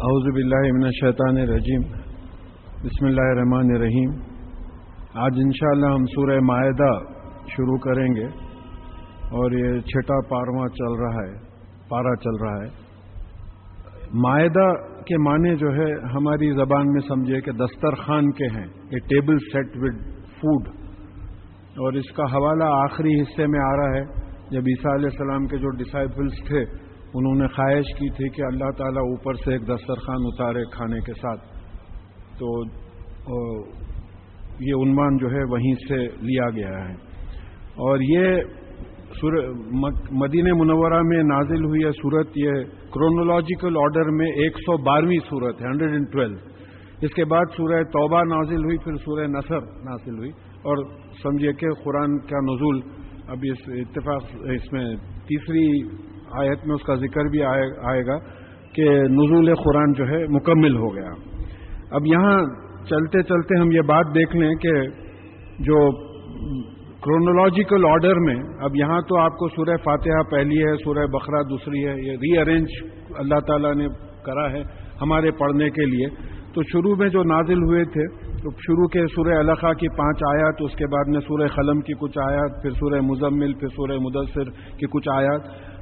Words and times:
اعوذ 0.00 0.34
باللہ 0.34 0.72
من 0.72 0.84
الشیطان 0.84 1.36
الرجیم۔ 1.36 1.80
بسم 2.82 3.06
اللہ 3.06 3.20
الرحمن 3.20 3.76
الرحیم۔ 3.76 4.10
آج 5.14 5.32
انشاءاللہ 5.36 5.86
ہم 5.86 6.04
سورہ 6.04 6.40
معاہدہ 6.40 7.12
شروع 7.46 7.78
کریں 7.78 8.14
گے۔ 8.14 8.24
اور 9.10 9.52
یہ 9.52 9.80
چھٹا 9.80 10.28
پارواں 10.28 10.68
چل 10.68 10.92
رہا 10.92 11.26
ہے، 11.26 11.34
پارا 11.88 12.16
چل 12.16 12.44
رہا 12.44 12.64
ہے۔ 12.64 12.68
معاہدہ 14.14 14.72
کے 15.02 15.18
معنی 15.18 15.56
جو 15.56 15.68
ہے، 15.68 15.92
ہماری 16.14 16.52
زبان 16.52 16.86
میں 16.86 17.00
سمجھے 17.08 17.40
کہ 17.40 17.52
دسترخوان 17.52 18.30
کے 18.30 18.46
ہیں، 18.46 18.66
یہ 18.92 18.98
ٹیبل 18.98 19.38
سیٹ 19.38 19.66
ود 19.76 20.02
فوڈ۔ 20.12 20.68
اور 21.70 21.92
اس 21.92 22.12
کا 22.12 22.24
حوالہ 22.24 22.64
آخری 22.64 23.20
حصے 23.20 23.46
میں 23.46 23.60
آ 23.60 23.76
رہا 23.76 23.96
ہے، 23.96 24.04
جب 24.50 24.60
عیسیٰ 24.60 24.94
علیہ 24.94 25.08
السلام 25.12 25.46
کے 25.46 25.56
جو 25.56 25.70
ڈسائبلس 25.70 26.32
تھے 26.48 26.89
انہوں 27.14 27.34
نے 27.34 27.48
خواہش 27.48 27.98
کی 27.98 28.10
تھی 28.10 28.28
کہ 28.28 28.42
اللہ 28.42 28.70
تعالیٰ 28.78 29.02
اوپر 29.02 29.34
سے 29.34 29.52
ایک 29.52 29.62
دسترخوان 29.62 30.16
اتارے 30.20 30.64
کھانے 30.72 31.00
کے 31.00 31.12
ساتھ۔ 31.12 31.40
تو 32.38 32.64
یہ 34.60 34.74
عنوان 34.74 35.16
جو 35.16 35.30
ہے 35.30 35.44
وہیں 35.50 35.74
سے 35.88 35.96
لیا 35.96 36.50
گیا 36.50 36.88
ہے۔ 36.88 36.94
اور 37.70 37.98
یہ 38.00 38.42
مدینہ 40.10 40.54
منورہ 40.54 41.02
میں 41.02 41.22
نازل 41.22 41.64
ہوئی 41.64 41.84
ہے 41.84 41.90
صورت، 41.90 42.26
یہ 42.36 42.50
کرونولوجیکل 42.64 43.76
آرڈر 43.76 44.10
میں 44.10 44.26
ایک 44.26 44.52
سو 44.52 44.76
بارہویں 44.76 45.18
صورت 45.30 45.62
ہے، 45.62 45.66
ہنڈریڈ 45.66 45.90
اینڈ 45.90 46.12
ٹویلو۔ 46.12 46.36
اس 47.02 47.14
کے 47.14 47.24
بعد 47.24 47.44
سورہ 47.56 47.82
توبہ 47.82 48.22
نازل 48.22 48.64
ہوئی، 48.64 48.78
پھر 48.78 48.96
سورہ 48.96 49.26
نصر 49.26 49.60
نازل 49.60 50.18
ہوئی۔ 50.18 50.30
اور 50.38 50.76
سمجھیے 51.22 51.52
کہ 51.52 51.66
قرآن 51.84 52.18
کا 52.18 52.36
نزول 52.36 52.80
ابھی 53.28 53.50
اس 53.50 53.58
اتفاق، 53.66 54.22
اس 54.40 54.72
میں 54.72 54.94
تیسری 55.28 55.82
آیت 56.38 56.66
میں 56.66 56.74
اس 56.74 56.82
کا 56.82 56.94
ذکر 56.94 57.24
بھی 57.24 57.42
آئے 57.42 58.06
گا 58.06 58.18
کہ 58.72 58.88
نزول 58.90 59.54
قرآن 59.54 59.92
جو 59.92 60.08
ہے 60.08 60.26
مکمل 60.28 60.76
ہو 60.76 60.94
گیا۔ 60.94 61.10
اب 61.90 62.06
یہاں 62.06 62.38
چلتے 62.88 63.22
چلتے 63.22 63.60
ہم 63.60 63.70
یہ 63.70 63.80
بات 63.80 64.06
دیکھ 64.14 64.36
لیں 64.36 64.54
کہ 64.54 64.80
جو 65.58 65.90
کرونولوجیکل 67.00 67.84
آرڈر 67.90 68.14
میں 68.14 68.36
اب 68.60 68.76
یہاں 68.76 69.00
تو 69.00 69.18
آپ 69.18 69.32
کو 69.32 69.48
سورہ 69.48 69.76
فاتحہ 69.84 70.22
پہلی 70.30 70.62
ہے، 70.62 70.76
سورہ 70.84 71.06
بقرہ 71.06 71.42
دوسری 71.42 71.86
ہے، 71.86 71.94
یہ 72.06 72.12
ری 72.12 72.38
ارینج 72.38 72.66
اللہ 73.16 73.40
تعالیٰ 73.40 73.74
نے 73.74 73.86
کرا 74.24 74.50
ہے 74.50 74.62
ہمارے 75.00 75.30
پڑھنے 75.30 75.70
کے 75.70 75.84
لیے۔ 75.84 76.08
تو 76.54 76.62
شروع 76.62 76.94
میں 76.96 77.08
جو 77.08 77.22
نازل 77.22 77.62
ہوئے 77.62 77.84
تھے، 77.84 78.06
تو 78.42 78.50
شروع 78.50 78.86
کے 78.88 79.06
سورہ 79.14 79.38
الخا 79.38 79.72
کی 79.72 79.88
پانچ 79.88 80.22
آیات، 80.28 80.54
اس 80.60 80.72
کے 80.76 80.86
بعد 80.86 81.08
میں 81.08 81.20
سورہ 81.20 81.46
قلم 81.46 81.80
کی 81.80 81.92
کچھ 82.00 82.18
آیات، 82.18 82.62
پھر 82.62 82.70
سورہ 82.70 83.00
مزمل، 83.00 83.52
پھر 83.52 83.68
سورہ 83.68 83.98
مدثر 84.00 84.50
کی 84.50 84.86
کچھ 84.86 85.08
آیات۔ 85.12 85.40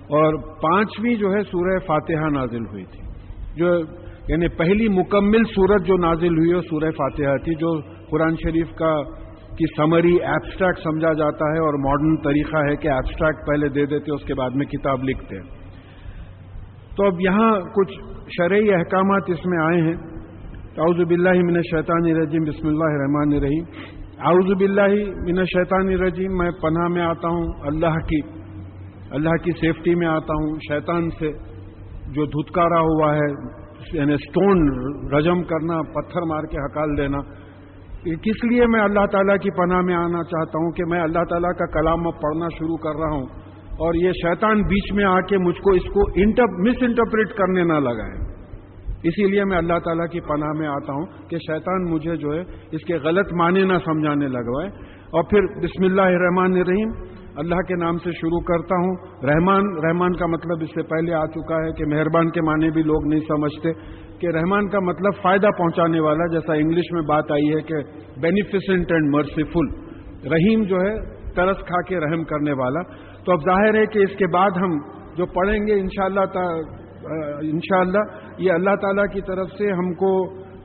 اور 0.09 0.35
پانچویں 0.61 1.15
جو 1.15 1.33
ہے 1.33 1.41
سورہ 1.43 1.79
فاتحہ 1.87 2.29
نازل 2.29 2.67
ہوئی 2.67 2.85
تھی۔ 2.85 3.03
جو 3.57 3.79
یعنی 4.29 4.49
پہلی 4.49 4.89
مکمل 4.89 5.45
سورت 5.45 5.87
جو 5.87 5.97
نازل 5.97 6.39
ہوئی 6.39 6.53
ہے، 6.53 6.61
سورہ 6.71 6.91
فاتحہ 6.91 7.37
تھی، 7.45 7.55
جو 7.55 7.81
قرآن 8.11 8.35
شریف 8.35 8.75
کا 8.75 9.03
کی 9.59 9.65
سمری 9.77 10.15
ایبسٹریکٹ 10.15 10.79
سمجھا 10.79 11.13
جاتا 11.13 11.45
ہے 11.45 11.59
اور 11.59 11.75
ماڈرن 11.75 12.17
طریقہ 12.17 12.57
ہے 12.57 12.77
کہ 12.77 12.89
ایبسٹریکٹ 12.89 13.47
پہلے 13.47 13.69
دے 13.69 13.87
دیتے، 13.87 14.15
اس 14.15 14.25
کے 14.25 14.35
بعد 14.35 14.51
میں 14.51 14.67
کتاب 14.67 15.05
لکھتے 15.05 15.39
تو 16.97 17.07
اب 17.07 17.21
یہاں 17.21 17.61
کچھ 17.61 17.93
شرعی 18.37 18.73
احکامات 18.73 19.23
اس 19.27 19.47
میں 19.47 19.59
آئے 19.59 19.81
ہیں۔ 19.81 19.97
اعوذ 20.79 21.05
باللہ 21.09 21.43
من 21.43 21.57
الشیطان 21.57 22.05
الرجیم، 22.05 22.43
بسم 22.43 22.69
اللہ 22.69 22.85
الرحمن 22.85 23.37
الرحیم۔ 23.37 23.65
اعوذ 24.19 24.53
باللہ 24.59 24.95
من 25.27 25.39
الشیطان 25.39 25.89
الرجیم، 25.89 26.39
میں 26.39 26.51
پناہ 26.51 26.89
میں 26.89 27.03
آتا 27.03 27.29
ہوں 27.29 27.47
اللہ 27.61 27.99
کی۔ 28.09 28.38
اللہ 29.11 29.37
کی 29.45 29.53
سیفٹی 29.53 29.95
میں 29.95 30.07
آتا 30.07 30.35
ہوں، 30.35 30.57
شیطان 30.69 31.11
سے 31.11 31.33
جو 32.13 32.25
دھتکارا 32.27 32.81
ہوا 32.81 33.15
ہے 33.17 33.33
یعنی 33.93 34.13
اسٹون 34.13 34.69
رجم 35.15 35.43
کرنا، 35.43 35.83
پتھر 35.83 36.23
مار 36.23 36.43
کے 36.43 36.57
ہکال 36.57 36.97
دینا 36.97 37.19
کس 38.23 38.45
لیے 38.45 38.67
میں 38.67 38.81
اللہ 38.81 39.07
تعالیٰ 39.07 39.37
کی 39.37 39.51
پناہ 39.51 39.81
میں 39.81 39.95
آنا 39.95 40.23
چاہتا 40.23 40.59
ہوں 40.59 40.71
کہ 40.71 40.85
میں 40.85 41.01
اللہ 41.01 41.25
تعالیٰ 41.31 41.53
کا 41.59 41.67
کلام 41.67 42.11
پڑھنا 42.11 42.49
شروع 42.59 42.77
کر 42.77 43.01
رہا 43.01 43.15
ہوں 43.15 43.27
اور 43.79 43.95
یہ 43.95 44.13
شیطان 44.13 44.63
بیچ 44.63 44.93
میں 44.95 45.05
آ 45.05 45.21
کے 45.21 45.39
مجھ 45.39 45.61
کو 45.61 45.73
اس 45.73 45.83
کو 45.83 46.01
مس 46.63 46.83
انٹرپریٹ 46.83 47.29
کرنے 47.29 47.65
نہ 47.65 47.73
لگائے۔ 47.73 48.17
اسی 49.03 49.27
لیے 49.31 49.45
میں 49.45 49.59
اللہ 49.59 49.79
تعالیٰ 49.79 50.07
کی 50.07 50.21
پناہ 50.21 50.53
میں 50.59 50.69
آتا 50.69 50.93
ہوں 50.93 51.07
کہ 51.31 51.39
شیطان 51.39 51.85
مجھے 51.85 52.17
جو 52.17 52.35
ہے 52.35 52.41
اس 52.73 52.85
کے 52.85 52.97
غلط 52.97 53.33
معنی 53.33 53.65
نہ 53.65 53.79
سمجھانے 53.85 54.29
لگوائے۔ 54.29 54.69
اور 55.11 55.23
پھر 55.23 55.43
بسم 55.43 55.85
اللہ 55.85 56.03
الرحمن 56.03 56.53
الرحیم 56.53 56.91
اللہ 57.39 57.61
کے 57.69 57.75
نام 57.75 57.99
سے 57.99 58.11
شروع 58.11 58.41
کرتا 58.41 58.77
ہوں۔ 58.77 58.95
رحمان 59.25 59.67
رحمان 59.85 60.13
کا 60.13 60.27
مطلب 60.27 60.63
اس 60.63 60.71
سے 60.75 60.83
پہلے 60.83 61.15
آ 61.15 61.25
چکا 61.27 61.57
ہے 61.65 61.73
کہ 61.73 61.85
مہربان 61.85 62.31
کے 62.31 62.41
معنی 62.41 62.71
بھی 62.71 62.83
لوگ 62.83 63.07
نہیں 63.07 63.21
سمجھتے 63.29 63.73
کہ 64.21 64.27
رحمان 64.27 64.69
کا 64.69 64.81
مطلب 64.81 65.13
فائدہ 65.23 65.51
پہنچانے 65.59 66.01
والا، 66.01 66.27
جیسا 66.27 66.55
انگلش 66.55 66.93
میں 66.93 67.03
بات 67.03 67.33
آئی 67.33 67.49
ہے 67.55 67.61
کہ 67.61 67.83
بینیفیسنٹ 68.21 68.93
اینڈ 68.93 69.15
مرسیفل 69.15 69.69
رحیم 70.33 70.63
جو 70.63 70.77
ہے 70.77 70.95
ترس 71.35 71.57
کھا 71.67 71.81
کے 71.83 72.01
رحم 72.01 72.25
کرنے 72.25 72.53
والا۔ 72.53 72.83
تو 73.25 73.33
اب 73.33 73.45
ظاہر 73.45 73.75
ہے 73.75 73.87
کہ 73.87 73.99
اس 73.99 74.17
کے 74.17 74.27
بعد 74.27 74.51
ہم 74.51 74.79
جو 75.17 75.27
پڑھیں 75.27 75.67
گے، 75.67 75.81
انشاءاللہ 75.81 76.21
شاء 77.65 77.79
اللہ 77.79 78.39
یہ 78.39 78.53
اللہ 78.53 78.75
تعالی 78.81 79.03
کی 79.13 79.21
طرف 79.21 79.49
سے 79.59 79.73
ہم 79.73 79.93
کو 79.95 80.11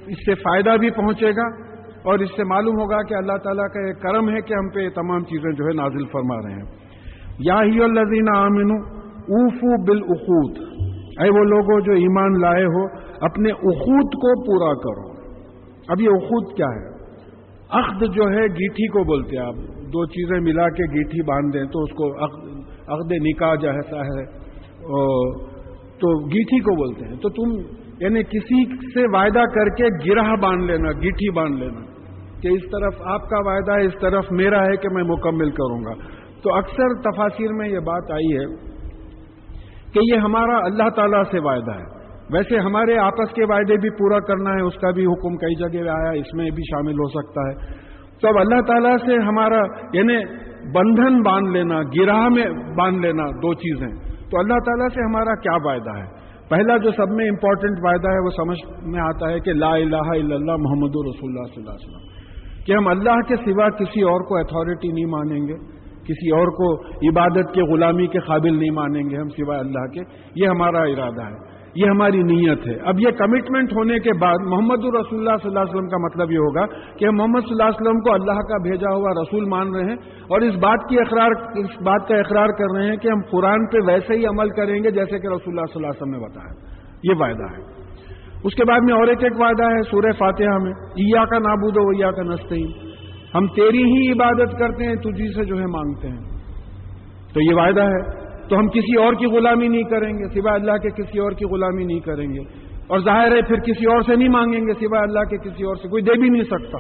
اس 0.08 0.26
سے 0.26 0.34
فائدہ 0.36 0.78
بھی 0.80 0.90
پہنچے 0.90 1.32
گا۔ 1.32 1.63
اور 2.04 2.20
اس 2.20 2.30
سے 2.36 2.44
معلوم 2.44 2.76
ہوگا 2.76 3.02
کہ 3.02 3.14
اللہ 3.14 3.38
تعالیٰ 3.44 3.68
کا 3.68 3.88
ایک 3.88 4.02
کرم 4.02 4.30
ہے 4.30 4.42
کہ 4.42 4.54
ہم 4.54 4.70
پہ 4.70 4.80
یہ 4.80 4.90
تمام 4.90 5.24
چیزیں 5.24 5.52
جو 5.52 5.66
ہے 5.66 5.74
نازل 5.74 6.06
فرما 6.06 6.48
رہے 6.48 6.54
ہیں۔ 6.54 6.84
یا 7.40 7.56
ہی 7.56 7.84
الزین 7.84 8.36
عامن 8.36 8.72
اوفو 9.14 9.86
بالعقود۔ 9.86 10.58
اے 11.20 11.30
وہ 11.30 11.44
لوگوں 11.44 11.82
جو 11.82 11.92
ایمان 11.92 12.42
لائے 12.42 12.66
ہو، 12.66 12.86
اپنے 13.22 13.52
اخوت 13.52 14.14
کو 14.14 14.44
پورا 14.44 14.74
کرو۔ 14.74 15.14
اب 15.88 16.02
یہ 16.02 16.10
اخوت 16.10 16.58
کیا 16.58 16.66
ہے؟ 16.66 16.94
عقد 17.70 18.16
جو 18.16 18.24
ہے 18.24 18.42
گیٹھی 18.42 18.88
کو 18.88 19.04
بولتے 19.04 19.38
ہیں۔ 19.38 19.46
آپ 19.46 19.56
دو 19.74 20.06
چیزیں 20.06 20.40
ملا 20.40 20.70
کے 20.70 20.84
گیٹھی 20.84 21.22
باندھ 21.22 21.58
دیں 21.58 21.66
تو 21.66 21.80
اس 21.80 21.92
کو 21.92 22.24
عقد 22.94 23.12
نکاح 23.12 23.56
جیسا 23.56 24.00
ہے 24.00 24.26
تو 26.00 26.26
گیٹھی 26.26 26.60
کو 26.60 26.76
بولتے 26.76 27.06
ہیں۔ 27.06 27.16
تو 27.16 27.30
تم 27.30 27.76
یعنی 28.00 28.24
کسی 28.24 28.66
سے 28.66 29.18
وعدہ 29.18 29.42
کر 29.56 29.70
کے 29.70 29.84
گرہ 29.84 30.36
باندھ 30.36 30.64
لینا، 30.64 30.92
گیٹھی 30.92 31.30
باندھ 31.30 31.58
لینا۔ 31.58 31.93
کہ 32.44 32.48
اس 32.48 32.62
طرف 32.62 32.94
آپ 33.06 33.30
کا 33.30 33.38
وعدہ 33.40 33.72
ہے 33.72 33.86
اس 33.86 33.94
طرف 34.02 34.26
میرا 34.32 34.62
ہے 34.62 34.76
کہ 34.78 34.90
میں 34.90 35.04
مکمل 35.04 35.50
کروں 35.50 35.86
گا۔ 35.86 35.94
تو 36.44 36.54
اکثر 36.54 37.02
تفاصر 37.02 37.54
میں 37.54 37.70
یہ 37.70 37.80
بات 37.80 38.12
آئی 38.12 38.38
ہے 38.38 38.46
کہ 39.94 40.00
یہ 40.04 40.20
ہمارا 40.20 40.58
اللہ 40.58 40.90
تعالیٰ 40.90 41.24
سے 41.32 41.40
وعدہ 41.40 41.72
ہے۔ 41.72 42.04
ویسے 42.34 42.58
ہمارے 42.60 42.98
آپس 42.98 43.34
کے 43.34 43.44
وعدے 43.46 43.78
بھی 43.78 43.90
پورا 43.90 44.20
کرنا 44.20 44.50
ہے، 44.50 44.62
اس 44.62 44.74
کا 44.74 44.92
بھی 44.92 45.06
حکم 45.06 45.36
کئی 45.36 45.56
جگہ 45.56 45.90
آیا، 45.90 46.10
اس 46.10 46.34
میں 46.34 46.50
بھی 46.50 46.64
شامل 46.72 46.94
ہو 46.94 47.10
سکتا 47.10 47.42
ہے۔ 47.42 47.78
تو 48.22 48.28
اب 48.28 48.34
اللہ 48.38 48.62
تعالیٰ 48.62 48.98
سے 48.98 49.16
ہمارا 49.26 49.60
یعنی 49.94 50.18
بندھن 50.72 51.22
باندھ 51.22 51.50
لینا، 51.50 51.82
گراہ 51.82 52.30
میں 52.30 52.74
باندھ 52.76 53.00
لینا 53.00 53.24
دو 53.24 53.54
چیزیں۔ 53.54 54.14
تو 54.32 54.40
اللہ 54.40 54.54
تعالیٰ 54.54 54.88
سے 54.88 55.02
ہمارا 55.02 55.36
کیا 55.36 55.56
وعدہ 55.56 55.98
ہے؟ 55.98 56.24
پہلا 56.50 56.78
جو 56.78 56.92
سب 56.92 57.10
میں 57.10 57.30
امپورٹنٹ 57.30 57.78
وعدہ 57.82 58.12
ہے، 58.12 58.20
وہ 58.20 58.30
سمجھ 58.30 58.86
میں 58.88 59.00
آتا 59.00 59.30
ہے 59.30 59.40
کہ 59.40 59.54
لا 59.54 59.76
الہ 59.76 59.96
الا 59.96 60.36
اللہ 60.36 60.56
محمد 60.60 60.90
رسول 60.90 61.30
اللہ 61.30 61.44
صلی 61.44 61.64
اللہ 61.64 61.70
علیہ 61.70 61.88
وسلم۔ 61.88 62.13
کہ 62.66 62.74
ہم 62.74 62.88
اللہ 62.88 63.22
کے 63.28 63.36
سوا 63.36 63.70
کسی 63.70 64.02
اور 64.02 64.22
کو 64.22 64.38
اتھارٹی 64.38 64.92
نہیں 64.92 65.06
مانیں 65.06 65.48
گے، 65.48 65.56
کسی 66.04 66.32
اور 66.32 66.48
کو 66.48 66.86
عبادت 67.10 67.54
کے 67.54 67.62
غلامی 67.62 68.08
کے 68.08 68.20
قابل 68.20 68.60
نہیں 68.60 68.72
مانیں 68.72 69.04
گے 69.10 69.18
ہم 69.18 69.30
سوائے 69.30 69.60
اللہ 69.60 69.86
کے۔ 69.94 70.00
یہ 70.36 70.48
ہمارا 70.48 70.84
ارادہ 70.84 71.26
ہے، 71.26 71.54
یہ 71.76 71.86
ہماری 71.86 72.24
نیت 72.24 72.68
ہے۔ 72.68 72.76
اب 72.86 73.00
یہ 73.00 73.12
کمٹمنٹ 73.12 73.74
ہونے 73.74 74.00
کے 74.00 74.12
بعد 74.20 74.36
محمد 74.42 74.84
الرسول 74.84 75.20
اللہ 75.20 75.38
صلی 75.42 75.48
اللہ 75.48 75.60
علیہ 75.60 75.76
وسلم 75.76 75.88
کا 75.88 75.98
مطلب 75.98 76.32
یہ 76.32 76.38
ہوگا 76.38 76.66
کہ 76.98 77.06
ہم 77.06 77.16
محمد 77.16 77.40
صلی 77.40 77.52
اللہ 77.52 77.64
علیہ 77.64 77.82
وسلم 77.82 78.00
کو 78.00 78.14
اللہ 78.14 78.42
کا 78.42 78.58
بھیجا 78.58 78.96
ہوا 78.96 79.10
رسول 79.22 79.46
مان 79.46 79.76
رہے 79.76 79.84
ہیں 79.84 79.96
اور 80.28 80.42
اس 80.42 80.56
بات 80.56 80.90
کی 80.90 81.00
اقرار، 81.00 81.32
اس 81.56 81.82
بات 81.82 82.08
کا 82.08 82.16
اقرار 82.16 82.48
کر 82.48 82.78
رہے 82.78 82.90
ہیں 82.90 82.98
کہ 82.98 83.08
ہم 83.08 83.22
قرآن 83.32 83.66
پہ 83.66 83.78
ویسے 83.88 84.14
ہی 84.14 84.26
عمل 84.26 84.50
کریں 84.50 84.84
گے 84.84 84.92
جیسے 84.92 85.20
کہ 85.20 85.28
رسول 85.28 85.60
اللہ 85.60 85.74
صلی 85.74 85.86
اللہ 85.86 85.88
علیہ 85.88 86.02
وسلم 86.02 86.12
نے 86.12 86.28
بتایا۔ 86.28 86.54
یہ 87.04 87.14
وعدہ 87.20 87.54
ہے۔ 87.54 87.83
اس 88.44 88.56
کے 88.56 88.66
بعد 88.66 88.80
میں 88.80 88.94
اور 88.94 89.08
ایک 89.08 89.24
ایک 89.24 89.42
وعدہ 89.42 89.64
ہے 89.64 89.82
سورہ 89.92 90.12
فاتحہ 90.12 90.58
میں 90.64 90.72
ایا 90.72 91.26
کا 91.26 91.40
نابود 91.40 91.78
و 91.78 91.88
ایا 91.88 92.12
کا 92.12 92.24
نستے 92.24 92.56
ہم 93.36 93.48
تیری 93.48 93.84
ہی 93.84 94.12
عبادت 94.12 94.60
کرتے 94.60 94.84
ہیں، 94.86 94.96
تجھی 94.96 95.34
سے 95.34 95.46
جو 95.46 95.60
ہے 95.60 95.66
مانگتے 95.66 96.08
ہیں۔ 96.08 96.20
تو 97.34 97.42
یہ 97.42 97.56
وعدہ 97.56 97.82
ہے۔ 97.82 98.24
تو 98.50 98.60
ہم 98.60 98.68
کسی 98.68 99.04
اور 99.04 99.14
کی 99.14 99.26
غلامی 99.26 99.68
نہیں 99.68 99.84
کریں 99.84 100.14
گے، 100.14 100.42
سوائے 100.42 100.60
اللہ 100.60 100.72
کے 100.72 100.90
کسی 100.90 101.20
اور 101.20 101.32
کی 101.32 101.46
غلامی 101.46 101.84
نہیں 101.84 102.00
کریں 102.00 102.28
گے۔ 102.34 102.40
اور 102.88 103.00
ظاہر 103.00 103.36
ہے 103.36 103.42
پھر 103.42 103.56
کسی 103.56 103.86
اور 103.86 104.02
سے 104.02 104.16
نہیں 104.16 104.30
مانگیں 104.30 104.60
گے، 104.60 104.74
سوائے 104.74 105.04
اللہ 105.04 105.20
کے 105.20 105.38
کسی 105.38 105.64
اور 105.64 105.76
سے۔ 105.76 105.88
کوئی 105.88 106.04
دے 106.04 106.20
بھی 106.22 106.30
نہیں 106.30 106.44
سکتا۔ 106.44 106.78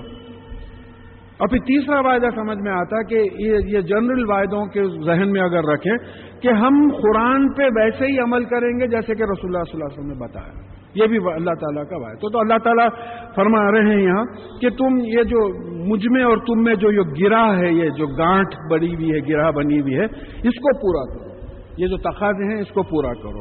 اور 1.37 1.47
پھر 1.47 1.57
تیسرا 1.57 1.99
وعدہ 1.99 2.27
سمجھ 2.35 2.57
میں 2.57 2.71
آتا 2.71 3.01
کہ 3.01 3.15
یہ 3.37 3.81
جنرل 3.81 4.29
وعدوں 4.29 4.65
کے 4.65 4.83
ذہن 4.83 5.31
میں 5.31 5.41
اگر 5.41 5.63
رکھیں 5.63 5.97
کہ 6.41 6.47
ہم 6.47 6.89
قرآن 7.01 7.53
پہ 7.53 7.63
ویسے 7.63 8.05
ہی 8.05 8.19
عمل 8.19 8.43
کریں 8.43 8.79
گے 8.79 8.87
جیسے 8.87 9.15
کہ 9.15 9.23
رسول 9.23 9.55
اللہ 9.55 9.63
صلی 9.71 9.81
اللہ 9.81 9.85
علیہ 9.85 9.99
وسلم 9.99 10.07
نے 10.07 10.27
بتایا۔ 10.27 10.72
یہ 10.95 11.07
بھی 11.07 11.17
اللہ 11.17 11.53
تعالیٰ 11.53 11.83
کا 11.89 11.95
وعدہ 11.97 12.27
تو 12.31 12.39
اللہ 12.39 12.57
تعالیٰ 12.63 12.87
فرما 13.35 13.71
رہے 13.71 13.95
ہیں 13.95 14.03
یہاں 14.03 14.25
کہ 14.61 14.69
تم 14.69 14.97
یہ 14.97 15.23
جو 15.23 15.73
مجھ 15.87 16.07
میں 16.11 16.23
اور 16.23 16.37
تم 16.37 16.63
میں 16.63 16.75
جو 16.75 16.91
یہ 16.91 17.25
گرا 17.25 17.59
ہے، 17.59 17.71
یہ 17.71 17.89
جو 17.89 18.07
گانٹ 18.07 18.55
بڑی 18.71 18.95
ہوئی 18.95 19.11
ہے 19.11 19.33
گرا 19.33 19.49
بنی 19.49 19.81
ہوئی 19.81 19.95
ہے، 19.95 20.05
اس 20.43 20.59
کو 20.59 20.77
پورا 20.77 21.17
کرو۔ 21.17 21.51
یہ 21.77 21.87
جو 21.87 21.97
تقاضے 21.97 22.53
ہیں، 22.53 22.61
اس 22.61 22.67
کو 22.67 22.83
پورا 22.83 23.13
کرو۔ 23.13 23.39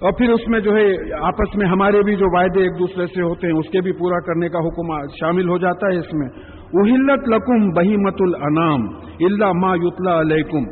اور 0.00 0.12
پھر 0.12 0.30
اس 0.30 0.48
میں 0.48 0.60
جو 0.60 0.76
ہے، 0.76 0.92
آپس 1.22 1.56
میں 1.56 1.66
ہمارے 1.66 2.02
بھی 2.02 2.16
جو 2.16 2.38
وعدے 2.38 2.60
ایک 2.60 2.78
دوسرے 2.78 3.06
سے 3.06 3.22
ہوتے 3.22 3.46
ہیں، 3.46 3.54
اس 3.54 3.68
کے 3.72 3.80
بھی 3.80 3.92
پورا 3.92 4.20
کرنے 4.20 4.48
کا 4.48 4.58
حکم 4.58 5.08
شامل 5.20 5.48
ہو 5.48 5.58
جاتا 5.58 5.86
ہے 5.86 5.98
اس 5.98 6.14
میں۔ 6.14 6.28
اہلت 6.66 7.28
لکم 7.28 7.68
بہیمت 7.68 8.14
الانام 8.20 8.86
اللہ 9.20 9.52
ما 9.52 9.74
یتلا 9.74 10.20
علیکم 10.20 10.64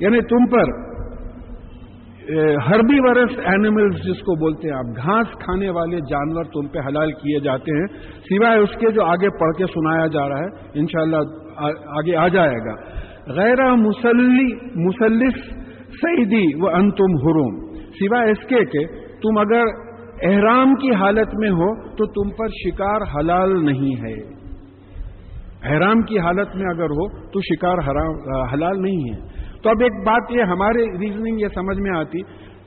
یعنی 0.00 0.20
تم 0.20 0.46
پر 0.46 0.89
ہربی 2.38 2.98
ورس 3.00 3.38
اینیملز 3.44 3.94
جس 3.96 4.20
کو 4.20 4.34
بولتے 4.40 4.68
ہیں، 4.68 4.74
آپ 4.76 4.96
گھاس 4.96 5.26
کھانے 5.44 5.70
والے 5.70 5.96
جانور 5.96 6.44
تم 6.44 6.68
پہ 6.68 6.78
حلال 6.78 7.12
کیے 7.12 7.40
جاتے 7.40 7.78
ہیں، 7.78 7.86
سوائے 8.28 8.58
اس 8.58 8.70
کے 8.80 8.90
جو 8.90 9.04
آگے 9.04 9.38
پڑھ 9.38 9.56
کے 9.58 9.66
سنایا 9.66 10.06
جا 10.06 10.28
رہا 10.28 10.38
ہے، 10.38 10.80
انشاءاللہ 10.80 11.16
آگے 11.98 12.16
آ 12.16 12.28
جائے 12.28 12.58
گا۔ 12.58 12.74
غیر 13.32 13.74
مسلی، 13.74 14.54
مسلس 14.86 15.34
سعیدی 16.02 16.62
و 16.62 16.68
ان 16.68 16.90
تم 16.90 17.16
حروم۔ 17.24 17.74
سوائے 17.76 18.30
اس 18.30 18.46
کے 18.48 18.64
کہ 18.64 18.86
تم 19.22 19.38
اگر 19.38 19.64
احرام 20.22 20.74
کی 20.74 20.94
حالت 20.94 21.34
میں 21.34 21.50
ہو 21.50 21.96
تو 21.96 22.06
تم 22.06 22.36
پر 22.36 22.46
شکار 22.48 23.00
حلال 23.16 23.64
نہیں 23.64 24.06
ہے۔ 24.06 24.40
احرام 25.62 26.02
کی 26.02 26.18
حالت 26.18 26.56
میں 26.56 26.66
اگر 26.74 26.90
ہو 26.90 27.30
تو 27.30 27.40
شکار 27.40 27.78
حلال 28.54 28.82
نہیں 28.82 29.12
ہے۔ 29.12 29.40
تو 29.62 29.70
اب 29.70 29.76
ایک 29.82 29.92
بات 30.06 30.30
یہ 30.30 30.42
ہمارے 30.42 30.84
ریزننگ 30.98 31.40
یہ 31.40 31.48
سمجھ 31.54 31.78
میں 31.80 31.90
آتی 31.98 32.22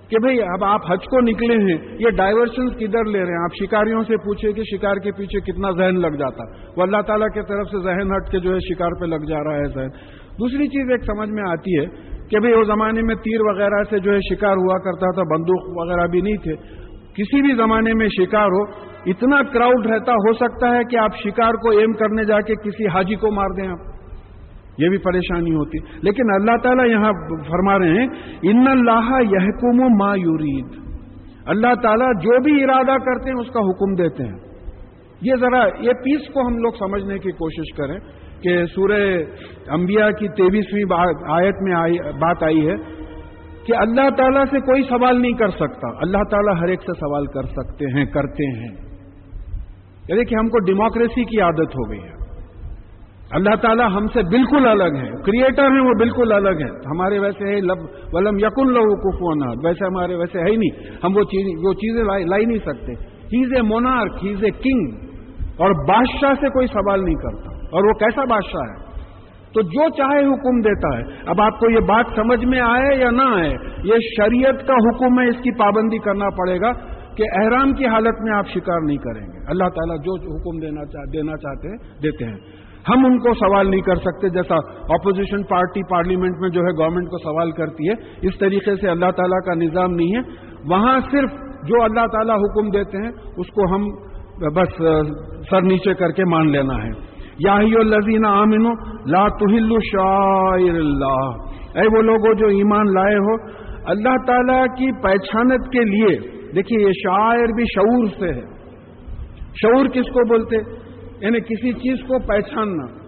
کہ 0.10 0.20
بھئی 0.20 0.42
اب 0.42 0.64
آپ 0.64 0.92
حج 0.92 1.06
کو 1.06 1.20
نکلے 1.20 1.56
ہیں، 1.56 1.96
یہ 2.00 2.10
ڈائیورشن 2.10 2.70
کدھر 2.70 3.06
لے 3.06 3.20
رہے 3.20 3.28
ہیں؟ 3.28 3.44
آپ 3.44 3.66
شکاریوں 3.66 4.04
سے 4.04 4.18
پوچھے 4.18 4.52
کہ 4.52 4.62
شکار 4.64 4.96
کے 4.96 5.12
پیچھے 5.12 5.40
کتنا 5.40 5.72
ذہن 5.72 6.02
لگ 6.02 6.16
جاتا۔ 6.20 6.44
وہ 6.78 6.84
اللہ 6.84 7.02
تعالیٰ 7.02 7.28
کی 7.28 7.42
طرف 7.42 7.68
سے 7.72 7.84
ذہن 7.84 8.12
ہٹ 8.12 8.32
کے 8.32 8.40
جو 8.40 8.54
ہے 8.54 8.60
شکار 8.60 8.90
پہ 9.02 9.06
لگ 9.06 9.26
جا 9.30 9.44
رہا 9.44 9.56
ہے 9.56 9.66
ذہن۔ 9.76 9.90
دوسری 10.40 10.68
چیز 10.68 10.92
ایک 10.92 11.04
سمجھ 11.06 11.30
میں 11.30 11.44
آتی 11.52 11.80
ہے 11.80 11.86
کہ 12.30 12.40
بھئی 12.40 12.54
وہ 12.54 12.64
زمانے 12.64 13.02
میں 13.02 13.16
تیر 13.16 13.42
وغیرہ 13.42 13.84
سے 13.90 14.00
جو 14.00 14.14
ہے 14.14 14.36
شکار 14.36 14.54
ہوا 14.54 14.78
کرتا 14.78 15.12
تھا، 15.12 15.24
بندوق 15.24 15.78
وغیرہ 15.78 16.08
بھی 16.08 16.22
نہیں 16.22 16.38
تھے۔ 16.44 16.56
کسی 17.16 17.42
بھی 17.42 17.56
زمانے 17.56 17.94
میں 17.94 18.08
شکار 18.08 18.48
ہو، 18.48 18.64
اتنا 19.06 19.44
کراؤڈ 19.44 19.86
رہتا، 19.86 20.12
ہو 20.12 20.34
سکتا 20.34 20.76
ہے 20.76 20.84
کہ 20.92 20.96
آپ 20.98 21.12
شکار 21.24 21.54
کو 21.54 21.70
ایم 21.70 21.92
کرنے 21.92 22.24
جا 22.24 22.40
کے 22.40 22.56
کسی 22.56 22.88
حاجی 22.88 23.16
کو 23.16 23.32
مار 23.32 23.50
دیں 23.62 23.68
آپ۔ 23.68 23.93
یہ 24.78 24.90
بھی 24.90 24.98
پریشانی 24.98 25.54
ہوتی۔ 25.54 25.78
لیکن 26.02 26.34
اللہ 26.34 26.58
تعالیٰ 26.64 26.90
یہاں 26.90 27.12
فرما 27.50 27.80
رہے 27.80 27.90
ہیں، 27.90 28.08
ان 28.42 28.68
اللہ 28.68 29.22
یحکم 29.32 29.98
ما 29.98 30.16
یورید 30.16 30.84
اللہ 31.46 31.76
تعالیٰ 31.84 32.08
جو 32.08 32.42
بھی 32.44 32.64
ارادہ 32.64 32.98
کرتے 32.98 33.30
ہیں، 33.30 33.40
اس 33.40 33.54
کا 33.54 33.60
حکم 33.60 33.94
دیتے 33.94 34.24
ہیں۔ 34.24 34.54
یہ 35.22 35.36
ذرا، 35.36 35.66
یہ 35.80 35.92
پیس 35.92 36.34
کو 36.34 36.48
ہم 36.48 36.58
لوگ 36.58 36.72
سمجھنے 36.80 37.20
کی 37.20 37.32
کوشش 37.32 37.76
کریں 37.76 38.00
کہ 38.42 38.66
سورہ 38.66 39.18
انبیاء 39.68 40.10
کی 40.10 40.28
تیویسویں 40.28 40.84
آیت 41.30 41.56
میں 41.62 41.74
بات 42.20 42.44
آئی 42.44 42.68
ہے 42.68 42.76
کہ 43.66 43.74
اللہ 43.76 44.10
تعالیٰ 44.18 44.44
سے 44.52 44.60
کوئی 44.60 44.82
سوال 44.82 45.22
نہیں 45.22 45.34
کر 45.34 45.50
سکتا۔ 45.50 45.88
اللہ 45.88 46.24
تعالیٰ 46.32 46.64
ہر 46.64 46.68
ایک 46.68 46.82
سے 46.82 46.94
سوال 46.94 47.26
کر 47.26 47.44
سکتے 47.44 47.98
ہیں، 47.98 48.06
کرتے 48.06 48.60
ہیں۔ 48.60 48.76
یعنی 50.10 50.26
کہ 50.26 50.36
ہم 50.36 50.48
کو 50.48 50.60
ڈیموکریسی 50.60 51.24
کی 51.24 51.42
عادت 51.42 51.76
ہو 51.76 51.92
گئی 51.92 52.00
ہے۔ 52.00 52.23
اللہ 53.34 53.56
تعالیٰ 53.56 53.88
ہم 53.96 54.08
سے 54.08 54.22
بالکل 54.22 54.68
الگ 54.68 54.98
ہے 54.98 55.12
کریٹر 55.12 55.64
ہیں 55.64 55.82
وہ 55.82 55.94
بالکل 56.00 56.32
الگ 56.32 56.50
ہیں۔ 56.50 56.72
ہمارے 56.72 57.20
ویسے 57.20 57.56
ہے 57.56 57.62
لب 57.62 57.78
ولم 58.14 58.38
یقن 58.38 58.68
لو 58.68 58.82
کفونا 58.82 59.68
ویسے 59.68 59.86
ہمارے 59.86 60.16
ویسے 60.16 60.40
ہے 60.40 60.52
ہی 60.52 60.56
نہیں۔ 60.56 60.96
ہم 61.04 61.18
وہ 61.18 61.24
چیز 61.24 61.68
وہ 61.68 61.74
چیزیں 61.74 62.04
لائی 62.26 62.46
نہیں 62.46 62.58
سکتے۔ 62.58 62.92
ہی 63.04 63.46
از 63.46 63.52
اے 63.56 63.62
مونارک 63.62 64.26
ہی 64.26 64.34
از 64.34 64.44
اے 64.44 64.50
کنگ 64.50 65.10
اور 65.58 65.72
بادشاہ 65.88 66.34
سے 66.34 66.50
کوئی 66.50 66.68
سوال 66.68 67.04
نہیں 67.04 67.16
کرتا۔ 67.16 67.54
اور 67.66 67.86
وہ 67.86 67.94
کیسا 67.94 68.24
بادشاہ 68.24 68.62
ہے؟ 68.62 68.94
تو 69.54 69.62
جو 69.62 69.90
چاہے 69.90 70.26
حکم 70.26 70.62
دیتا 70.62 70.98
ہے۔ 70.98 71.04
اب 71.26 71.42
آپ 71.42 71.60
کو 71.60 71.70
یہ 71.70 71.80
بات 71.80 72.06
سمجھ 72.16 72.46
میں 72.46 72.60
آئے 72.60 73.00
یا 73.00 73.10
نہ 73.10 73.22
آئے، 73.22 73.54
یہ 73.84 73.94
شریعت 74.18 74.68
کا 74.68 74.74
حکم 74.74 75.20
ہے، 75.20 75.28
اس 75.28 75.36
کی 75.36 75.58
پابندی 75.60 75.98
کرنا 75.98 76.30
پڑے 76.30 76.62
گا 76.62 76.72
کہ 77.16 77.24
احرام 77.44 77.74
کی 77.74 77.86
حالت 77.86 78.22
میں 78.22 78.38
آپ 78.38 78.48
شکار 78.48 78.80
نہیں 78.86 78.98
کریں 78.98 79.22
گے۔ 79.22 79.38
اللہ 79.48 79.64
تعالیٰ 79.64 79.96
جو 79.98 80.36
حکم 80.36 80.60
دینا 80.60 80.82
دینا 81.14 81.38
چاہتے 81.38 81.68
ہیں 81.68 82.02
دیتے 82.04 82.26
ہیں۔ 82.26 82.63
ہم 82.90 83.06
ان 83.06 83.20
کو 83.20 83.34
سوال 83.34 83.70
نہیں 83.70 83.82
کر 83.82 83.96
سکتے 83.96 84.30
جیسا 84.30 84.56
اپوزیشن 84.82 85.44
پارٹی 85.44 85.82
پارلیمنٹ 85.90 86.36
میں 86.40 86.50
جو 86.50 86.62
ہے 86.62 86.84
گورنمنٹ 86.84 87.08
کو 87.08 87.18
سوال 87.18 87.52
کرتی 87.52 87.90
ہے۔ 87.90 87.94
اس 88.22 88.38
طریقے 88.40 88.76
سے 88.76 88.90
اللہ 88.90 89.12
تعالیٰ 89.12 89.46
کا 89.46 89.54
نظام 89.54 89.92
نہیں 89.92 90.16
ہے۔ 90.16 90.22
وہاں 90.70 91.00
صرف 91.12 91.32
جو 91.68 91.84
اللہ 91.84 92.06
تعالیٰ 92.12 92.36
حکم 92.36 92.70
دیتے 92.70 92.98
ہیں، 92.98 93.12
اس 93.38 93.48
کو 93.48 93.76
ہم 93.76 93.86
بس 94.56 94.82
سر 95.50 95.62
نیچے 95.62 95.94
کر 95.94 96.12
کے 96.12 96.26
مان 96.26 96.52
لینا 96.52 96.74
ہے۔ 96.74 97.14
یا 97.40 97.58
لذین 97.84 98.26
عامن 98.26 98.64
لا 99.12 99.28
تہل 99.28 99.70
شاعر 99.92 100.76
اللہ۔ 100.76 101.54
اے 101.76 101.98
وہ 101.98 102.02
لوگ 102.02 102.36
جو 102.36 102.48
ایمان 102.48 102.94
لائے 102.94 103.16
ہو، 103.16 103.36
اللہ 103.86 104.26
تعالیٰ 104.28 104.66
کی 104.66 105.02
پہچانت 105.02 105.72
کے 105.72 105.80
لیے، 105.80 106.20
دیکھیے 106.56 106.88
یہ 106.88 106.92
شاعر 106.92 107.46
بھی 107.46 107.64
شعور 107.64 108.08
سے 108.20 108.40
ہے۔ 108.40 108.54
شعور 109.62 109.86
کس 109.86 110.06
کو 110.06 110.28
بولتے؟ 110.28 110.83
یعنی 111.24 111.40
کسی 111.40 111.74
چیز 111.74 112.08
کو 112.08 112.28
پہچاننا۔ 112.28 113.04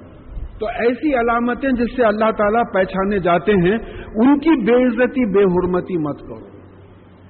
تو 0.60 0.66
ایسی 0.66 1.14
علامتیں 1.14 1.70
جس 1.70 1.96
سے 1.96 2.04
اللہ 2.04 2.32
تعالیٰ 2.38 2.62
پہچانے 2.74 3.20
جاتے 3.20 3.52
ہیں، 3.52 3.78
ان 4.16 4.40
کی 4.40 4.66
بے 4.66 4.88
عزتی، 4.88 5.34
بے 5.34 5.44
حرمتی 5.44 5.98
مت 5.98 6.20
کرو۔ 6.20 6.56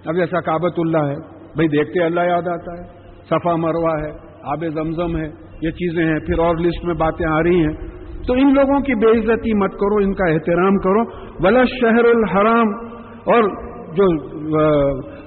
اب 0.06 0.16
جیسا 0.16 0.42
کابت 0.42 0.74
اللہ 0.78 0.98
ہے، 0.98 1.16
بھائی 1.56 1.68
دیکھتے 1.68 2.04
اللہ 2.04 2.20
یاد 2.20 2.48
آتا 2.48 2.72
ہے۔ 2.72 2.84
صفا 3.30 3.56
مروا 3.56 4.02
ہے، 4.02 4.12
آب 4.44 4.66
زمزم 4.74 5.18
ہے، 5.18 5.28
یہ 5.62 5.70
چیزیں 5.70 6.06
ہیں۔ 6.06 6.20
پھر 6.20 6.40
اور 6.40 6.56
لسٹ 6.56 6.86
میں 6.86 6.94
باتیں 6.94 7.26
آ 7.32 7.44
رہی 7.44 7.66
ہیں۔ 7.66 7.74
تو 8.28 8.34
ان 8.34 8.54
لوگوں 8.54 8.80
کی 8.80 8.96
بے 8.96 9.20
عزتی 9.20 9.54
مت 9.54 9.72
کرو، 9.72 9.96
ان 9.96 10.14
کا 10.14 10.34
احترام 10.34 10.78
کرو۔ 10.78 11.02
ولا 11.48 11.64
شہر 11.64 12.06
الحرام۔ 12.06 12.68
اور 13.26 13.44
جو 13.96 14.06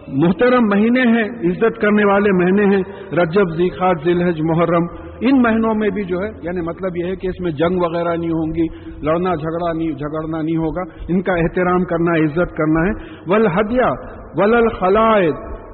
محترم 0.09 0.67
مہینے 0.67 1.01
ہیں، 1.01 1.25
عزت 1.25 1.81
کرنے 1.81 2.05
والے 2.05 2.33
مہینے 2.33 2.77
ہیں، 2.77 2.83
رجب 3.13 3.57
ذیخات 3.57 3.97
ذلحج 4.05 4.41
محرم۔ 4.41 5.08
ان 5.21 5.43
مہینوں 5.43 5.75
میں 5.75 5.89
بھی 5.91 6.05
جو 6.05 6.19
ہے 6.19 6.29
یعنی 6.43 6.61
مطلب 6.61 6.97
یہ 6.97 7.11
ہے 7.11 7.17
کہ 7.17 7.29
اس 7.29 7.41
میں 7.41 7.51
جنگ 7.53 7.81
وغیرہ 7.81 8.15
نہیں 8.17 8.31
ہوں 8.31 8.55
گی، 8.55 8.67
لڑنا 9.07 9.35
جھگڑا 9.35 9.73
نہیں، 9.73 9.91
جھگڑنا 9.91 10.43
نہیں 10.43 10.57
ہوگا۔ 10.57 10.83
ان 11.09 11.23
کا 11.23 11.33
احترام 11.33 11.85
کرنا، 11.85 12.17
عزت 12.25 12.57
کرنا 12.57 12.81
ہے۔ 12.81 12.93
ول 13.27 13.47
ہدیہ 13.47 13.91
ول 14.37 14.55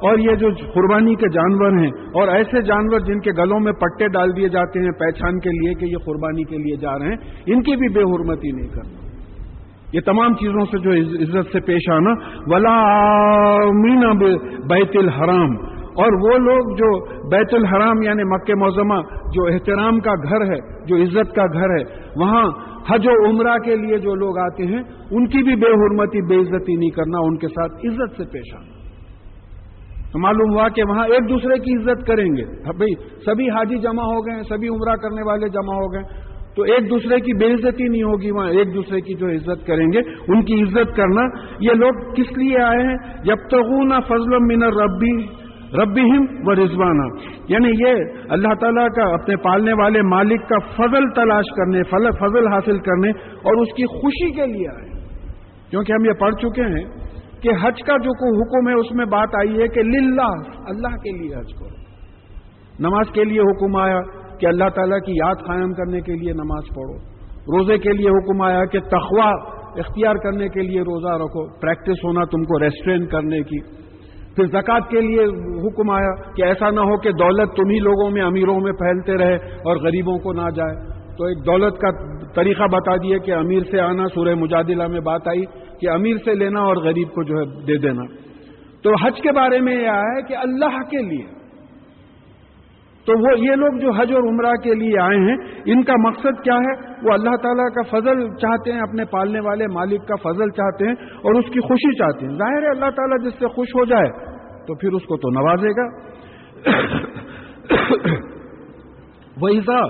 اور 0.01 0.19
یہ 0.19 0.35
جو 0.35 0.49
قربانی 0.75 1.15
کے 1.15 1.29
جانور 1.29 1.79
ہیں، 1.79 1.91
اور 2.15 2.29
ایسے 2.29 2.63
جانور 2.63 3.01
جن 3.01 3.21
کے 3.21 3.31
گلوں 3.39 3.61
میں 3.61 3.73
پٹے 3.73 4.09
ڈال 4.09 4.37
دیے 4.37 4.49
جاتے 4.49 4.81
ہیں 4.81 4.91
پہچان 4.91 5.39
کے 5.39 5.51
لیے 5.51 5.75
کہ 5.75 5.85
یہ 5.85 6.05
قربانی 6.05 6.45
کے 6.45 6.59
لیے 6.59 6.77
جا 6.77 6.99
رہے 6.99 7.07
ہیں، 7.07 7.17
ان 7.47 7.63
کی 7.63 7.77
بھی 7.77 7.89
بے 7.89 8.03
حرمتی 8.03 8.51
نہیں 8.53 8.69
کرنا۔ 8.69 9.03
یہ 9.93 10.01
تمام 10.01 10.35
چیزوں 10.35 10.65
سے 10.65 10.79
جو 10.79 10.91
عزت 10.91 11.53
سے 11.53 11.61
پیش 11.61 11.89
آنا۔ 11.91 12.13
ولا 12.47 12.77
مینا 13.73 14.13
بیت 14.69 14.97
الحرام 14.97 15.55
اور 15.95 16.13
وہ 16.13 16.39
لوگ 16.39 16.77
جو 16.77 17.05
بیت 17.29 17.55
الحرام 17.55 18.03
یعنی 18.03 18.25
مکہ 18.25 18.55
موزمہ 18.55 18.95
جو 19.33 19.47
احترام 19.53 20.01
کا 20.01 20.15
گھر 20.15 20.53
ہے، 20.53 20.87
جو 20.87 20.97
عزت 20.97 21.35
کا 21.35 21.47
گھر 21.47 21.71
ہے، 21.71 21.83
وہاں 22.17 22.45
حج 22.91 23.07
و 23.07 23.31
عمرہ 23.31 23.59
کے 23.59 23.77
لیے 23.77 23.99
جو 23.99 24.15
لوگ 24.15 24.39
آتے 24.39 24.65
ہیں، 24.65 24.83
ان 25.11 25.27
کی 25.27 25.43
بھی 25.43 25.57
بے 25.57 25.71
حرمتی، 25.71 26.29
بے 26.29 26.37
عزتی 26.37 26.77
نہیں 26.77 26.91
کرنا، 26.91 27.19
ان 27.19 27.37
کے 27.37 27.49
ساتھ 27.49 27.73
عزت 27.73 28.17
سے 28.17 28.25
پیش 28.33 28.55
آنا۔ 28.55 28.85
تو 30.13 30.19
معلوم 30.19 30.55
ہوا 30.55 30.69
کہ 30.69 30.83
وہاں 30.89 31.05
ایک 31.05 31.29
دوسرے 31.31 31.59
کی 31.59 31.77
عزت 31.77 32.07
کریں 32.07 32.37
گے۔ 32.37 32.43
ہاں 32.43 32.79
بھائی، 32.79 32.95
سبھی 33.25 33.51
حاجی 33.51 33.79
جمع 33.79 34.03
ہو 34.03 34.27
گئے، 34.27 34.43
سبھی 34.49 34.69
عمرہ 34.69 34.97
کرنے 34.97 35.23
والے 35.23 35.49
جمع 35.49 35.75
ہو 35.75 35.93
گئے۔ 35.93 36.35
تو 36.57 36.63
ایک 36.63 36.91
دوسرے 36.91 37.21
کی 37.21 37.33
بے 37.33 37.53
عزتی 37.55 37.89
نہیں 37.89 38.03
ہوگی، 38.03 38.31
وہاں 38.31 38.49
ایک 38.49 38.75
دوسرے 38.75 39.01
کی 39.01 39.15
جو 39.15 39.29
عزت 39.29 39.67
کریں 39.67 39.87
گے، 39.93 39.99
ان 40.29 40.43
کی 40.43 40.63
عزت 40.63 40.97
کرنا۔ 40.97 41.23
یہ 41.61 41.71
لوگ 41.71 42.13
کس 42.13 42.39
لیے 42.39 42.59
آئے 42.59 42.83
ہیں؟ 42.87 42.97
جب 43.25 43.37
تک 43.37 44.07
فضل 44.09 44.39
من 44.39 44.63
ربی 44.63 45.44
ربی 45.79 46.03
و 46.45 46.55
رضوانہ۔ 46.55 47.19
یعنی 47.49 47.89
یہ 47.89 47.95
اللہ 48.29 48.55
تعالیٰ 48.61 48.89
کا 48.89 49.15
اپنے 49.15 49.37
پالنے 49.37 49.73
والے 49.73 50.03
مالک 50.03 50.49
کا 50.49 50.59
فضل 50.59 51.11
تلاش 51.11 51.45
کرنے 51.57 51.83
فضل 52.21 52.47
حاصل 52.53 52.79
کرنے 52.79 53.09
اور 53.29 53.63
اس 53.63 53.69
کی 53.69 53.87
خوشی 53.87 54.33
کے 54.33 54.47
لیے 54.47 54.69
آئے۔ 54.69 54.95
کیونکہ 55.71 55.93
ہم 55.93 56.05
یہ 56.05 56.13
پڑھ 56.13 56.35
چکے 56.35 56.63
ہیں 56.63 56.85
کہ 57.41 57.49
حج 57.49 57.83
کا 57.87 57.97
جو 57.97 58.11
کوئی 58.11 58.41
حکم 58.41 58.69
ہے، 58.69 58.75
اس 58.75 58.93
میں 58.93 59.05
بات 59.05 59.29
آئی 59.35 59.63
ہے 59.63 59.69
کہ 59.69 59.83
للہ، 59.83 60.33
اللہ 60.67 60.89
کے 60.89 61.19
لیے 61.19 61.39
حج 61.39 61.53
کرو۔ 61.59 61.85
نماز 62.81 63.13
کے 63.13 63.25
لیے 63.25 63.41
حکم 63.41 63.77
آیا 63.77 64.01
کہ 64.41 64.47
اللہ 64.47 64.69
تعالیٰ 64.69 64.99
کی 64.99 65.13
یاد 65.13 65.35
قائم 65.47 65.73
کرنے 65.73 66.01
کے 66.01 66.13
لیے 66.13 66.33
نماز 66.33 66.63
پڑھو۔ 66.75 67.15
روزے 67.59 67.79
کے 67.79 67.93
لیے 67.93 68.09
حکم 68.09 68.43
آیا 68.43 68.65
کہ 68.65 68.81
تخوا 68.81 69.31
اختیار 69.77 70.15
کرنے 70.15 70.49
کے 70.49 70.63
لیے 70.63 70.81
روزہ 70.81 71.15
رکھو۔ 71.15 71.61
پریکٹس 71.61 72.05
ہونا 72.05 72.25
تم 72.25 72.43
کو 72.43 72.65
ریسٹرین 72.65 73.07
کرنے 73.07 73.43
کی۔ 73.43 73.84
پھر 74.37 74.47
زکوٰۃ 74.47 74.89
کے 74.89 75.01
لیے 75.01 75.25
حکم 75.67 75.91
آیا 75.91 76.15
کہ 76.33 76.43
ایسا 76.43 76.71
نہ 76.71 76.81
ہو 76.81 76.97
کہ 76.97 77.11
دولت 77.11 77.57
تم 77.57 77.71
ہی 77.71 77.79
لوگوں 77.79 78.11
میں، 78.11 78.23
امیروں 78.23 78.61
میں 78.61 78.73
پھیلتے 78.73 79.19
رہے 79.19 79.35
اور 79.35 79.77
غریبوں 79.77 80.19
کو 80.19 80.33
نہ 80.33 80.51
جائے۔ 80.57 80.75
تو 81.17 81.25
ایک 81.25 81.47
دولت 81.47 81.79
کا 81.79 81.91
طریقہ 82.35 82.63
بتا 82.63 82.97
دیے 82.97 83.19
کہ 83.19 83.33
امیر 83.33 83.63
سے 83.71 83.81
آنا، 83.81 84.07
سورہ 84.15 84.35
مجادلہ 84.35 84.87
میں 84.87 85.01
بات 85.01 85.29
آئی 85.29 85.45
کہ 85.81 85.89
امیر 85.89 86.17
سے 86.25 86.35
لینا 86.35 86.61
اور 86.61 86.77
غریب 86.77 87.09
کو 87.09 87.23
جو 87.23 87.35
ہے 87.39 87.45
دے 87.67 87.77
دینا۔ 87.77 88.03
تو 88.83 88.91
حج 89.05 89.21
کے 89.23 89.33
بارے 89.33 89.61
میں 89.61 89.83
یہ 89.83 89.89
آیا 89.89 90.17
ہے 90.17 90.23
کہ 90.23 90.35
اللہ 90.37 90.83
کے 90.91 91.03
لیے 91.03 91.44
تو 93.07 93.13
وہ 93.21 93.39
یہ 93.39 93.55
لوگ 93.55 93.79
جو 93.79 93.91
حج 93.91 94.13
اور 94.13 94.23
عمرہ 94.23 94.53
کے 94.53 94.75
لیے 94.75 95.01
آئے 95.01 95.19
ہیں، 95.19 95.37
ان 95.65 95.83
کا 95.83 95.93
مقصد 96.09 96.45
کیا 96.45 96.55
ہے؟ 96.55 96.93
وہ 97.03 97.13
اللہ 97.13 97.37
تعالیٰ 97.43 97.67
کا 97.75 97.83
فضل 97.83 98.29
چاہتے 98.29 98.73
ہیں، 98.73 98.81
اپنے 98.81 99.05
پالنے 99.05 99.41
والے 99.41 99.67
مالک 99.67 100.09
کا 100.09 100.15
فضل 100.17 100.51
چاہتے 100.51 100.85
ہیں 100.87 100.93
اور 100.93 101.35
اس 101.35 101.45
کی 101.45 101.61
خوشی 101.61 101.93
چاہتے 101.99 102.27
ہیں۔ 102.27 102.39
ظاہر 102.39 102.63
ہے 102.63 102.69
اللہ 102.69 102.91
تعالیٰ 102.91 103.27
جس 103.27 103.33
سے 103.39 103.47
خوش 103.47 103.69
ہو 103.69 103.85
جائے، 103.85 104.09
تو 104.67 104.75
پھر 104.75 104.93
اس 104.93 105.03
کو 105.03 105.17
تو 105.17 105.31
نوازے 105.31 105.71
گا۔ 105.71 106.15
ویزا 109.43 109.81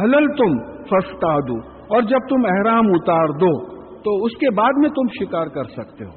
حلل 0.00 0.26
تم 0.26 0.74
فستا 0.82 1.38
دو 1.40 1.58
اور 1.94 2.02
جب 2.02 2.18
تم 2.30 2.46
احرام 2.46 2.84
اتار 2.86 3.28
دو، 3.28 3.74
تو 4.02 4.24
اس 4.24 4.32
کے 4.32 4.54
بعد 4.54 4.70
میں 4.76 4.88
تم 4.88 5.24
شکار 5.24 5.46
کر 5.46 5.64
سکتے 5.64 6.04
ہو۔ 6.04 6.10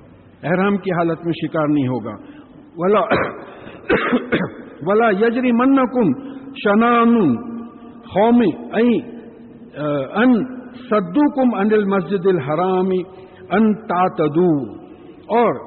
احرام 0.43 0.77
کی 0.77 0.91
حالت 0.91 1.25
میں 1.25 1.33
شکار 1.45 1.67
نہیں 1.67 1.87
ہوگا۔ 1.87 2.37
ولا 2.77 3.01
ولا 4.81 5.09
یجری 5.09 5.51
من 5.51 5.75
کم 5.75 6.36
شنان 6.63 7.13
قومی 8.13 8.51
ان 10.15 10.33
سدو 10.89 11.29
کم 11.31 11.55
انل 11.55 11.85
مسجد 11.85 12.27
الحرامی 12.27 13.01
ان 13.49 13.73
تاتدو 13.87 14.51
اور 15.37 15.65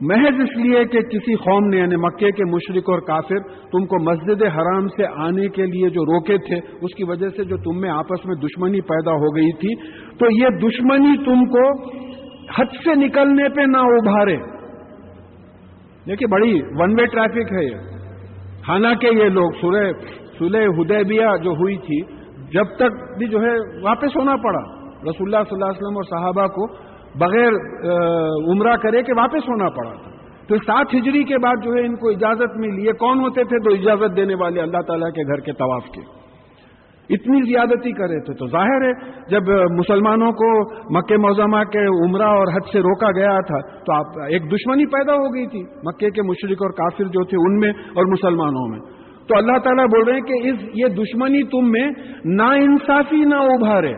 محض 0.00 0.40
اس 0.40 0.56
لیے 0.56 0.84
کہ 0.84 1.00
کسی 1.12 1.34
قوم 1.34 1.68
نے 1.68 1.76
یعنی 1.76 1.96
مکے 1.96 2.30
کے 2.30 2.44
مشرق 2.44 2.90
اور 2.90 3.00
کافر، 3.00 3.38
تم 3.72 3.86
کو 3.86 3.98
مسجد 4.02 4.42
حرام 4.56 4.86
سے 4.88 5.06
آنے 5.16 5.48
کے 5.48 5.66
لیے 5.66 5.88
جو 5.88 6.04
روکے 6.04 6.36
تھے، 6.38 6.58
اس 6.82 6.94
کی 6.94 7.04
وجہ 7.04 7.28
سے 7.36 7.44
جو 7.44 7.56
تم 7.56 7.80
میں 7.80 7.90
آپس 7.90 8.26
میں 8.26 8.36
دشمنی 8.36 8.80
پیدا 8.90 9.12
ہو 9.12 9.34
گئی 9.36 9.50
تھی، 9.52 9.74
تو 10.18 10.30
یہ 10.30 10.58
دشمنی 10.58 11.16
تم 11.24 11.44
کو 11.56 11.64
حد 12.58 12.78
سے 12.84 12.94
نکلنے 12.94 13.48
پہ 13.48 13.66
نہ 13.66 13.84
ابھارے۔ 13.96 14.36
دیکھیے، 16.06 16.28
بڑی 16.32 16.52
ون 16.80 16.94
وے 17.00 17.06
ٹریفک 17.06 17.52
ہے 17.52 17.64
یہ۔ 17.64 17.97
حالانکہ 18.68 19.06
یہ 19.06 19.24
لوگ 19.24 19.50
سلح 19.60 19.90
سلح 20.38 20.80
ہدیبیہ 20.80 21.36
جو 21.42 21.50
ہوئی 21.50 21.76
تھی، 21.76 22.00
جب 22.52 22.64
تک 22.76 23.18
بھی 23.18 23.26
جو 23.26 23.38
ہے 23.38 23.54
واپس 23.82 24.16
ہونا 24.16 24.36
پڑا، 24.36 24.60
رسول 25.10 25.34
اللہ 25.34 25.48
صلی 25.48 25.56
اللہ 25.56 25.64
علیہ 25.64 25.82
وسلم 25.82 25.96
اور 25.96 26.02
صحابہ 26.02 26.46
کو 26.46 26.66
بغیر 27.18 27.52
عمرہ 28.52 28.76
کرے 28.76 29.02
کہ 29.02 29.12
واپس 29.16 29.48
ہونا 29.48 29.68
پڑا 29.68 29.92
تھا۔ 29.92 30.10
تو 30.48 30.56
سات 30.56 30.94
ہجری 30.94 31.24
کے 31.24 31.38
بعد 31.38 31.64
جو 31.64 31.74
ہے 31.74 31.80
ان 31.80 31.96
کو 31.96 32.08
اجازت 32.08 32.56
ملی۔ 32.56 32.86
یہ 32.86 32.92
کون 32.92 33.20
ہوتے 33.20 33.44
تھے 33.44 33.58
تو 33.64 33.74
اجازت 33.74 34.16
دینے 34.16 34.34
والے 34.34 34.60
اللہ 34.60 34.80
تعالیٰ 34.86 35.10
کے 35.10 35.22
گھر 35.22 35.40
کے 35.40 35.52
طواف 35.52 35.84
کے؟ 35.94 36.17
اتنی 37.10 37.52
زیادتی 37.52 37.92
کرے 37.92 38.24
تھے۔ 38.24 38.34
تو 38.34 38.46
ظاہر 38.46 38.82
ہے، 38.82 38.92
جب 39.28 39.42
مسلمانوں 39.78 40.32
کو 40.32 40.74
مکہ 40.98 41.16
موزمہ 41.16 41.64
کے 41.64 42.06
عمرہ 42.06 42.22
اور 42.22 42.46
حد 42.52 42.72
سے 42.72 42.78
روکا 42.78 43.10
گیا 43.10 43.40
تھا، 43.46 43.60
تو 43.60 43.94
آپ، 43.94 44.06
ایک 44.18 44.42
دشمنی 44.42 44.86
پیدا 44.86 45.12
ہو 45.12 45.34
گئی 45.34 45.46
تھی 45.46 45.60
مکے 45.60 46.10
کے 46.10 46.22
مشرق 46.22 46.62
اور 46.62 46.70
کافر 46.70 47.04
جو 47.04 47.24
تھے 47.24 47.36
ان 47.36 47.58
میں 47.58 47.70
اور 47.70 48.04
مسلمانوں 48.04 48.68
میں۔ 48.68 48.78
تو 49.28 49.38
اللہ 49.38 49.58
تعالیٰ 49.58 49.84
بول 49.84 50.04
رہے 50.04 50.12
ہیں 50.12 50.20
کہ 50.20 50.48
اس، 50.48 50.70
یہ 50.74 50.86
دشمنی 50.86 51.42
تم 51.42 51.70
میں 51.70 51.90
نا 52.24 52.46
انصافی 52.46 53.24
نہ 53.24 53.34
ابھارے۔ 53.34 53.94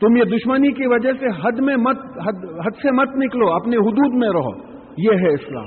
تم 0.00 0.16
یہ 0.16 0.24
دشمنی 0.24 0.72
کی 0.72 0.86
وجہ 0.86 1.12
سے 1.20 1.26
حد 1.26 1.60
میں 1.60 1.76
مت، 1.76 1.98
حد 1.98 2.44
حد 2.66 2.70
سے 2.70 2.92
مت 2.92 3.08
نکلو، 3.16 3.52
اپنے 3.52 3.76
حدود 3.76 4.14
میں 4.14 4.28
رہو۔ 4.28 4.74
یہ 4.98 5.12
ہے 5.12 5.34
اسلام۔ 5.34 5.66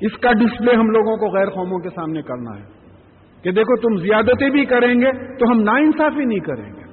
اس 0.00 0.18
کا 0.18 0.32
ڈسپلے 0.32 0.74
ہم 0.74 0.86
لوگوں 0.86 1.16
کو 1.16 1.36
غیر 1.36 1.46
قوموں 1.46 1.78
کے 1.78 1.88
سامنے 1.88 2.22
کرنا 2.22 2.58
ہے۔ 2.58 2.83
کہ 3.44 3.50
دیکھو 3.50 3.88
تم 3.88 3.96
زیادتی 3.96 4.50
بھی 4.50 4.64
کریں 4.64 5.00
گے 5.00 5.36
تو 5.36 5.52
ہم 5.52 5.62
نا 5.62 5.72
انصافی 5.72 6.24
نہیں 6.24 6.38
کریں 6.38 6.72
گے۔ 6.72 6.84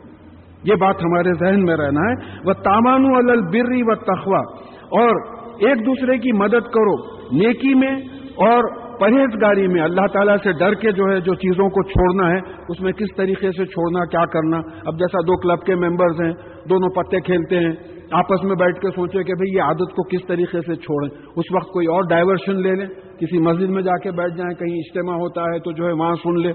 یہ 0.63 0.75
بات 0.75 0.95
ہمارے 0.95 1.33
ذہن 1.33 1.63
میں 1.63 1.75
رہنا 1.75 2.01
ہے۔ 2.01 2.37
وہ 2.45 2.53
تامان 2.53 3.05
البری 3.05 3.83
و 3.83 3.95
تخوا 3.95 4.39
اور 4.75 5.37
ایک 5.51 5.85
دوسرے 5.85 6.17
کی 6.17 6.31
مدد 6.31 6.71
کرو 6.71 7.15
نیکی 7.31 7.73
میں 7.73 7.95
اور 8.35 8.81
پرہیزگاری 8.99 9.67
میں۔ 9.67 9.81
اللہ 9.81 10.07
تعالیٰ 10.13 10.35
سے 10.43 10.51
ڈر 10.51 10.73
کے 10.73 10.91
جو 10.91 11.03
ہے 11.11 11.19
جو 11.19 11.35
چیزوں 11.35 11.69
کو 11.69 11.83
چھوڑنا 11.83 12.31
ہے، 12.31 12.39
اس 12.69 12.81
میں 12.81 12.91
کس 12.91 13.15
طریقے 13.17 13.51
سے 13.51 13.65
چھوڑنا، 13.65 14.05
کیا 14.05 14.25
کرنا؟ 14.25 14.57
اب 14.57 14.93
جیسا 14.93 15.17
دو 15.27 15.37
کلب 15.37 15.59
کے 15.59 15.75
ممبرز 15.75 16.21
ہیں، 16.21 16.33
دونوں 16.69 16.89
پتے 16.89 17.19
کھیلتے 17.19 17.59
ہیں، 17.59 17.71
آپس 18.11 18.43
میں 18.43 18.55
بیٹھ 18.55 18.79
کے 18.79 18.87
سوچے 18.95 19.23
کہ 19.23 19.33
بھئی 19.33 19.57
یہ 19.57 19.61
عادت 19.61 19.91
کو 19.95 20.03
کس 20.03 20.27
طریقے 20.27 20.59
سے 20.61 20.75
چھوڑیں۔ 20.75 21.09
اس 21.35 21.45
وقت 21.55 21.67
کوئی 21.67 21.87
اور 21.87 22.01
ڈائیورشن 22.09 22.61
لے 22.61 22.75
لیں۔ 22.75 22.87
کسی 23.21 23.39
مسجد 23.39 23.69
میں 23.69 23.81
جا 23.81 23.97
کے 23.97 24.11
بیٹھ 24.11 24.37
جائیں، 24.37 24.53
کہیں 24.53 24.77
اجتماع 24.77 25.15
ہوتا 25.15 25.41
ہے 25.41 25.59
تو 25.59 25.71
جو 25.71 25.87
ہے 25.87 25.91
وہاں 25.91 26.15
سن 26.15 26.39
لے۔ 26.39 26.53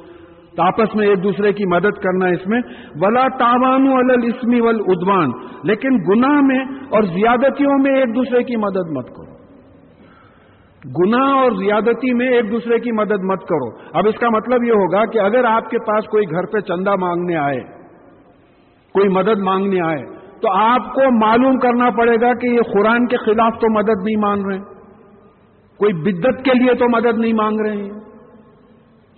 تو 0.57 0.63
آپس 0.63 0.95
میں 0.95 1.07
ایک 1.07 1.23
دوسرے 1.25 1.53
کی 1.53 1.65
مدد 1.67 1.99
کرنا 2.03 2.27
اس 2.27 2.47
میں۔ 2.47 2.61
ولا 3.01 3.29
تاوان 3.29 3.89
السمی 4.11 4.61
ول 4.61 4.81
ادوان 4.87 5.31
لیکن 5.65 5.89
گناہ 5.89 6.41
میں 6.41 6.59
اور 6.91 7.03
زیادتیوں 7.03 7.79
میں 7.79 8.01
ایک 8.01 8.17
دوسرے 8.17 8.43
کی 8.43 8.57
مدد 8.57 8.91
مت 8.91 9.07
کرو۔ 9.09 9.37
گناہ 11.03 11.29
اور 11.29 11.51
زیادتی 11.51 12.15
میں 12.15 12.29
ایک 12.29 12.53
دوسرے 12.53 12.79
کی 12.79 12.93
مدد 12.93 13.25
مت 13.25 13.41
کرو۔ 13.41 13.99
اب 13.99 14.09
اس 14.09 14.19
کا 14.19 14.31
مطلب 14.31 14.65
یہ 14.65 14.73
ہوگا 14.73 15.05
کہ 15.05 15.19
اگر 15.19 15.45
آپ 15.45 15.71
کے 15.71 15.79
پاس 15.79 16.05
کوئی 16.05 16.25
گھر 16.31 16.47
پہ 16.53 16.61
چندہ 16.61 16.97
مانگنے 17.01 17.37
آئے، 17.37 17.61
کوئی 18.95 19.09
مدد 19.09 19.39
مانگنے 19.39 19.81
آئے، 19.87 20.03
تو 20.41 20.53
آپ 20.53 20.95
کو 20.95 21.27
معلوم 21.27 21.59
کرنا 21.59 21.91
پڑے 21.91 22.15
گا 22.21 22.33
کہ 22.35 22.47
یہ 22.47 22.61
قرآن 22.73 23.07
کے 23.07 23.17
خلاف 23.17 23.53
تو 23.61 23.73
مدد 23.73 24.05
نہیں 24.05 24.21
مانگ 24.21 24.43
رہے۔ 24.47 24.76
کوئی 25.79 25.93
بدت 25.93 26.45
کے 26.45 26.59
لیے 26.59 26.75
تو 26.75 26.89
مدد 26.89 27.19
نہیں 27.19 27.33
مانگ 27.33 27.61
رہے 27.61 27.77
ہیں۔ 27.77 27.91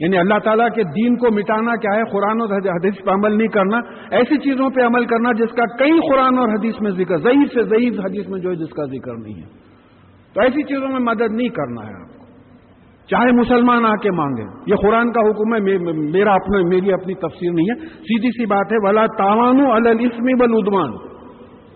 یعنی 0.01 0.19
اللہ 0.19 0.39
تعالیٰ 0.45 0.69
کے 0.75 0.83
دین 0.83 1.17
کو 1.17 1.35
مٹانا 1.35 1.77
کیا 1.77 1.95
ہے؟ 1.95 2.05
قرآن 2.05 2.41
اور 2.41 2.49
حدیث 2.49 3.05
پہ 3.05 3.11
عمل 3.11 3.39
نہیں 3.39 3.49
کرنا، 3.49 3.77
ایسی 4.11 4.37
چیزوں 4.37 4.71
پہ 4.71 4.81
عمل 4.81 5.05
کرنا 5.05 5.33
جس 5.33 5.57
کا 5.57 5.77
کئی 5.77 6.13
قرآن 6.13 6.39
اور 6.39 6.49
حدیث 6.49 6.75
میں 6.81 6.91
ذکر 6.91 7.17
ضعیف 7.17 7.53
سے 7.53 7.63
ضعیف 7.63 8.01
حدیث 8.01 8.29
میں 8.29 8.41
جو 8.41 8.51
ہے 8.51 8.55
جس 8.55 8.71
کا 8.71 8.85
ذکر 8.85 9.15
نہیں 9.15 9.35
ہے۔ 9.35 9.49
تو 10.35 10.41
ایسی 10.41 10.63
چیزوں 10.63 10.89
میں 10.89 11.01
مدد 11.01 11.33
نہیں 11.33 11.49
کرنا 11.49 11.89
ہے 11.89 11.95
آپ 11.95 12.19
کو۔ 12.19 12.25
چاہے 13.07 13.33
مسلمان 13.33 13.85
آ 13.85 13.95
کے 13.97 14.11
مانگے۔ 14.11 14.43
یہ 14.67 14.75
قرآن 14.77 15.13
کا 15.13 15.21
حکم 15.21 15.55
ہے 15.55 15.61
میرا 16.11 16.33
اپنا 16.33 16.59
میری 16.69 16.93
اپنی 16.93 17.15
تفسیر 17.15 17.53
نہیں 17.53 17.67
ہے۔ 17.71 17.87
سیدھی 17.87 18.29
سی 18.29 18.47
بات 18.47 18.73
ہے، 18.73 18.77
ولا 18.81 19.07
تاوانو 19.07 19.73
السمی 19.73 20.35
بل 20.35 20.53
ادوان 20.53 21.09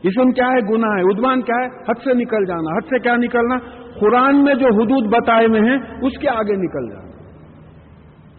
اسم 0.02 0.30
کیا 0.30 0.46
ہے؟ 0.46 0.74
گناہ 0.74 0.90
ہے۔ 0.90 1.02
ادوان 1.02 1.42
کیا 1.42 1.60
ہے؟ 1.60 1.66
حد 1.66 2.04
سے 2.04 2.14
نکل 2.14 2.44
جانا۔ 2.44 2.76
حد 2.76 2.80
سے 2.80 2.98
کیا 2.98 3.16
نکلنا؟ 3.16 3.81
قرآن 4.00 4.44
میں 4.44 4.54
جو 4.54 4.66
حدود 4.66 5.14
بتائے 5.14 5.46
ہوئے 5.46 5.60
ہیں، 5.60 5.78
اس 6.02 6.18
کے 6.20 6.28
آگے 6.28 6.56
نکل 6.56 6.90
جانا 6.90 7.12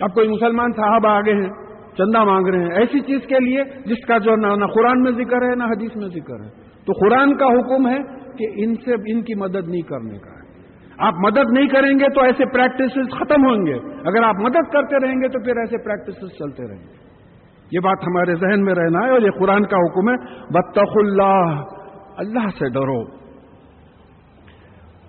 اب 0.02 0.14
کوئی 0.14 0.28
مسلمان 0.28 0.72
صاحب 0.72 1.08
آگے 1.08 1.34
ہیں، 1.34 1.50
چندہ 1.98 2.24
مانگ 2.24 2.48
رہے 2.48 2.60
ہیں، 2.60 2.72
ایسی 2.72 3.00
چیز 3.00 3.22
کے 3.28 3.36
لیے 3.40 3.64
جس 3.86 4.06
کا 4.08 4.18
جو 4.18 4.36
نہ 4.36 4.66
قرآن 4.66 5.02
میں 5.02 5.12
ذکر 5.12 5.50
ہے، 5.50 5.56
نہ 5.56 5.64
حدیث 5.64 5.96
میں 5.96 6.08
ذکر 6.08 6.44
ہے۔ 6.44 6.50
تو 6.86 6.94
قرآن 6.94 7.38
کا 7.38 7.46
حکم 7.46 7.88
ہے 7.88 7.98
کہ 8.38 8.64
ان 8.64 8.76
سے 8.76 8.94
ان 8.94 9.22
کی 9.22 9.36
مدد 9.36 9.68
نہیں 9.68 9.82
کرنے 9.82 10.18
کا 10.18 10.44
آپ 10.98 11.14
مدد 11.18 11.52
نہیں 11.52 11.68
کریں 11.68 12.00
گے 12.00 12.16
تو 12.16 12.22
ایسے 12.22 12.46
پریکٹسز 12.46 13.12
ختم 13.12 13.46
ہوں 13.46 13.66
گے۔ 13.66 13.74
اگر 14.10 14.24
آپ 14.24 14.36
مدد 14.36 14.72
کرتے 14.74 15.08
رہیں 15.08 15.16
گے 15.16 15.28
تو 15.28 15.40
پھر 15.40 15.58
ایسے 15.58 15.78
پریکٹسز 15.78 16.38
چلتے 16.40 16.68
رہیں 16.68 16.80
گے۔ 16.80 17.04
یہ 17.72 17.80
بات 17.80 17.98
ہمارے 18.04 18.36
ذہن 18.36 18.64
میں 18.64 18.74
رہنا 18.74 19.06
ہے 19.06 19.12
اور 19.12 19.22
یہ 19.22 19.30
قرآن 19.40 19.66
کا 19.66 19.78
حکم 19.78 20.10
ہے 20.10 20.16
بطخ 20.50 20.98
اللہ 20.98 21.62
اللہ 22.18 22.50
سے 22.60 22.70
ڈرو۔ 22.70 23.23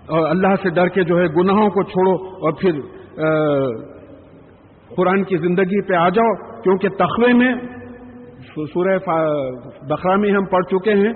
اور 0.07 0.27
اللہ 0.29 0.55
سے 0.63 0.69
ڈر 0.69 0.87
کے 0.87 1.03
جو 1.03 1.19
ہے 1.19 1.27
گناہوں 1.37 1.69
کو 1.69 1.83
چھوڑو 1.83 2.15
اور 2.39 2.51
پھر 2.61 2.79
قرآن 4.95 5.23
کی 5.23 5.37
زندگی 5.37 5.81
پہ 5.87 5.95
آ 5.95 6.09
جاؤ، 6.09 6.33
کیونکہ 6.61 6.89
تخوے 6.97 7.33
میں 7.33 7.53
سورہ 8.73 8.97
بخرا 9.89 10.15
میں 10.15 10.31
ہم 10.31 10.45
پڑھ 10.45 10.65
چکے 10.65 10.93
ہیں 10.93 11.13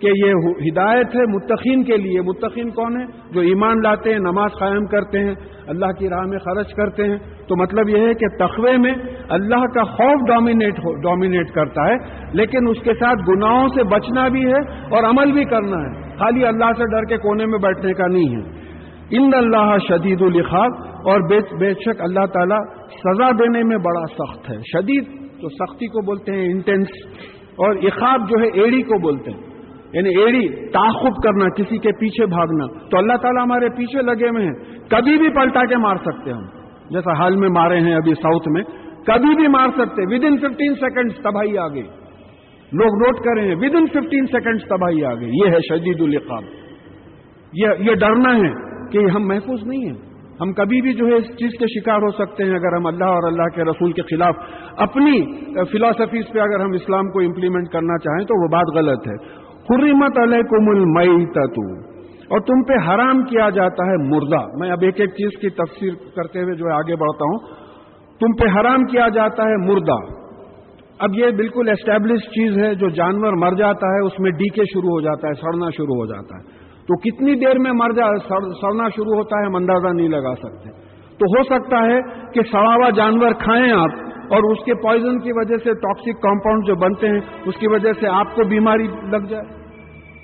کہ 0.00 0.10
یہ 0.16 0.48
ہدایت 0.68 1.14
ہے 1.16 1.24
متقین 1.28 1.82
کے 1.84 1.96
لیے۔ 1.96 2.20
متقین 2.20 2.70
کون 2.70 3.00
ہے 3.00 3.04
جو 3.30 3.40
ایمان 3.40 3.82
لاتے 3.82 4.12
ہیں، 4.12 4.18
نماز 4.18 4.58
قائم 4.58 4.86
کرتے 4.86 5.18
ہیں، 5.18 5.34
اللہ 5.66 5.92
کی 5.98 6.08
راہ 6.08 6.24
میں 6.26 6.38
خرچ 6.38 6.74
کرتے 6.74 7.04
ہیں۔ 7.04 7.18
تو 7.48 7.56
مطلب 7.56 7.88
یہ 7.88 8.06
ہے 8.06 8.14
کہ 8.14 8.28
تخوے 8.38 8.76
میں 8.76 8.94
اللہ 9.28 9.66
کا 9.74 9.84
خوف 9.92 10.26
ڈومینیٹ 10.28 10.80
ڈومینیٹ 11.02 11.54
کرتا 11.54 11.86
ہے، 11.86 11.96
لیکن 12.32 12.68
اس 12.68 12.82
کے 12.84 12.94
ساتھ 12.94 13.30
گناہوں 13.30 13.68
سے 13.68 13.84
بچنا 13.94 14.28
بھی 14.28 14.44
ہے 14.46 14.60
اور 14.90 15.04
عمل 15.04 15.32
بھی 15.32 15.44
کرنا 15.44 15.80
ہے۔ 15.82 16.01
خالی 16.22 16.46
اللہ 16.46 16.64
سے 16.64 16.84
ڈر 16.84 17.02
کے 17.02 17.16
کونے 17.16 17.46
میں 17.46 17.58
بیٹھنے 17.58 17.92
کا 17.92 18.06
نہیں 18.06 18.36
ہے۔ 18.36 18.72
ان 19.10 19.30
اللہ 19.34 19.76
شدید 19.88 20.22
الخاب 20.22 20.70
اور 20.86 21.20
بے 21.58 21.74
شک 21.74 22.00
اللہ 22.00 22.26
تعالیٰ 22.26 22.58
سزا 22.88 23.30
دینے 23.30 23.62
میں 23.62 23.76
بڑا 23.76 24.06
سخت 24.06 24.50
ہے۔ 24.50 24.56
شدید 24.56 25.04
تو 25.40 25.48
سختی 25.48 25.86
کو 25.86 26.06
بولتے 26.06 26.32
ہیں 26.32 26.44
انٹینس 26.44 26.86
اور 27.50 27.76
اخاب 27.76 28.20
جو 28.28 28.42
ہے 28.42 28.48
ایڑی 28.62 28.82
کو 28.82 28.98
بولتے 28.98 29.30
ہیں۔ 29.30 29.40
یعنی 29.92 30.08
ایڑی 30.08 30.66
تعخب 30.70 31.22
کرنا، 31.22 31.48
کسی 31.54 31.78
کے 31.78 31.92
پیچھے 31.92 32.26
بھاگنا۔ 32.26 32.66
تو 32.66 32.98
اللہ 32.98 33.12
تعالیٰ 33.12 33.42
ہمارے 33.42 33.68
پیچھے 33.68 34.02
لگے 34.02 34.28
ہوئے 34.28 34.44
ہیں۔ 34.44 34.54
کبھی 34.88 35.18
بھی 35.18 35.28
پلٹا 35.28 35.64
کے 35.64 35.76
مار 35.76 35.96
سکتے 35.96 36.30
ہم۔ 36.30 36.44
جیسا 36.90 37.18
حال 37.18 37.36
میں 37.36 37.48
مارے 37.48 37.80
ہیں 37.80 37.94
ابھی 37.94 38.14
ساؤتھ 38.14 38.48
میں، 38.48 38.62
کبھی 39.06 39.34
بھی 39.34 39.48
مار 39.48 39.68
سکتے۔ 39.68 40.14
ود 40.14 40.24
ان 40.24 40.36
ففٹین 40.36 40.74
سیکنڈ 40.74 41.12
تباہی 41.12 41.58
آ 41.58 41.68
گئی۔ 41.68 41.86
لوگ 42.72 42.94
نوٹ 43.02 43.18
کریں 43.24 43.44
ود 43.56 43.74
ان 43.74 43.86
ففٹین 43.86 44.26
سیکنڈ 44.26 44.62
تباہی 44.68 45.04
آ 45.04 45.14
گئی۔ 45.14 45.30
یہ 45.34 45.50
ہے 45.50 45.58
شدید 45.68 46.00
القاب 46.00 46.44
یہ 47.52 47.94
ڈرنا 48.00 48.32
ہے 48.36 48.52
کہ 48.92 49.04
ہم 49.14 49.26
محفوظ 49.28 49.66
نہیں 49.66 49.84
ہیں۔ 49.86 49.98
ہم 50.40 50.52
کبھی 50.52 50.80
بھی 50.82 50.92
جو 50.92 51.06
ہے 51.06 51.14
اس 51.14 51.26
چیز 51.38 51.52
کے 51.58 51.66
شکار 51.72 51.98
ہو 51.98 52.10
سکتے 52.10 52.44
ہیں 52.44 52.54
اگر 52.54 52.76
ہم 52.76 52.86
اللہ 52.86 53.10
اور 53.16 53.26
اللہ 53.26 53.48
کے 53.54 53.64
رسول 53.64 53.92
کے 53.92 54.02
خلاف 54.02 54.36
اپنی 54.78 55.12
فلاسفیز 55.72 56.32
پہ 56.32 56.38
اگر 56.38 56.60
ہم 56.60 56.72
اسلام 56.72 57.10
کو 57.10 57.20
امپلیمنٹ 57.20 57.68
کرنا 57.68 57.98
چاہیں 57.98 58.24
تو 58.24 58.42
وہ 58.42 58.48
بات 58.48 58.72
غلط 58.76 59.06
ہے۔ 59.08 59.16
حرمت 59.68 60.18
علیکم 60.18 60.70
المیتت 60.70 61.58
اور 62.30 62.40
تم 62.40 62.62
پہ 62.62 62.78
حرام 62.86 63.22
کیا 63.24 63.48
جاتا 63.50 63.86
ہے 63.86 63.96
مردہ 64.08 64.40
میں 64.60 64.70
اب 64.70 64.82
ایک 64.82 65.00
ایک 65.00 65.10
چیز 65.10 65.38
کی 65.40 65.48
تفسیر 65.56 65.92
کرتے 66.16 66.42
ہوئے 66.42 66.54
جو 66.54 66.66
ہے 66.66 66.72
آگے 66.72 66.96
بڑھتا 66.96 67.24
ہوں۔ 67.24 67.38
تم 68.20 68.34
پہ 68.40 68.50
حرام 68.56 68.84
کیا 68.84 69.08
جاتا 69.08 69.48
ہے 69.48 69.56
مردہ 69.66 70.00
اب 70.98 71.10
یہ 71.14 71.26
بالکل 71.36 71.68
اسٹیبلش 71.68 72.20
چیز 72.20 72.58
ہے، 72.58 72.74
جو 72.74 72.88
جانور 72.88 73.32
مر 73.32 73.54
جاتا 73.56 73.86
ہے، 73.86 74.06
اس 74.06 74.20
میں 74.20 74.30
ڈی 74.30 74.48
کے 74.48 74.62
شروع 74.64 74.90
ہو 74.90 75.00
جاتا 75.00 75.28
ہے، 75.28 75.32
سڑنا 75.32 75.66
شروع 75.76 75.94
ہو 75.94 76.06
جاتا 76.06 76.36
ہے۔ 76.36 76.62
تو 76.82 76.98
کتنی 76.98 77.34
دیر 77.34 77.58
میں 77.58 77.72
مر 77.72 77.90
جا 77.90 78.04
سڑنا 78.60 78.88
شروع 78.88 79.14
ہوتا 79.14 79.40
ہے 79.40 79.46
ہم 79.46 79.56
اندازہ 79.56 79.94
نہیں 79.94 80.08
لگا 80.08 80.34
سکتے۔ 80.34 80.70
تو 81.18 81.38
ہو 81.38 81.42
سکتا 81.42 81.86
ہے 81.86 82.00
کہ 82.32 82.40
سڑاوا 82.52 82.90
جانور 82.90 83.32
کھائیں 83.32 83.72
آپ 83.72 83.90
اور 84.32 84.52
اس 84.52 84.64
کے 84.64 84.74
پوائزن 84.74 85.18
کی 85.20 85.30
وجہ 85.34 85.56
سے 85.56 85.74
ٹاکسک 85.74 86.22
کمپاؤنڈ 86.22 86.66
جو 86.66 86.74
بنتے 86.74 87.08
ہیں، 87.08 87.20
اس 87.46 87.54
کی 87.56 87.68
وجہ 87.68 87.92
سے 88.00 88.08
آپ 88.08 88.34
کو 88.34 88.48
بیماری 88.48 88.86
لگ 88.86 89.26
جائے۔ 89.28 89.44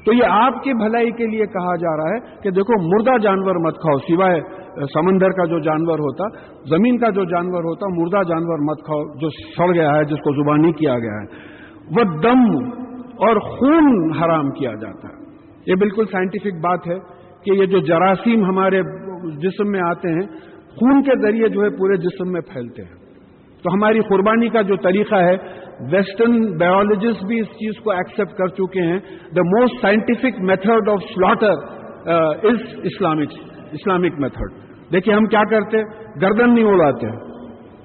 تو 0.06 0.14
یہ 0.14 0.24
آپ 0.24 0.62
کی 0.62 0.72
بھلائی 0.72 1.10
کے 1.10 1.26
لیے 1.26 1.46
کہا 1.46 1.76
جا 1.76 1.96
رہا 1.96 2.14
ہے 2.14 2.40
کہ 2.42 2.50
دیکھو، 2.50 2.96
مردہ 2.96 3.18
جانور 3.18 3.54
مت 3.54 3.74
کھاؤ، 3.74 3.98
سوائے 3.98 4.40
سمندر 4.86 5.30
کا 5.30 5.44
جو 5.44 5.58
جانور 5.58 5.98
ہوتا، 5.98 6.24
زمین 6.68 6.98
کا 6.98 7.10
جو 7.10 7.24
جانور 7.24 7.64
ہوتا، 7.64 7.86
مردہ 7.94 8.22
جانور 8.28 8.58
مت 8.58 8.82
کھاؤ، 8.84 9.18
جو 9.18 9.30
سڑ 9.30 9.74
گیا 9.74 9.88
ہے، 9.94 10.04
جس 10.04 10.18
کو 10.18 10.34
زبانی 10.34 10.72
کیا 10.72 10.98
گیا 10.98 11.20
ہے، 11.20 11.26
وہ 11.96 12.04
دم 12.22 12.44
اور 13.18 13.36
خون 13.36 14.12
حرام 14.12 14.50
کیا 14.50 14.70
جاتا 14.70 15.08
ہے۔ 15.08 15.16
یہ 15.66 15.74
بالکل 15.74 16.04
سائنٹیفک 16.04 16.60
بات 16.62 16.86
ہے 16.86 16.98
کہ 17.44 17.50
یہ 17.50 17.66
جو 17.66 17.78
جراثیم 17.78 18.44
ہمارے 18.44 18.82
جسم 19.42 19.70
میں 19.70 19.80
آتے 19.80 20.08
ہیں، 20.08 20.26
خون 20.76 21.02
کے 21.02 21.26
ذریعے 21.26 21.48
جو 21.48 21.62
ہے 21.62 21.70
پورے 21.70 21.96
جسم 21.96 22.32
میں 22.32 22.40
پھیلتے 22.40 22.82
ہیں۔ 22.82 22.96
تو 23.64 23.74
ہماری 23.74 24.00
قربانی 24.00 24.48
کا 24.48 24.62
جو 24.62 24.76
طریقہ 24.76 25.14
ہے 25.14 25.36
ویسٹرن 25.92 26.58
بایولوجسٹ 26.58 27.24
بھی 27.24 27.40
اس 27.40 27.46
چیز 27.46 27.82
کو 27.84 27.90
ایکسپٹ 27.90 28.38
کر 28.38 28.48
چکے 28.48 28.82
ہیں۔ 28.82 28.98
The 29.36 29.42
most 29.42 29.82
scientific 29.82 30.40
method 30.40 30.88
of 30.88 31.02
slaughter 31.14 31.54
is 32.48 32.78
Islamic 32.82 33.32
Islamic 33.72 34.20
method 34.20 34.67
دیکھیے 34.92 35.14
ہم 35.14 35.26
کیا 35.26 35.42
کرتے 35.50 35.82
گردن 36.22 36.54
نہیں 36.54 36.64
اڑاتے 36.64 37.06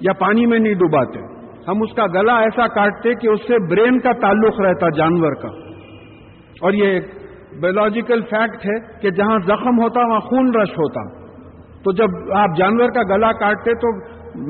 یا 0.00 0.12
پانی 0.12 0.46
میں 0.46 0.58
نہیں 0.58 0.74
ڈباتے 0.74 1.20
ہم 1.68 1.82
اس 1.82 1.92
کا 1.96 2.06
گلا 2.14 2.36
ایسا 2.38 2.66
کاٹتے 2.68 3.14
کہ 3.14 3.28
اس 3.28 3.40
سے 3.46 3.58
برین 3.70 3.98
کا 3.98 4.12
تعلق 4.12 4.60
رہتا 4.60 4.88
جانور 4.96 5.34
کا 5.34 5.48
اور 6.60 6.72
یہ 6.72 6.86
ایک 6.86 7.12
بایولوجیکل 7.60 8.22
فیکٹ 8.30 8.66
ہے 8.66 8.78
کہ 9.02 9.10
جہاں 9.10 9.38
زخم 9.46 9.78
ہوتا 9.82 10.06
وہاں 10.06 10.20
خون 10.20 10.54
رش 10.54 10.72
ہوتا 10.78 11.04
تو 11.82 11.92
جب 11.92 12.32
آپ 12.32 12.56
جانور 12.58 12.88
کا 12.88 13.02
گلا 13.14 13.32
کاٹتے 13.32 13.74
تو 13.74 13.92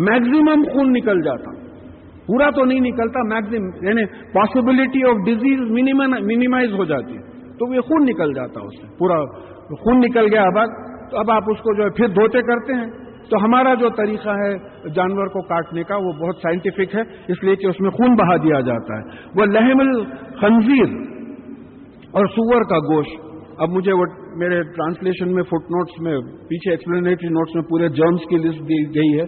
میگزیمم 0.04 0.62
خون 0.72 0.92
نکل 0.92 1.22
جاتا 1.22 1.50
پورا 2.26 2.50
تو 2.50 2.64
نہیں 2.64 2.80
نکلتا 2.80 3.22
میگزیم 3.22 3.64
یعنی 3.82 4.04
پاسبلٹی 4.32 5.02
آف 5.08 5.24
ڈیزیز 5.24 5.60
مینیمائز 5.70 6.72
ہو 6.72 6.84
جاتی 6.84 7.18
تو 7.58 7.74
یہ 7.74 7.80
خون 7.80 8.04
نکل 8.04 8.32
جاتا 8.34 8.60
اس 8.60 8.80
سے، 8.80 8.86
پورا 8.98 9.18
خون 9.82 10.00
نکل 10.00 10.32
گیا، 10.32 10.42
اب 10.42 10.58
تو 11.10 11.18
اب 11.18 11.30
آپ 11.30 11.42
اس 11.46 11.58
کو 11.58 11.76
جو 11.76 11.82
ہے 11.84 11.90
پھر 11.90 12.06
دھوتے 12.08 12.42
کرتے 12.42 12.74
ہیں۔ 12.74 13.04
تو 13.30 13.44
ہمارا 13.44 13.74
جو 13.74 13.88
طریقہ 13.88 14.30
ہے 14.30 14.54
جانور 14.94 15.26
کو 15.26 15.42
کاٹنے 15.42 15.82
کا 15.82 15.96
وہ 15.96 16.12
بہت 16.12 16.36
سائنٹیفک 16.36 16.94
ہے، 16.94 17.00
اس 17.28 17.44
لیے 17.44 17.56
کہ 17.56 17.66
اس 17.66 17.80
میں 17.80 17.90
خون 17.90 18.14
بہا 18.14 18.36
دیا 18.36 18.60
جاتا 18.60 18.98
ہے۔ 18.98 19.02
وہ 19.34 19.44
لہم 19.44 19.80
الخنزیر 19.80 20.96
اور 22.12 22.26
سور 22.26 22.62
کا 22.62 22.78
گوشت۔ 22.78 23.24
اب 23.58 23.68
مجھے 23.68 23.92
وہ 23.92 24.04
میرے 24.36 24.62
ٹرانسلیشن 24.62 25.34
میں 25.34 25.42
فٹ 25.42 25.54
نوٹس 25.54 26.00
میں 26.00 26.18
پیچھے 26.48 26.70
ایکسپلینیٹری 26.70 27.28
نوٹس 27.28 27.54
میں 27.54 27.62
پورے 27.62 27.88
جرمس 27.88 28.20
کی 28.30 28.36
لسٹ 28.36 28.60
دی 28.60 28.94
گئی 28.94 29.20
ہے 29.20 29.26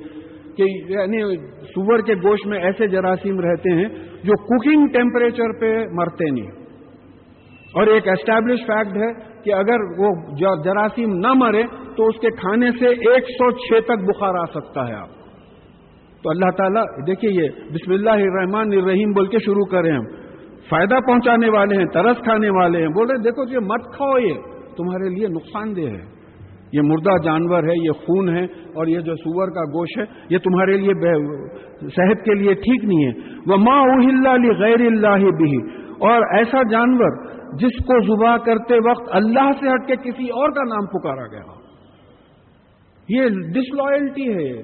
کہ 0.57 0.93
یعنی 0.93 1.37
سور 1.63 1.99
کے 1.99 2.15
گوشت 2.15 2.47
میں 2.47 2.59
ایسے 2.59 2.87
جراثیم 2.87 3.41
رہتے 3.41 3.73
ہیں 3.73 3.89
جو 4.23 4.33
کوکنگ 4.43 4.87
ٹیمپریچر 4.87 5.61
پہ 5.61 5.87
مرتے 5.93 6.31
نہیں۔ 6.31 6.51
اور 7.75 7.87
ایک 7.87 8.09
اسٹیبلش 8.09 8.61
فیکٹ 8.67 8.97
ہے 8.97 9.36
کہ 9.47 9.55
اگر 9.55 9.81
وہ 9.99 10.15
جراثیم 10.65 11.13
نہ 11.13 11.33
مرے 11.35 11.63
تو 11.97 12.07
اس 12.07 12.15
کے 12.21 12.29
کھانے 12.29 12.71
سے 12.71 12.87
ایک 12.87 13.25
سو 13.25 13.51
چھ 13.51 13.85
تک 13.85 14.05
بخار 14.05 14.35
آ 14.35 14.45
سکتا 14.45 14.89
ہے 14.89 14.95
آپ۔ 14.95 15.09
تو 16.23 16.31
اللہ 16.31 16.51
تعالیٰ، 16.57 16.83
دیکھیے 17.07 17.43
یہ، 17.43 17.49
بسم 17.73 17.93
اللہ 17.93 18.11
الرحمن 18.11 18.73
الرحیم 18.73 19.13
بول 19.13 19.27
کے 19.27 19.39
شروع 19.39 19.65
کریں 19.65 19.93
ہم۔ 19.93 20.05
فائدہ 20.71 20.95
پہنچانے 21.07 21.49
والے 21.51 21.77
ہیں، 21.77 21.85
ترس 21.85 22.17
کھانے 22.25 22.51
والے 22.51 22.81
ہیں۔ 22.81 22.89
بول 22.89 23.07
رہے 23.07 23.23
دیکھو 23.23 23.53
یہ 23.53 23.59
مت 23.59 23.97
کھاؤ 23.97 24.19
یہ، 24.19 24.35
تمہارے 24.77 25.09
لیے 25.09 25.29
نقصان 25.29 25.77
دہ 25.77 25.81
ہے۔ 25.81 26.17
یہ 26.73 26.81
مردہ 26.83 27.23
جانور 27.25 27.63
ہے، 27.63 27.85
یہ 27.85 27.91
خون 27.91 28.37
ہے 28.37 28.45
اور 28.45 28.87
یہ 28.87 29.01
جو 29.01 29.15
سور 29.15 29.49
کا 29.49 29.65
گوشت 29.65 29.99
ہے، 29.99 30.05
یہ 30.31 30.39
تمہارے 30.39 30.77
لیے 30.77 30.95
صحت 31.81 32.25
کے 32.25 32.35
لیے 32.35 32.55
ٹھیک 32.55 32.85
نہیں 32.85 33.07
ہے۔ 33.07 33.39
وہ 33.47 33.57
ماں 33.57 33.83
اہل 33.83 34.51
غیر 34.63 34.81
اللہ 34.81 35.25
بھی 35.25 35.71
اور 35.91 36.37
ایسا 36.37 36.63
جانور 36.71 37.36
جس 37.55 37.85
کو 37.87 38.05
ذبح 38.07 38.37
کرتے 38.37 38.91
وقت 38.91 39.09
اللہ 39.11 39.51
سے 39.61 39.69
ہٹ 39.69 39.87
کے 39.89 39.97
کسی 39.97 40.29
اور 40.29 40.51
کا 40.51 40.63
نام 40.63 40.87
پکارا 40.87 41.27
گیا 41.27 41.67
یہ 43.09 43.29
ڈس 43.29 43.75
لوئلٹی 43.75 44.33
ہے 44.35 44.63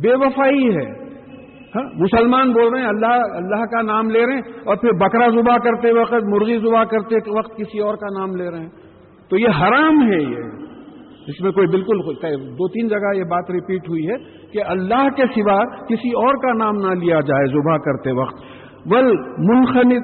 بے 0.00 0.14
وفائی 0.14 0.76
ہے 0.76 1.06
ہاں، 1.76 1.82
مسلمان 1.82 2.52
بول 2.52 2.72
رہے 2.72 2.80
ہیں، 2.80 2.88
اللہ 2.88 3.36
اللہ 3.36 3.64
کا 3.64 3.82
نام 3.82 4.10
لے 4.10 4.26
رہے 4.26 4.34
ہیں 4.34 4.42
اور 4.64 4.76
پھر 4.76 4.92
بکرا 4.92 5.28
زبا 5.28 5.58
کرتے 5.58 5.92
وقت، 5.92 6.12
مرغی 6.12 6.58
زبا 6.58 6.84
کرتے 6.84 7.38
وقت 7.38 7.56
کسی 7.56 7.78
اور 7.78 7.94
کا 7.94 8.18
نام 8.18 8.36
لے 8.36 8.50
رہے 8.50 8.60
ہیں۔ 8.60 8.68
تو 9.28 9.36
یہ 9.36 9.48
حرام 9.48 10.12
ہے 10.12 10.22
یہ۔ 10.22 10.66
اس 11.26 11.40
میں 11.40 11.50
کوئی 11.50 11.66
بالکل 11.66 11.98
دو 12.50 12.68
تین 12.68 12.88
جگہ 12.88 13.16
یہ 13.16 13.24
بات 13.24 13.50
ریپیٹ 13.50 13.88
ہوئی 13.88 14.08
ہے 14.08 14.16
کہ 14.52 14.60
اللہ 14.66 15.08
کے 15.16 15.22
سوا 15.26 15.64
کسی 15.64 16.08
اور 16.08 16.34
کا 16.34 16.52
نام 16.52 16.76
نہ 16.76 17.04
لیا 17.04 17.20
جائے 17.20 17.46
زبا 17.46 17.78
کرتے 17.78 18.12
وقت۔ 18.12 18.34
ول 18.86 19.16
منخنی 19.38 19.96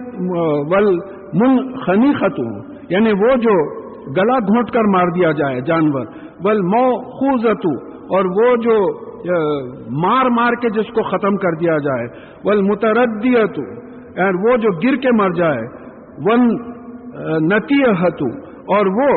ول 0.74 0.98
منخنی 1.40 2.12
خطو 2.12 2.48
یعنی 2.88 3.12
وہ 3.20 3.36
جو 3.42 3.54
گلا 4.16 4.38
گھونٹ 4.46 4.70
کر 4.70 4.88
مار 4.92 5.10
دیا 5.14 5.30
جائے 5.32 5.60
جانور 5.60 6.06
ول 6.44 6.60
مو 6.66 6.84
خوزتو 7.18 7.72
اور 8.16 8.30
وہ 8.38 8.54
جو 8.62 8.76
مار 10.00 10.30
مار 10.36 10.54
کے 10.62 10.70
جس 10.70 10.88
کو 10.94 11.02
ختم 11.10 11.36
کر 11.36 11.58
دیا 11.60 11.76
جائے 11.78 12.06
ول 12.44 12.62
متردیت 12.62 13.58
اور 14.18 14.38
وہ 14.44 14.56
جو 14.56 14.70
گر 14.78 14.96
کے 14.96 15.12
مر 15.12 15.30
جائے، 15.36 15.60
ون 16.26 16.48
نتی 17.48 17.82
اور 18.74 18.90
وہ 18.96 19.10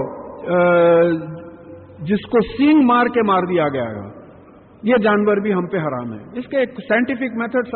جس 2.08 2.26
کو 2.32 2.42
سینگ 2.48 2.86
مار 2.86 3.08
کے 3.14 3.24
مار 3.28 3.48
دیا 3.50 3.68
گیا۔ 3.70 3.84
ہے 3.84 4.15
یہ 4.86 4.96
جانور 5.04 5.38
بھی 5.38 5.54
ہم 5.54 5.66
پہ 5.66 5.78
حرام 5.78 6.14
ہے۔ 6.14 6.40
اس 6.40 6.48
کے 6.48 6.58
ایک 6.58 6.70
سائنٹیفک 6.70 7.36
میتھڈ 7.36 7.68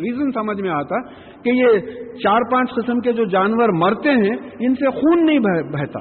ریزن 0.00 0.32
سمجھ 0.32 0.60
میں 0.60 0.70
آتا 0.70 1.02
کہ 1.42 1.50
یہ 1.50 1.78
چار 2.24 2.40
پانچ 2.52 2.70
قسم 2.74 3.00
کے 3.00 3.12
جو 3.12 3.24
جانور 3.24 3.68
مرتے 3.68 4.10
ہیں، 4.10 4.36
ان 4.60 4.74
سے 4.74 4.90
خون 4.90 5.26
نہیں 5.26 5.38
بہتا۔ 5.72 6.00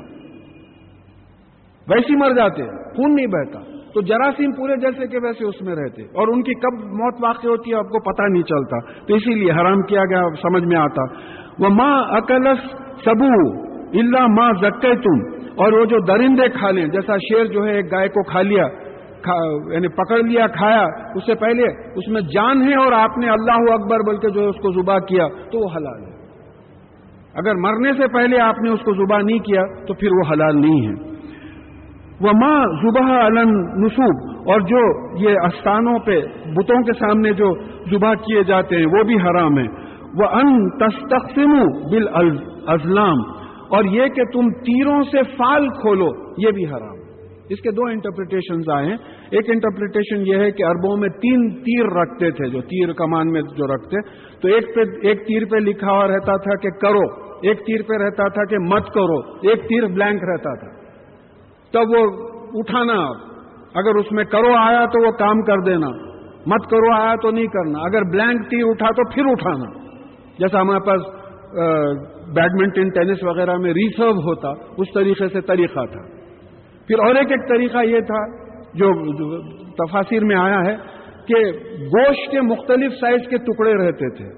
ویسی 1.90 2.16
مر 2.16 2.32
جاتے 2.36 2.64
خون 2.68 3.16
نہیں 3.16 3.28
بہتا۔ 3.28 3.60
تو 3.94 4.02
جراثیم 4.02 4.52
پورے 4.52 4.76
جیسے 4.76 5.08
کہ 5.08 5.18
ویسے 5.24 5.46
اس 5.46 5.62
میں 5.62 5.76
رہتے۔ 5.76 6.02
اور 6.02 6.28
ان 6.28 6.44
کی 6.44 6.54
کب 6.54 6.86
موت 6.86 7.14
واقع 7.24 7.48
ہوتی 7.48 7.72
ہے، 7.72 7.76
آپ 7.76 7.86
کو 7.86 8.14
پتہ 8.14 8.22
نہیں 8.22 8.44
چلتا۔ 8.44 9.06
تو 9.08 9.16
اسی 9.16 9.34
لیے 9.34 9.52
حرام 9.52 9.82
کیا 9.82 10.02
گیا، 10.06 10.22
سمجھ 10.42 10.64
میں 10.64 10.78
آتا۔ 10.78 11.04
وہ 11.60 11.70
ماں 11.70 12.04
اکلس 12.08 12.72
سبو 13.06 13.62
اللہ 14.00 14.28
ماں 14.28 14.52
زکے 14.62 14.96
تم 14.96 15.46
اور 15.58 15.74
وہ 15.74 15.86
جو 15.86 15.98
درندے 16.00 16.50
کھا 16.50 16.72
لیں، 16.72 16.88
جیسا 16.88 17.18
شیر 17.18 17.46
جو 17.46 17.66
ہے، 17.66 17.76
ایک 17.76 17.92
گائے 17.92 18.08
کو 18.08 18.24
کھا 18.24 18.42
لیا۔ 18.42 18.68
یعنی 19.74 19.88
پکڑ 19.88 20.18
لیا، 20.18 20.48
کھایا، 20.48 20.84
اس 21.16 21.26
سے 21.26 21.36
پہلے 21.36 21.64
اس 21.96 22.08
میں 22.08 22.22
جان 22.22 22.62
ہے 22.62 22.76
اور 22.84 22.92
آپ 22.92 23.18
نے 23.18 23.30
اللہ 23.30 23.74
اکبر 23.74 24.00
بول 24.00 24.18
کے 24.18 24.30
جو 24.30 24.50
اس 24.50 24.56
کو 24.56 24.72
زبا 24.72 25.00
کیا 25.00 25.28
تو 25.28 25.66
وہ 25.66 25.70
حلال 25.76 26.04
ہے۔ 26.04 26.20
اگر 27.34 27.56
مرنے 27.56 27.94
سے 27.94 28.08
پہلے 28.08 28.42
آپ 28.42 28.56
نے 28.62 28.70
اس 28.70 28.80
کو 28.80 28.94
زبا 28.94 29.18
نہیں 29.18 29.40
کیا 29.40 29.62
تو 29.88 29.94
پھر 29.94 30.08
وہ 30.12 30.34
حلال 30.34 30.62
نہیں 30.62 30.88
ہے۔ 30.88 31.10
وہ 32.22 32.32
ماں 32.42 32.64
زبہ 32.82 33.12
علن 33.12 33.52
نصوب 33.86 34.50
اور 34.50 34.62
جو 34.62 34.80
یہ 35.24 35.36
استانوں 35.44 36.00
پہ، 36.00 36.22
بتوں 36.56 36.84
کے 36.84 36.94
سامنے 37.00 37.34
جو 37.34 37.54
زبہ 37.92 38.14
کیے 38.14 38.44
جاتے 38.44 38.76
ہیں، 38.76 38.86
وہ 38.86 39.04
بھی 39.04 39.16
حرام 39.16 39.58
ہے 39.58 39.90
وہ 40.18 40.26
ان 40.26 40.70
تستقسم 40.70 41.52
بل 41.92 42.08
ازلام 42.68 43.18
اور 43.70 43.84
یہ 43.84 44.08
کہ 44.08 44.24
تم 44.34 44.50
تیروں 44.50 45.04
سے 45.04 45.24
فال 45.24 45.68
کھولو، 45.68 46.08
یہ 46.38 46.52
بھی 46.52 46.66
حرام۔ 46.66 47.00
ہے 47.00 47.09
اس 47.54 47.62
کے 47.62 47.72
دو 47.72 47.86
انٹرپریٹیشن 47.86 48.60
آئے 48.72 48.86
ہیں۔ 48.86 48.98
ایک 49.32 49.50
انٹرپریٹیشن 49.50 50.26
یہ 50.28 50.38
ہے 50.38 50.50
کہ 50.52 50.64
اربوں 50.64 50.96
میں 50.98 51.10
تین 51.22 51.48
تیر 51.64 51.86
رکھتے 51.94 52.30
تھے، 52.32 52.50
جو 52.50 52.62
تیر 52.72 52.94
کمان 52.94 53.32
میں 53.32 53.42
جو 53.42 53.68
رکھتے، 53.68 54.02
تو 54.42 54.48
ایک 54.48 54.76
پہ، 54.76 54.82
ایک 55.08 55.24
تیر 55.28 55.46
پہ 55.52 55.56
لکھا 55.60 55.92
ہوا 55.92 56.08
رہتا 56.08 56.36
تھا 56.38 56.58
کہ 56.58 56.70
کرو، 56.82 57.06
ایک 57.42 57.66
تیر 57.66 57.82
پہ 57.88 58.04
رہتا 58.04 58.28
تھا 58.28 58.46
کہ 58.46 58.58
مت 58.66 58.92
کرو، 58.94 59.18
ایک 59.50 59.64
تیر 59.70 59.88
بلینک 59.88 60.24
رہتا 60.24 60.54
تھا۔ 60.60 60.70
تب 61.74 61.96
وہ 61.96 62.04
اٹھانا، 62.54 63.00
اگر 63.76 63.96
اس 63.96 64.12
میں 64.12 64.24
کرو 64.24 64.54
آیا 64.58 64.86
تو 64.86 65.06
وہ 65.06 65.12
کام 65.18 65.42
کر 65.42 65.66
دینا، 65.66 65.90
مت 66.46 66.70
کرو 66.70 66.92
آیا 66.94 67.16
تو 67.22 67.32
نہیں 67.32 67.48
کرنا۔ 67.48 67.80
اگر 67.80 68.10
بلینک 68.12 68.48
تیر 68.50 68.64
اٹھا 68.66 68.90
تو 68.92 69.10
پھر 69.14 69.32
اٹھانا۔ 69.32 69.72
جیسا 70.40 70.62
ہمارے 70.62 70.86
پاس 70.86 71.02
بیڈمنٹن 72.36 72.90
ٹینس 72.90 73.24
وغیرہ 73.24 73.58
میں 73.58 73.74
ریسرو 73.74 74.12
ہوتا، 74.28 74.50
اس 74.78 74.94
طریقے 74.94 75.28
سے 75.28 75.42
طریقہ 75.42 75.86
تھا۔ 75.92 76.19
پھر 76.90 77.00
اور 77.00 77.16
ایک 77.16 77.32
ایک 77.32 77.50
طریقہ 77.50 77.78
یہ 77.86 78.00
تھا 78.00 78.20
جو 78.74 78.92
تفاصر 79.72 80.26
میں 80.26 80.36
آیا 80.36 80.66
ہے 80.66 80.76
کہ 81.28 81.52
گوشت 81.86 82.32
کے 82.32 82.42
مختلف 82.42 82.94
سائز 83.02 83.22
کے 83.30 83.38
ٹکڑے 83.38 83.74
رہتے 83.74 84.16
تھے۔ 84.16 84.30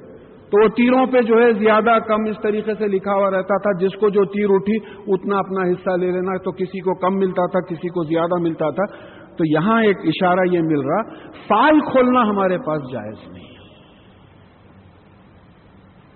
تو 0.51 0.63
وہ 0.63 0.67
تیروں 0.67 1.05
پہ 1.05 1.21
جو 1.21 1.41
ہے 1.41 1.53
زیادہ 1.53 1.99
کم 2.07 2.23
اس 2.29 2.35
طریقے 2.43 2.73
سے 2.73 2.87
لکھا 2.87 3.13
ہوا 3.13 3.31
رہتا 3.31 3.57
تھا، 3.57 3.85
جس 3.85 3.99
کو 3.99 4.09
جو 4.09 4.25
تیر 4.25 4.47
اٹھی 4.49 4.75
اتنا 5.07 5.37
اپنا 5.37 5.61
حصہ 5.61 5.97
لے 5.97 6.11
لینا 6.11 6.37
تو 6.37 6.51
کسی 6.51 6.79
کو 6.79 6.93
کم 6.95 7.15
ملتا 7.17 7.45
تھا، 7.45 7.59
کسی 7.59 7.89
کو 7.89 8.03
زیادہ 8.03 8.41
ملتا 8.41 8.69
تھا۔ 8.69 8.85
تو 9.37 9.45
یہاں 9.45 9.83
ایک 9.83 9.97
اشارہ 10.03 10.39
یہ 10.51 10.59
مل 10.61 10.79
رہا، 10.79 11.01
فائل 11.47 11.79
کھولنا 11.79 12.29
ہمارے 12.29 12.57
پاس 12.57 12.81
جائز 12.91 13.31
نہیں۔ 13.31 13.50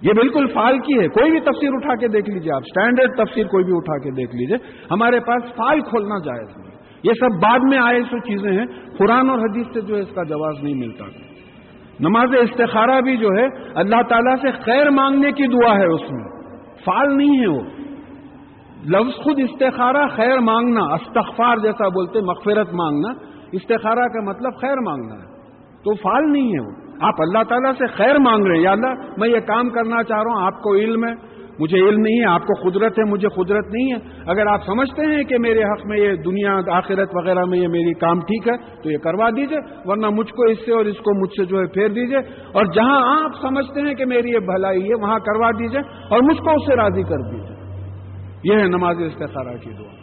یہ 0.06 0.13
بالکل 0.13 0.48
فال 0.48 0.78
کی 0.78 1.00
ہے۔ 1.00 1.08
کوئی 1.08 1.32
بھی 1.32 1.39
تفسیر 1.39 1.70
اٹھا 1.74 1.96
کے 1.96 2.08
دیکھ 2.08 2.30
لیجیے 2.30 2.52
آپ۔ 2.52 2.62
اسٹینڈرڈ 2.65 3.18
تفسیر 3.18 3.48
کوئی 3.48 3.63
بھی 3.63 3.74
اٹھا 3.76 3.98
کے 3.98 4.12
دیکھ 4.12 4.36
لیجیے 4.36 4.58
ہمارے 4.91 5.20
پاس 5.20 5.44
فال 5.56 5.80
کھولنا 5.80 6.15
جائز 6.26 6.58
نہیں۔ 6.58 6.76
یہ 7.04 7.12
سب 7.20 7.41
بعد 7.44 7.60
میں 7.60 7.78
آئے 7.78 8.02
سو 8.02 8.18
چیزیں 8.18 8.52
ہیں۔ 8.52 8.65
قرآن 8.98 9.30
اور 9.30 9.39
حدیث 9.39 9.68
سے 9.74 9.82
جو 9.82 9.96
ہے 9.96 10.02
اس 10.02 10.15
کا 10.15 10.24
جواز 10.24 10.63
نہیں 10.63 10.76
ملتا۔ 10.76 11.06
نماز 12.00 12.30
استخارہ 12.41 13.02
بھی 13.02 13.18
جو 13.18 13.28
ہے، 13.28 13.48
اللہ 13.76 14.02
تعالیٰ 14.10 14.36
سے 14.41 14.52
خیر 14.52 14.89
مانگنے 14.89 15.32
کی 15.32 15.48
دعا 15.48 15.78
ہے 15.78 15.86
اس 15.86 16.12
میں۔ 16.12 16.24
فال 16.86 17.18
نہیں 17.18 17.41
ہے 17.41 17.48
وہ۔ 17.48 17.62
لفظ 18.86 19.24
خود 19.24 19.39
استخارہ، 19.39 20.08
خیر 20.15 20.39
مانگنا، 20.39 20.82
استغفار 20.82 21.58
جیسا 21.58 21.88
بولتے، 21.88 22.22
مغفرت 22.22 22.74
مانگنا، 22.74 23.10
استخارہ 23.52 24.08
کا 24.08 24.30
مطلب 24.30 24.52
خیر 24.62 24.76
مانگنا 24.86 25.15
ہے۔ 25.15 25.36
تو 25.84 25.96
فال 25.96 26.32
نہیں 26.32 26.54
ہے 26.54 26.60
وہ۔ 26.60 26.85
آپ 27.02 27.14
اللہ 27.18 27.44
تعالیٰ 27.44 27.72
سے 27.72 27.88
خیر 27.88 28.18
مانگ 28.20 28.46
رہے 28.46 28.56
ہیں۔ 28.56 28.64
یا 28.64 28.72
اللہ، 28.72 28.94
میں 29.18 29.30
یہ 29.30 29.40
کام 29.40 29.70
کرنا 29.70 30.04
چاہ 30.04 30.24
رہا 30.24 30.32
ہوں، 30.32 30.46
آپ 30.46 30.62
کو 30.62 30.76
علم 30.76 31.06
ہے، 31.06 31.14
مجھے 31.60 31.90
علم 31.90 32.00
نہیں 32.00 32.20
ہے، 32.20 32.26
آپ 32.26 32.42
کو 32.42 32.70
قدرت 32.70 33.00
ہے، 33.00 33.04
مجھے 33.04 33.28
قدرت 33.28 33.66
نہیں 33.66 33.94
ہے۔ 33.94 33.98
اگر 34.28 34.48
آپ 34.48 34.60
سمجھتے 34.66 35.16
ہیں 35.16 35.24
کہ 35.24 35.38
میرے 35.38 35.64
حق 35.64 35.86
میں 35.86 35.98
یہ 35.98 36.16
دنیا، 36.16 36.58
آخرت 36.72 37.10
وغیرہ 37.14 37.46
میں 37.46 37.58
یہ 37.58 37.68
میری 37.68 37.94
کام 37.94 38.20
ٹھیک 38.20 38.48
ہے، 38.48 38.82
تو 38.84 38.92
یہ 38.92 38.98
کروا 38.98 39.30
دیجیے، 39.30 39.58
ورنہ 39.86 40.08
مجھ 40.10 40.34
کو 40.34 40.44
اس 40.44 40.58
سے 40.66 40.72
اور 40.72 40.86
اس 40.86 40.98
کو 40.98 41.22
مجھ 41.22 41.32
سے 41.38 41.46
جو 41.46 41.60
ہے 41.60 41.66
پھیر 41.66 41.88
دیجیے۔ 41.88 42.18
اور 42.52 42.66
جہاں 42.66 43.24
آپ 43.24 43.32
سمجھتے 43.42 43.82
ہیں 43.82 43.94
کہ 43.94 44.06
میری 44.06 44.30
یہ 44.30 44.40
بھلائی 44.40 44.90
ہے، 44.90 45.02
وہاں 45.02 45.20
کروا 45.20 45.52
دیجیے 45.52 45.80
اور 46.10 46.20
مجھ 46.20 46.38
کو 46.38 46.52
اس 46.52 46.66
سے 46.66 46.76
راضی 46.76 47.04
کر 47.04 47.32
دیجیے۔ 47.32 47.56
یہ 48.44 48.60
ہے 48.60 48.68
نماز 48.68 48.96
استخارہ 49.00 49.58
کی 49.58 49.70
دعا۔ 49.70 49.96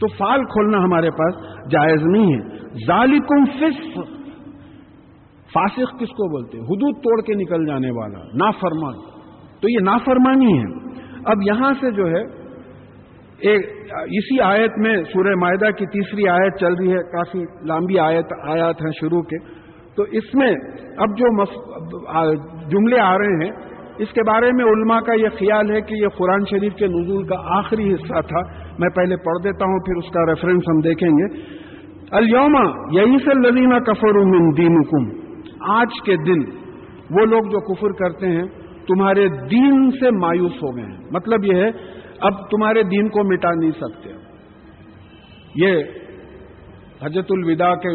تو 0.00 0.06
فال 0.06 0.44
کھولنا 0.44 0.78
ہمارے 0.78 1.10
پاس 1.10 1.34
جائز 1.70 2.02
نہیں 2.02 2.34
ہے۔ 2.34 2.58
ظالکم 2.86 3.44
فسق 3.44 4.23
فاسق 5.54 6.00
کس 6.00 6.08
کو 6.08 6.30
بولتے 6.30 6.58
ہیں؟ 6.58 6.64
حدود 6.64 6.96
توڑ 6.96 7.22
کے 7.22 7.34
نکل 7.34 7.66
جانے 7.66 7.90
والا، 7.90 8.18
نافرمان۔ 8.18 8.94
تو 9.60 9.68
یہ 9.68 9.78
نافرمانی 9.82 10.58
ہے۔ 10.58 10.94
اب 11.24 11.36
یہاں 11.46 11.72
سے 11.80 11.90
جو 11.90 12.06
ہے، 12.06 12.44
ایک، 13.40 13.66
اسی 13.92 14.40
آیت 14.40 14.70
میں 14.78 14.96
سورہ 14.96 15.34
معدہ 15.34 15.70
کی 15.70 15.86
تیسری 15.86 16.28
آیت 16.28 16.60
چل 16.60 16.74
رہی 16.74 16.92
ہے، 16.92 17.02
کافی 17.12 17.38
لمبی 17.40 17.98
آیت، 17.98 18.24
آیات 18.48 18.74
ہیں 18.82 18.90
شروع 19.00 19.22
کے۔ 19.22 19.64
تو 19.96 20.02
اس 20.02 20.34
میں 20.34 20.54
اب 20.98 21.08
جو 21.18 21.44
جملے 22.68 23.00
آ 23.00 23.18
رہے 23.18 23.44
ہیں، 23.44 23.50
اس 23.98 24.08
کے 24.08 24.20
بارے 24.26 24.46
میں 24.46 24.64
علماء 24.64 25.00
کا 25.00 25.12
یہ 25.14 25.28
خیال 25.28 25.70
ہے 25.70 25.80
کہ 25.80 25.94
یہ 25.94 26.08
قرآن 26.08 26.44
شریف 26.50 26.74
کے 26.74 26.86
نزول 26.86 27.26
کا 27.26 27.58
آخری 27.58 27.94
حصہ 27.94 28.20
تھا۔ 28.20 28.40
میں 28.78 28.88
پہلے 28.88 29.16
پڑھ 29.16 29.44
دیتا 29.44 29.64
ہوں، 29.64 29.78
پھر 29.78 29.96
اس 29.96 30.12
کا 30.12 30.26
ریفرنس 30.26 30.62
ہم 30.68 30.80
دیکھیں 30.80 31.08
گے۔ 31.08 31.40
الوما 32.10 32.64
یہی 33.00 33.16
سے 33.24 33.48
لدینہ 33.48 33.78
کفر 33.78 34.18
من 34.18 34.56
دین 34.56 35.04
آج 35.68 36.00
کے 36.06 36.16
دن 36.16 36.40
وہ 37.10 37.26
لوگ 37.26 37.42
جو 37.42 37.74
کفر 37.74 37.92
کرتے 37.92 38.26
ہیں 38.26 38.44
تمہارے 38.88 39.28
دین 39.28 39.90
سے 39.90 40.10
مایوس 40.10 40.52
ہو 40.52 40.76
گئے 40.76 40.84
ہیں۔ 40.84 40.98
مطلب 41.12 41.44
یہ 41.44 41.54
ہے، 41.54 41.68
اب 42.20 42.50
تمہارے 42.50 42.82
دین 42.82 43.08
کو 43.08 43.32
مٹا 43.32 43.50
نہیں 43.54 43.70
سکتے۔ 43.70 44.10
یہ 45.54 45.82
حجت 47.02 47.26
الوداع 47.30 47.74
کے 47.74 47.88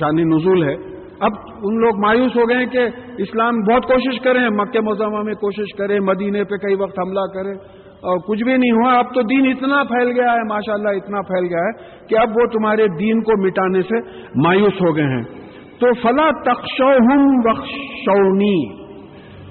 شانی 0.00 0.24
نزول 0.24 0.62
ہے۔ 0.62 0.74
اب 1.20 1.30
ان 1.62 1.80
لوگ 1.80 2.04
مایوس 2.06 2.36
ہو 2.36 2.48
گئے 2.48 2.56
ہیں 2.56 2.66
کہ 2.66 2.88
اسلام 3.18 3.54
بہت 3.60 3.82
کوشش 3.82 4.20
کریں، 4.20 4.48
مکہ 4.48 4.80
مزمہ 4.80 5.22
میں 5.22 5.34
کوشش 5.34 5.76
کریں، 5.78 6.00
مدینے 6.00 6.44
پہ 6.44 6.56
کئی 6.56 6.74
وقت 6.74 6.98
حملہ 6.98 7.20
کریں۔ 7.34 7.54
اور 7.96 8.18
کچھ 8.18 8.44
بھی 8.44 8.56
نہیں 8.56 8.72
ہوا، 8.72 8.98
اب 8.98 9.14
تو 9.14 9.22
دین 9.22 9.50
اتنا 9.50 9.82
پھیل 9.84 10.20
گیا 10.20 10.32
ہے، 10.32 10.42
ماشاءاللہ 10.48 10.88
اتنا 10.88 11.20
پھیل 11.20 11.48
گیا 11.48 11.58
ہے 11.58 12.06
کہ 12.06 12.14
اب 12.18 12.28
وہ 12.28 12.46
تمہارے 12.46 12.86
دین 12.88 13.20
کو 13.20 13.46
مٹانے 13.46 13.82
سے 13.82 14.00
مایوس 14.34 14.72
ہو 14.72 14.96
گئے 14.96 15.04
ہیں۔ 15.04 15.45
تو 15.80 15.94
فلا 15.94 16.52
تخشو 16.52 16.90
ہوں 16.90 17.42
بخشونی 17.42 18.86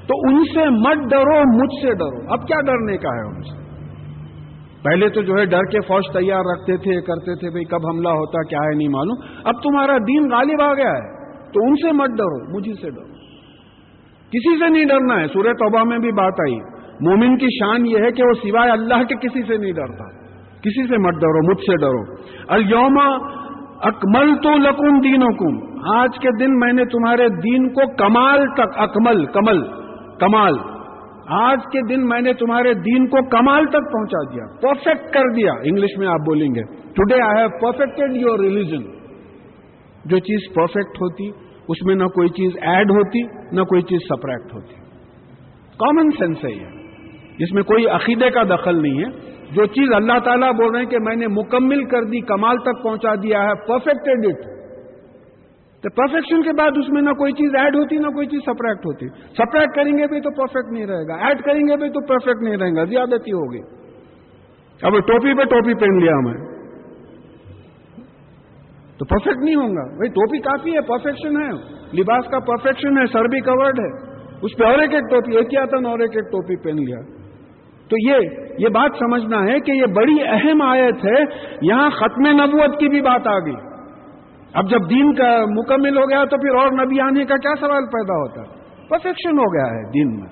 تو 0.07 0.13
ان 0.27 0.43
سے 0.53 0.69
مت 0.69 1.11
ڈرو، 1.11 1.57
مجھ 1.57 1.81
سے 1.81 1.93
ڈرو۔ 1.93 2.33
اب 2.33 2.47
کیا 2.47 2.61
ڈرنے 2.61 2.97
کا 2.97 3.09
ہے 3.09 3.27
ان 3.27 3.41
سے؟ 3.41 3.65
پہلے 4.83 5.09
تو 5.09 5.21
جو 5.21 5.33
ہے 5.39 5.45
ڈر 5.45 5.63
کے 5.71 5.79
فوج 5.79 6.03
تیار 6.13 6.39
رکھتے 6.39 6.77
تھے، 6.77 7.01
کرتے 7.01 7.35
تھے 7.35 7.49
بھائی 7.49 7.65
کب 7.65 7.87
حملہ 7.87 8.09
ہوتا، 8.09 8.49
کیا 8.49 8.59
ہے 8.59 8.75
نہیں 8.75 8.87
معلوم۔ 8.87 9.39
اب 9.43 9.53
تمہارا 9.63 9.97
دین 9.97 10.29
غالب 10.31 10.61
آ 10.61 10.73
گیا 10.73 10.89
ہے، 10.89 11.15
تو 11.51 11.63
ان 11.63 11.75
سے 11.75 11.91
مت 11.91 12.09
ڈرو 12.09 12.57
مجھے 12.57 12.73
سے 12.73 12.89
ڈرو۔ 12.89 13.15
کسی 14.25 14.59
سے 14.59 14.69
نہیں 14.69 14.85
ڈرنا 14.85 15.21
ہے۔ 15.21 15.27
سورہ 15.27 15.53
توبہ 15.53 15.83
میں 15.83 15.97
بھی 15.97 16.11
بات 16.11 16.33
آئی۔ 16.33 16.55
مومن 17.01 17.37
کی 17.37 17.47
شان 17.59 17.85
یہ 17.85 17.97
ہے 17.97 18.11
کہ 18.11 18.23
وہ 18.23 18.33
سوائے 18.33 18.71
اللہ 18.71 19.03
کے 19.03 19.15
کسی 19.15 19.43
سے 19.47 19.57
نہیں 19.57 19.71
ڈرتا۔ 19.71 20.03
کسی 20.59 20.87
سے 20.87 20.97
مت 20.97 21.13
ڈرو، 21.13 21.51
مجھ 21.51 21.61
سے 21.61 21.77
ڈرو۔ 21.77 22.15
الوما 22.47 23.17
اکمل 23.81 24.35
تو 24.35 24.57
لکم 24.57 24.99
دینوں 24.99 25.61
آج 25.95 26.19
کے 26.19 26.29
دن 26.39 26.59
میں 26.59 26.73
نے 26.73 26.85
تمہارے 26.85 27.27
دین 27.29 27.69
کو 27.69 27.95
کمال 27.95 28.45
تک، 28.53 28.69
اکمل، 28.75 29.25
کمل، 29.25 29.63
کمال۔ 30.19 30.53
آج 31.27 31.57
کے 31.71 31.95
دن 31.95 32.07
میں 32.07 32.21
نے 32.21 32.33
تمہارے 32.33 32.73
دین 32.73 33.07
کو 33.07 33.29
کمال 33.29 33.65
تک 33.65 33.91
پہنچا 33.93 34.33
دیا 34.33 34.43
پرفیکٹ 34.61 35.13
کر 35.13 35.33
دیا۔ 35.35 35.51
انگلش 35.63 35.97
میں 35.97 36.07
آپ 36.07 36.19
بولیں 36.19 36.47
گے 36.47 36.61
today 36.93 37.13
I 37.13 37.43
have 37.43 37.71
perfected 37.71 38.15
your 38.15 38.39
religion 38.39 38.81
جو 40.05 40.19
چیز 40.19 40.53
پرفیکٹ 40.55 40.97
ہوتی، 40.97 41.29
اس 41.67 41.85
میں 41.85 41.95
نہ 41.95 42.03
کوئی 42.03 42.29
چیز 42.29 42.51
ایڈ 42.61 42.91
ہوتی، 42.91 43.23
نہ 43.55 43.61
کوئی 43.61 43.81
چیز 43.81 43.99
سپریکٹ 44.01 44.53
ہوتی۔ 44.53 44.73
کامن 45.79 46.11
سینس 46.11 46.45
ہے 46.45 46.51
یہ۔ 46.51 46.65
اس 47.39 47.53
میں 47.53 47.63
کوئی 47.63 47.87
عقیدے 47.87 48.29
کا 48.29 48.43
دخل 48.43 48.81
نہیں 48.81 48.99
ہے۔ 48.99 49.34
جو 49.51 49.65
چیز 49.65 49.93
اللہ 49.95 50.19
تعالیٰ 50.25 50.53
بول 50.53 50.71
رہے 50.71 50.79
ہیں 50.79 50.89
کہ 50.89 50.99
میں 50.99 51.15
نے 51.15 51.27
مکمل 51.27 51.83
کر 51.83 52.03
دی، 52.03 52.19
کمال 52.19 52.57
تک 52.57 52.83
پہنچا 52.83 53.15
دیا 53.15 53.43
ہے 53.43 53.67
پرفیکٹڈ 53.67 54.25
اٹ 54.25 54.55
تو 55.83 55.89
پرفیکشن 55.89 56.41
کے 56.41 56.49
بعد 56.51 56.77
اس 56.77 56.89
میں 56.89 57.01
نہ 57.01 57.09
کوئی 57.09 57.33
چیز 57.33 57.55
ایڈ 57.55 57.75
ہوتی، 57.75 57.95
نہ 57.95 58.07
کوئی 58.07 58.27
چیز 58.27 58.39
سپریکٹ 58.41 58.85
ہوتی۔ 58.85 59.07
سپریکٹ 59.09 59.75
کریں 59.75 59.97
گے 59.97 60.07
بھی 60.07 60.21
تو 60.21 60.29
پرفیکٹ 60.31 60.71
نہیں 60.71 60.85
رہے 60.85 61.07
گا۔ 61.07 61.27
ایڈ 61.27 61.41
کریں 61.41 61.61
گے 61.61 61.77
بھی 61.77 61.89
تو 61.89 62.07
پرفیکٹ 62.07 62.41
نہیں 62.41 62.57
رہے 62.57 62.75
گا۔ 62.75 62.83
زیادتی 62.83 63.31
ہوگی۔ 63.31 63.59
اب 64.81 64.93
ٹوپی 64.93 65.33
پہ 65.33 65.43
ٹوپی 65.43 65.73
پہن 65.73 65.99
لیا 65.99 66.19
میں 66.19 66.33
تو 68.97 69.05
پرفیکٹ 69.05 69.37
نہیں 69.37 69.55
ہوگا 69.55 69.95
بھائی 69.95 70.09
ٹوپی 70.09 70.39
کافی 70.39 70.75
ہے 70.75 70.81
پرفیکشن 70.81 71.41
ہے۔ 71.41 71.51
لباس 72.01 72.25
کا 72.31 72.39
پرفیکشن 72.39 72.97
ہے، 72.97 73.05
سر 73.13 73.25
بھی 73.25 73.39
کورڈ 73.39 73.79
ہے۔ 73.79 74.15
اس 74.41 74.57
پہ 74.57 74.63
اور 74.63 74.79
ایک 74.79 74.93
ایک 74.93 75.03
ٹوپی، 75.11 75.37
ایک 75.37 75.49
کیا 75.49 75.65
تھا 75.65 75.89
اور 75.89 75.99
ایک 75.99 76.11
ایک 76.13 76.31
ٹوپی 76.31 76.55
پہن 76.55 76.75
لیا۔ 76.75 77.24
تو 77.89 78.11
یہ 78.11 78.29
یہ 78.59 78.67
بات 78.67 78.91
سمجھنا 78.99 79.43
ہے 79.43 79.59
کہ 79.59 79.71
یہ 79.71 79.85
بڑی 79.85 80.15
اہم 80.27 80.61
آیت 80.61 81.05
ہے، 81.05 81.23
یہاں 81.61 81.89
ختم 81.89 82.27
نبوت 82.27 82.79
کی 82.79 82.89
بھی 82.89 83.01
بات 83.01 83.27
آ 83.27 83.39
گئی 83.39 83.53
اب 84.53 84.69
جب 84.69 84.89
دین 84.89 85.13
کا 85.13 85.45
مکمل 85.49 85.97
ہو 85.97 86.09
گیا 86.09 86.23
تو 86.25 86.37
پھر 86.37 86.55
اور 86.55 86.85
نبی 86.85 86.99
آنے 86.99 87.25
کا 87.25 87.35
کیا 87.35 87.55
سوال 87.59 87.85
پیدا 87.85 88.13
ہوتا 88.13 88.41
ہے؟ 88.41 88.47
پرفیکشن 88.89 89.37
ہو 89.37 89.53
گیا 89.53 89.77
ہے 89.77 89.91
دین 89.91 90.19
میں۔ 90.19 90.29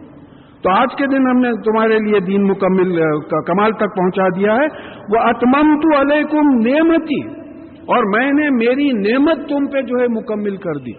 تو 0.61 0.71
آج 0.71 0.87
کے 0.97 1.07
دن 1.07 1.17
ہم 1.17 1.39
نے 1.39 1.51
تمہارے 1.51 1.99
لیے 1.99 2.19
دین 2.19 2.43
مکمل 2.43 3.01
کمال 3.29 3.71
تک 3.71 3.95
پہنچا 3.97 4.27
دیا 4.27 4.53
ہے۔ 4.53 4.65
وہ 5.09 5.19
اتمم 5.19 5.79
تو 5.79 6.01
علیکم 6.01 6.59
نعمتی۔ 6.59 7.27
اور 7.73 8.19
میں 8.19 8.31
نے 8.31 8.49
میری 8.49 9.11
نعمت 9.11 9.49
تم 9.49 9.65
پہ 9.65 9.81
جو 9.81 9.99
ہے 9.99 10.07
مکمل 10.07 10.55
کر 10.57 10.73
دی۔ 10.73 10.93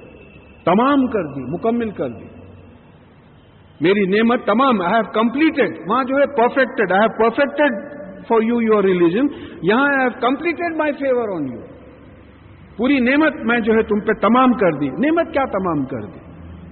تمام 0.64 1.06
کر 1.06 1.22
دی، 1.22 1.54
مکمل 1.54 1.90
کر 1.90 2.08
دی۔ 2.08 2.33
میری 3.80 4.06
نعمت 4.06 4.46
تمام 4.46 4.80
آئی 4.80 4.94
ہیو 4.94 5.12
کمپلیٹڈ 5.12 5.78
وہاں 5.90 6.04
جو 6.04 6.16
ہے 6.16 6.26
perfected 6.26 6.92
I 6.92 7.00
have 7.00 7.18
perfected 7.18 7.78
for 8.28 8.42
you 8.42 8.60
your 8.62 8.84
religion 8.84 9.26
یہاں 9.62 9.86
I 9.86 10.00
have 10.00 10.20
completed 10.20 10.76
my 10.76 10.92
favour 10.92 11.28
on 11.28 11.48
you 11.52 11.60
پوری 12.76 12.98
نعمت 12.98 13.34
میں 13.44 13.58
جو 13.60 13.74
ہے 13.74 13.82
تم 13.82 14.00
پہ 14.00 14.12
تمام 14.12 14.52
کر 14.52 14.78
دی. 14.78 14.86
نعمت 14.86 15.32
کیا 15.32 15.44
تمام 15.44 15.84
کر 15.84 16.00
دی؟ 16.00 16.18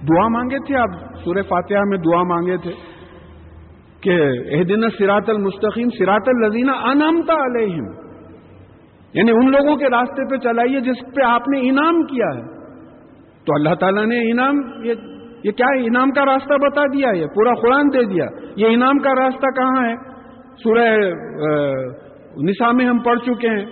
دعا 0.07 0.27
مانگے 0.27 0.57
تھے 0.57 0.75
آپ؟ 0.75 0.89
سورہ 1.23 1.41
فاتحہ 1.49 1.83
میں 1.85 1.97
دعا 1.97 2.23
مانگے 2.23 2.57
تھے 2.57 2.71
کہ 4.01 4.17
اح 4.55 4.63
دن 4.69 4.89
سراط 4.97 5.29
المستقیم 5.29 5.89
سراط 5.89 6.27
الزینہ 6.27 6.71
انمتا 6.71 7.33
علیہم. 7.45 7.85
یعنی 9.13 9.31
ان 9.31 9.51
لوگوں 9.51 9.75
کے 9.77 9.89
راستے 9.89 10.29
پہ 10.29 10.37
چلائیے 10.37 10.79
جس 10.79 10.99
پہ 11.15 11.25
آپ 11.25 11.47
نے 11.47 11.69
انعام 11.69 12.03
کیا 12.03 12.27
ہے. 12.35 12.43
تو 13.45 13.53
اللہ 13.55 13.75
تعالیٰ 13.75 14.05
نے 14.05 14.19
انعام 14.31 14.61
یہ 14.83 14.93
یہ 15.43 15.51
کیا 15.51 15.65
ہے؟ 15.75 15.85
انعام 15.85 16.11
کا 16.11 16.25
راستہ 16.25 16.53
بتا 16.53 16.85
دیا 16.93 17.09
یہ، 17.09 17.25
پورا 17.25 17.53
قرآن 17.61 17.87
دے 17.93 18.03
دیا۔ 18.03 18.25
یہ 18.55 18.67
انعام 18.67 18.97
کا 18.97 19.11
راستہ 19.11 19.47
کہاں 19.55 19.85
ہے؟ 19.87 19.95
سورہ 20.63 20.87
نسا 22.43 22.71
میں 22.71 22.85
ہم 22.85 22.99
پڑھ 22.99 23.19
چکے 23.19 23.49
ہیں۔ 23.49 23.65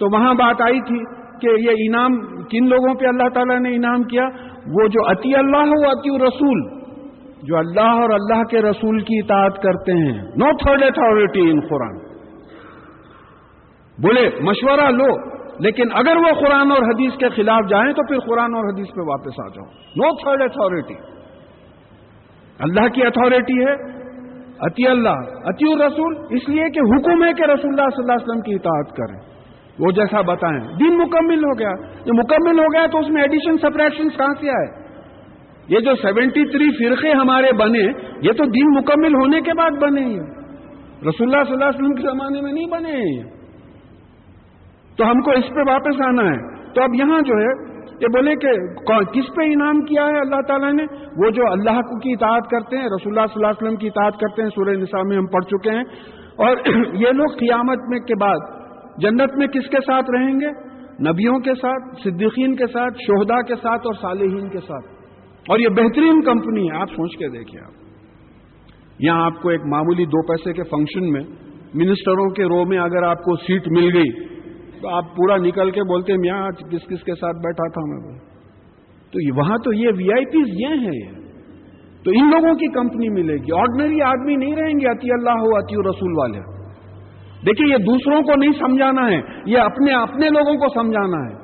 تو 0.00 0.06
وہاں 0.12 0.34
بات 0.34 0.60
آئی 0.60 0.80
تھی 0.80 0.98
کہ 1.40 1.70
یہ 1.70 1.84
انعام 1.88 2.44
کن 2.44 2.68
لوگوں 2.68 2.94
پہ 2.94 3.06
اللہ 3.06 3.28
تعالیٰ 3.34 3.60
نے 3.60 3.74
انعام 3.74 4.02
کیا؟ 4.02 4.24
وہ 4.66 4.86
جو 4.88 5.06
اتی 5.06 5.34
اللہ 5.34 5.72
ہو 5.72 5.90
اتی 5.90 6.24
رسول، 6.26 6.62
جو 7.42 7.56
اللہ 7.56 8.02
اور 8.02 8.10
اللہ 8.10 8.42
کے 8.42 8.62
رسول 8.62 9.00
کی 9.00 9.18
اطاعت 9.18 9.62
کرتے 9.62 9.92
ہیں۔ 9.92 10.22
نو 10.22 10.56
تھرڈ 10.56 10.82
اتھارٹی 10.82 11.50
ان 11.50 11.60
قرآن 11.60 11.96
بولے، 13.98 14.28
مشورہ 14.40 14.90
لو، 14.90 15.34
لیکن 15.58 15.88
اگر 15.94 16.16
وہ 16.16 16.32
قرآن 16.40 16.70
اور 16.70 16.82
حدیث 16.82 17.16
کے 17.16 17.28
خلاف 17.28 17.68
جائیں 17.68 17.92
تو 17.92 18.06
پھر 18.06 18.18
قرآن 18.18 18.54
اور 18.54 18.64
حدیث 18.64 18.86
پہ 18.94 19.00
واپس 19.00 19.40
آ 19.44 19.48
جاؤ۔ 19.48 19.66
نو 19.96 20.14
تھرڈ 20.22 20.42
اتھارٹی 20.42 21.13
اللہ 22.58 22.88
کی 22.88 23.06
اتھارٹی 23.06 23.66
ہے، 23.66 23.72
اتی 24.60 24.86
اللہ، 24.86 25.18
اتی 25.44 25.72
الرسول، 25.72 26.16
اس 26.30 26.48
لیے 26.48 26.64
کہ 26.70 26.78
حکم 26.78 27.24
ہے 27.24 27.32
کہ 27.32 27.42
رسول 27.42 27.70
اللہ 27.70 27.88
صلی 27.96 28.02
اللہ 28.02 28.12
علیہ 28.12 28.24
وسلم 28.24 28.40
کی 28.40 28.54
اطاعت 28.54 28.96
کریں۔ 28.96 29.34
وہ 29.78 29.90
جیسا 29.90 30.20
بتائیں۔ 30.20 30.60
دن 30.60 30.98
مکمل 30.98 31.44
ہو 31.44 31.58
گیا۔ 31.58 31.72
جو 32.04 32.14
مکمل 32.14 32.58
ہو 32.58 32.64
گیا 32.64 32.86
تو 32.86 32.98
اس 32.98 33.08
میں 33.08 33.22
ایڈیشن 33.22 33.56
سپریکشن 33.58 34.08
کہاں 34.08 34.34
سے 34.40 34.48
آئے؟ 34.48 34.84
یہ 35.68 35.80
جو 35.80 35.94
سیونٹی 35.94 36.44
تھری 36.44 36.88
فرقے 36.88 37.10
ہمارے 37.10 37.52
بنے، 37.52 37.82
یہ 38.20 38.32
تو 38.32 38.44
دین 38.44 38.78
مکمل 38.78 39.14
ہونے 39.14 39.40
کے 39.40 39.50
بعد 39.54 39.70
بنے 39.82 40.00
ہیں۔ 40.00 40.26
رسول 41.08 41.34
اللہ 41.34 41.44
صلی 41.44 41.52
اللہ 41.52 41.64
علیہ 41.64 41.78
وسلم 41.78 41.94
کے 41.94 42.02
زمانے 42.02 42.40
میں 42.40 42.52
نہیں 42.52 42.66
بنے 42.66 42.90
ہیں۔ 42.90 43.30
تو 44.96 45.10
ہم 45.10 45.20
کو 45.20 45.30
اس 45.30 45.48
پہ 45.48 45.70
واپس 45.70 46.06
آنا 46.06 46.22
ہے۔ 46.22 46.72
تو 46.72 46.82
اب 46.82 46.94
یہاں 46.94 47.20
جو 47.20 47.34
ہے 47.34 47.73
یہ 48.00 48.06
بولے 48.06 48.34
کہ 48.34 48.50
کس 49.04 49.34
پہ 49.36 49.42
انعام 49.44 49.80
کیا 49.80 50.06
ہے 50.06 50.18
اللہ 50.18 50.40
تعالیٰ 50.48 50.72
نے؟ 50.72 50.82
وہ 51.16 51.30
جو 51.30 51.42
اللہ 51.52 51.80
کی 51.80 52.12
اطاعت 52.12 52.50
کرتے 52.50 52.76
ہیں، 52.76 52.84
رسول 52.84 53.18
اللہ 53.18 53.26
صلی 53.26 53.32
اللہ 53.36 53.46
علیہ 53.46 53.66
وسلم 53.66 53.76
کی 53.76 53.86
اطاعت 53.86 54.12
کرتے 54.20 54.42
ہیں، 54.42 54.48
سورہ 54.48 54.70
نساء 54.70 55.02
میں 55.06 55.16
ہم 55.16 55.26
پڑھ 55.26 55.44
چکے 55.44 55.70
ہیں۔ 55.70 55.84
اور 56.36 56.56
یہ 56.94 57.06
لوگ 57.12 57.26
قیامت 57.38 57.78
میں 57.88 57.98
کے 57.98 58.14
بعد 58.20 58.38
جنت 58.98 59.36
میں 59.36 59.46
کس 59.46 59.70
کے 59.70 59.76
ساتھ 59.86 60.10
رہیں 60.10 60.34
گے؟ 60.40 60.50
نبیوں 61.10 61.38
کے 61.38 61.54
ساتھ، 61.54 62.00
صدیقین 62.00 62.56
کے 62.56 62.66
ساتھ 62.66 62.94
شہدا 62.94 63.42
کے 63.42 63.54
ساتھ 63.54 63.86
اور 63.86 63.94
صالحین 63.94 64.48
کے 64.48 64.58
ساتھ۔ 64.58 64.84
اور 65.48 65.58
یہ 65.58 65.68
بہترین 65.68 66.22
کمپنی 66.22 66.70
ہے، 66.70 66.76
آپ 66.76 66.88
سوچ 66.88 67.16
کے 67.16 67.28
دیکھیں 67.28 67.60
آپ۔ 67.66 67.84
یہاں 68.98 69.24
آپ 69.24 69.42
کو 69.42 69.48
ایک 69.48 69.60
معمولی 69.64 70.04
دو 70.04 70.22
پیسے 70.22 70.52
کے 70.52 70.62
فنکشن 70.62 71.12
میں 71.12 71.20
منسٹروں 71.74 72.30
کے 72.30 72.44
رو 72.44 72.64
میں 72.64 72.78
اگر 72.78 73.02
آپ 73.02 73.18
کو 73.18 73.36
سیٹ 73.36 73.68
مل 73.68 73.96
گئی 73.96 74.33
آپ 74.88 75.16
پورا 75.16 75.36
نکل 75.36 75.70
کے 75.70 75.82
بولتے 75.82 76.12
ہیں 76.12 76.18
کس 76.70 76.86
کس 76.88 77.04
کے 77.04 77.14
ساتھ 77.14 77.36
بیٹھا 77.36 77.68
تھا 77.68 77.80
میں؟ 77.86 78.18
تو 79.12 79.38
وہاں 79.38 79.56
تو 79.64 79.72
یہ 79.72 79.88
وی 79.98 80.12
آئی 80.12 80.24
پیز 80.24 80.60
یہ 80.60 80.66
ہیں۔ 80.66 80.94
یہ 80.94 81.24
تو 82.04 82.10
ان 82.10 82.30
لوگوں 82.30 82.54
کی 82.54 82.72
کمپنی 82.72 83.08
ملے 83.08 83.34
گی۔ 83.34 83.58
آرڈنری 83.58 84.02
آدمی 84.02 84.36
نہیں 84.36 84.56
رہیں 84.56 84.74
گے، 84.74 84.90
اتی 84.90 85.12
اللہ 85.12 85.30
ہو، 85.30 85.56
اتی 85.56 85.88
رسول 85.88 86.18
والے۔ 86.18 86.38
دیکھیے، 87.46 87.72
یہ 87.72 87.78
دوسروں 87.78 88.22
کو 88.22 88.32
نہیں 88.36 88.52
سمجھانا 88.52 89.10
ہے، 89.10 89.20
یہ 89.46 89.58
اپنے 89.58 89.92
اپنے 89.92 90.28
لوگوں 90.28 90.54
کو 90.54 90.82
سمجھانا 90.82 91.28
ہے 91.28 91.34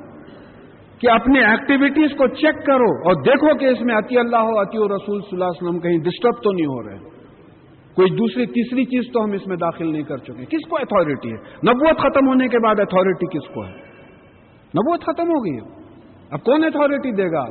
کہ 0.99 1.09
اپنے 1.09 1.45
ایکٹیویٹیز 1.45 2.11
کو 2.17 2.27
چیک 2.27 2.65
کرو 2.65 3.07
اور 3.07 3.13
دیکھو 3.13 3.57
کہ 3.57 3.65
اس 3.65 3.81
میں 3.81 3.95
اتی 3.95 4.17
اللہ 4.17 4.37
ہو، 4.37 4.59
اتی 4.59 4.77
رسول 4.77 5.21
صلی 5.21 5.29
اللہ 5.31 5.43
علیہ 5.43 5.67
وسلم 5.67 5.79
کہیں 5.79 5.97
ڈسٹرب 5.97 6.33
تو 6.43 6.51
نہیں 6.51 6.65
ہو 6.65 6.89
رہے۔ 6.89 7.20
کوئی 7.95 8.09
دوسری 8.09 8.45
تیسری 8.45 8.85
چیز 8.85 9.13
تو 9.13 9.23
ہم 9.23 9.31
اس 9.31 9.47
میں 9.47 9.57
داخل 9.57 9.91
نہیں 9.91 10.03
کر 10.03 10.17
چکے۔ 10.17 10.45
کس 10.45 10.69
کو 10.69 10.75
اتارٹی 10.75 11.29
ہے؟ 11.29 11.71
نبوت 11.71 11.97
ختم 11.97 12.27
ہونے 12.27 12.47
کے 12.47 12.59
بعد 12.59 12.75
اتارٹی 12.79 13.37
کس 13.37 13.53
کو 13.53 13.65
ہے؟ 13.65 13.71
نبوت 14.77 15.01
ختم 15.01 15.23
ہو 15.23 15.45
گئی 15.45 15.57
ہے۔ 15.57 15.81
اب 16.31 16.43
کون 16.43 16.63
اتارٹی 16.63 17.11
دے 17.11 17.31
گا؟ 17.31 17.45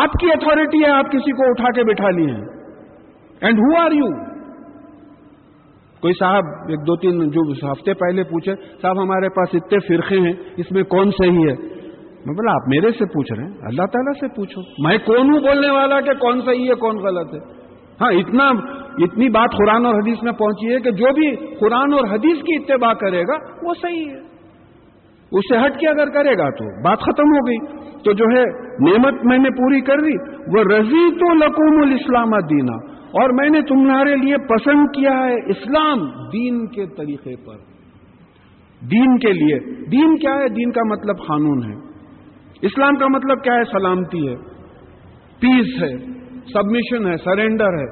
آپ 0.00 0.12
کی 0.12 0.26
اتارٹی 0.32 0.84
ہے، 0.84 0.90
آپ 0.90 1.04
کسی 1.04 1.32
کو 1.32 1.42
اٹھا 1.50 1.70
کے 1.74 1.84
بٹھا 1.84 2.10
لیے 2.10 2.34
ہیں۔ 2.34 2.44
اینڈ 3.40 3.58
ہو 3.58 3.82
آر 3.82 3.90
یو 3.90 4.32
کوئی 6.00 6.14
صاحب، 6.18 6.44
ایک 6.68 6.78
دو 6.78 6.96
تین 6.96 7.30
جو 7.30 7.72
ہفتے 7.72 7.94
پہلے 7.94 8.22
پوچھے، 8.22 8.54
صاحب 8.82 9.02
ہمارے 9.02 9.28
پاس 9.28 9.48
اتنے 9.54 9.78
فرقے 9.78 10.20
ہیں، 10.20 10.32
اس 10.56 10.72
میں 10.72 10.82
کون 10.82 11.10
صحیح 11.10 11.38
ہے؟ 11.38 11.82
میں 12.26 12.34
بولا، 12.34 12.52
آپ 12.52 12.68
میرے 12.68 12.90
سے 12.90 13.04
پوچھ 13.04 13.32
رہے 13.32 13.44
ہیں، 13.44 13.50
اللہ 13.50 13.82
تعالیٰ 13.82 14.12
سے 14.20 14.28
پوچھو۔ 14.28 14.88
میں 14.88 14.98
کون 14.98 15.34
ہوں 15.34 15.40
بولنے 15.40 15.70
والا 15.70 16.00
کہ 16.00 16.12
کون 16.12 16.40
صحیح 16.46 16.70
ہے، 16.70 16.74
کون 16.74 16.96
غلط 16.96 17.34
ہے؟ 17.34 17.61
ہاں 18.02 18.12
اتنا 18.12 18.48
اتنی 18.98 19.28
بات 19.28 19.50
قرآن 19.58 19.86
اور 19.86 19.94
حدیث 19.94 20.22
میں 20.22 20.32
پہنچی 20.32 20.74
ہے 20.74 20.80
کہ 20.80 20.90
جو 20.90 21.06
بھی 21.14 21.36
قرآن 21.36 21.92
اور 21.92 22.04
حدیث 22.10 22.42
کی 22.42 22.54
اتباع 22.54 22.92
کرے 22.92 23.22
گا، 23.22 23.66
وہ 23.68 23.74
صحیح 23.82 24.10
ہے۔ 24.10 24.18
اس 25.32 25.40
سے 25.52 25.66
ہٹ 25.66 25.80
کے 25.80 25.88
اگر 25.88 26.08
کرے 26.08 26.38
گا 26.38 26.50
تو 26.50 26.82
بات 26.82 26.98
ختم 26.98 27.22
ہو 27.22 27.46
گئی۔ 27.46 27.82
تو 28.04 28.12
جو 28.12 28.24
ہے، 28.24 28.44
نعمت 28.90 29.24
میں 29.24 29.38
نے 29.38 29.50
پوری 29.50 29.80
کر 29.80 30.00
دی۔ 30.00 30.32
وہ 30.38 30.78
رضی 30.78 31.10
تو 31.14 31.34
لقوم 31.34 31.82
الاسلام 31.82 32.30
دینا۔ 32.30 32.92
اور 32.92 33.30
میں 33.30 33.50
نے 33.50 33.60
تمہارے 33.62 34.16
لیے 34.16 34.36
پسند 34.38 34.86
کیا 34.86 35.10
ہے 35.10 35.34
اسلام 35.34 36.00
دین 36.32 36.66
کے 36.66 36.86
طریقے 36.86 37.36
پر۔ 37.44 37.56
دین 38.86 39.18
کے 39.18 39.32
لیے۔ 39.32 39.58
دین 39.86 40.18
کیا 40.18 40.34
ہے؟ 40.34 40.48
دین 40.48 40.72
کا 40.72 40.80
مطلب 40.84 41.16
قانون 41.28 41.62
ہے۔ 41.64 41.74
اسلام 42.62 42.96
کا 42.96 43.06
مطلب 43.06 43.42
کیا 43.42 43.54
ہے؟ 43.54 43.64
سلامتی 43.64 44.28
ہے۔ 44.28 44.34
پیس 45.40 45.82
ہے۔ 45.82 46.21
سبمیشن 46.46 47.06
ہے 47.06 47.16
سرینڈر 47.16 47.78
ہے. 47.78 47.86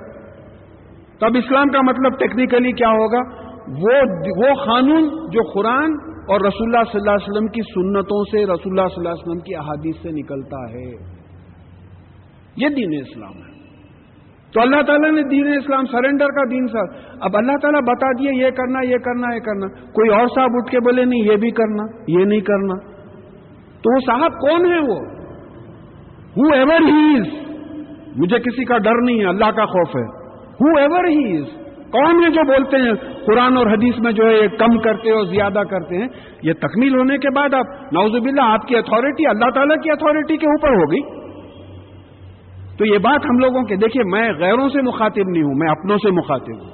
تب 1.19 1.37
اسلام 1.37 1.69
کا 1.69 1.81
مطلب 1.81 2.19
ٹیکنیکلی 2.19 2.73
کیا 2.73 2.89
ہوگا؟ 2.89 3.51
وہ 3.83 3.97
وہ 4.39 4.55
قانون 4.65 5.09
جو 5.31 5.43
قرآن 5.53 5.93
اور 6.29 6.41
رسول 6.41 6.69
اللہ 6.69 6.91
صلی 6.93 7.01
اللہ 7.01 7.11
علیہ 7.11 7.31
وسلم 7.31 7.47
کی 7.47 7.61
سنتوں 7.61 8.25
سے 8.25 8.39
رسول 8.39 8.79
اللہ 8.79 8.89
صلی 8.89 9.01
اللہ 9.01 9.09
علیہ 9.09 9.23
وسلم 9.23 9.41
کی 9.41 9.55
احادیث 9.55 10.03
سے 10.03 10.11
نکلتا 10.11 10.61
ہے. 10.71 10.91
یہ 12.57 12.69
دین 12.69 13.01
اسلام 13.01 13.33
ہے. 13.33 13.51
تو 14.53 14.61
اللہ 14.61 14.83
تعالیٰ 14.83 15.11
نے 15.11 15.23
دین 15.23 15.53
اسلام 15.53 15.85
سرنڈر 15.85 16.27
کا 16.27 16.45
دین 16.51 16.67
سر 16.67 16.87
اب 17.21 17.37
اللہ 17.37 17.59
تعالیٰ 17.63 17.81
بتا 17.81 18.13
دیے 18.13 18.31
یہ 18.45 18.51
کرنا 18.51 18.81
یہ 18.83 18.99
کرنا 18.99 19.35
یہ 19.35 19.41
کرنا. 19.41 19.67
کوئی 19.67 20.11
اور 20.11 20.27
صاحب 20.27 20.51
اٹھ 20.55 20.71
کے 20.71 20.81
بولے، 20.81 21.05
نہیں، 21.05 21.21
یہ 21.21 21.37
بھی 21.37 21.51
کرنا، 21.51 21.85
یہ 22.07 22.25
نہیں 22.25 22.41
کرنا. 22.41 22.75
تو 23.83 23.95
وہ 23.95 24.01
صاحب 24.07 24.33
کون 24.33 24.73
ہے 24.73 24.79
وہ? 24.79 24.99
ہو 26.37 26.55
ایور 26.55 26.81
ہی 26.81 27.21
از 27.21 27.40
مجھے 28.17 28.39
کسی 28.39 28.65
کا 28.65 28.79
ڈر 28.79 29.03
نہیں 29.03 29.21
ہے، 29.21 29.27
اللہ 29.27 29.51
کا 29.51 29.65
خوف 29.65 29.89
ہے۔ 29.89 30.21
ہو 30.53 30.79
ایور 30.79 31.05
ہی 31.05 31.39
از 31.39 31.71
کون 31.91 32.25
ہے 32.25 32.31
جو 32.31 32.47
بولتے 32.47 32.77
ہیں؟ 32.77 32.93
قرآن 33.27 33.57
اور 33.57 33.67
حدیث 33.67 33.95
میں 33.99 34.13
جو 34.13 34.25
ہے 34.27 34.35
یہ 34.35 34.49
کم 34.49 34.79
کرتے 34.79 35.11
اور 35.11 35.25
زیادہ 35.25 35.63
کرتے 35.71 35.97
ہیں۔ 35.97 36.09
یہ 36.43 36.53
تکمیل 36.53 36.99
ہونے 36.99 37.19
کے 37.19 37.29
بعد 37.37 37.55
آپ 37.55 37.93
نوزب 37.93 38.25
اللہ 38.25 38.41
آپ 38.41 38.67
کی 38.67 38.77
اتھارٹی 38.77 39.27
اللہ 39.27 39.51
تعالیٰ 39.55 39.83
کی 39.83 39.91
اتھارٹی 39.91 40.37
کے 40.37 40.47
اوپر 40.47 40.69
ہوگی۔ 40.69 41.01
تو 42.79 42.85
یہ 42.85 42.99
بات 42.99 43.21
ہم 43.31 43.39
لوگوں 43.39 43.63
کے، 43.63 43.77
دیکھیے، 43.77 44.03
میں 44.05 44.33
غیروں 44.33 44.69
سے 44.69 44.83
مخاطب 44.83 45.29
نہیں 45.29 45.43
ہوں، 45.43 45.55
میں 45.59 45.71
اپنوں 45.71 45.97
سے 45.97 46.11
مخاطب 46.11 46.63
ہوں۔ 46.63 46.71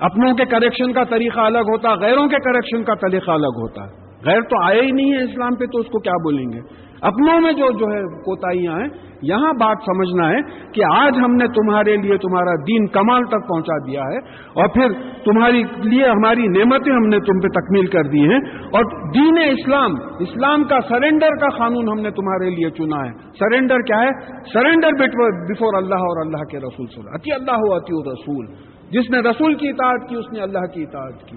اپنوں 0.00 0.34
کے 0.34 0.44
کریکشن 0.44 0.92
کا 0.92 1.04
طریقہ 1.04 1.40
الگ 1.40 1.58
ہوتا، 1.58 1.94
غیروں 1.94 2.26
کے 2.26 2.36
کریکشن 2.44 2.84
کا 2.84 2.94
طریقہ 2.94 3.30
الگ 3.30 3.46
ہوتا۔ 3.46 3.82
ہے 3.82 4.03
غیر 4.26 4.40
تو 4.40 4.64
آئے 4.64 4.80
ہی 4.80 4.90
نہیں 4.90 5.12
ہے 5.12 5.24
اسلام 5.24 5.54
پہ 5.54 5.64
تو 5.64 5.78
اس 5.78 5.86
کو 5.86 5.98
کیا 5.98 6.12
بولیں 6.12 6.46
گے؟ 6.52 6.84
اپنوں 7.02 7.40
میں 7.40 7.52
جو 7.52 7.66
جو 7.78 7.86
ہے 7.86 8.22
کوتاہیاں 8.24 8.72
ہیں، 8.72 8.88
یہاں 9.22 9.52
بات 9.52 9.76
سمجھنا 9.86 10.28
ہے 10.28 10.70
کہ 10.72 10.82
آج 10.96 11.12
ہم 11.24 11.34
نے 11.34 11.46
تمہارے 11.46 11.96
لیے 11.96 12.16
تمہارا 12.16 12.54
دین 12.54 12.86
کمال 12.86 13.24
تک 13.24 13.48
پہنچا 13.48 13.78
دیا 13.78 14.02
ہے 14.02 14.16
اور 14.28 14.68
پھر 14.68 14.92
تمہاری 15.24 15.62
لیے 15.62 16.08
ہماری 16.08 16.46
نعمتیں 16.46 16.92
ہم 16.92 17.06
نے 17.06 17.18
تم 17.18 17.40
پہ 17.40 17.48
تکمیل 17.48 17.86
کر 17.86 18.02
دی 18.02 18.20
ہیں 18.20 18.40
اور 18.60 19.10
دین 19.10 19.38
اسلام 19.38 19.90
اسلام 20.20 20.64
کا 20.64 20.78
سرنڈر 20.88 21.28
کا 21.28 21.56
قانون 21.56 21.88
ہم 21.88 22.00
نے 22.00 22.10
تمہارے 22.10 22.50
لیے 22.50 22.70
چنا 22.70 22.96
ہے۔ 22.96 23.12
سرنڈر 23.38 23.80
کیا 23.80 24.02
ہے؟ 24.02 24.10
سرنڈر 24.52 24.88
بفور 25.48 25.74
اللہ 25.76 25.94
اور 25.94 26.26
اللہ 26.26 26.44
کے 26.50 26.58
رسول 26.58 26.86
سے 26.86 27.00
اتی 27.00 27.32
اللہ 27.32 27.50
ہو 27.50 27.74
اتی 27.74 28.12
رسول 28.12 28.46
جس 28.90 29.10
نے 29.10 29.18
رسول 29.18 29.54
کی 29.54 29.68
اطاعت 29.68 30.08
کی، 30.08 30.16
اس 30.16 30.32
نے 30.32 30.40
اللہ 30.40 30.66
کی 30.74 30.82
اطاعت 30.82 31.28
کی۔ 31.28 31.36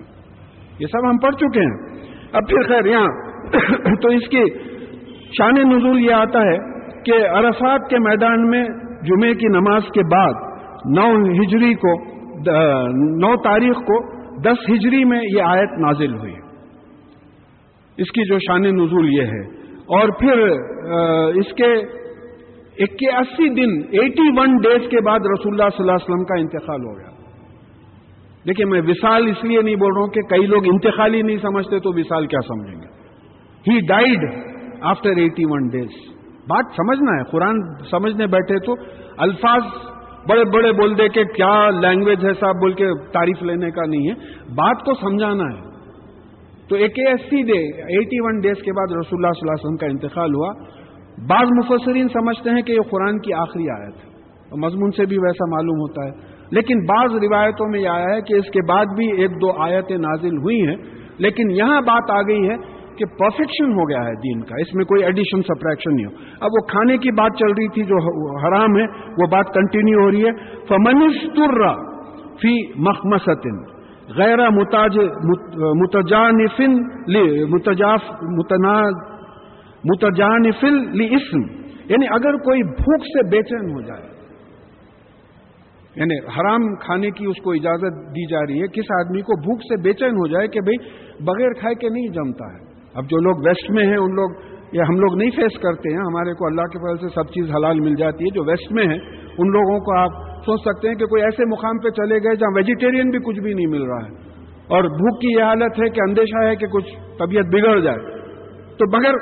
یہ 0.80 0.86
سب 0.92 1.10
ہم 1.10 1.18
پڑھ 1.18 1.36
چکے 1.36 1.60
ہیں۔ 1.60 2.07
اب 2.34 2.50
پھر 2.50 2.68
خیر، 2.68 2.86
یہاں 2.86 3.08
تو 4.02 4.10
اس 4.10 4.28
کی 4.28 4.44
شان 5.32 5.70
نزول 5.70 6.00
یہ 6.00 6.14
آتا 6.14 6.40
ہے 6.40 6.58
کہ 7.02 7.28
عرفات 7.30 7.90
کے 7.90 8.00
میدان 8.00 8.50
میں 8.50 8.64
جمعے 9.04 9.34
کی 9.34 9.48
نماز 9.48 9.82
کے 9.94 10.02
بعد 10.12 10.34
نو 10.98 11.26
ہجری 11.26 11.74
کو 11.74 12.18
نو 13.20 13.36
تاریخ 13.36 13.76
کو 13.76 14.18
دس 14.42 14.70
ہجری 14.70 15.06
میں 15.06 15.22
یہ 15.38 15.42
آیت 15.44 15.70
نازل 15.80 16.16
ہوئی۔ 16.16 16.34
اس 17.98 18.12
کی 18.12 18.26
جو 18.30 18.40
شان 18.40 18.62
نزول 18.62 19.14
یہ 19.14 19.24
ہے۔ 19.24 19.42
اور 19.72 20.10
پھر 20.20 20.40
اس 21.36 21.54
کے 21.54 21.74
اکیاسی 22.84 23.50
دن، 23.50 23.88
ایٹی 23.92 24.40
ون 24.40 24.58
ڈیز 24.58 24.90
کے 24.90 25.02
بعد 25.02 25.20
رسول 25.20 25.54
اللہ 25.54 25.70
صلی 25.70 25.80
اللہ 25.80 25.92
علیہ 25.92 26.06
وسلم 26.06 26.24
کا 26.24 26.40
انتقال 26.40 26.86
ہو 26.86 26.98
گیا۔ 26.98 27.17
دیکھیے 28.48 28.66
میں 28.66 28.82
وصال 28.88 29.28
اس 29.28 29.44
لیے 29.44 29.62
نہیں 29.62 29.76
بول 29.76 29.94
رہا 29.94 30.02
ہوں 30.02 30.08
کہ 30.08 30.22
کئی 30.22 30.46
لوگ 30.46 30.62
انتقال 30.66 31.14
ہی 31.14 31.22
نہیں 31.22 31.38
سمجھتے 31.38 31.80
تو 31.80 31.90
وصال 31.90 32.28
کیا 32.28 32.40
سمجھیں 32.48 32.76
گے؟ 32.76 32.88
He 33.68 33.80
died 33.88 34.48
after 34.82 35.10
eighty 35.10 35.44
one 35.46 35.68
days 35.68 35.90
بات 36.50 36.66
سمجھنا 36.78 37.12
ہے، 37.12 37.24
قرآن 37.32 37.84
سمجھنے 37.92 38.28
بیٹھے 38.28 38.66
تو 38.66 38.76
الفاظ 39.18 39.62
بڑے 40.30 40.44
بڑے 40.46 40.72
بول 40.72 40.98
دے 40.98 41.10
کہ 41.10 41.24
کیا 41.24 41.70
لینگویج 41.70 42.26
ہے 42.26 42.34
صاحب، 42.34 42.56
بول 42.56 42.74
کے 42.74 42.90
تعریف 43.12 43.44
لینے 43.44 43.72
کا 43.72 43.86
نہیں 43.86 44.10
ہے۔ 44.10 44.14
بات 44.44 44.86
کو 44.86 44.94
سمجھانا 44.94 45.44
ہے۔ 45.44 45.68
تو 46.70 46.76
ایک 46.76 47.00
ایسی 47.08 47.42
ڈے 47.42 47.60
ایٹی 47.82 48.22
ون 48.22 48.40
ڈیز 48.40 48.62
کے 48.64 48.72
بعد 48.72 48.98
رسول 48.98 49.26
اللہ 49.26 49.32
صلی 49.32 49.50
اللہ 49.50 49.52
علیہ 49.52 49.66
وسلم 49.66 49.78
کا 49.78 49.86
انتقال 49.86 50.36
ہوا۔ 50.36 50.54
بعض 51.30 51.48
مفسرین 51.52 52.08
سمجھتے 52.08 52.50
ہیں 52.50 52.62
کہ 52.62 52.72
یہ 52.72 52.82
قرآن 52.90 53.20
کی 53.20 53.34
آخری 53.34 53.70
آیت 53.70 53.96
ہے۔ 53.96 54.12
مضمون 54.58 54.92
سے 54.92 55.06
بھی 55.06 55.18
ویسا 55.18 55.46
معلوم 55.52 55.80
ہوتا 55.80 56.06
ہے۔ 56.06 56.37
لیکن 56.52 56.80
بعض 56.86 57.16
روایتوں 57.24 57.68
میں 57.72 57.80
یہ 57.80 57.90
آیا 57.90 58.16
ہے 58.16 58.22
کہ 58.28 58.34
اس 58.34 58.50
کے 58.52 58.62
بعد 58.68 58.96
بھی 58.98 59.08
ایک 59.22 59.32
دو 59.42 59.52
آیتیں 59.64 59.98
نازل 59.98 60.38
ہوئی 60.44 60.60
ہیں، 60.68 60.76
لیکن 61.26 61.52
یہاں 61.52 61.82
بات 61.88 62.12
آ 62.12 62.22
گئی 62.28 62.50
ہے 62.50 62.56
کہ 62.98 63.06
پرفیکشن 63.18 63.72
ہو 63.72 63.84
گیا 63.90 64.04
ہے 64.06 64.14
دین 64.22 64.40
کا، 64.42 64.62
اس 64.62 64.74
میں 64.76 64.86
کوئی 64.86 65.04
ایڈیشن 65.04 65.42
سپریکشن 65.48 65.96
نہیں 65.96 66.06
ہو۔ 66.06 66.46
اب 66.46 66.50
وہ 66.54 66.62
کھانے 66.68 66.98
کی 66.98 67.12
بات 67.18 67.36
چل 67.40 67.52
رہی 67.58 67.68
تھی 67.74 67.84
جو 67.92 68.00
حرام 68.46 68.78
ہے، 68.78 68.86
وہ 69.22 69.28
بات 69.32 69.54
کنٹینیو 69.54 70.00
ہو 70.02 70.12
رہی 70.12 70.24
ہے۔ 70.26 70.34
فمنستر 70.70 71.58
فی 72.42 72.54
مخمسن 72.88 73.60
غیر 74.18 74.42
متاج 74.56 74.98
متجانفن 75.78 76.76
متجاف 77.54 78.12
متجانفل 79.84 80.78
لی 80.98 81.08
اسم 81.16 81.42
یعنی 81.90 82.08
اگر 82.16 82.38
کوئی 82.46 82.64
بھوک 82.78 83.08
سے 83.08 83.24
بے 83.32 83.42
چین 83.50 83.66
ہو 83.72 83.82
جائے 83.82 84.07
یعنی 85.98 86.20
حرام 86.20 86.76
کھانے 86.76 87.10
کی 87.12 87.26
اس 87.26 87.42
کو 87.44 87.52
اجازت 87.52 88.10
دی 88.10 88.28
جا 88.32 88.40
رہی 88.40 88.62
ہے، 88.62 88.68
کس 88.68 88.86
آدمی 89.00 89.22
کو 89.22 89.40
بھوک 89.42 89.60
سے 89.62 89.82
بے 89.82 89.94
چین 89.94 90.10
ہو 90.10 90.28
جائے 90.28 90.48
کہ 90.48 90.60
بھئی 90.62 90.78
بغیر 91.24 91.54
کھائے 91.54 91.76
کے 91.76 91.90
نہیں 91.90 92.08
جمتا 92.08 92.46
ہے۔ 92.46 92.90
اب 92.94 93.04
جو 93.04 93.18
لوگ 93.18 93.46
ویسٹ 93.46 93.72
میں 93.72 93.86
ہیں، 93.86 93.98
ان 93.98 94.16
لوگ 94.16 94.30
یہ 94.74 94.82
ہم 94.90 95.00
لوگ 95.00 95.16
نہیں 95.16 95.32
فیس 95.32 95.60
کرتے 95.60 95.90
ہیں، 95.90 96.00
ہمارے 96.00 96.34
کو 96.34 96.46
اللہ 96.46 96.62
کے 96.62 96.80
فضل 96.80 97.08
سے 97.08 97.14
سب 97.16 97.28
چیز 97.28 97.52
حلال 97.56 97.80
مل 97.80 97.96
جاتی 97.96 98.24
ہے۔ 98.24 98.36
جو 98.36 98.44
ویسٹ 98.44 98.72
میں 98.72 98.86
ہے 98.88 98.98
ان 99.38 99.52
لوگوں 99.52 99.80
کو 99.80 99.98
آپ 99.98 100.12
سوچ 100.46 100.62
سکتے 100.62 100.88
ہیں 100.88 100.96
کہ 100.96 101.06
کوئی 101.06 101.22
ایسے 101.22 101.44
مقام 101.46 101.78
پہ 101.78 101.90
چلے 101.90 102.16
گئے 102.16 102.36
جہاں 102.36 102.52
ویجیٹیرین 102.56 103.10
بھی 103.10 103.20
کچھ 103.20 103.40
بھی 103.40 103.54
نہیں 103.54 103.68
مل 103.68 103.82
رہا 103.82 104.06
ہے۔ 104.06 104.12
اور 104.68 104.84
بھوک 104.84 105.22
کی 105.22 105.28
یہ 105.40 105.44
حالت 105.44 105.80
ہے 105.80 105.90
کہ 105.90 106.02
اندیشہ 106.10 106.46
ہے 106.46 106.56
کہ 106.56 106.68
کچھ 106.68 106.88
طبیعت 107.20 107.46
بگڑ 107.46 107.80
جائے۔ 107.80 107.98
تو 108.78 108.98
مگر 108.98 109.14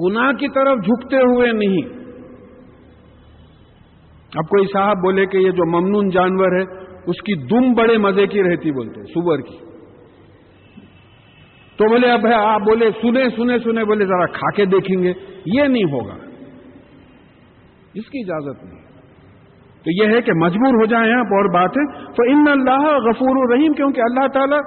گناہ 0.00 0.32
کی 0.32 0.48
طرف 0.48 0.76
جھکتے 0.84 1.16
ہوئے 1.16 1.52
نہیں 1.52 2.03
اب 4.34 4.44
کوئی 4.44 4.66
صاحب 4.72 4.96
بولے 4.96 5.26
کہ 5.26 5.36
یہ 5.36 5.50
جو 5.50 5.80
ممنون 5.80 6.08
جانور 6.08 6.52
ہے، 6.52 6.62
اس 7.06 7.22
کی 7.22 7.46
دم 7.46 7.72
بڑے 7.72 7.98
مزے 7.98 8.26
کی 8.26 8.42
رہتی 8.42 8.70
بولتے 8.70 9.02
سور 9.02 9.38
کی۔ 9.38 9.58
تو 11.76 11.88
بولے، 11.88 12.10
اب 12.10 12.26
آپ 12.26 12.60
بولے، 12.60 12.90
سنے 13.02 13.24
سنے 13.36 13.58
سنے، 13.58 13.84
بولے، 13.84 14.04
ذرا 14.04 14.26
کھا 14.26 14.50
کے 14.56 14.64
دیکھیں 14.64 15.02
گے۔ 15.02 15.12
یہ 15.46 15.62
نہیں 15.62 15.84
ہوگا۔ 15.84 16.14
اس 17.94 18.10
کی 18.10 18.20
اجازت 18.20 18.64
نہیں۔ 18.64 18.84
تو 19.84 20.04
یہ 20.04 20.16
ہے 20.16 20.20
کہ 20.20 20.32
مجبور 20.32 20.74
ہو 20.74 20.84
جائیں 20.86 21.12
آپ 21.12 21.26
اور 21.26 21.54
بات 21.54 21.70
ہے 21.70 22.04
تو 22.04 22.22
ان 22.28 22.44
اللہ 22.48 22.80
غفور 22.80 23.36
الرحیم، 23.36 23.72
کیونکہ 23.72 24.00
اللہ 24.00 24.26
تعالیٰ 24.26 24.58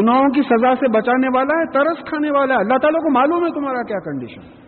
گناہوں 0.00 0.28
کی 0.28 0.42
سزا 0.42 0.74
سے 0.74 0.88
بچانے 0.88 1.38
والا 1.38 1.58
ہے، 1.58 1.72
ترس 1.72 2.08
کھانے 2.08 2.30
والا 2.30 2.54
ہے۔ 2.54 2.58
اللہ 2.58 2.78
تعالیٰ 2.78 3.00
کو 3.00 3.12
معلوم 3.12 3.46
ہے 3.46 3.50
تمہارا 3.54 3.82
کیا 3.82 3.98
کنڈیشن 3.98 4.40
ہے 4.40 4.65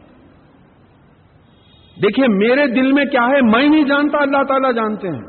دیکھیے 2.03 2.27
میرے 2.29 2.67
دل 2.67 2.93
میں 2.93 3.05
کیا 3.05 3.27
ہے؟ 3.27 3.41
میں 3.43 3.69
نہیں 3.69 3.85
جانتا، 3.85 4.19
اللہ 4.21 4.43
تعالیٰ 4.49 4.75
جانتے 4.75 5.09
ہیں۔ 5.09 5.23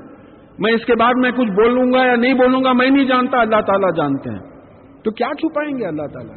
میں 0.60 0.74
اس 0.74 0.86
کے 0.86 0.94
بعد 1.00 1.14
میں 1.16 1.32
کچھ 1.32 1.50
بولوں 1.50 1.94
گا 1.94 2.06
یا 2.06 2.16
نہیں 2.16 2.34
بولوں 2.34 2.64
گا، 2.64 2.74
میں 2.74 2.90
نہیں 2.90 3.06
جانتا، 3.06 3.42
اللہ 3.42 3.62
تعالیٰ 3.62 3.98
جانتے 3.98 4.30
ہیں۔ 4.30 4.40
تو 5.04 5.12
کیا 5.12 5.28
چھپائیں 5.40 5.78
گے 5.78 5.88
اللہ 5.88 6.08
تعالیٰ؟ 6.14 6.36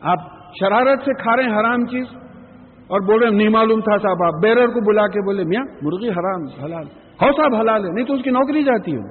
آپ 0.00 0.18
شرارت 0.60 0.98
سے 1.00 1.22
کھا 1.22 1.36
رہے 1.36 1.42
ہیں 1.42 1.50
حرام 1.50 1.84
چیز 1.84 2.04
اور 2.88 3.00
بول 3.00 3.20
رہے 3.20 3.28
ہیں، 3.28 3.36
نہیں 3.36 3.48
معلوم 3.48 3.80
تھا 3.80 3.96
صاحب، 3.96 4.22
آپ 4.22 4.42
بیرر 4.42 4.66
کو 4.66 4.90
بلا 4.90 5.06
کے 5.06 5.20
بولے، 5.20 5.44
میاں 5.44 5.64
مرغی 5.82 6.08
حرام، 6.08 6.64
حلال۔ 6.64 6.84
ہو 7.22 7.32
صاحب، 7.36 7.54
حلال 7.54 7.84
ہے، 7.84 7.90
نہیں 7.90 8.04
تو 8.04 8.14
اس 8.14 8.22
کی 8.22 8.30
نوکری 8.30 8.62
جاتی 8.62 8.96
ہو 8.96 9.02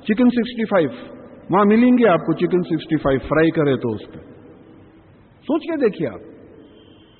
چکن 0.00 0.28
سکسٹی 0.28 0.64
فائیو 0.64 0.90
وہاں 1.50 1.64
ملیں 1.64 1.98
گے 1.98 2.08
آپ 2.08 2.20
کو 2.20 2.32
چکن 2.32 2.62
سکسٹی 2.62 2.96
فائیو، 2.96 3.20
فرائی 3.28 3.50
کرے 3.50 3.76
تو 3.76 3.88
اس 3.88 4.12
پہ۔ 4.12 4.18
سوچ 5.40 5.62
کے 5.62 5.76
دیکھیے 5.76 6.08
آپ 6.08 6.20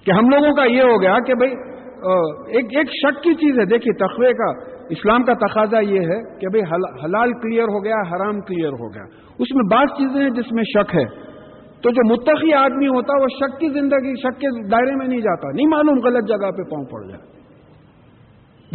کہ 0.05 0.11
ہم 0.11 0.29
لوگوں 0.29 0.55
کا 0.55 0.65
یہ 0.65 0.83
ہو 0.83 1.03
گیا 1.03 1.15
کہ 1.27 1.35
بھائی 1.35 1.76
ایک 2.49 2.65
ایک 2.65 2.87
شک 2.87 3.23
کی 3.23 3.35
چیز 3.35 3.59
ہے۔ 3.59 3.65
دیکھیے 3.65 4.07
تخوے 4.07 4.33
کا، 4.33 4.51
اسلام 4.91 5.25
کا 5.25 5.33
تقاضا 5.35 5.81
یہ 5.81 6.01
ہے 6.01 6.39
کہ 6.39 6.49
بھائی 6.49 6.63
حلال 7.05 7.33
کلیئر 7.33 7.63
ہو 7.63 7.85
گیا، 7.85 7.95
حرام 7.95 8.41
کلیئر 8.41 8.73
ہو 8.73 8.95
گیا۔ 8.95 9.03
اس 9.39 9.55
میں 9.55 9.77
بعض 9.77 9.87
چیزیں 9.99 10.23
ہیں 10.23 10.31
جس 10.31 10.53
میں 10.53 10.63
شک 10.63 10.97
ہے۔ 10.97 11.27
تو 11.83 11.91
جو 11.91 12.13
متقی 12.13 12.53
آدمی 12.53 12.89
ہوتا، 12.89 13.23
وہ 13.23 13.27
شک 13.29 13.61
کی 13.61 13.69
زندگی، 13.69 14.15
شک 14.21 14.41
کے 14.41 14.69
دائرے 14.69 14.97
میں 14.97 15.07
نہیں 15.07 15.21
جاتا۔ 15.21 15.49
نہیں 15.55 15.67
معلوم، 15.67 15.99
غلط 16.05 16.29
جگہ 16.29 16.51
پہ 16.51 16.63
پاؤں 16.63 16.85
پڑ 16.85 17.09
جائے۔ 17.09 17.37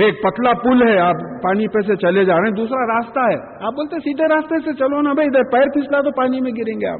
ایک 0.05 0.23
پتلا 0.23 0.53
پل 0.53 0.89
ہے، 0.89 0.99
آپ 0.99 1.15
پانی 1.43 1.67
پہ 1.67 1.87
سے 1.87 1.95
چلے 1.95 2.25
جا 2.25 2.33
رہے 2.33 2.43
ہیں، 2.43 2.51
دوسرا 2.51 2.95
راستہ 2.95 3.19
ہے۔ 3.19 3.65
آپ 3.65 3.73
بولتے 3.73 3.95
سیدھے 3.99 4.33
راستے 4.35 4.59
سے 4.59 4.73
چلو 4.73 5.01
نا 5.01 5.13
بھائی 5.13 5.27
ادھر 5.27 5.51
پیر 5.51 5.67
پھسلا 5.73 6.01
تو 6.01 6.11
پانی 6.11 6.41
میں 6.41 6.51
گریں 6.51 6.81
گے 6.81 6.87
آپ۔ 6.87 6.99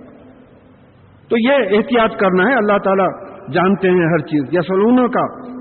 تو 1.29 1.35
یہ 1.39 1.53
احتیاط 1.53 2.11
کرنا 2.19 2.49
ہے۔ 2.49 2.53
اللہ 2.53 2.77
تعالیٰ 2.77 3.07
جانتے 3.53 3.89
ہیں 3.89 4.11
ہر 4.11 4.17
چیز۔ 4.17 4.43
یا 4.51 4.61
سلونوں 4.61 5.07
کا 5.07 5.51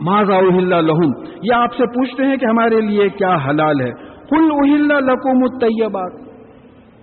ماضا 0.00 0.40
لہم 0.40 1.10
یہ 1.42 1.54
آپ 1.54 1.72
سے 1.72 1.86
پوچھتے 1.86 2.24
ہیں 2.24 2.36
کہ 2.36 2.44
ہمارے 2.44 2.80
لیے 2.80 3.08
کیا 3.08 3.34
حلال 3.34 3.80
ہے۔ 3.80 3.90
کل 4.30 4.50
اہل 4.52 4.88
لقوم 4.88 5.42
الطیبات۔ 5.42 6.26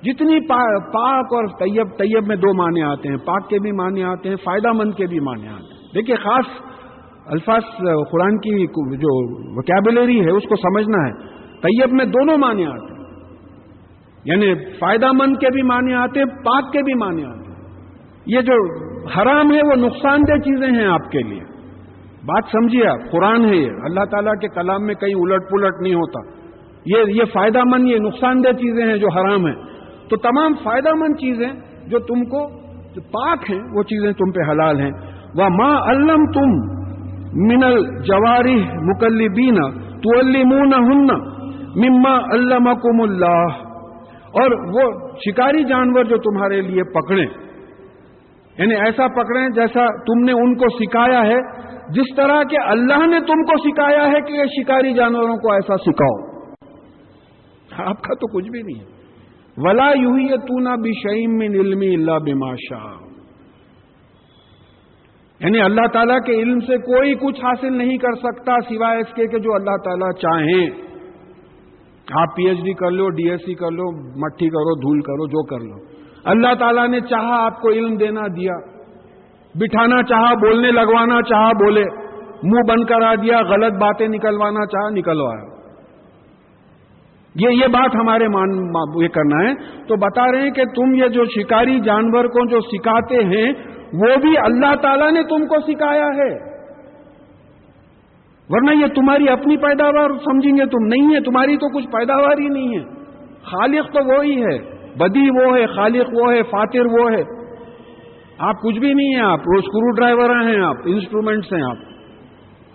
جتنی 0.04 0.48
پاک 0.48 1.34
اور 1.34 1.48
طیب 1.48 1.88
طیب 1.98 2.28
میں 2.28 2.36
دو 2.36 2.54
معنی 2.54 2.84
آتے 2.84 3.10
ہیں۔ 3.10 3.18
پاک 3.18 3.50
کے 3.50 3.60
بھی 3.60 3.72
معنی 3.72 4.04
آتے 4.04 4.30
ہیں، 4.30 4.36
فائدہ 4.36 4.72
مند 4.72 4.94
کے 4.94 5.06
بھی 5.06 5.20
معنی 5.20 5.48
آتے 5.48 5.74
ہیں۔ 5.74 5.94
دیکھیے، 5.96 6.16
خاص 6.16 6.46
الفاظ، 7.26 7.62
قرآن 8.12 8.38
کی 8.38 8.68
جو 8.98 9.38
وکیبلری 9.58 10.26
ہے، 10.26 10.32
اس 10.32 10.44
کو 10.44 10.56
سمجھنا 10.56 11.08
ہے۔ 11.08 11.14
طیب 11.62 11.94
میں 11.94 12.06
دونوں 12.06 12.38
معنی 12.38 12.66
آتے 12.66 12.94
ہیں۔ 12.94 13.04
یعنی 14.26 14.54
فائدہ 14.80 15.08
مند 15.12 15.38
کے 15.38 15.48
بھی 15.54 15.62
معنی 15.62 15.94
آتے 15.94 16.20
ہیں، 16.20 16.26
پاک 16.26 16.74
کے 16.74 16.80
بھی 16.80 16.94
معنی 16.94 17.26
آتے 17.26 17.52
ہیں۔ 17.52 17.70
یہ 18.26 18.42
جو 18.42 18.84
حرام 19.08 19.52
ہے، 19.52 19.60
وہ 19.68 19.76
نقصان 19.76 20.22
دہ 20.22 20.38
چیزیں 20.38 20.68
ہیں 20.68 20.86
آپ 20.86 21.12
کے 21.12 21.20
لیے۔ 21.20 21.53
بات 22.26 22.44
سمجھیے 22.52 22.88
آپ، 22.88 23.12
قرآن 23.12 23.46
ہے 23.46 23.56
یہ۔ 23.56 23.70
اللہ 23.84 24.06
تعالیٰ 24.12 24.34
کے 24.42 24.48
کلام 24.48 24.86
میں 24.86 24.96
کہیں 24.96 25.16
الٹ 25.16 25.50
پلٹ 25.50 25.82
نہیں 25.82 25.94
ہوتا۔ 25.94 26.44
یہ 26.86 27.04
یہ 27.08 27.24
فائدہ 27.34 27.60
مند، 27.66 27.88
یہ 27.88 27.98
نقصان 28.00 28.44
دہ 28.44 28.52
چیزیں 28.52 28.86
ہیں 28.86 28.98
جو 28.98 29.08
حرام 29.10 29.46
ہیں۔ 29.46 29.56
تو 30.10 30.18
تمام 30.18 30.54
فائدہ 30.64 30.94
مند 30.94 31.16
چیزیں 31.16 31.48
جو 31.88 32.00
تم 32.00 32.24
کو 32.26 32.50
جو 32.96 33.02
پاک 33.02 33.52
ہیں، 33.52 33.60
وہ 33.76 33.84
چیزیں 33.84 34.12
تم 34.12 34.32
پہ 34.32 34.52
حلال 34.52 34.80
ہیں۔ 34.80 34.92
وہ 35.36 35.50
ماں 35.50 35.82
علم 35.82 36.32
تم 36.32 36.74
منل 37.36 38.02
جواری 38.02 38.64
مکلبینا 38.74 39.70
تو 39.96 40.20
ہن 40.76 41.08
مما 41.76 42.18
علمکم 42.18 43.02
اللہ 43.02 43.46
اور 44.28 44.52
وہ 44.52 45.08
شکاری 45.18 45.64
جانور 45.64 46.04
جو 46.04 46.18
تمہارے 46.18 46.62
لیے 46.62 46.84
پکڑے 46.84 47.22
یعنی 48.58 48.76
ایسا 48.76 49.08
پکڑیں 49.08 49.50
جیسا 49.50 49.86
تم 49.86 50.20
نے 50.20 50.32
ان 50.32 50.56
کو 50.56 50.66
سکھایا 50.70 51.22
ہے۔ 51.22 51.64
جس 51.90 52.16
طرح 52.16 52.44
کہ 52.44 52.58
اللہ 52.66 53.08
نے 53.08 53.20
تم 53.20 53.44
کو 53.44 53.70
سکھایا 53.70 54.08
ہے 54.08 54.22
کہ 54.22 54.34
یہ 54.34 54.64
شکاری 54.64 54.94
جانوروں 54.94 55.38
کو 55.38 55.54
ایسا 55.54 55.78
سکھاؤ۔ 55.78 56.34
آپ 57.90 58.02
کا 58.02 58.16
تو 58.16 58.38
کچھ 58.38 58.50
بھی 58.50 58.62
نہیں 58.62 58.82
ہے۔ 58.82 58.94
ولا 59.58 59.92
یو 59.92 60.14
ہی 60.14 60.38
تو 60.38 60.60
نہ 60.60 60.82
بھی 60.82 60.94
شعیم 60.94 61.38
میں 61.38 61.48
علمی 61.48 61.96
اللہ 61.96 62.12
بماشا 62.12 63.04
یعنی 65.40 65.60
اللہ 65.60 65.88
تعالیٰ 65.94 66.20
کے 66.20 66.32
علم 66.32 66.60
سے 66.60 66.78
کوئی 66.78 67.16
کچھ 67.16 67.46
حاصل 67.46 67.78
نہیں 67.78 67.98
کر 67.98 68.16
سکتا 68.16 68.56
سوائے 68.70 69.00
اس 69.00 69.14
کے 69.16 69.28
کہ 69.28 69.40
جو 69.40 69.54
اللہ 69.54 69.76
تعالیٰ 69.84 70.12
چاہیں۔ 70.12 70.70
آپ 72.22 72.36
پی 72.36 72.48
ایچ 72.48 72.58
ڈی 72.58 72.74
کر 72.74 72.92
لو، 72.92 73.10
ڈی 73.10 73.30
ایس 73.30 73.42
سی 73.46 73.54
کر 73.54 73.72
لو، 73.72 73.92
مٹھی 74.20 74.50
کرو، 74.50 74.76
دھول 74.80 75.02
کرو، 75.02 75.28
جو 75.28 75.44
کر 75.44 75.60
لو۔ 75.60 75.76
اللہ 76.24 76.54
تعالیٰ 76.60 76.88
نے 76.88 77.00
چاہا 77.00 77.46
آپ 77.46 77.62
کو 77.62 77.70
علم 77.70 77.96
دینا 77.96 78.22
دیا۔ 78.28 78.73
بٹھانا 79.56 80.04
چاہا، 80.04 80.34
بولنے 80.34 80.72
لگوانا 80.72 81.22
چاہا، 81.22 81.52
بولے۔ 81.52 81.84
منہ 82.44 82.62
بند 82.70 82.86
کرا 82.86 83.16
دیا، 83.16 83.42
غلط 83.42 83.74
باتیں 83.74 84.08
نکلوانا 84.08 84.66
چاہا 84.66 84.90
نکلوایا 84.90 85.54
یہ 87.36 87.50
یہ 87.50 87.68
بات 87.68 87.96
ہمارے 87.96 88.28
مان 88.28 88.50
یہ 89.04 89.08
کرنا 89.08 89.50
ہے۔ 89.50 89.54
تو 89.88 89.96
بتا 89.96 90.32
رہے 90.32 90.42
ہیں 90.42 90.52
کہ 90.52 90.64
تم 90.64 90.96
یہ 90.96 91.08
جو 91.08 91.26
شکاری 91.26 91.80
جانور 91.80 92.26
کو 92.26 92.50
جو 92.50 92.60
سکھاتے 92.60 93.16
ہیں، 93.16 93.54
وہ 93.94 94.22
بھی 94.22 94.38
اللہ 94.38 94.76
تعالیٰ 94.76 95.12
نے 95.12 95.24
تم 95.24 95.48
کو 95.48 95.60
سکھایا 95.60 96.06
ہے۔ 96.06 96.34
ورنہ 98.50 98.72
یہ 98.82 98.88
تمہاری 98.88 99.30
اپنی 99.30 99.58
پیداوار 99.58 100.10
سمجھیں 100.10 100.58
گے 100.58 100.66
تم 100.66 100.86
نہیں 100.86 101.16
ہے، 101.16 101.20
تمہاری 101.20 101.58
تو 101.58 101.78
کچھ 101.78 101.88
پیداوار 101.88 102.40
ہی 102.40 102.48
نہیں 102.48 102.78
ہے۔ 102.78 102.84
خالق 103.44 103.94
تو 103.94 104.18
وہی 104.18 104.44
ہے، 104.44 104.58
بدی 104.98 105.30
وہ 105.30 105.58
ہے، 105.58 105.66
خالق 105.66 106.22
وہ 106.22 106.34
ہے 106.34 106.44
فاتر 106.44 106.86
وہ 106.86 107.12
ہے۔ 107.12 107.43
آپ 108.40 108.56
کچھ 108.62 108.80
بھی 108.80 108.94
نہیں 108.94 109.16
ہیں 109.16 109.22
آپ، 109.22 109.40
وہ 109.40 109.58
اسکرو 109.58 109.92
ڈرائیور 109.92 110.30
ہیں 110.30 110.62
آپ 110.62 110.76
انسٹرومینٹس 110.86 111.54
ہیں 111.54 111.64
آپ۔ 111.64 111.78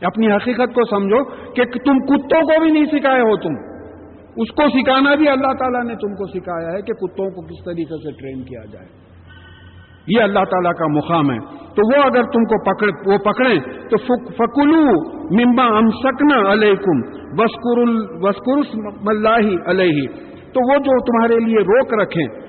اپنی 0.05 0.33
حقیقت 0.33 0.75
کو 0.75 0.85
سمجھو 0.85 1.25
کہ 1.25 1.65
تم 1.65 1.99
کتوں 1.99 2.43
کو 2.43 2.61
بھی 2.61 2.71
نہیں 2.71 2.85
سکھائے 2.85 3.21
ہو 3.21 3.37
تم۔ 3.37 3.79
اس 4.37 4.49
کو 4.49 4.63
سکھانا 4.69 5.15
بھی 5.15 5.29
اللہ 5.29 5.53
تعالیٰ 5.59 5.85
نے 5.85 5.95
تم 5.95 6.15
کو 6.15 6.27
سکھایا 6.27 6.73
ہے 6.73 6.83
کہ 6.83 6.93
کتوں 6.93 7.31
کو 7.31 7.47
کس 7.47 7.65
طریقے 7.65 7.97
سے 7.97 8.21
ٹرین 8.21 8.43
کیا 8.43 8.65
جائے۔ 8.73 8.87
یہ 10.07 10.23
اللہ 10.23 10.45
تعالیٰ 10.51 10.73
کا 10.73 10.87
مقام 10.87 11.31
ہے۔ 11.31 11.39
تو 11.49 11.99
وہ 11.99 12.03
اگر 12.05 12.23
تم 12.23 12.45
کو 12.45 12.75
پکڑ، 12.75 13.13
وہ 13.13 13.19
پکڑیں 13.19 13.61
تو 13.61 13.97
فکلو 14.15 15.11
ممبا 15.35 15.65
ام 15.65 15.91
سکنا 15.91 16.53
علیکم 16.53 17.19
وسکر 17.39 17.79
وسکر 18.23 18.79
ملاحی 19.03 19.57
علیہ۔ 19.67 20.09
تو 20.53 20.73
وہ 20.73 20.79
جو 20.79 21.05
تمہارے 21.05 21.45
لیے 21.45 21.59
روک 21.59 21.95
رکھیں 21.95 22.49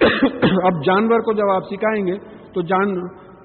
اب 0.64 0.84
جانور 0.84 1.18
کو 1.18 1.32
جب 1.32 1.50
آپ 1.50 1.62
سکھائیں 1.62 2.06
گے 2.06 2.18
تو 2.54 2.62
جان 2.62 2.92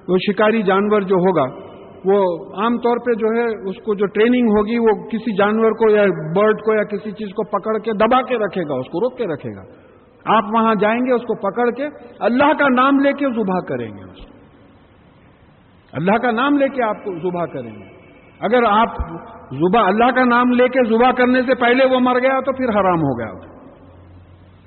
وہ 0.07 0.17
شکاری 0.17 0.63
جانور 0.63 1.01
جو 1.01 1.15
ہوگا، 1.15 1.73
وہ 2.05 2.19
عام 2.61 2.77
طور 2.77 2.97
پہ 2.97 3.13
جو 3.13 3.27
ہے، 3.27 3.69
اس 3.69 3.75
کو 3.85 3.95
جو 3.95 4.05
ٹریننگ 4.05 4.47
ہوگی، 4.47 4.77
وہ 4.77 5.07
کسی 5.07 5.37
جانور 5.37 5.71
کو 5.71 5.91
یا 5.91 6.03
برڈ 6.35 6.59
کو 6.59 6.73
یا 6.73 6.83
کسی 6.83 7.11
چیز 7.11 7.27
کو 7.29 7.43
پکڑ 7.43 7.77
کے 7.77 7.91
دبا 7.93 8.21
کے 8.21 8.37
رکھے 8.37 8.61
گا، 8.69 8.73
اس 8.73 8.85
کو 8.85 8.99
روک 8.99 9.17
کے 9.17 9.27
رکھے 9.27 9.49
گا۔ 9.55 9.61
آپ 10.37 10.43
وہاں 10.53 10.75
جائیں 10.75 10.99
گے، 10.99 11.13
اس 11.13 11.21
کو 11.21 11.35
پکڑ 11.35 11.71
کے 11.71 11.87
اللہ 12.19 12.53
کا 12.59 12.67
نام 12.75 12.99
لے 12.99 13.13
کے 13.13 13.25
زبا 13.25 13.59
کریں 13.65 13.87
گے 13.87 14.03
اس 14.03 14.25
کو۔ 14.25 14.33
اللہ 15.93 16.17
کا 16.17 16.31
نام 16.31 16.57
لے 16.57 16.69
کے 16.69 16.83
آپ 16.83 17.03
کو 17.03 17.15
زبا 17.15 17.45
کریں 17.45 17.71
گے۔ 17.71 18.03
اگر 18.41 18.63
آپ 18.63 18.95
زبا 19.51 19.87
اللہ 19.87 20.11
کا 20.11 20.25
نام 20.25 20.51
لے 20.51 20.67
کے 20.67 20.89
زبا 20.89 21.11
کرنے 21.11 21.41
سے 21.41 21.55
پہلے 21.55 21.85
وہ 21.85 21.99
مر 21.99 22.19
گیا 22.21 22.39
تو 22.39 22.51
پھر 22.51 22.79
حرام 22.79 22.99
ہو 22.99 23.19
گیا۔ 23.19 23.53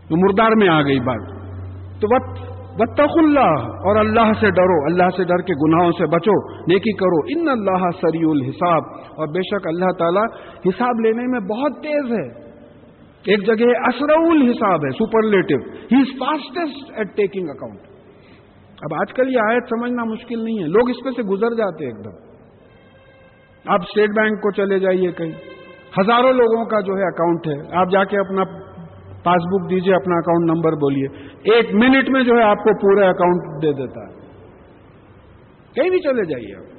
تو 0.09 0.17
مردار 0.17 0.51
میں 0.57 0.69
آ 0.69 0.83
گئی 0.83 1.01
بات۔ 1.01 1.36
تو 2.01 2.19
بتخ 2.75 3.13
اللہ 3.17 3.67
اور 3.67 3.97
اللہ 3.97 4.33
سے 4.41 4.51
ڈرو، 4.51 4.85
اللہ 4.85 5.17
سے 5.17 5.25
ڈر 5.25 5.37
کے 5.37 5.53
گناہوں 5.67 5.93
سے 5.93 6.07
بچو، 6.07 6.55
نیکی 6.61 6.93
کرو۔ 6.93 7.41
ان 7.41 7.49
اللہ 7.49 7.91
سری 7.91 8.31
الحساب۔ 8.31 8.83
اور 9.01 9.27
بے 9.27 9.41
شک 9.43 9.67
اللہ 9.67 9.93
تعالی 9.99 10.21
حساب 10.69 11.01
لینے 11.01 11.23
میں 11.23 11.41
بہت 11.41 11.73
تیز 11.83 12.13
ہے۔ 12.13 12.47
ایک 13.27 13.47
جگہ 13.47 13.67
اسرول 13.89 14.51
حساب 14.51 14.81
ہے 14.85 14.91
superlative 14.91 15.71
he 15.71 15.97
is 15.97 16.19
fastest 16.19 16.93
at 16.97 17.17
taking 17.17 17.49
account 17.49 17.79
اب 18.83 18.95
آج 18.95 19.13
کل 19.13 19.29
یہ 19.29 19.41
آیت 19.51 19.63
سمجھنا 19.63 20.05
مشکل 20.05 20.45
نہیں 20.45 20.59
ہے۔ 20.59 20.69
لوگ 20.69 20.91
اس 20.91 20.97
پہ 21.05 21.11
سے 21.11 21.23
گزر 21.23 21.51
جاتے 21.51 21.85
ایک 21.85 22.05
دم۔ 22.05 22.11
آپ 23.67 23.81
اسٹیٹ 23.81 24.11
بینک 24.11 24.43
کو 24.43 24.51
چلے 24.51 24.79
جائیے 24.79 25.13
کہیں۔ 25.13 25.33
ہزاروں 26.01 26.33
لوگوں 26.33 26.65
کا 26.65 26.81
جو 26.81 26.93
ہے 26.97 27.03
اکاؤنٹ 27.03 27.47
ہے۔ 27.47 27.77
آپ 27.77 27.91
جا 27.91 28.05
کے 28.05 28.19
اپنا 28.19 28.66
پاس 29.27 29.43
بک 29.45 29.71
دیجیے 29.71 29.95
اپنا 29.95 30.15
اکاؤنٹ 30.15 30.51
نمبر 30.51 30.73
بولیے۔ 30.73 31.07
ایک 31.55 31.75
منٹ 31.75 32.11
میں 32.11 32.23
جو 32.23 32.33
ہے 32.39 32.43
آپ 32.43 32.57
کو 32.57 32.79
پورا 32.79 33.09
اکاؤنٹ 33.09 33.63
دے 33.63 33.73
دیتا 33.73 34.01
ہے۔ 34.01 34.15
کہیں 35.75 35.91
بھی 35.91 35.99
چلے 35.99 36.25
جائیے 36.25 36.57
آپ۔ 36.57 36.77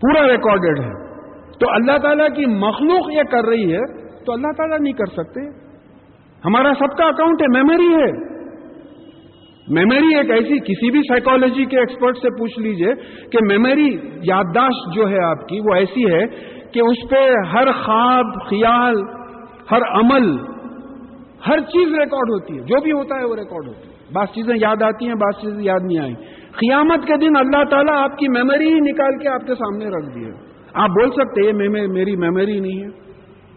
پورا 0.00 0.28
ریکارڈڈ 0.32 0.80
ہے۔ 0.80 1.08
تو 1.58 1.66
اللہ 1.70 1.98
تعالیٰ 1.98 2.28
کی 2.28 2.46
مخلوق 2.46 3.12
یہ 3.12 3.22
کر 3.22 3.48
رہی 3.48 3.72
ہے، 3.74 4.08
تو 4.24 4.32
اللہ 4.32 4.46
تعالیٰ 4.56 4.78
نہیں 4.80 4.92
کر 4.92 5.06
سکتے۔ 5.06 5.40
ہمارا 6.44 6.72
سب 6.78 6.96
کا 6.96 7.04
اکاؤنٹ 7.04 7.42
ہے، 7.42 7.62
میموری 7.62 7.94
ہے۔ 7.94 8.38
میموری 9.68 10.16
ایک 10.16 10.30
ایسی 10.30 10.58
کسی 10.58 10.90
بھی 10.90 11.00
سائیکالوجی 11.00 11.64
کے 11.64 11.78
ایکسپرٹ 11.78 12.16
سے 12.16 12.30
پوچھ 12.30 12.58
لیجیے 12.58 12.94
کہ 13.30 13.38
میموری 13.50 13.98
یادداشت 14.22 14.94
جو 14.94 15.08
ہے 15.08 15.24
آپ 15.24 15.48
کی، 15.48 15.60
وہ 15.60 15.74
ایسی 15.74 16.12
ہے 16.14 16.26
کہ 16.72 16.80
اس 16.80 17.10
پہ 17.10 17.48
ہر 17.52 17.72
خواب، 17.72 18.24
خیال، 18.50 18.96
ہر 19.70 19.82
عمل 19.90 20.36
ہر 21.46 21.60
چیز 21.60 21.88
ریکارڈ 21.88 22.30
ہوتی 22.30 22.54
ہے، 22.54 22.62
جو 22.62 22.82
بھی 22.82 22.92
ہوتا 22.92 23.18
ہے 23.18 23.24
وہ 23.24 23.36
ریکارڈ 23.36 23.68
ہوتی 23.68 23.88
ہے۔ 23.88 24.12
بعض 24.12 24.26
چیزیں 24.34 24.54
یاد 24.60 24.82
آتی 24.82 25.06
ہیں، 25.06 25.14
بعض 25.14 25.40
چیزیں 25.40 25.62
یاد 25.62 25.80
نہیں 25.84 25.98
آئی 25.98 26.14
قیامت 26.52 27.06
کے 27.06 27.16
دن 27.16 27.36
اللہ 27.36 27.64
تعالیٰ 27.70 28.02
آپ 28.02 28.18
کی 28.18 28.28
میموری 28.28 28.72
ہی 28.74 28.80
نکال 28.80 29.18
کے 29.18 29.28
آپ 29.28 29.46
کے 29.46 29.54
سامنے 29.54 29.86
رکھ 29.86 30.14
دیے 30.14 30.32
آپ 30.74 30.88
بول 30.88 31.10
سکتے 31.10 31.46
ہیں 31.46 31.52
میری 31.88 32.16
میموری 32.16 32.60
نہیں 32.60 32.82
ہے۔ 32.82 33.08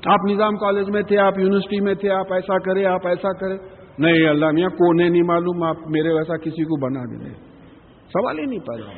آپ 0.05 0.19
نظام 0.29 0.55
کالج 0.55 0.89
میں 0.89 1.01
تھے، 1.01 1.17
آپ 1.17 1.39
یونیورسٹی 1.39 1.81
میں 1.81 1.93
تھے، 1.93 2.09
آپ 2.09 2.33
ایسا 2.33 2.57
کرے 2.57 2.85
آپ 2.85 3.07
ایسا 3.07 3.33
کرے 3.33 3.57
نہیں، 3.99 4.29
اللہ 4.29 4.45
میاں 4.51 4.69
کونے 4.69 5.09
نہیں 5.09 5.23
معلوم۔ 5.23 5.63
آپ 5.63 5.75
میرے 5.89 6.13
ویسا 6.13 6.37
کسی 6.37 6.63
کو 6.63 6.79
بنا 6.85 6.99
دیں۔ 6.99 7.33
سوال 8.07 8.39
ہی 8.39 8.45
نہیں 8.45 8.59
پیدا 8.59 8.91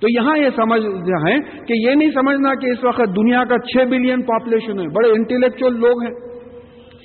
تو 0.00 0.06
یہاں 0.08 0.38
یہ 0.38 0.50
سمجھ 0.56 0.86
ہے 1.28 1.40
کہ 1.40 1.72
یہ 1.72 1.94
نہیں 1.94 2.10
سمجھنا 2.10 2.54
کہ 2.54 2.66
اس 2.66 2.84
وقت 2.84 3.16
دنیا 3.16 3.44
کا 3.44 3.58
چھ 3.58 3.88
بلین 3.88 4.22
پاپولیشن 4.22 4.78
ہے۔ 4.78 4.84
بڑے 4.84 5.10
انٹلیکچل 5.10 5.74
لوگ 5.74 6.02
ہیں۔ 6.02 6.29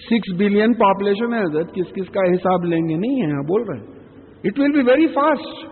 سکس 0.10 0.36
بلین 0.38 0.74
پاپولیشن 0.74 1.34
ہے 1.34 1.40
حضرت، 1.40 1.74
کس 1.74 1.94
کس 1.96 2.10
کا 2.10 2.22
حساب 2.32 2.64
لیں 2.64 2.90
گے؟ 2.90 2.96
نہیں 2.96 3.22
ہے 3.22 3.32
ہاں، 3.32 3.44
بول 3.44 3.62
رہے 3.62 3.78
ہیں۔ 3.78 3.86
It 4.44 4.60
will 4.60 4.72
be 4.72 4.92
very 4.92 5.08
fast 5.08 5.66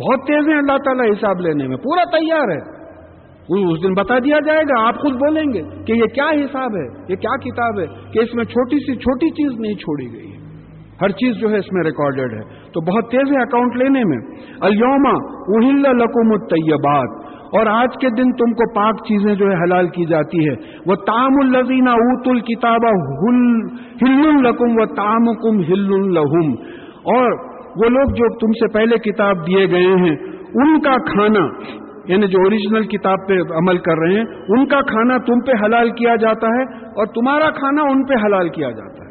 بہت 0.00 0.20
تیز 0.20 0.48
ہیں 0.48 0.58
اللہ 0.58 0.76
تعالیٰ 0.84 1.06
حساب 1.10 1.40
لینے 1.40 1.68
میں۔ 1.68 1.76
پورا 1.76 2.18
تیار 2.18 2.48
ہے۔ 2.48 2.76
اس 3.48 3.82
دن 3.82 3.94
بتا 3.94 4.18
دیا 4.18 4.36
جائے 4.46 4.62
گا، 4.62 4.88
آپ 4.88 4.94
خود 4.98 5.12
بولیں 5.12 5.44
گے 5.54 5.62
کہ 5.84 5.92
یہ 5.92 6.06
کیا 6.14 6.24
حساب 6.24 6.70
ہے، 6.76 7.02
یہ 7.08 7.16
کیا 7.16 7.36
کتاب 7.36 7.80
ہے 7.80 7.86
کہ 8.12 8.18
اس 8.18 8.34
میں 8.34 8.44
چھوٹی 8.44 8.76
سی، 8.76 8.96
چھوٹی 8.96 9.30
چیز 9.30 9.60
نہیں 9.60 9.74
چھوڑی 9.74 10.12
گئی 10.12 10.32
ہے۔ 10.32 10.36
ہر 11.02 11.08
چیز 11.08 11.36
جو 11.36 11.50
ہے 11.50 11.56
اس 11.56 11.72
میں 11.72 11.82
ریکارڈڈ 11.84 12.32
ہے۔ 12.32 12.42
تو 12.72 12.80
بہت 12.80 13.10
تیز 13.10 13.36
ہے 13.36 13.42
اکاؤنٹ 13.42 13.76
لینے 13.76 14.04
میں۔ 14.04 14.18
الوما 14.60 15.12
اہل 15.34 15.98
لکم 15.98 16.32
الطیبات۔ 16.32 17.25
اور 17.56 17.66
آج 17.66 17.96
کے 18.00 18.08
دن 18.10 18.30
تم 18.32 18.52
کو 18.52 18.68
پاک 18.74 19.04
چیزیں 19.04 19.34
جو 19.34 19.48
ہے 19.48 19.54
حلال 19.54 19.88
کی 19.88 20.04
جاتی 20.04 20.48
ہے 20.48 20.54
وہ 20.86 20.94
تام 20.94 21.36
الزین 21.42 21.88
اوت 21.88 22.28
الکتاب 22.28 22.86
ہل 24.02 24.22
القم 24.28 24.80
و 24.80 24.86
تام 24.94 25.34
کم 25.34 25.60
ہل 25.72 25.92
الحم 25.92 26.50
اور 27.14 27.56
وہ 27.80 27.88
لوگ 27.88 28.14
جو 28.14 28.28
تم 28.38 28.52
سے 28.52 28.72
پہلے 28.72 28.98
کتاب 28.98 29.46
دیے 29.46 29.70
گئے 29.70 29.96
ہیں، 30.04 30.16
ان 30.54 30.80
کا 30.80 30.94
کھانا 31.12 31.46
یعنی 32.08 32.26
جو 32.26 32.38
اوریجنل 32.38 32.86
کتاب 32.86 33.28
پہ 33.28 33.34
عمل 33.34 33.78
کر 33.78 33.98
رہے 33.98 34.14
ہیں، 34.14 34.24
ان 34.48 34.66
کا 34.66 34.80
کھانا 34.80 35.16
تم 35.16 35.40
پہ 35.40 35.52
حلال 35.64 35.90
کیا 35.90 36.16
جاتا 36.16 36.46
ہے 36.46 36.62
اور 36.88 37.06
تمہارا 37.06 37.50
کھانا 37.50 37.82
ان 37.82 38.04
پہ 38.04 38.14
حلال 38.26 38.48
کیا 38.48 38.70
جاتا 38.70 39.04
ہے۔ 39.04 39.10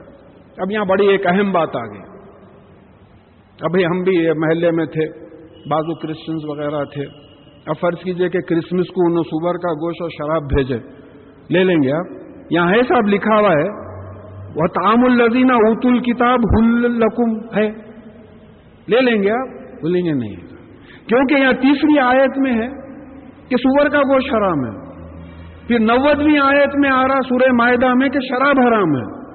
اب 0.57 0.71
یہاں 0.71 0.85
بڑی 0.85 1.07
ایک 1.07 1.27
اہم 1.27 1.51
بات 1.51 1.75
آ 1.75 1.85
گئی۔ 1.85 2.01
ابھی 3.61 3.85
ہم 3.85 4.03
بھی 4.03 4.29
محلے 4.37 4.71
میں 4.71 4.85
تھے، 4.85 5.05
بازو 5.69 5.95
کرسچنز 5.95 6.49
وغیرہ 6.49 6.83
تھے۔ 6.83 7.24
اب 7.65 7.75
فرض 7.81 8.03
کیجیے 8.03 8.29
کہ 8.29 8.39
کرسمس 8.39 8.87
کو 8.87 9.05
انہوں 9.05 9.23
سور 9.23 9.53
کا 9.53 9.71
گوشت 9.73 10.01
اور 10.01 10.09
شراب 10.09 10.41
بھیجے، 10.55 10.77
لے 11.49 11.63
لیں 11.63 11.75
گے 11.75 11.91
آپ۔ 11.91 12.05
یہاں 12.49 12.69
ہے 12.69 12.81
صاحب 12.87 13.07
لکھا 13.07 13.39
ہوا 13.39 13.51
ہے 13.51 13.85
وہ 14.55 14.67
تام 14.67 15.05
الزینہ 15.05 15.53
اوت 15.53 15.85
الکتاب 15.85 16.39
ہلکم 16.39 17.57
ہے۔ 17.57 17.69
لے 18.87 19.01
لیں 19.01 19.23
گے 19.23 19.31
آپ، 19.31 19.47
بولیں 19.81 20.05
گے 20.05 20.11
نہیں۔ 20.11 20.35
کیونکہ 21.07 21.33
یہاں 21.33 21.53
تیسری 21.53 21.99
آیت 21.99 22.37
میں 22.37 22.53
ہے 22.53 22.67
کہ 23.49 23.55
سور 23.55 23.89
کا 23.89 23.99
گوشت 23.99 24.35
حرام 24.35 24.65
ہے۔ 24.65 24.85
پھر 25.67 25.79
نوودویں 25.79 26.39
آیت 26.39 26.75
میں 26.75 26.89
آ 26.89 27.07
رہا 27.07 27.21
سورہ 27.29 27.51
معاہدہ 27.51 27.93
میں 27.93 28.09
کہ 28.09 28.19
شراب 28.19 28.67
حرام 28.67 28.95
ہے۔ 28.95 29.25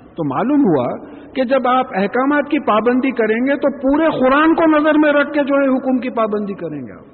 تو 0.00 0.34
معلوم 0.34 0.60
ہوا 0.60 1.06
کہ 1.34 1.44
جب 1.44 1.68
آپ 1.68 1.86
احکامات 1.94 2.50
کی 2.50 2.58
پابندی 2.58 3.10
کریں 3.10 3.46
گے 3.46 3.56
تو 3.56 3.78
پورے 3.78 4.04
قرآن 4.20 4.54
کو 4.54 4.78
نظر 4.78 4.98
میں 4.98 5.12
رکھ 5.12 5.32
کے 5.32 5.40
جو 5.44 5.54
ہے 5.54 5.76
حکم 5.76 5.98
کی 5.98 6.10
پابندی 6.10 6.54
کریں 6.54 6.80
گے 6.80 6.92
آپ۔ 6.92 7.09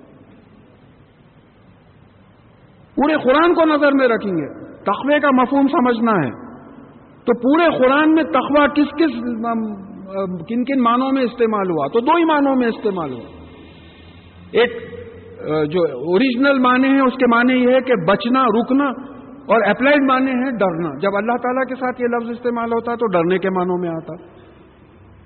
پورے 2.96 3.16
قرآن 3.16 3.54
کو 3.54 3.64
نظر 3.64 3.92
میں 3.92 4.08
رکھیں 4.08 4.32
گے۔ 4.32 4.66
تخوے 4.82 5.20
کا 5.20 5.28
مفہوم 5.30 5.66
سمجھنا 5.68 6.12
ہے۔ 6.12 6.30
تو 7.26 7.34
پورے 7.38 7.78
قرآن 7.78 8.12
میں 8.12 8.22
تخوہ 8.22 8.66
کس 8.66 8.90
کس 8.98 9.14
کن 10.48 10.64
کن 10.64 10.82
معنوں 10.82 11.12
میں 11.12 11.22
استعمال 11.22 11.70
ہوا؟ 11.70 11.86
تو 11.86 12.00
دو 12.00 12.16
ہی 12.16 12.24
معنوں 12.24 12.56
میں 12.56 12.68
استعمال 12.68 13.12
ہوا۔ 13.12 13.44
ایک، 14.52 14.72
جو 15.70 15.82
اوریجنل 15.82 16.58
معنی 16.58 16.88
ہیں، 16.88 17.00
اس 17.00 17.12
کے 17.12 17.26
معنی 17.26 17.52
یہ 17.52 17.74
ہے 17.74 17.80
کہ 17.80 17.94
بچنا، 18.08 18.44
رکنا 18.44 18.84
اور 19.52 19.62
اپلائڈ 19.62 20.02
معنی 20.02 20.30
ہے 20.30 20.50
ڈرنا۔ 20.58 20.90
جب 20.98 21.16
اللہ 21.16 21.36
تعالیٰ 21.42 21.64
کے 21.64 21.74
ساتھ 21.74 22.00
یہ 22.00 22.06
لفظ 22.06 22.30
استعمال 22.30 22.72
ہوتا 22.72 22.92
ہے 22.92 22.96
تو 22.96 23.06
ڈرنے 23.06 23.38
کے 23.38 23.50
معنوں 23.50 23.78
میں 23.78 23.88
آتا۔ 23.88 24.14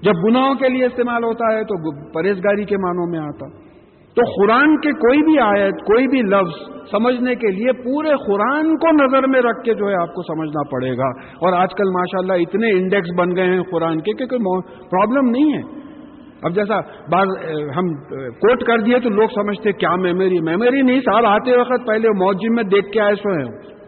جب 0.03 0.13
گناہوں 0.25 0.55
کے 0.55 0.69
لیے 0.69 0.87
استعمال 0.87 1.25
ہوتا 1.25 1.55
ہے 1.55 1.65
تو 1.65 2.13
پرہیزگاری 2.13 2.65
کے 2.65 2.77
معنوں 2.77 3.07
میں 3.11 3.19
آتا۔ 3.19 3.70
تو 4.17 4.23
قرآن 4.37 4.77
کے 4.81 4.93
کوئی 4.93 5.23
بھی 5.23 5.39
آیت، 5.39 5.75
کوئی 5.75 6.07
بھی 6.07 6.23
لفظ 6.23 6.55
سمجھنے 6.91 7.35
کے 7.35 7.49
لیے 7.49 7.73
پورے 7.73 8.09
قرآن 8.09 8.77
کو 8.77 9.05
نظر 9.05 9.27
میں 9.27 9.41
رکھ 9.41 9.63
کے 9.65 9.75
جو 9.75 9.89
ہے 9.89 9.95
آپ 9.95 10.15
کو 10.15 10.23
سمجھنا 10.23 10.63
پڑے 10.71 10.97
گا۔ 10.97 11.11
اور 11.41 11.53
آج 11.53 11.75
کل 11.75 11.91
ماشاءاللہ 11.91 12.33
اتنے 12.33 12.71
انڈیکس 12.71 13.11
بن 13.19 13.37
گئے 13.37 13.45
ہیں 13.45 13.63
قرآن 13.71 14.01
کے 14.01 14.13
کہ 14.13 14.27
کوئی 14.27 14.61
پرابلم 14.91 15.31
نہیں 15.31 15.53
ہے۔ 15.55 15.63
اب 16.43 16.55
جیسا 16.55 16.81
بعض، 17.13 17.29
ہم 17.77 17.89
کوٹ 18.43 18.65
کر 18.65 18.79
دیے 18.79 18.99
تو 18.99 19.09
لوگ 19.09 19.29
سمجھتے 19.35 19.73
کیا 19.73 19.95
میموری 19.97 20.41
میموری 20.41 20.83
نہیں 20.83 21.01
صاحب 21.01 21.27
آتے 21.27 21.57
وقت 21.57 21.87
پہلے 21.87 22.09
موجم 22.09 22.55
میں 22.55 22.65
دیکھ 22.65 22.93
کے 22.93 23.01
آئے 23.01 23.15
سو 23.15 23.29
ہیں۔ 23.29 23.80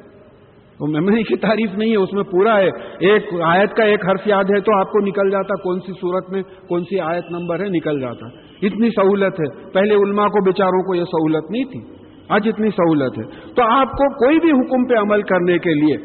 وہ 0.83 0.87
میموری 0.87 1.23
کی 1.23 1.37
تعریف 1.37 1.75
نہیں 1.75 1.91
ہے، 1.91 1.97
اس 1.97 2.13
میں 2.13 2.23
پورا 2.23 2.59
ہے۔ 2.59 2.69
ایک 3.01 3.23
آیت 3.45 3.75
کا 3.75 3.85
ایک 3.85 4.07
حرف 4.11 4.27
یاد 4.27 4.45
ہے 4.45 4.61
تو 4.61 4.79
آپ 4.79 4.93
کو 4.93 4.99
نکل 4.99 5.31
جاتا، 5.31 5.63
کون 5.63 5.81
سی 5.81 5.93
صورت 5.93 6.31
میں 6.31 6.43
کون 6.43 6.85
سی 6.85 7.01
آیت 7.01 7.25
نمبر 7.31 7.61
ہے، 7.61 7.69
نکل 7.69 8.01
جاتا۔ 8.01 8.27
اتنی 8.63 8.91
سہولت 8.91 9.41
ہے۔ 9.41 9.73
پہلے 9.73 9.95
علماء 9.95 10.27
کو، 10.27 10.45
بیچاروں 10.45 10.83
کو 10.83 10.95
یہ 10.95 11.05
سہولت 11.05 11.51
نہیں 11.51 11.65
تھی۔ 11.65 11.81
آج 12.29 12.41
اتنی 12.45 12.71
سہولت 12.71 13.19
ہے۔ 13.19 13.55
تو 13.55 13.63
آپ 13.63 13.89
کو 13.89 14.15
کوئی 14.15 14.41
بھی 14.41 14.51
حکم 14.51 14.85
پہ 14.85 14.95
عمل 14.95 15.23
کرنے 15.23 15.59
کے 15.59 15.71
لیے، 15.71 15.97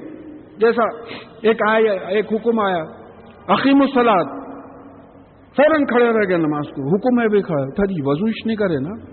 جیسا 0.58 0.84
ایک 1.42 1.58
آیا، 1.70 1.92
ایک 1.92 2.34
حکم 2.34 2.60
آیا 2.60 2.84
عقیم 3.48 3.82
السلاد 3.82 4.26
فوراً 5.58 5.86
کھڑے 5.86 6.06
رہ 6.06 6.30
گئے 6.30 6.38
نماز 6.38 6.66
کو۔ 6.68 6.96
حکم 6.96 7.22
ہے 7.22 7.28
بھی 7.28 7.42
کھڑا 7.42 7.64
تھا 7.64 7.86
جی 7.86 7.96
وضوش 8.06 8.46
نہیں 8.46 8.56
کرے 8.56 8.80
نا۔ 8.80 9.06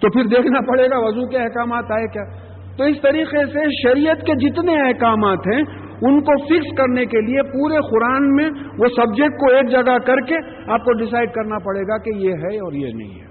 تو 0.00 0.10
پھر 0.10 0.24
دیکھنا 0.24 0.58
پڑے 0.60 0.90
گا، 0.90 0.98
وضو 0.98 1.26
کے 1.26 1.38
احکامات 1.38 1.84
آئے 1.90 2.06
کیا؟ 2.12 2.51
تو 2.78 2.84
اس 2.84 2.96
طریقے 3.02 3.46
سے 3.46 3.88
شریعت 3.88 4.20
کے 4.26 4.34
جتنے 4.34 4.80
احکامات 4.80 5.38
ہیں، 5.54 5.62
ان 6.02 6.20
کو 6.20 6.44
فکس 6.44 6.76
کرنے 6.76 7.06
کے 7.06 7.20
لیے 7.20 7.42
پورے 7.42 7.76
قرآن 7.90 8.34
میں 8.34 8.50
وہ 8.78 8.86
سبجیکٹ 8.96 9.32
کو 9.32 9.54
ایک 9.54 9.70
جگہ 9.70 9.98
کر 9.98 10.20
کے 10.20 10.36
آپ 10.72 10.80
کو 10.80 10.92
ڈسائڈ 10.92 11.32
کرنا 11.32 11.58
پڑے 11.58 11.82
گا 11.82 11.98
کہ 11.98 12.10
یہ 12.16 12.32
ہے 12.32 12.56
اور 12.56 12.72
یہ 12.72 12.92
نہیں 12.92 13.20
ہے۔ 13.20 13.26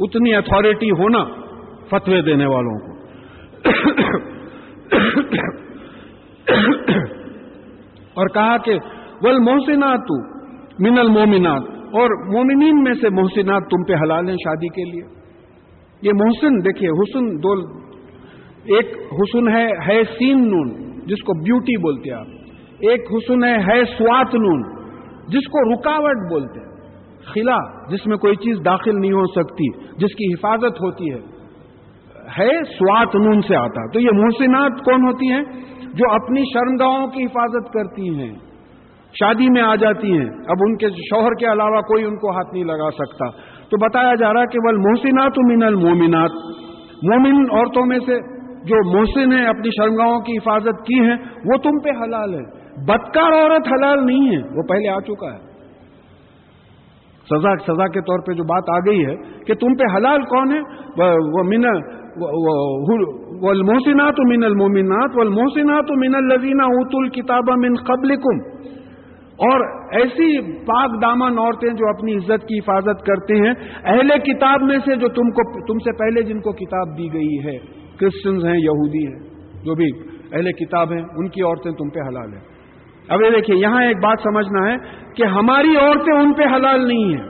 اتنی 0.00 0.34
اتارٹی 0.34 0.90
ہونا 0.90 1.24
فتوے 1.90 2.22
دینے 2.22 2.46
والوں 2.46 2.78
کو۔ 2.78 2.98
اور 8.14 8.26
کہا 8.26 8.56
کہ 8.56 8.78
ول 9.22 9.38
محسنات 9.38 10.10
من 10.78 10.98
المومنات 10.98 11.62
اور 11.70 12.34
مومنین 12.34 12.82
میں 12.82 12.94
سے 12.94 13.08
محسنات 13.08 13.62
تم 13.62 13.84
پہ 13.84 13.92
حلال 14.02 14.28
ہیں 14.28 14.36
شادی 14.36 14.68
کے 14.68 14.84
لیے۔ 14.84 15.18
یہ 16.02 16.12
محسن، 16.14 16.64
دیکھیے، 16.64 16.90
حسن 16.90 17.36
دو 17.36 17.78
ایک 18.68 18.86
حسن 19.12 19.48
ہے 19.48 19.66
ہے 19.88 20.02
سین 20.04 20.50
نون، 20.50 20.90
جس 21.06 21.22
کو 21.22 21.42
بیوٹی 21.44 21.76
بولتے 21.76 22.12
آپ۔ 22.12 22.26
ایک 22.78 23.00
حسن 23.00 23.44
ہے 23.44 23.56
ہے 23.56 23.84
سوات 23.84 24.34
نون، 24.34 24.62
جس 25.28 25.46
کو 25.46 25.74
رکاوٹ 25.74 26.30
بولتے 26.30 26.60
ہیں۔ 26.60 26.68
خلا، 27.24 27.86
جس 27.88 28.06
میں 28.06 28.16
کوئی 28.16 28.36
چیز 28.36 28.56
داخل 28.64 29.00
نہیں 29.00 29.12
ہو 29.12 29.26
سکتی، 29.26 29.80
جس 29.80 30.14
کی 30.14 30.32
حفاظت 30.32 30.80
ہوتی 30.82 31.12
ہے۔ 31.12 31.38
ہے 32.38 32.64
سوات 32.64 33.14
نون 33.14 33.40
سے 33.40 33.56
آتا۔ 33.56 33.92
تو 33.92 34.00
یہ 34.00 34.08
محسنات 34.12 34.72
کون 34.84 35.08
ہوتی 35.08 35.32
ہیں؟ 35.32 35.42
جو 35.94 36.12
اپنی 36.12 36.40
شرمگاہوں 36.40 37.06
کی 37.06 37.24
حفاظت 37.24 37.72
کرتی 37.72 38.08
ہیں۔ 38.08 38.32
شادی 39.20 39.50
میں 39.50 39.62
آ 39.62 39.74
جاتی 39.74 40.12
ہیں۔ 40.12 40.26
اب 40.26 40.56
ان 40.60 40.76
کے 40.76 40.88
شوہر 40.88 41.34
کے 41.34 41.46
علاوہ 41.46 41.80
کوئی 41.80 42.04
ان 42.04 42.16
کو 42.16 42.30
ہاتھ 42.30 42.54
نہیں 42.54 42.64
لگا 42.64 42.90
سکتا۔ 42.90 43.30
تو 43.68 43.84
بتایا 43.84 44.14
جا 44.14 44.32
رہا 44.32 44.44
کہ 44.44 44.58
بل 44.60 44.76
محسنات 44.76 45.32
من 45.38 45.62
المومنات 45.62 46.30
مومن 47.02 47.42
عورتوں 47.50 47.86
میں 47.86 47.98
سے 47.98 48.37
جو 48.64 48.98
محسن 48.98 49.32
ہیں، 49.32 49.46
اپنی 49.46 49.70
شرمگاہوں 49.70 50.20
کی 50.20 50.36
حفاظت 50.36 50.86
کی 50.86 51.00
ہیں، 51.00 51.16
وہ 51.44 51.56
تم 51.56 51.78
پہ 51.78 51.90
حلال 52.02 52.34
ہے۔ 52.34 52.42
بدکار 52.84 53.32
عورت 53.32 53.68
حلال 53.72 54.06
نہیں 54.06 54.36
ہے، 54.36 54.42
وہ 54.56 54.62
پہلے 54.62 54.88
آ 54.88 55.00
چکا 55.00 55.32
ہے۔ 55.34 55.46
سزا 57.30 57.54
سزا 57.66 57.86
کے 57.86 58.00
طور 58.00 58.18
پہ 58.18 58.32
جو 58.32 58.44
بات 58.44 58.70
آ 58.70 58.78
گئی 58.78 59.04
ہے 59.06 59.14
کہ 59.46 59.54
تم 59.54 59.74
پہ 59.74 59.96
حلال 59.96 60.22
کون 60.22 60.52
ہے؟ 60.52 60.60
وہ 61.34 61.42
من 61.42 61.64
والمحسنات 63.42 64.20
من 64.26 64.44
المومنات 64.44 65.16
والمحسنات 65.16 65.90
من 65.90 66.14
الذين 66.14 66.60
اوتوا 66.60 67.02
الكتاب 67.02 67.50
من 67.58 67.74
قبلكم 67.74 68.40
اور 69.48 69.60
ایسی 69.92 70.40
پاک 70.62 71.02
دامن 71.02 71.38
عورتیں 71.38 71.68
جو 71.70 71.88
اپنی 71.88 72.14
عزت 72.14 72.46
کی 72.48 72.58
حفاظت 72.58 73.04
کرتے 73.06 73.34
ہیں، 73.34 73.52
اہل 73.84 74.08
کتاب 74.18 74.62
میں 74.62 74.78
سے 74.84 74.96
جو 74.96 75.08
تم 75.08 75.30
کو، 75.30 75.66
تم 75.66 75.78
سے 75.78 75.92
پہلے 75.98 76.22
جن 76.22 76.40
کو 76.40 76.52
کتاب 76.52 76.98
دی 76.98 77.12
گئی 77.12 77.38
ہے۔ 77.46 77.77
کرسچنز 78.00 78.44
ہیں، 78.44 78.58
یہودی 78.58 79.06
ہیں، 79.06 79.28
جو 79.64 79.74
بھی 79.74 79.86
اہل 80.32 80.52
کتاب 80.52 80.92
ہیں، 80.92 81.02
ان 81.16 81.28
کی 81.28 81.42
عورتیں 81.42 81.72
تم 81.72 81.88
پہ 81.88 82.00
حلال 82.00 82.32
ہیں۔ 82.32 82.58
اب 83.08 83.22
یہ 83.22 83.30
دیکھیے 83.30 83.56
یہاں 83.56 83.82
ایک 83.82 83.96
بات 83.96 84.18
سمجھنا 84.22 84.72
ہے 84.72 84.76
کہ 85.16 85.22
ہماری 85.22 85.76
عورتیں 85.76 86.14
ان 86.14 86.32
پہ 86.32 86.42
حلال 86.42 86.88
نہیں 86.88 87.04
ہیں۔ 87.04 87.28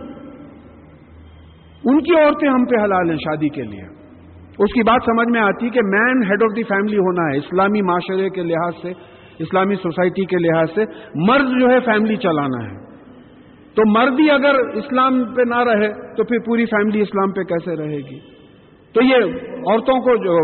ان 1.84 2.00
کی 2.00 2.20
عورتیں 2.20 2.48
ہم 2.48 2.64
پہ 2.64 2.84
حلال 2.84 3.10
ہیں 3.10 3.16
شادی 3.16 3.48
کے 3.48 3.62
لیے۔ 3.62 3.98
اس 4.58 4.72
کی 4.74 4.82
بات 4.82 5.02
سمجھ 5.06 5.28
میں 5.28 5.40
آتی 5.40 5.70
کہ 5.70 5.80
main 5.84 6.22
head 6.22 6.42
of 6.42 6.56
the 6.56 6.62
family 6.62 6.98
ہونا 6.98 7.32
ہے، 7.32 7.38
اسلامی 7.38 7.82
معاشرے 7.82 8.30
کے 8.30 8.42
لحاظ 8.42 8.72
سے، 8.82 8.92
اسلامی 9.38 9.74
سوسائٹی 9.74 10.24
کے 10.24 10.36
لحاظ 10.36 10.66
سے 10.74 10.84
مرد 11.14 11.60
جو 11.60 11.70
ہے 11.70 11.80
فیملی 11.80 12.16
چلانا 12.16 12.64
ہے۔ 12.64 12.88
تو 13.74 13.82
مرد 13.86 14.20
ہی 14.20 14.30
اگر 14.30 14.54
اسلام 14.54 15.34
پہ 15.34 15.42
نہ 15.42 15.54
رہے 15.54 16.14
تو 16.16 16.24
پھر 16.24 16.38
پوری 16.38 16.64
فیملی 16.64 17.00
اسلام 17.00 17.32
پہ 17.32 17.42
کیسے 17.42 17.76
رہے 17.76 17.96
گی؟ 17.96 18.37
تو 18.94 19.02
یہ 19.04 19.24
عورتوں 19.58 20.00
کو 20.00 20.16
جو 20.16 20.36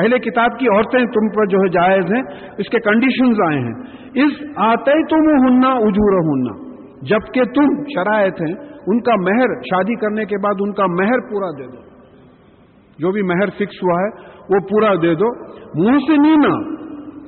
اہل 0.00 0.18
کتاب 0.18 0.58
کی 0.58 0.66
عورتیں 0.66 1.04
تم 1.04 1.28
پر 1.28 1.46
جو 1.46 1.58
ہے 1.58 1.68
جائز 1.68 2.04
ہیں، 2.04 2.22
اس 2.58 2.68
کے 2.68 2.78
کنڈیشنز 2.78 3.36
آئے 3.48 3.58
ہیں۔ 3.58 3.74
اس 4.14 4.32
آتے 4.56 4.92
تم 5.06 5.48
ہننا 5.48 5.68
اجور 5.68 6.18
ہننا 6.18 6.70
جبکہ 7.02 7.42
تم 7.44 7.82
شرائط 7.82 8.40
ہیں، 8.40 8.54
ان 8.86 9.00
کا 9.00 9.12
مہر 9.16 9.54
شادی 9.62 9.94
کرنے 9.94 10.24
کے 10.24 10.36
بعد 10.36 10.54
ان 10.60 10.72
کا 10.72 10.86
مہر 10.86 11.30
پورا 11.30 11.50
دے 11.58 11.66
دو۔ 11.66 11.90
جو 12.98 13.12
بھی 13.12 13.22
مہر 13.22 13.50
فکس 13.50 13.82
ہوا 13.82 14.00
ہے، 14.00 14.08
وہ 14.50 14.60
پورا 14.70 14.94
دے 14.94 15.14
دو۔ 15.14 15.50
منہ 15.84 15.98
سے 15.98 16.16
نینا 16.16 16.80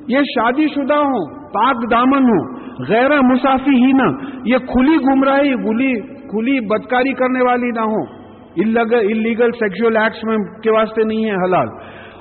یہ 0.09 0.19
شادی 0.19 0.67
شدہ 0.75 0.95
ہوں، 0.95 1.45
پاک 1.49 1.91
دامن 1.91 2.23
ہوں، 2.23 2.55
غیر 2.89 3.21
مسافی 3.21 3.85
ہی 3.87 3.93
نہ، 3.93 4.27
یہ 4.45 4.57
کھلی 4.57 4.97
گمراہی، 4.97 5.55
گلی 5.55 6.01
کھلی 6.01 6.61
بدکاری 6.61 7.13
کرنے 7.13 7.41
والی 7.45 7.69
نہ 7.69 7.81
ہو 7.81 8.22
انلیگل 8.57 9.51
سیکشل 9.51 9.97
ایکٹس 9.97 10.25
میں 10.25 10.37
کے 10.63 10.71
واسطے 10.71 11.05
نہیں 11.05 11.25
ہے 11.25 11.35
حلال۔ 11.45 11.69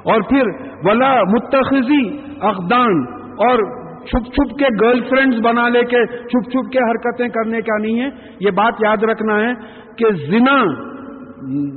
اور 0.04 0.22
پھر 0.22 0.44
ولا 0.84 1.24
متخذی 1.24 2.18
اقدان 2.42 3.04
اور 3.16 3.82
چھپ 4.06 4.34
چھپ 4.34 4.60
کے 4.60 4.66
گرل 4.82 5.04
فرینڈز 5.10 5.40
بنا 5.44 5.70
لے 5.70 5.84
کے 5.84 6.06
چھپ 6.06 6.52
چھپ 6.52 6.72
کے 6.72 6.80
حرکتیں 6.80 7.28
کرنے 7.28 7.62
کا 7.62 7.78
نہیں 7.78 8.02
ہے۔ 8.02 8.10
یہ 8.40 8.52
بات 8.52 8.74
یاد 8.80 9.04
رکھنا 9.04 9.40
ہے 9.40 9.54
کہ 9.98 10.12
زنا 10.12 10.64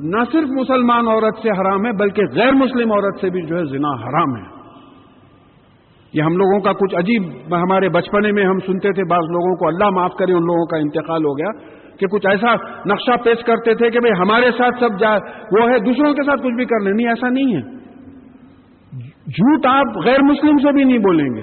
نہ 0.03 0.25
صرف 0.33 0.49
مسلمان 0.61 1.09
عورت 1.09 1.39
سے 1.43 1.49
حرام 1.49 1.87
ہے، 1.87 1.93
بلکہ 1.93 2.23
غیر 2.35 2.53
مسلم 2.53 2.93
عورت 2.93 3.21
سے 3.21 3.31
بھی 3.31 3.43
جو 3.43 3.59
ہے 3.59 3.65
زنا 3.65 3.89
حرام 3.89 4.37
ہے۔ 4.37 4.55
یہ 6.13 6.23
ہم 6.23 6.37
لوگوں 6.37 6.61
کا 6.61 6.73
کچھ 6.73 6.95
عجیب، 6.95 7.55
ہمارے 7.55 7.89
بچپنے 7.89 8.33
میں 8.33 8.45
ہم 8.45 8.59
سنتے 8.59 8.93
تھے، 8.93 9.03
بعض 9.11 9.21
لوگوں 9.21 9.57
کو 9.57 9.69
اللہ 9.69 9.91
معاف 9.91 10.13
کرے، 10.19 10.33
ان 10.33 10.45
لوگوں 10.45 10.67
کا 10.67 10.77
انتقال 10.77 11.25
ہو 11.25 11.39
گیا۔ 11.39 11.84
کہ 12.01 12.07
کچھ 12.07 12.27
ایسا 12.31 12.55
نقشہ 12.87 13.23
پیش 13.25 13.45
کرتے 13.45 13.75
تھے 13.75 13.91
کہ 13.91 13.99
بھئی 14.01 14.13
ہمارے 14.21 14.51
ساتھ 14.51 14.75
سب 14.81 15.01
جا، 15.01 15.15
وہ 15.53 15.71
ہے، 15.71 15.79
دوسروں 15.79 16.15
کے 16.15 16.23
ساتھ 16.23 16.41
کچھ 16.41 16.55
بھی 16.55 16.65
کر 16.65 16.81
لیں 16.81 16.93
نہیں، 16.93 17.09
ایسا 17.09 17.29
نہیں 17.29 17.57
ہے۔ 17.57 17.85
جھوٹ 19.27 19.67
آپ 19.67 19.87
غیر 20.05 20.23
مسلم 20.23 20.59
سے 20.59 20.73
بھی 20.73 20.85
نہیں 20.85 20.99
بولیں 20.99 21.27
گے۔ 21.27 21.43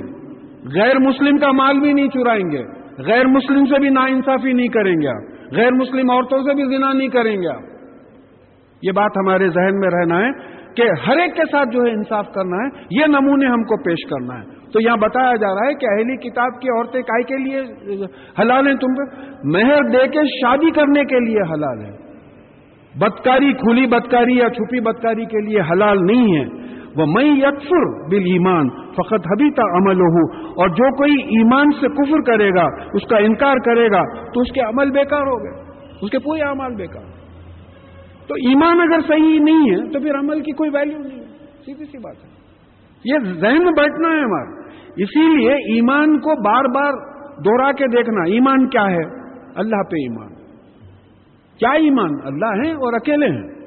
غیر 0.80 1.00
مسلم 1.00 1.38
کا 1.38 1.52
مال 1.52 1.80
بھی 1.80 1.94
نہیں 1.94 2.08
چرائیں 2.08 2.52
گے۔ 2.52 2.64
غیر 3.04 3.28
مسلم 3.28 3.66
سے 3.66 3.80
بھی 3.80 3.90
نا 3.90 4.02
انصافی 4.02 4.54
نہیں 4.54 4.68
کریں 4.68 4.94
گے 4.94 5.08
آپ۔ 5.08 5.54
غیر 5.56 5.74
مسلم 5.74 6.12
عورتوں 6.12 6.40
سے 6.40 6.54
بھی 6.54 6.78
زنا 6.78 6.94
نہیں 6.94 7.08
کریں 7.08 7.36
گے 7.36 7.48
آپ۔ 7.48 7.62
یہ 8.82 8.92
بات 8.92 9.12
ہمارے 9.18 9.50
ذہن 9.50 9.80
میں 9.80 9.90
رہنا 9.90 10.28
ہے 10.28 10.32
کہ 10.76 10.82
ہر 11.08 11.18
ایک 11.18 11.36
کے 11.36 11.42
ساتھ 11.52 11.70
جو 11.70 11.84
ہے 11.84 11.92
انصاف 11.92 12.26
کرنا 12.34 12.58
ہے، 12.58 12.84
یہ 12.92 13.06
نمونے 13.06 13.46
ہم 13.46 13.64
کو 13.64 13.84
پیش 13.84 14.10
کرنا 14.10 14.40
ہے۔ 14.40 14.61
تو 14.74 14.80
یہاں 14.80 14.98
بتایا 14.98 15.36
جا 15.36 15.48
رہا 15.48 15.68
ہے 15.68 15.74
کہ 15.74 15.86
اہلی 15.86 16.30
کتاب 16.30 16.62
کی 16.62 16.70
عورتیں 16.70 17.02
کائی 17.02 17.24
کے 17.24 17.38
لیے 17.38 17.60
حلال 18.42 18.68
ہیں 18.68 18.76
تم 18.76 18.94
پہ؟ 18.94 19.22
مہر 19.44 19.84
دے 19.84 20.08
کے 20.08 20.20
شادی 20.28 20.72
کرنے 20.72 21.04
کے 21.04 21.20
لیے 21.20 21.42
حلال 21.42 21.86
ہے 21.86 22.12
بدکاری، 23.00 23.54
کھلی 23.54 23.88
بدکاری 23.88 24.38
یا 24.38 24.50
چھپی 24.50 24.80
بدکاری 24.80 25.26
کے 25.26 25.46
لیے 25.46 25.62
حلال 25.62 25.98
نہیں 26.02 26.36
ہے 26.36 26.62
وہ 26.96 27.06
میں 27.06 27.26
یکفر 27.26 28.10
بل 28.10 28.18
ایمان 28.18 28.70
فقط 28.70 29.14
حبی 29.14 29.52
تا 29.52 29.64
عمل 29.64 30.02
ہو 30.02 30.50
اور 30.50 30.70
جو 30.70 30.98
کوئی 30.98 31.12
ایمان 31.12 31.72
سے 31.72 31.88
کفر 31.88 32.22
کرے 32.22 32.50
گا، 32.50 32.84
اس 32.94 33.08
کا 33.10 33.18
انکار 33.18 33.56
کرے 33.66 33.88
گا، 33.92 34.24
تو 34.34 34.42
اس 34.42 34.52
کے 34.52 34.62
عمل 34.62 34.92
بیکار 34.92 35.22
ہو 35.22 35.44
گئے۔ 35.44 35.64
اس 36.02 36.12
کے 36.12 36.20
پورے 36.20 36.42
اعمال 36.42 36.76
بیکار۔ 36.76 37.04
تو 38.28 38.34
ایمان 38.34 38.82
اگر 38.82 39.00
صحیح 39.08 39.40
نہیں 39.40 39.72
ہے، 39.72 39.94
تو 39.94 40.00
پھر 40.00 40.16
عمل 40.20 40.42
کی 40.42 40.52
کوئی 40.52 40.70
ویلیو 40.74 40.98
نہیں 40.98 41.20
ہے۔ 41.20 41.26
سیدھی 41.66 41.86
سی 41.86 41.98
بات 41.98 42.16
ہے۔ 42.24 42.30
یہ 43.06 43.34
ذہن 43.34 43.64
بیٹھنا 43.64 44.10
ہے 44.10 44.20
ہمارا۔ 44.20 44.61
اسی 44.98 45.38
لیے 45.38 45.52
ایمان 45.52 46.20
کو 46.20 46.30
بار 46.30 46.64
بار 46.64 46.94
دوہرا 47.46 47.72
کے 47.72 47.86
دیکھنا، 47.98 48.24
ایمان 48.24 48.70
کیا 48.70 48.86
ہے؟ 48.86 49.04
اللہ 49.56 49.76
پہ 49.76 49.96
ایمان۔ 49.96 50.34
کیا 51.60 51.72
ایمان؟ 51.72 52.10
اللہ 52.24 52.66
ہیں 52.66 52.74
اور 52.74 52.94
اکیلے 52.94 53.26
ہیں۔ 53.26 53.62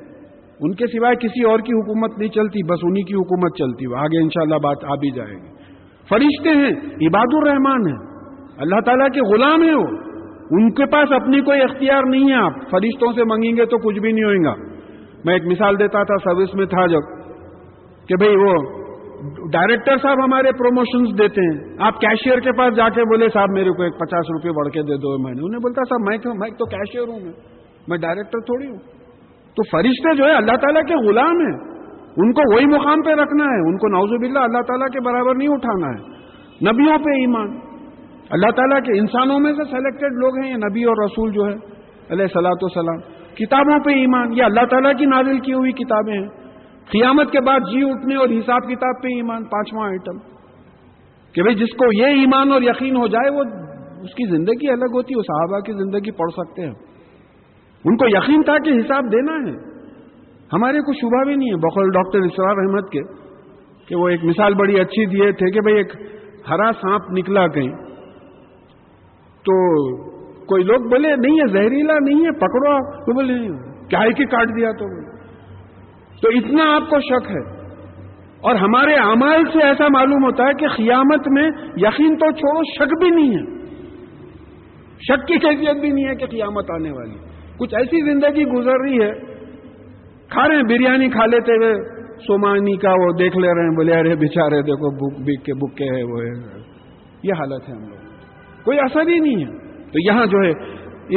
ان 0.60 0.74
کے 0.74 0.86
سوائے 0.86 1.16
کسی 1.16 1.44
اور 1.44 1.58
کی 1.58 1.72
حکومت 1.72 2.18
نہیں 2.18 2.28
چلتی، 2.28 2.62
بس 2.62 2.78
انہی 2.82 3.02
کی 3.02 3.14
حکومت 3.14 3.56
چلتی۔ 3.58 3.86
وہ 3.86 3.96
آگے 3.96 4.22
انشاءاللہ 4.22 4.54
بات 4.54 4.84
آ 4.84 4.94
بھی 4.94 5.10
جائے 5.10 5.32
گی۔ 5.32 5.48
فرشتے 6.08 6.48
ہیں، 6.48 6.70
عباد 7.08 7.26
الرحمان 7.32 7.86
ہیں۔ 7.86 8.14
اللہ 8.58 8.80
تعالیٰ 8.86 9.08
کے 9.08 9.20
غلام 9.20 9.62
ہیں 9.62 9.74
وہ۔ 9.74 9.86
ان 10.50 10.70
کے 10.70 10.86
پاس 10.86 11.12
اپنی 11.12 11.40
کوئی 11.40 11.60
اختیار 11.60 12.02
نہیں 12.06 12.28
ہے۔ 12.28 12.34
آپ 12.34 12.52
فرشتوں 12.70 13.12
سے 13.12 13.24
منگیں 13.24 13.56
گے 13.56 13.64
تو 13.64 13.78
کچھ 13.78 13.98
بھی 13.98 14.12
نہیں 14.12 14.24
ہوئے 14.24 14.36
گا۔ 14.36 14.54
میں 15.24 15.34
ایک 15.34 15.42
مثال 15.46 15.78
دیتا 15.78 16.02
تھا، 16.02 16.16
سروس 16.24 16.54
میں 16.54 16.66
تھا 16.66 16.86
جبکہ 16.86 18.16
بھئی 18.16 18.36
وہ 18.36 18.83
ڈائریکٹر 19.52 19.96
صاحب 20.02 20.24
ہمارے 20.24 20.52
پروموشنز 20.52 21.18
دیتے 21.18 21.40
ہیں۔ 21.40 21.76
آپ 21.80 22.00
کیشیئر 22.00 22.40
کے 22.40 22.52
پاس 22.52 22.76
جا 22.76 22.88
کے 22.88 23.00
بولے، 23.00 23.28
صاحب 23.28 23.50
میرے 23.50 23.70
کو 23.70 23.82
ایک 23.82 23.94
پچاس 23.94 24.30
روپے 24.30 24.50
بڑھ 24.50 24.68
کے 24.68 24.82
دے 24.82 24.96
دو 24.96 25.22
میں 25.22 25.34
نے 25.34 25.42
انہیں 25.42 25.58
بولتا، 25.58 25.82
صاحب 25.88 26.00
میں 26.08 26.50
تو 26.50 26.64
کیشیئر 26.64 27.08
ہوں 27.08 27.20
میں۔ 27.20 27.32
میں 27.88 27.98
ڈائریکٹر 27.98 28.40
تھوڑی 28.40 28.66
ہوں۔ 28.66 28.78
تو 29.56 29.62
فرشتے 29.62 30.16
جو 30.16 30.24
ہے 30.24 30.32
اللہ 30.32 30.56
تعالیٰ 30.56 30.82
کے 30.82 31.08
غلام 31.08 31.36
ہیں۔ 31.36 31.74
ان 32.16 32.32
کو 32.32 32.54
وہی 32.54 32.66
مقام 32.66 33.02
پہ 33.02 33.10
رکھنا 33.10 33.44
ہے۔ 33.44 33.68
ان 33.68 33.78
کو 33.78 33.88
نوزب 33.88 34.24
اللہ 34.24 34.38
اللہ 34.38 34.62
تعالیٰ 34.62 34.86
کے 34.86 35.00
برابر 35.00 35.34
نہیں 35.34 35.48
اٹھانا 35.48 35.88
ہے۔ 35.88 36.14
نبیوں 36.70 36.98
پہ 36.98 37.10
ایمان۔ 37.10 37.58
اللہ 38.30 38.50
تعالیٰ 38.50 38.78
کے 38.78 38.98
انسانوں 38.98 39.38
میں 39.38 39.52
سے 39.52 39.64
سلیکٹڈ 39.64 40.12
لوگ 40.12 40.44
ہیں، 40.44 40.50
یہ 40.50 40.56
نبی 40.56 40.84
اور 40.84 41.04
رسول 41.04 41.32
جو 41.32 41.46
ہے 41.46 41.54
علیہ 42.10 42.26
سلاۃ 42.26 42.62
وسلام 42.62 42.98
کتابوں 43.34 43.78
پہ 43.78 43.90
ایمان۔ 43.90 44.32
یہ 44.32 44.42
اللہ 44.42 44.66
تعالیٰ 44.70 44.96
کی 44.98 45.04
نازل 45.04 45.38
کی 45.38 45.52
ہوئی 45.52 45.72
کتابیں 45.72 46.14
ہیں۔ 46.14 46.43
قیامت 46.90 47.30
کے 47.30 47.40
بعد 47.40 47.60
جی 47.60 47.90
اٹھنے 47.90 48.16
اور 48.16 48.28
حساب 48.28 48.62
کتاب 48.62 49.02
پہ 49.02 49.08
ایمان، 49.08 49.44
پانچواں 49.44 49.88
آئٹم 49.88 50.18
کہ 51.32 51.42
بھئی 51.42 51.54
جس 51.54 51.76
کو 51.76 52.00
یہ 52.00 52.06
ایمان 52.06 52.52
اور 52.52 52.62
یقین 52.62 52.96
ہو 52.96 53.06
جائے، 53.06 53.34
وہ 53.34 53.44
اس 54.02 54.14
کی 54.14 54.36
زندگی 54.36 54.68
الگ 54.68 54.94
ہوتی 54.94 55.14
ہے، 55.14 55.18
وہ 55.18 55.22
صحابہ 55.22 55.60
کی 55.60 55.72
زندگی 55.72 56.10
پڑھ 56.10 56.32
سکتے 56.32 56.62
ہیں۔ 56.62 56.74
ان 57.84 57.96
کو 57.96 58.06
یقین 58.08 58.42
تھا 58.42 58.58
کہ 58.64 58.70
حساب 58.70 59.12
دینا 59.12 59.32
ہے۔ 59.32 59.56
ہمارے 60.52 60.80
کو 60.80 60.92
شبہ 60.92 61.24
بھی 61.24 61.34
نہیں 61.34 61.48
ہے۔ 61.48 61.56
بخول 61.56 61.90
ڈاکٹر 61.90 62.18
اسرار 62.18 62.56
احمد 62.56 62.90
کے، 62.90 63.00
کہ 63.86 63.96
وہ 63.96 64.08
ایک 64.08 64.24
مثال 64.24 64.54
بڑی 64.54 64.80
اچھی 64.80 65.06
دیے 65.06 65.32
تھے 65.32 65.50
کہ 65.50 65.60
بھئی 65.60 65.76
ایک 65.76 65.92
ہرا 66.50 66.72
سانپ 66.72 67.10
نکلا 67.10 67.46
کہیں۔ 67.46 67.72
تو 69.46 69.56
کوئی 70.44 70.64
لوگ 70.64 70.80
بولے، 70.80 71.16
نہیں 71.16 71.40
ہے، 71.40 71.46
زہریلا 71.46 71.94
نہیں 72.00 72.26
ہے، 72.26 72.32
پکڑو 72.32 72.94
تو 73.04 73.14
بولے 73.14 73.34
کیا 73.88 74.00
ہے 74.00 74.12
کہ 74.12 74.24
کاٹ 74.24 74.48
دیا 74.56 74.70
تو؟ 74.72 75.13
تو 76.24 76.30
اتنا 76.30 76.76
آپ 76.76 76.90
کو 76.90 77.00
شک 77.00 77.30
ہے۔ 77.30 77.64
اور 78.40 78.54
ہمارے 78.54 78.94
اعمال 78.94 79.44
سے 79.52 79.66
ایسا 79.66 79.88
معلوم 79.88 80.24
ہوتا 80.24 80.42
ہے 80.42 80.52
کہ 80.54 80.68
قیامت 80.68 81.28
میں 81.28 81.50
یقین 81.76 82.16
تو 82.16 82.30
چھوڑو، 82.30 82.60
شک 82.62 83.04
بھی 83.04 83.10
نہیں 83.10 83.30
ہے۔ 83.30 83.64
شک 84.98 85.26
کی 85.26 85.38
کیفیت 85.38 85.76
بھی 85.76 85.90
نہیں 85.90 86.08
ہے 86.08 86.14
کہ 86.14 86.26
قیامت 86.26 86.70
آنے 86.70 86.90
والی۔ 86.90 87.14
کچھ 87.58 87.74
ایسی 87.74 88.12
زندگی 88.12 88.44
گزر 88.44 88.80
رہی 88.80 89.02
ہے۔ 89.02 89.12
کھا 90.28 90.48
رہے 90.48 90.56
ہیں، 90.56 90.62
بریانی 90.62 91.08
کھا 91.08 91.26
لیتے 91.26 91.52
ہوئے 91.52 91.74
سومانی 92.26 92.76
کا 92.76 92.90
وہ 92.90 93.12
دیکھ 93.18 93.38
لے 93.38 93.54
رہے 93.54 93.62
ہیں، 93.62 93.76
بولے، 93.76 93.94
ارے 93.94 94.14
بچارے 94.14 94.62
دیکھو 94.62 95.10
بک 95.22 95.44
کے 95.44 95.54
بکے 95.54 95.84
ہے 95.84 96.02
وہ۔ 96.02 96.18
ہے 96.20 96.60
یہ 97.22 97.32
حالت 97.32 97.68
ہے 97.68 97.74
ہم 97.74 97.88
لوگ۔ 97.88 97.96
کوئی 98.64 98.78
اثر 98.78 99.00
ہی 99.00 99.18
نہیں 99.18 99.44
ہے۔ 99.44 99.58
تو 99.68 100.12
یہاں 100.12 100.26
جو 100.26 100.38
ہے، 100.38 100.50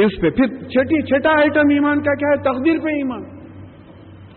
اس 0.04 0.20
پہ 0.20 0.30
پھر 0.30 0.46
چھٹی، 0.46 1.02
چھٹا 1.02 1.30
آئٹم 1.30 1.68
ایمان 1.70 2.00
کا 2.02 2.14
کیا 2.14 2.28
ہے؟ 2.28 2.36
تقدیر 2.36 2.78
پہ 2.78 2.88
ایمان۔ 2.88 3.37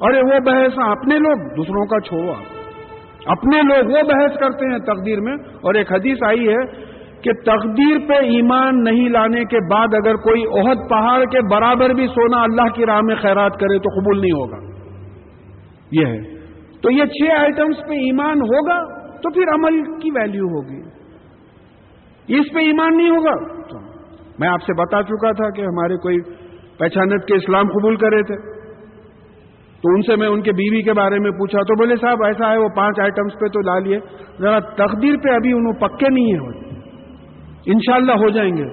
ارے 0.02 0.22
وہ 0.22 0.40
بحث 0.40 0.72
اپنے 0.78 1.18
لوگ، 1.18 1.56
دوسروں 1.56 1.86
کا 1.86 2.00
چھوڑو 2.00 2.34
اپنے 3.26 3.62
لوگ 3.62 3.86
وہ 3.86 4.02
بحث 4.02 4.40
کرتے 4.40 4.72
ہیں 4.72 4.80
تقدیر 4.80 5.20
میں، 5.22 5.34
اور 5.34 5.74
ایک 5.74 5.92
حدیث 5.92 6.18
آئی 6.28 6.48
ہے 6.48 6.92
کہ 7.22 7.32
تقدیر 7.34 8.08
پہ 8.08 8.14
ایمان 8.14 8.84
نہیں 8.84 9.10
لانے 9.10 9.44
کے 9.46 9.58
بعد 9.72 9.88
اگر 9.94 10.16
کوئی 10.16 10.44
عہد 10.46 10.90
پہاڑ 10.90 11.24
کے 11.26 11.40
برابر 11.52 11.90
بھی 11.90 12.08
سونا 12.08 12.44
اللہ 12.44 12.74
کی 12.76 12.86
راہ 12.86 13.02
میں 13.04 13.16
خیرات 13.16 13.54
کرے 13.54 13.80
تو 13.80 14.02
قبول 14.02 14.22
نہیں 14.22 14.32
ہوگا۔ 14.32 14.72
یہ 15.92 16.06
ہے۔ 16.06 16.42
تو 16.82 16.92
یہ 16.92 17.06
چھ 17.06 17.40
آئٹمس 17.40 17.78
پہ 17.78 17.94
ایمان 17.94 18.42
ہوگا 18.42 19.02
تو 19.18 19.30
پھر 19.34 19.44
عمل 19.54 19.84
کی 19.84 20.12
ویلیو 20.12 20.46
ہوگی۔ 20.46 20.82
اس 22.40 22.54
پہ 22.54 22.60
ایمان 22.60 22.98
نہیں 22.98 23.10
ہوگا 23.10 23.64
تو 23.64 23.78
میں 24.40 24.48
آپ 24.48 24.62
سے 24.62 24.74
بتا 24.74 25.04
چکا 25.04 25.32
تھا 25.32 25.50
کہ 25.50 25.62
ہمارے 25.62 25.98
کوئی 25.98 26.18
پہچانت 26.80 27.26
کے 27.26 27.36
اسلام 27.36 27.68
قبول 27.68 27.96
کرے 27.96 28.24
تھے۔ 28.24 28.61
تو 29.82 29.90
ان 29.90 30.02
سے 30.02 30.16
میں 30.16 30.28
ان 30.28 30.42
کے 30.42 30.52
بیوی 30.52 30.82
کے 30.82 30.94
بارے 30.94 31.20
میں 31.20 31.32
پوچھا، 31.32 31.60
تو 31.60 31.76
بولے 31.78 31.96
صاحب 31.96 32.24
ایسا 32.24 32.52
ہے، 32.52 32.58
وہ 32.58 32.68
پانچ 32.76 33.00
آئٹمس 33.00 33.34
پہ 33.34 33.48
تو 33.48 33.62
لا 33.62 33.80
لیے 33.80 34.00
ذرا 34.40 34.60
تقدیر 34.60 35.16
پہ 35.24 35.30
ابھی 35.30 35.54
انہوں 35.54 35.74
پکے 35.74 36.10
نہیں 36.10 36.34
ہیں۔ 36.34 36.62
انشاءاللہ 37.66 38.12
ہو 38.12 38.30
جائیں 38.30 38.58
گے۔ 38.58 38.66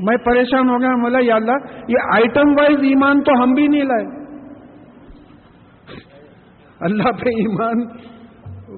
میں 0.00 0.16
پریشان 0.16 0.68
ہو 0.68 0.80
گیا 0.80 0.90
بولا، 0.90 1.18
یا 1.22 1.34
اللہ، 1.34 1.52
یہ 1.88 1.96
آئٹم 2.14 2.48
وائز 2.48 2.78
ایمان 2.82 3.22
تو 3.22 3.42
ہم 3.42 3.52
بھی 3.52 3.66
نہیں 3.66 3.82
لائے۔ 3.82 4.26
اللہ 6.80 7.02
پہ 7.02 7.28
ایمان، 7.28 7.88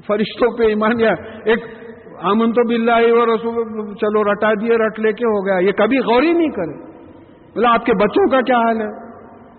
فرشتوں 0.06 0.58
پہ 0.58 0.62
ایمان، 0.62 1.00
یا 1.00 1.10
ایک 1.44 1.58
آمن 2.22 2.52
تو 2.52 2.68
بلّہ 2.68 2.92
اور 2.92 3.28
رسول، 3.28 3.94
چلو 3.94 4.32
رٹا 4.32 4.52
دیے، 4.60 4.86
رٹ 4.86 5.00
لے 5.00 5.12
کے 5.12 5.24
ہو 5.24 5.46
گیا۔ 5.46 5.66
یہ 5.66 5.72
کبھی 5.72 5.98
غور 5.98 6.22
ہی 6.22 6.32
نہیں 6.32 6.50
کرے۔ 6.50 6.92
بولا، 7.54 7.74
آپ 7.74 7.86
کے 7.86 7.92
بچوں 7.92 8.30
کا 8.30 8.40
کیا 8.40 8.58
حال 8.58 8.80
ہے؟ 8.80 9.03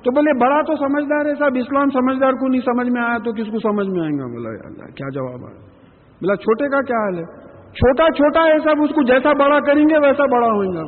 تو 0.06 0.12
بولے 0.12 0.34
بڑا 0.40 0.62
تو 0.62 0.76
سمجھدار 0.76 1.26
ہے 1.26 1.36
صاحب، 1.36 1.52
اسلام 1.56 1.90
سمجھدار 1.90 2.32
کو 2.32 2.48
نہیں 2.48 2.62
سمجھ 2.62 2.90
میں 2.90 3.02
آیا 3.02 3.18
تو 3.18 3.32
کس 3.32 3.48
کو 3.52 3.60
سمجھ 3.60 3.88
میں 3.88 4.02
آئیں 4.02 4.20
گا 4.20 4.26
بولا 4.26 4.50
اللہ، 4.50 4.86
کیا 4.86 5.10
جواب 5.10 5.46
آیا 5.46 5.60
بولا، 6.22 6.36
چھوٹے 6.36 6.70
کا 6.70 6.82
کیا 6.82 6.98
حال 6.98 7.18
ہے؟ 7.18 7.24
چھوٹا 7.72 8.04
چھوٹا 8.04 8.44
ہے 8.44 8.60
صاحب، 8.60 8.84
اس 8.84 8.90
کو 8.90 9.04
جیسا 9.04 9.34
بڑا 9.34 9.60
کریں 9.60 9.84
گے 9.84 9.98
ویسا 9.98 10.26
بڑا 10.26 10.48
ہوئیں 10.48 10.72
گا 10.72 10.82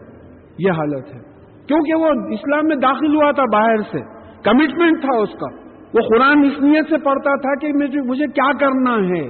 یہ 0.58 0.70
حالت 0.70 1.14
ہے۔ 1.14 1.20
کیونکہ 1.66 1.94
وہ 1.94 2.06
اسلام 2.06 2.66
میں 2.66 2.76
داخل 2.76 3.14
ہوا 3.14 3.30
تھا 3.30 3.44
باہر 3.52 3.76
سے 3.76 3.98
کمٹمنٹ 4.44 5.00
تھا 5.00 5.16
اس 5.16 5.32
کا۔ 5.32 5.56
وہ 5.94 6.00
قرآن 6.08 6.38
اس 6.44 6.62
نیت 6.62 6.84
سے 6.84 6.98
پڑھتا 6.98 7.36
تھا 7.36 7.54
کہ 7.54 7.72
مجھے 8.02 8.26
کیا 8.26 8.52
کرنا 8.52 8.94
ہے؟ 8.94 9.28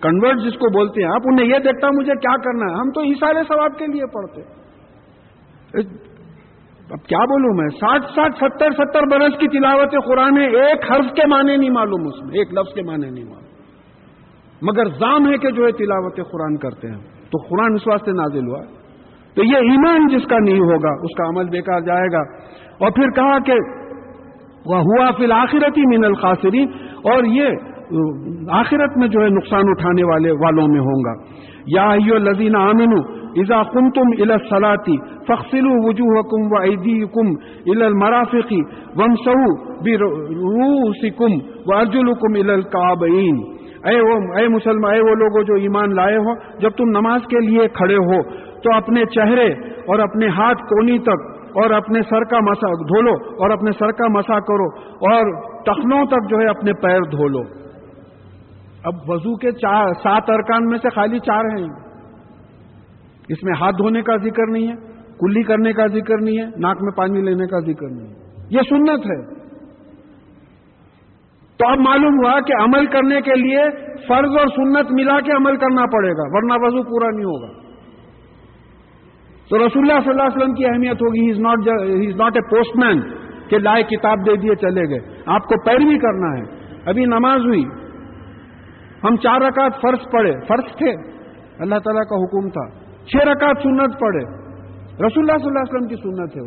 کنورٹ 0.00 0.36
جس 0.44 0.54
کو 0.54 0.78
بولتے 0.78 1.02
ہیں، 1.02 1.08
آپ 1.08 1.20
انہیں 1.24 1.46
یہ 1.46 1.58
دیکھتا 1.58 1.88
مجھے 1.94 2.12
کیا 2.12 2.36
کرنا 2.36 2.72
ہے؟ 2.72 2.80
ہم 2.80 2.90
تو 2.90 3.00
اشارے 3.00 3.42
ثواب 3.48 3.78
کے 3.78 3.86
لیے 3.86 4.06
پڑھتے۔ 4.06 4.61
اب 5.74 7.02
کیا 7.06 7.18
بولوں 7.18 7.56
میں؟ 7.56 7.68
ساٹھ 7.68 8.04
ساٹھ 8.14 8.36
ستر 8.36 8.70
ستر 8.70 9.00
برس 9.10 9.38
کی 9.38 9.48
تلاوت 9.48 10.04
قرآن 10.04 10.36
ہے، 10.38 10.46
ایک 10.46 10.92
حرف 10.92 11.12
کے 11.14 11.26
معنی 11.26 11.56
نہیں 11.56 11.70
معلوم 11.70 12.06
اس 12.06 12.22
میں، 12.22 12.34
ایک 12.34 12.52
لفظ 12.52 12.74
کے 12.74 12.82
معنی 12.82 13.10
نہیں 13.10 13.24
معلوم۔ 13.24 13.42
مگر 14.62 14.84
زام 14.84 15.28
ہے 15.28 15.38
کہ 15.38 15.50
جو 15.50 15.66
ہے 15.66 15.72
تلاوت 15.72 16.16
قرآن 16.16 16.56
کرتے 16.56 16.88
ہیں۔ 16.88 17.00
تو 17.00 17.38
قرآن 17.48 17.74
اس 17.74 17.88
واسطے 17.88 18.12
نازل 18.12 18.48
ہوا۔ 18.48 18.62
تو 19.34 19.44
یہ 19.44 19.56
ایمان 19.56 20.08
جس 20.08 20.26
کا 20.26 20.36
نہیں 20.38 20.60
ہوگا، 20.60 20.90
اس 21.02 21.16
کا 21.16 21.28
عمل 21.28 21.48
بیکار 21.48 21.80
جائے 21.80 22.06
گا۔ 22.12 22.42
اور 22.78 22.90
پھر 22.90 23.10
کہا 23.10 23.38
کہ 23.38 23.52
وہ 24.66 24.76
ہوا 24.76 25.10
فی 25.10 25.24
الآخرتی 25.24 25.98
من 25.98 26.04
الخاصری 26.04 26.62
اور 26.96 27.24
یہ 27.24 27.46
آخرت 28.50 28.96
میں 28.96 29.08
جو 29.08 29.20
ہے 29.20 29.28
نقصان 29.28 29.62
اٹھانے 29.64 30.04
والے 30.04 30.30
والوں 30.30 30.68
میں 30.68 30.80
ہوں 30.80 31.04
گا۔ 31.04 31.42
یا 31.66 31.94
لذین 32.18 32.56
آمن 32.56 33.21
ازا 33.40 33.62
کم 33.62 33.90
تم 33.90 34.12
الصلاتی 34.18 34.96
فخصل 35.28 35.66
وجوہ 35.84 36.22
کم 36.22 36.52
و 36.52 36.62
عیدی 36.62 36.98
کم 37.14 37.32
المرافقی 37.66 38.60
وم 38.96 39.14
سو 39.14 39.38
روسی 40.42 41.10
کم 41.10 41.38
و 41.66 41.72
اے 43.82 43.94
وہ 44.00 44.16
اے 44.38 44.48
مسلمان 44.48 44.94
اے 44.94 45.00
وہ 45.00 45.14
لوگوں 45.14 45.42
جو 45.42 45.54
ایمان 45.54 45.94
لائے 45.94 46.16
ہو، 46.16 46.34
جب 46.58 46.70
تم 46.70 46.88
نماز 46.88 47.20
کے 47.30 47.40
لیے 47.46 47.68
کھڑے 47.68 47.96
ہو، 47.96 48.22
تو 48.60 48.74
اپنے 48.76 49.04
چہرے 49.04 49.46
اور 49.86 49.98
اپنے 49.98 50.28
ہاتھ 50.28 50.62
کونی 50.62 50.98
تک 50.98 51.24
اور 51.54 51.70
اپنے 51.70 52.00
سر 52.02 52.24
کا 52.24 52.38
مسا 52.40 52.70
دھو 52.82 53.00
لو 53.00 53.14
اور 53.34 53.50
اپنے 53.50 53.70
سر 53.78 53.92
کا 53.92 54.08
مسا 54.08 54.38
کرو 54.40 54.66
اور 55.10 55.32
ٹخنوں 55.62 56.04
تک 56.06 56.30
جو 56.30 56.38
ہے 56.38 56.46
اپنے 56.48 56.72
پیر 56.72 57.00
دھو 57.00 57.28
لو 57.28 57.42
اب 58.84 59.10
وضو 59.10 59.34
کے 59.36 59.52
چار 59.52 59.92
سات 60.02 60.30
ارکان 60.30 60.68
میں 60.68 60.78
سے 60.78 60.88
خالی 60.94 61.18
چار 61.18 61.44
ہیں۔ 61.44 61.66
اس 63.28 63.42
میں 63.42 63.52
ہاتھ 63.60 63.76
دھونے 63.78 64.02
کا 64.02 64.16
ذکر 64.16 64.46
نہیں 64.46 64.68
ہے، 64.68 64.74
کلی 65.20 65.42
کرنے 65.42 65.72
کا 65.72 65.86
ذکر 65.86 66.20
نہیں 66.20 66.38
ہے، 66.38 66.44
ناک 66.58 66.76
میں 66.82 66.92
پانی 66.92 67.20
لینے 67.20 67.46
کا 67.46 67.60
ذکر 67.60 67.88
نہیں 67.88 68.08
ہے۔ 68.08 68.14
یہ 68.50 68.58
سنت 68.68 69.06
ہے۔ 69.06 69.42
تو 71.56 71.68
اب 71.68 71.78
معلوم 71.78 72.14
ہوا 72.14 72.40
کہ 72.40 72.52
عمل 72.62 72.86
کرنے 72.86 73.20
کے 73.20 73.34
لیے 73.34 73.64
فرض 74.08 74.30
اور 74.38 74.46
سنت 74.46 74.92
ملا 74.92 75.20
کے 75.20 75.32
عمل 75.32 75.56
کرنا 75.56 75.84
پڑے 75.86 76.10
گا، 76.10 76.22
ورنہ 76.26 76.52
وضو 76.56 76.82
پورا 76.82 77.10
نہیں 77.10 77.24
ہوگا۔ 77.24 77.62
تو 79.50 79.58
رسول 79.58 79.90
اللہ 79.90 80.00
صلی 80.00 80.10
اللہ 80.10 80.22
علیہ 80.22 80.36
وسلم 80.36 80.54
کی 80.54 80.64
اہمیت 80.66 81.02
ہوگی 81.02 81.20
ہی 81.20 81.30
از 81.30 82.16
ناٹ 82.16 82.36
اے 82.36 82.56
پوسٹ 82.56 82.84
مین 82.84 83.02
کہ 83.48 83.58
لائے 83.58 83.82
کتاب 83.82 84.18
دے 84.26 84.36
دیے 84.36 84.54
چلے 84.54 84.82
گئے۔ 84.88 85.14
آپ 85.26 85.42
کو 85.42 85.54
پیروی 85.64 85.98
کرنا 85.98 86.38
ہے۔ 86.38 86.62
ابھی 86.86 87.04
نماز 87.04 87.40
ہوئی۔ 87.40 87.64
ہم 89.04 89.16
چار 89.16 89.40
رکعت 89.40 89.72
فرض 89.82 90.10
پڑھے، 90.12 90.32
فرض 90.48 90.76
تھے۔ 90.76 90.90
اللہ 91.58 91.74
تعالیٰ 91.74 92.02
کا 92.02 92.16
حکم 92.16 92.48
تھا۔ 92.48 92.81
چھ 93.06 93.16
رکعت 93.16 93.56
سنت 93.62 94.00
پڑھے۔ 94.00 94.42
رسول 94.92 95.24
اللہ 95.24 95.38
صلی 95.38 95.48
اللہ 95.48 95.58
علیہ 95.58 95.74
وسلم 95.74 95.88
کی 95.88 95.96
سنت 95.96 96.36
ہے 96.36 96.46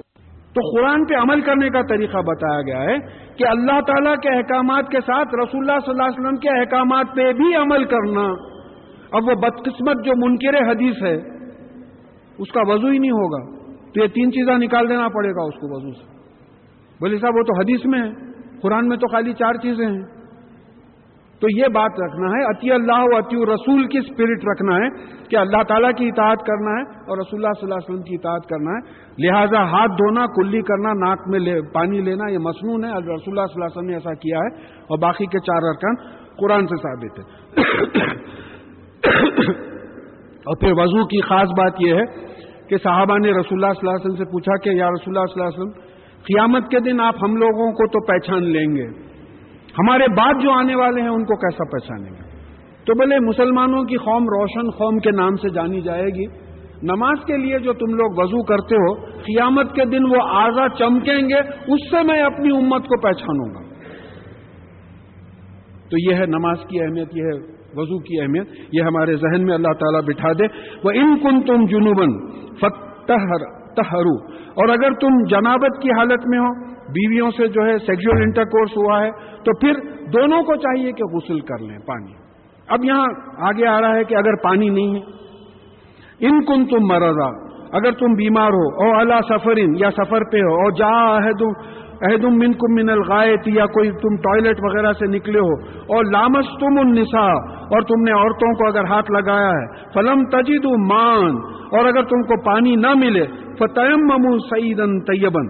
تو 0.54 0.62
قرآن 0.76 1.06
پہ 1.06 1.16
عمل 1.16 1.42
کرنے 1.42 1.70
کا 1.70 1.82
طریقہ 1.82 2.18
بتایا 2.18 2.62
گیا 2.62 2.84
ہے 2.84 2.98
کہ 3.38 3.48
اللہ 3.48 3.82
تعالیٰ 3.88 4.16
کے 4.16 4.30
احکامات 4.30 4.90
کے 4.90 4.98
ساتھ 5.00 5.28
رسول 5.28 5.70
اللہ 5.70 5.80
صلی 5.86 5.92
اللہ 5.92 6.04
علیہ 6.04 6.20
وسلم 6.20 6.36
کے 6.36 6.60
احکامات 6.60 7.06
پہ 7.16 7.34
بھی 7.34 7.56
عمل 7.56 7.84
کرنا۔ 7.84 8.34
اب 9.12 9.24
وہ 9.28 9.34
بدقسمت 9.34 10.06
جو 10.06 10.12
منکر 10.18 10.72
حدیث 10.72 11.04
ہے، 11.04 11.16
اس 12.38 12.52
کا 12.52 12.62
وضو 12.64 12.88
ہی 12.88 13.00
نہیں 13.00 13.12
ہوگا۔ 13.12 13.56
تو 13.94 14.04
یہ 14.04 14.08
تین 14.08 14.32
چیزیں 14.32 14.58
نکال 14.58 14.90
دینا 14.90 15.08
پڑے 15.08 15.30
گا 15.30 15.42
اس 15.44 15.54
کو 15.54 15.76
وضو 15.76 15.92
سے۔ 15.92 16.18
بولے 17.00 17.18
صاحب، 17.18 17.34
وہ 17.36 17.44
تو 17.44 17.60
حدیث 17.60 17.86
میں 17.86 18.02
ہے۔ 18.02 18.32
قرآن 18.62 18.88
میں 18.88 18.98
تو 18.98 19.08
خالی 19.08 19.34
چار 19.34 19.54
چیزیں 19.54 19.88
ہیں۔ 19.88 20.04
تو 21.46 21.58
یہ 21.58 21.64
بات 21.74 22.00
رکھنا 22.00 22.28
ہے 22.28 22.50
عطی 22.50 22.72
اللہ 22.72 23.00
و 23.00 23.18
عطی 23.18 23.46
رسول 23.46 23.88
کی 23.88 23.98
اسپرٹ 23.98 24.46
رکھنا 24.46 24.76
ہے 24.76 24.90
کہ 25.30 25.36
اللہ 25.36 25.58
تعالیٰ 25.68 25.90
کی 25.98 26.08
اطاعت 26.08 26.46
کرنا 26.46 26.72
ہے 26.72 26.82
اور 26.82 27.18
رسول 27.18 27.40
اللہ 27.40 27.60
صلی 27.60 27.64
اللہ 27.64 27.74
علیہ 27.74 27.90
وسلم 27.90 28.04
کی 28.04 28.16
اطاعت 28.16 28.50
کرنا 28.50 28.72
ہے۔ 28.72 28.80
لہذا 29.18 29.64
ہاتھ 29.64 29.92
دھونا، 29.92 30.26
کلی 30.26 30.62
کرنا، 30.62 30.94
ناک 30.94 31.28
میں 31.28 31.40
لے، 31.40 31.60
پانی 31.74 32.02
لینا، 32.02 32.32
یہ 32.32 32.38
مصنون 32.38 32.86
ہے۔ 32.86 32.90
رسول 32.90 33.04
اللہ 33.04 33.26
صلی 33.26 33.38
اللہ 33.38 33.44
علیہ 33.44 33.66
وسلم 33.66 33.86
نے 33.86 33.94
ایسا 33.94 34.14
کیا 34.14 34.38
ہے 34.38 34.48
اور 34.88 34.98
باقی 34.98 35.26
کے 35.26 35.40
چار 35.40 35.64
ارکان 35.64 35.96
قرآن 36.38 36.68
سے 36.68 36.76
ثابت 36.76 37.20
ہے 37.20 37.56
اور 40.46 40.56
پھر 40.56 40.72
وضو 40.72 41.06
کی 41.06 41.22
خاص 41.22 41.50
بات 41.58 41.74
یہ 41.80 41.94
ہے 41.94 42.04
کہ 42.70 42.78
صحابہ 42.78 43.18
نے 43.18 43.32
رسول 43.32 43.50
اللہ 43.54 43.70
صلی 43.74 43.80
اللہ 43.82 43.90
علیہ 43.90 44.06
وسلم 44.06 44.16
سے 44.16 44.32
پوچھا 44.32 44.58
کہ 44.58 44.70
یا 44.70 44.90
رسول 44.90 45.18
اللہ 45.18 45.34
صلی 45.34 45.42
اللہ 45.42 45.50
علیہ 45.50 45.60
وسلم، 45.60 45.72
قیامت 46.24 46.72
کے 46.72 46.80
دن 46.80 47.02
آپ 47.02 47.16
ہم 47.24 47.36
لوگوں 47.36 47.72
کو 47.72 47.88
تو 47.88 48.06
پہچان 48.06 48.44
لیں 48.44 48.76
گے۔ 48.76 49.05
ہمارے 49.80 50.04
بعد 50.18 50.34
جو 50.44 50.52
آنے 50.52 50.76
والے 50.76 51.02
ہیں 51.02 51.10
ان 51.10 51.24
کو 51.24 51.36
کیسا 51.36 51.64
پہچانیں 51.64 52.12
گے 52.12 52.36
تو 52.86 52.94
بھلے 52.94 53.20
مسلمانوں 53.20 53.84
کی 53.84 53.96
قوم 53.96 54.24
روشن 54.24 54.70
قوم 54.70 54.98
کے 54.98 55.12
نام 55.12 55.36
سے 55.36 55.50
جانی 55.50 55.82
جائے 55.82 56.06
گی۔ 56.06 56.26
نماز 56.84 57.26
کے 57.26 57.38
لیے 57.38 57.60
جو 57.60 57.74
تم 57.74 57.96
لوگ 57.96 58.12
وضو 58.18 58.44
کرتے 58.44 58.76
ہو، 58.76 58.94
قیامت 59.22 59.74
کے 59.74 59.86
دن 59.86 60.06
وہ 60.06 60.22
آزاد 60.22 60.70
چمکیں 60.80 61.30
گے، 61.30 61.40
اس 61.74 61.92
سے 61.92 62.04
میں 62.04 62.22
اپنی 62.22 62.58
امت 62.58 62.84
کو 62.84 63.02
پہچانوں 63.02 63.56
گا۔ 63.56 63.66
تو 65.90 66.12
یہ 66.12 66.16
ہے 66.16 66.26
نماز 66.26 66.58
کی 66.70 66.82
اہمیت، 66.82 67.08
یہ 67.16 67.24
ہے 67.24 67.56
وضو 67.76 68.00
کی 68.00 68.22
اہمیت۔ 68.22 68.50
یہ 68.72 68.82
ہمارے 68.82 69.16
ذہن 69.16 69.46
میں 69.46 69.54
اللہ 69.54 69.74
تعالیٰ 69.74 70.02
بٹھا 70.02 70.32
دے۔ 70.32 70.46
وہ 70.84 70.92
ان 70.92 71.18
کن 71.18 71.42
تم 71.42 71.66
جنوبن 71.66 72.36
تہرو 73.76 74.16
اور 74.34 74.70
اگر 74.70 74.94
تم 74.94 75.24
جنابت 75.30 75.82
کی 75.82 75.90
حالت 75.90 76.28
میں 76.28 76.40
ہو 76.40 76.75
بیویوں 76.90 77.30
سے 77.32 77.48
جو 77.48 77.66
ہے 77.66 77.78
سیکشل 77.86 78.22
انٹر 78.22 78.44
کورس 78.46 78.78
ہوا 78.78 79.02
ہے، 79.04 79.10
تو 79.46 79.58
پھر 79.60 79.80
دونوں 80.14 80.42
کو 80.44 80.56
چاہیے 80.56 80.92
کہ 80.92 81.04
غسل 81.14 81.40
کر 81.48 81.60
لیں 81.62 81.78
پانی۔ 81.88 82.14
اب 82.68 82.86
یہاں 82.86 83.06
آگے 83.48 83.68
آ 83.68 83.80
رہا 83.82 83.96
ہے 83.96 84.04
کہ 84.04 84.16
اگر 84.16 84.36
پانی 84.44 84.70
نہیں 84.70 84.96
ہے۔ 84.96 86.28
ان 86.28 86.44
کن 86.46 86.66
تم 86.66 86.86
مرضا، 86.88 87.30
اگر 87.78 87.92
تم 87.92 88.14
بیمار 88.14 88.58
ہو، 88.58 88.66
او 88.84 88.92
اللہ 89.00 89.20
سفر 89.30 89.58
یا 89.80 89.90
سفر 89.98 90.24
پہ 90.32 90.42
ہو 90.42 90.54
اور 90.64 90.72
جا 90.72 90.94
عہد 91.18 92.24
من 92.36 92.54
کم 92.54 92.74
من 92.76 92.90
الغائط، 92.90 93.48
یا 93.48 93.66
کوئی 93.76 93.92
تم 94.02 94.16
ٹوائلٹ 94.24 94.58
وغیرہ 94.64 94.92
سے 94.94 95.08
نکلے 95.12 95.40
ہو 95.40 95.54
اور 95.96 96.10
لامس 96.12 96.48
تم 96.60 96.80
النساء، 96.80 97.36
اور 97.68 97.82
تم 97.82 98.02
نے 98.04 98.12
عورتوں 98.12 98.52
کو 98.54 98.68
اگر 98.68 98.90
ہاتھ 98.90 99.12
لگایا 99.12 99.52
ہے، 99.52 99.66
فلم 99.94 100.24
تجید 100.32 100.66
مان، 100.88 101.38
اور 101.78 101.86
اگر 101.86 102.04
تم 102.06 102.24
کو 102.32 102.42
پانی 102.46 102.76
نہ 102.76 102.94
ملے 102.96 103.26
فتم 103.60 104.04
ممو 104.10 104.38
سعیدن 104.50 105.00
طیبن۔ 105.04 105.48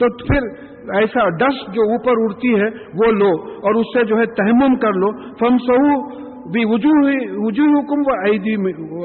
تو 0.00 0.08
پھر 0.26 0.48
ایسا 0.94 1.28
ڈسٹ 1.28 1.74
جو 1.74 1.82
اوپر 1.82 2.12
اڑتی 2.16 2.54
ہے، 2.54 2.66
وہ 2.94 3.12
لو۔ 3.12 3.52
اور 3.56 3.74
اس 3.74 3.86
سے 3.94 4.04
جو 4.04 4.18
ہے 4.18 4.26
تہمم 4.26 4.76
کر 4.76 4.92
لو۔ 4.92 5.10
فم 5.12 5.58
سہو 5.58 6.16
بھی 6.46 6.64
وجوہ 6.64 7.78
حکم 7.78 8.00
و 8.00 8.28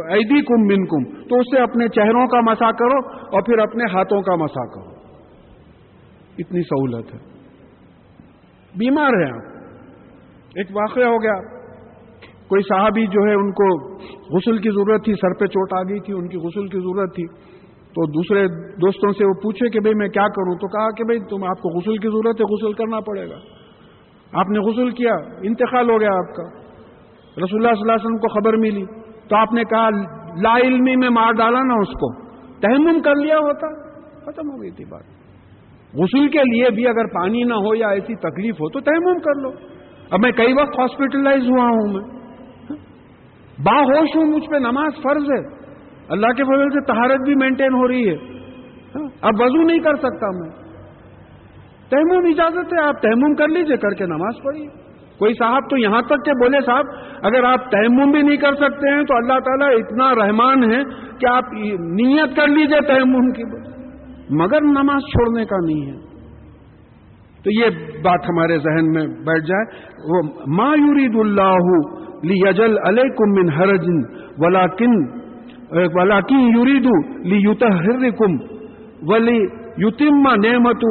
ایدی 0.10 0.42
کم 0.42 0.62
من 0.62 0.86
کم 0.86 1.28
تو 1.28 1.36
اس 1.36 1.46
سے 1.56 1.62
اپنے 1.62 1.88
چہروں 1.88 2.28
کا 2.28 2.40
مسا 2.42 2.72
کرو 2.72 3.08
اور 3.08 3.42
پھر 3.42 3.60
اپنے 3.60 3.84
ہاتھوں 3.94 4.22
کا 4.22 4.36
مسا 4.36 4.66
کرو۔ 4.66 4.96
اتنی 6.38 6.62
سہولت 6.62 7.14
ہے۔ 7.14 7.20
بیمار 8.78 9.26
ہیں 9.26 9.32
آپ۔ 9.32 9.58
ایک 10.56 10.68
واقعہ 10.72 11.04
ہو 11.04 11.24
گیا۔ 11.24 11.62
کوئی 12.48 12.62
صحابی 12.62 13.08
جو 13.08 13.30
ہے 13.30 13.34
ان 13.34 13.52
کو 13.52 13.94
غسل 14.38 14.58
کی 14.58 14.70
ضرورت 14.70 15.04
تھی، 15.04 15.14
سر 15.14 15.40
پہ 15.40 15.46
چوٹ 15.46 15.74
آ 15.74 15.84
گئی 15.84 16.00
تھی، 16.00 16.14
ان 16.14 16.28
کی 16.28 16.38
غسل 16.38 16.68
کی 16.68 16.78
ضرورت 16.78 17.16
تھی۔ 17.16 17.24
تو 17.92 18.12
دوسرے 18.12 18.48
دوستوں 18.76 19.12
سے 19.12 19.26
وہ 19.26 19.34
پوچھے 19.34 19.70
کہ 19.70 19.80
بھئی 19.80 19.94
میں 19.96 20.08
کیا 20.08 20.28
کروں؟ 20.28 20.56
تو 20.56 20.68
کہا 20.68 20.90
کہ 20.98 21.04
بھئی 21.04 21.20
تم 21.20 21.44
آپ 21.44 21.62
کو 21.62 21.70
غسل 21.70 21.98
کی 21.98 22.08
ضرورت 22.08 22.40
ہے، 22.40 22.54
غسل 22.54 22.74
کرنا 22.74 23.00
پڑے 23.00 23.30
گا۔ 23.30 23.36
آپ 24.34 24.50
نے 24.50 24.60
غسل 24.60 24.90
کیا، 24.90 25.14
انتقال 25.42 25.90
ہو 25.90 26.00
گیا 26.00 26.10
آپ 26.12 26.36
کا۔ 26.36 26.44
رسول 27.38 27.66
اللہ 27.66 27.74
صلی 27.74 27.82
اللہ 27.82 27.92
علیہ 27.92 28.06
وسلم 28.06 28.18
کو 28.18 28.42
خبر 28.42 28.58
ملی۔ 28.58 28.86
تو 29.30 29.36
آپ 29.36 29.54
نے 29.54 29.64
کہا، 29.64 29.90
لا 30.42 30.56
علمی 30.68 30.96
میں 30.96 31.10
مار 31.10 31.34
ڈالا 31.34 31.60
نا 31.60 31.74
اس 31.74 31.88
کو۔ 31.88 32.22
تہمم 32.60 33.02
کر 33.02 33.16
لیا 33.16 33.38
ہوتا، 33.38 33.92
ختم 34.26 34.52
ہو 34.52 34.62
گئی 34.62 34.72
تھی 34.72 34.86
بات۔ 34.86 35.04
غسل 35.94 36.28
کے 36.28 36.40
لیے 36.40 36.70
بھی 36.70 36.88
اگر 36.88 37.06
پانی 37.14 37.44
نہ 37.44 37.54
ہو 37.54 37.76
یا 37.76 37.88
ایسی 37.88 38.16
تکلیف 38.16 38.56
ہو 38.56 38.70
تو 38.70 38.80
تہمم 38.80 39.20
کر 39.20 39.42
لو۔ 39.42 39.50
اب 40.12 40.20
میں 40.20 40.32
کئی 40.32 40.54
وقت 40.54 40.80
ہاسپٹلائز 40.80 41.44
ہوا 41.50 41.64
ہوں 41.64 41.94
میں۔ 41.94 42.22
باہوش 43.64 44.16
ہوں، 44.16 44.26
مجھ 44.26 44.50
پہ 44.50 44.56
نماز 44.56 45.02
فرض 45.04 45.24
ہے۔ 45.24 45.61
اللہ 46.12 46.28
کے 46.28 46.44
فضل 46.44 46.70
سے 46.70 46.86
تہارت 46.86 47.22
بھی 47.26 47.36
مینٹین 47.36 47.74
ہو 47.74 47.88
رہی 47.88 48.10
ہے۔ 48.10 48.16
اب 49.22 49.34
وضو 49.40 49.62
نہیں 49.62 49.80
کر 49.80 49.96
سکتا 49.96 50.28
میں۔ 50.32 50.50
تہمم 51.90 52.26
اجازت 52.26 52.74
ہے، 52.74 52.84
آپ 52.84 53.02
تہمم 53.02 53.36
کر 53.36 53.48
لیجیے، 53.48 53.78
کر 53.78 53.90
کے 53.90 54.06
نماز 54.06 54.44
پڑھیے۔ 54.44 54.68
کوئی 55.20 55.34
صاحب 55.34 55.70
تو 55.70 55.78
یہاں 55.78 56.02
تک 56.02 56.26
کہ 56.26 56.32
بولے، 56.32 56.58
صاحب، 56.66 56.86
اگر 57.22 57.44
آپ 57.44 57.72
تیمم 57.72 58.12
بھی 58.12 58.22
نہیں 58.22 58.38
کر 58.38 58.56
سکتے 58.56 58.96
ہیں 58.96 59.04
تو 59.04 59.16
اللہ 59.16 59.40
تعالیٰ 59.40 59.80
اتنا 59.80 60.26
رحمان 60.26 60.74
ہے 60.74 60.84
کہ 61.20 61.30
آپ 61.30 61.44
نیت 61.80 62.36
کر 62.36 62.48
لیجیے 62.48 62.82
تیمم 62.82 63.32
کی۔ 63.32 63.44
مگر 64.30 64.62
نماز 64.62 65.02
چھوڑنے 65.02 65.46
کا 65.46 65.56
نہیں 65.66 65.92
ہے۔ 65.92 66.00
تو 67.44 67.52
یہ 67.52 67.70
بات 68.02 68.20
ہمارے 68.30 68.58
ذہن 68.58 68.92
میں 68.92 69.08
بیٹھ 69.08 69.46
جائے۔ 69.46 69.82
وہ 70.10 70.22
ما 70.48 70.68
یورید 70.68 71.16
اللہ 71.16 71.58
لی 72.24 72.50
یجل 72.50 72.76
علیکم 72.86 73.32
من 73.32 73.50
حرجن 73.50 74.04
ولاکن 74.38 75.21
ولاکن 75.74 76.40
یورید 76.40 76.86
لی 77.26 77.36
یوتحرکم 77.36 78.32
ولی 79.10 79.38
یتیم 79.78 80.28
نعمت 80.44 80.84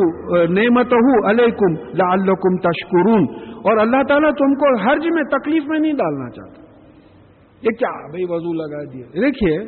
نعمت 0.51 0.95
علیکم 1.26 1.74
لعلکم 1.74 2.57
تشکرون 2.57 3.24
اور 3.57 3.76
اللہ 3.76 4.03
تعالیٰ 4.09 4.31
تم 4.31 4.55
کو 4.55 4.81
حرج 4.81 5.07
میں 5.14 5.22
تکلیف 5.22 5.62
میں 5.66 5.78
نہیں 5.78 5.93
ڈالنا 5.93 6.31
چاہتا۔ 6.31 6.61
یہ 7.62 7.70
کیا 7.78 7.91
بھائی 7.91 8.24
وضو 8.28 8.53
لگا 8.53 8.93
دیا۔ 8.93 9.07
دیکھیے، 9.07 9.59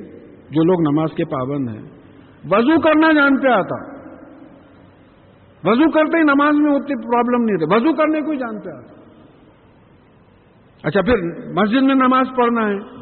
جو 0.51 0.65
لوگ 0.65 0.93
نماز 0.93 1.11
کے 1.17 1.25
پابند 1.25 1.69
ہیں، 1.69 1.83
وضو 2.51 2.81
کرنا 2.81 3.13
جانتے 3.13 3.49
آتا۔ 3.49 3.93
وضو 5.65 5.91
کرتے 5.91 6.19
ہی 6.19 6.23
نماز 6.23 6.55
میں 6.55 6.73
اتنی 6.73 7.11
پرابلم 7.11 7.45
نہیں 7.45 7.57
رہتی 7.57 7.75
وضو 7.75 7.95
کرنے 7.95 8.21
کو 8.21 8.31
ہی 8.31 8.37
جانتے 8.37 8.77
آتا۔ 8.77 8.93
اچھا 10.85 11.01
پھر 11.03 11.15
مسجد 11.53 11.83
میں 11.83 11.95
نماز 11.95 12.27
پڑھنا 12.37 12.69
ہے۔ 12.69 13.02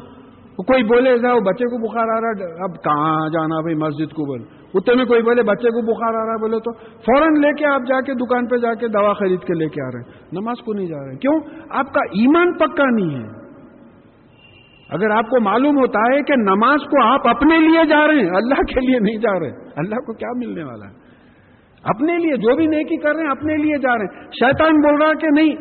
کوئی 0.57 0.83
بولے 0.83 1.17
جاؤ 1.17 1.39
بچے 1.39 1.65
کو 1.65 1.77
بخار 1.87 2.17
آ 2.17 2.21
رہا 2.21 2.29
ہے، 2.29 2.63
اب 2.63 2.83
کہاں 2.83 3.29
جانا 3.29 3.61
بھائی 3.61 3.75
مسجد 3.75 4.13
کو 4.13 4.25
بول 4.25 4.41
اتنے 4.73 4.95
میں 4.95 5.05
کوئی 5.05 5.21
بولے 5.21 5.43
بچے 5.43 5.69
کو 5.69 5.81
بخار 5.81 6.13
آ 6.13 6.25
رہا 6.25 6.33
ہے 6.33 6.37
بولے 6.37 6.59
تو 6.59 6.73
فوراً 6.79 7.33
لے 7.41 7.53
کے 7.53 7.65
آپ 7.65 7.81
جا 7.87 8.01
کے 8.01 8.13
دکان 8.13 8.47
پہ 8.47 8.57
جا 8.57 8.73
کے 8.73 8.87
دوا 8.87 9.13
خرید 9.13 9.39
کے 9.41 9.53
لے 9.53 9.69
کے 9.69 9.81
آ 9.81 9.87
رہے 9.87 9.99
ہیں۔ 9.99 10.41
نماز 10.41 10.63
کو 10.65 10.73
نہیں 10.73 10.87
جا 10.87 11.05
رہے 11.05 11.15
کیوں؟ 11.15 11.39
آپ 11.69 11.93
کا 11.93 11.99
ایمان 11.99 12.53
پکا 12.53 12.83
نہیں 12.89 13.23
ہے۔ 13.23 13.27
اگر 14.89 15.09
آپ 15.09 15.29
کو 15.29 15.41
معلوم 15.41 15.77
ہوتا 15.77 15.99
ہے 15.99 16.23
کہ 16.23 16.33
نماز 16.35 16.79
کو 16.79 17.03
آپ 17.03 17.27
اپنے 17.27 17.57
لیے 17.57 17.85
جا 17.85 18.07
رہے 18.07 18.15
ہیں، 18.15 18.29
اللہ 18.35 18.61
کے 18.73 18.87
لیے 18.87 18.99
نہیں 18.99 19.17
جا 19.17 19.39
رہے۔ 19.39 19.51
اللہ 19.75 19.95
کو 19.95 20.13
کیا 20.13 20.29
ملنے 20.35 20.63
والا 20.63 20.85
ہے؟ 20.85 20.93
اپنے 21.83 22.17
لیے 22.17 22.37
جو 22.37 22.55
بھی 22.55 22.65
نیکی 22.67 22.97
کر 22.97 23.15
رہے 23.15 23.23
ہیں، 23.23 23.31
اپنے 23.31 23.57
لیے 23.57 23.77
جا 23.77 23.97
رہے 23.97 24.05
ہیں۔ 24.05 24.25
شیطان 24.31 24.81
بول 24.81 25.01
رہا 25.01 25.13
کہ 25.13 25.27
نہیں، 25.31 25.51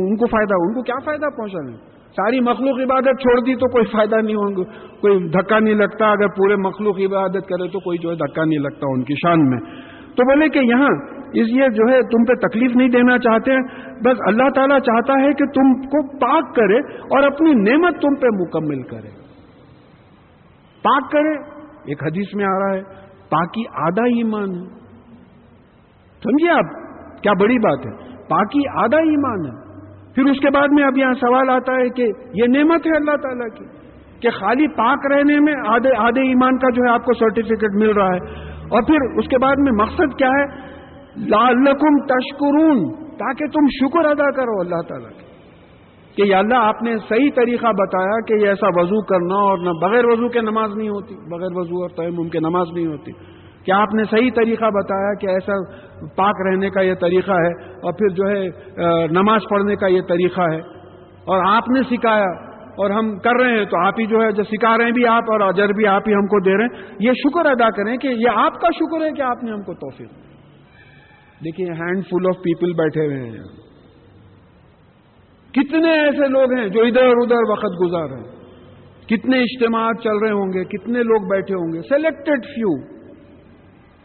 ان 0.00 0.16
کو 0.16 0.26
فائدہ، 0.26 0.54
ان 0.54 0.74
کو 0.74 0.82
کیا 0.82 0.94
فائدہ 1.04 1.36
پہنچا 1.36 1.66
رہے 1.66 1.72
ہیں 1.72 1.92
ساری 2.12 2.40
مخلوق 2.40 2.80
عبادت 2.80 3.20
چھوڑ 3.20 3.40
دی 3.40 3.54
تو 3.54 3.68
کوئی 3.68 3.84
فائدہ 3.84 4.16
نہیں 4.16 4.36
ہوگا 4.36 4.62
کوئی 5.00 5.28
دھکا 5.28 5.58
نہیں 5.58 5.74
لگتا، 5.74 6.10
اگر 6.10 6.28
پورے 6.28 6.56
مخلوق 6.56 7.00
عبادت 7.00 7.48
کرے 7.48 7.68
تو 7.68 7.80
کوئی 7.80 7.98
جو 7.98 8.10
ہے 8.10 8.14
دھکا 8.14 8.44
نہیں 8.44 8.58
لگتا 8.58 8.86
ان 8.90 9.04
کی 9.04 9.14
شان 9.14 9.48
میں۔ 9.48 9.60
تو 10.16 10.24
بولے 10.24 10.48
کہ 10.48 10.58
یہاں 10.58 10.88
اس 11.34 11.46
لیے 11.46 11.68
جو 11.68 11.92
ہے 11.92 12.02
تم 12.02 12.24
پہ 12.24 12.48
تکلیف 12.48 12.76
نہیں 12.76 12.88
دینا 12.88 13.18
چاہتے، 13.18 13.56
بس 14.00 14.18
اللہ 14.26 14.48
تعالیٰ 14.54 14.78
چاہتا 14.78 15.12
ہے 15.12 15.32
کہ 15.32 15.44
تم 15.44 15.82
کو 15.86 16.16
پاک 16.18 16.56
کرے 16.56 16.78
اور 16.78 17.22
اپنی 17.22 17.52
نعمت 17.52 17.94
تم 18.00 18.14
پہ 18.14 18.26
مکمل 18.26 18.82
کرے۔ 18.82 19.08
پاک 20.82 21.10
کرے، 21.12 21.42
ایک 21.84 22.02
حدیث 22.02 22.34
میں 22.34 22.44
آ 22.44 22.58
رہا 22.58 22.74
ہے، 22.74 22.82
پاکی 23.30 23.62
آدھا 23.74 24.04
ایمان 24.04 24.50
ہے۔ 24.50 24.82
سمجھیے 26.22 26.50
آپ؟ 26.50 26.82
کیا 27.22 27.32
بڑی 27.32 27.58
بات 27.58 27.86
ہے؟ 27.86 28.18
پاکی 28.28 28.60
آدھا 28.84 28.98
ایمان 28.98 29.46
ہے۔ 29.46 29.61
پھر 30.14 30.30
اس 30.30 30.40
کے 30.40 30.50
بعد 30.50 30.68
میں 30.70 30.84
اب 30.84 30.98
یہاں 30.98 31.14
سوال 31.14 31.50
آتا 31.50 31.76
ہے 31.76 31.88
کہ 31.88 32.02
یہ 32.34 32.44
نعمت 32.48 32.86
ہے 32.86 32.96
اللہ 32.96 33.16
تعالیٰ 33.16 33.48
کی 33.58 33.64
کہ 34.20 34.30
خالی 34.30 34.66
پاک 34.68 35.12
رہنے 35.12 35.40
میں 35.40 35.54
آدھے 35.68 35.90
آدھے 35.98 36.22
ایمان 36.22 36.58
کا 36.58 36.70
جو 36.70 36.82
ہے 36.82 36.90
آپ 36.90 37.04
کو 37.04 37.12
سرٹیفکیٹ 37.12 37.70
مل 37.74 37.90
رہا 37.90 38.14
ہے؟ 38.14 38.50
اور 38.68 38.82
پھر 38.82 39.18
اس 39.18 39.28
کے 39.28 39.38
بعد 39.38 39.54
میں 39.58 39.72
مقصد 39.72 40.18
کیا 40.18 40.28
ہے؟ 40.28 40.46
لعلکم 41.16 41.98
تشکرون، 42.06 42.92
تاکہ 43.16 43.46
تم 43.46 43.66
شکر 43.80 44.04
ادا 44.04 44.30
کرو 44.30 44.60
اللہ 44.60 44.82
تعالیٰ 44.88 45.10
کی 45.10 45.30
کہ 46.16 46.28
یا 46.28 46.38
اللہ 46.38 46.54
آپ 46.54 46.82
نے 46.82 46.96
صحیح 47.08 47.30
طریقہ 47.34 47.72
بتایا 47.72 48.20
کہ 48.20 48.34
یہ 48.34 48.48
ایسا 48.48 48.66
وضو 48.80 49.02
کرنا 49.02 49.34
اور 49.34 49.58
نہ 49.58 49.70
بغیر 49.80 50.04
وضو 50.04 50.28
کے 50.28 50.40
نماز 50.40 50.76
نہیں 50.76 50.88
ہوتی، 50.88 51.14
بغیر 51.14 51.56
وضو 51.56 51.82
اور 51.82 51.90
تیمم 51.90 52.28
کے 52.28 52.40
نماز 52.40 52.66
نہیں 52.74 52.86
ہوتی۔ 52.86 53.12
کہ 53.64 53.72
آپ 53.72 53.94
نے 53.94 54.04
صحیح 54.10 54.30
طریقہ 54.36 54.70
بتایا 54.74 55.12
کہ 55.20 55.26
ایسا 55.26 55.58
پاک 56.16 56.40
رہنے 56.46 56.70
کا 56.70 56.80
یہ 56.80 56.94
طریقہ 57.00 57.32
ہے 57.32 57.52
اور 57.80 57.92
پھر 57.92 58.14
جو 58.14 58.30
ہے 58.30 59.06
نماز 59.12 59.42
پڑھنے 59.50 59.76
کا 59.76 59.86
یہ 59.86 60.00
طریقہ 60.08 60.48
ہے؟ 60.52 60.58
اور 61.24 61.44
آپ 61.48 61.68
نے 61.68 61.82
سکھایا 61.90 62.30
اور 62.76 62.90
ہم 62.90 63.08
کر 63.18 63.40
رہے 63.40 63.56
ہیں، 63.58 63.64
تو 63.64 63.78
آپ 63.86 64.00
ہی 64.00 64.06
جو 64.06 64.20
ہے، 64.22 64.30
جو 64.32 64.42
سکھا 64.42 64.76
رہے 64.78 64.84
ہیں 64.84 64.92
بھی 64.92 65.06
آپ 65.06 65.30
اور 65.32 65.40
اجر 65.40 65.72
بھی 65.76 65.86
آپ 65.86 66.08
ہی 66.08 66.14
ہم 66.14 66.26
کو 66.26 66.40
دے 66.40 66.56
رہے 66.58 66.64
ہیں۔ 66.64 66.94
یہ 66.98 67.18
شکر 67.18 67.46
ادا 67.46 67.68
کریں 67.70 67.96
کہ 67.96 68.12
یہ 68.18 68.38
آپ 68.44 68.60
کا 68.60 68.68
شکر 68.74 69.04
ہے 69.04 69.10
کہ 69.12 69.22
آپ 69.22 69.42
نے 69.44 69.50
ہم 69.52 69.62
کو 69.62 69.74
توفیق 69.82 70.10
دیکھیے، 71.44 71.72
ہینڈ 71.80 72.04
فل 72.10 72.28
آف 72.28 72.42
پیپل 72.42 72.72
بیٹھے 72.74 73.04
ہوئے 73.06 73.20
ہیں۔ 73.20 73.44
کتنے 75.54 75.92
ایسے 76.00 76.28
لوگ 76.28 76.52
ہیں 76.52 76.68
جو 76.68 76.82
ادھر 76.82 77.20
ادھر 77.22 77.50
وقت 77.50 77.74
گزار 77.80 78.08
رہے 78.10 78.20
ہیں۔ 78.20 79.06
کتنے 79.08 79.40
اجتماعات 79.40 80.02
چل 80.02 80.18
رہے 80.18 80.30
ہوں 80.32 80.52
گے، 80.52 80.64
کتنے 80.70 81.02
لوگ 81.04 81.28
بیٹھے 81.30 81.54
ہوں 81.54 81.72
گے۔ 81.72 81.80
سلیکٹڈ 81.88 82.46
فیو 82.46 82.72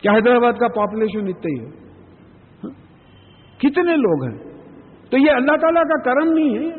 کیا 0.02 0.12
حیدرآباد 0.12 0.54
کا 0.54 0.68
پاپولیشن 0.68 1.28
اتنا 1.28 1.60
ہی 1.60 1.60
ہے؟ 1.60 1.70
ہاں؟ 2.64 2.70
کتنے 3.60 3.96
لوگ 3.96 4.24
ہیں؟ 4.24 4.54
تو 5.12 5.18
یہ 5.18 5.32
اللہ 5.32 5.52
تعالیٰ 5.62 5.84
کا 5.84 6.02
کرم 6.02 6.34
نہیں 6.34 6.58
ہے 6.58 6.70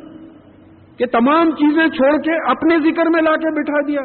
کہ 0.98 1.06
تمام 1.06 1.50
چیزیں 1.50 1.88
چھوڑ 1.88 2.16
کے 2.22 2.50
اپنے 2.50 2.78
ذکر 2.78 3.02
میں 3.10 3.22
لا 3.22 3.36
کے 3.36 3.60
بٹھا 3.60 3.80
دیا۔ 3.88 4.00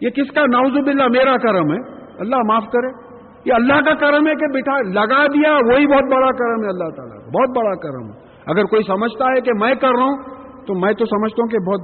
یہ 0.00 0.10
کس 0.10 0.30
کا؟ 0.34 0.40
ناوز 0.40 0.84
باللہ، 0.84 1.02
میرا 1.02 1.36
کرم 1.36 1.72
ہے۔ 1.72 1.78
اللہ 2.18 2.36
معاف 2.36 2.64
کرے۔ 2.64 3.10
یہ 3.44 3.52
اللہ 3.54 3.72
کا 3.72 3.94
کرم 3.94 4.26
ہے 4.26 4.34
کہ 4.34 4.46
بٹھا، 4.46 4.80
لگا 4.80 5.26
دیا، 5.26 5.52
وہی 5.52 5.86
بہت 5.86 6.04
بڑا 6.04 6.30
کرم 6.30 6.62
ہے 6.62 6.68
اللہ 6.68 6.96
تعالیٰ 6.96 7.16
کا۔ 7.16 7.26
بہت 7.26 7.56
بڑا 7.56 7.74
کرم 7.74 8.10
ہے۔ 8.10 8.18
اگر 8.46 8.64
کوئی 8.64 8.82
سمجھتا 8.82 9.24
ہے 9.24 9.40
کہ 9.40 9.52
میں 9.52 9.74
کر 9.74 9.88
رہا 9.88 10.04
ہوں، 10.04 10.18
تو 10.66 10.74
میں 10.74 10.92
تو 10.92 11.04
سمجھتا 11.04 11.42
ہوں 11.42 11.48
کہ 11.48 11.58
بہت 11.58 11.80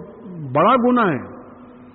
بڑا 0.52 0.74
گنا 0.74 1.02
ہے۔ 1.02 1.36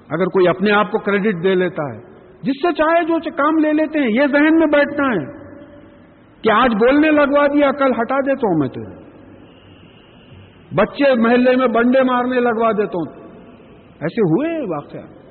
اگر 0.09 0.25
کوئی 0.25 0.47
اپنے 0.47 0.71
آپ 0.71 0.91
کو 0.91 0.99
کریڈٹ 0.99 1.43
دے 1.43 1.55
لیتا 1.55 1.83
ہے 1.83 2.10
جس 2.43 2.61
سے 2.61 2.73
چاہے 2.73 3.03
جو 3.03 3.15
کام 3.37 3.57
لے 3.57 3.73
لیتے 3.73 3.99
ہیں، 3.99 4.09
یہ 4.09 4.21
ذہن 4.21 4.59
میں 4.59 4.67
بیٹھنا 4.67 5.07
ہے 5.07 5.25
کہ 6.41 6.51
آج 6.51 6.73
بولنے 6.73 7.11
لگوا 7.11 7.47
دیا، 7.47 7.71
کل 7.71 7.91
ہٹا 7.91 8.19
دیتا 8.19 8.47
ہوں 8.47 8.59
میں 8.59 8.67
تو 8.67 9.01
بچے 10.75 11.15
محلے 11.15 11.55
میں 11.55 11.67
بنڈے 11.67 12.03
مارنے 12.03 12.39
لگوا 12.39 12.71
دیتا 12.71 13.09
ہوں۔ 13.09 13.29
ایسے 14.01 14.21
ہوئے 14.21 14.59
واقعہ۔ 14.75 15.21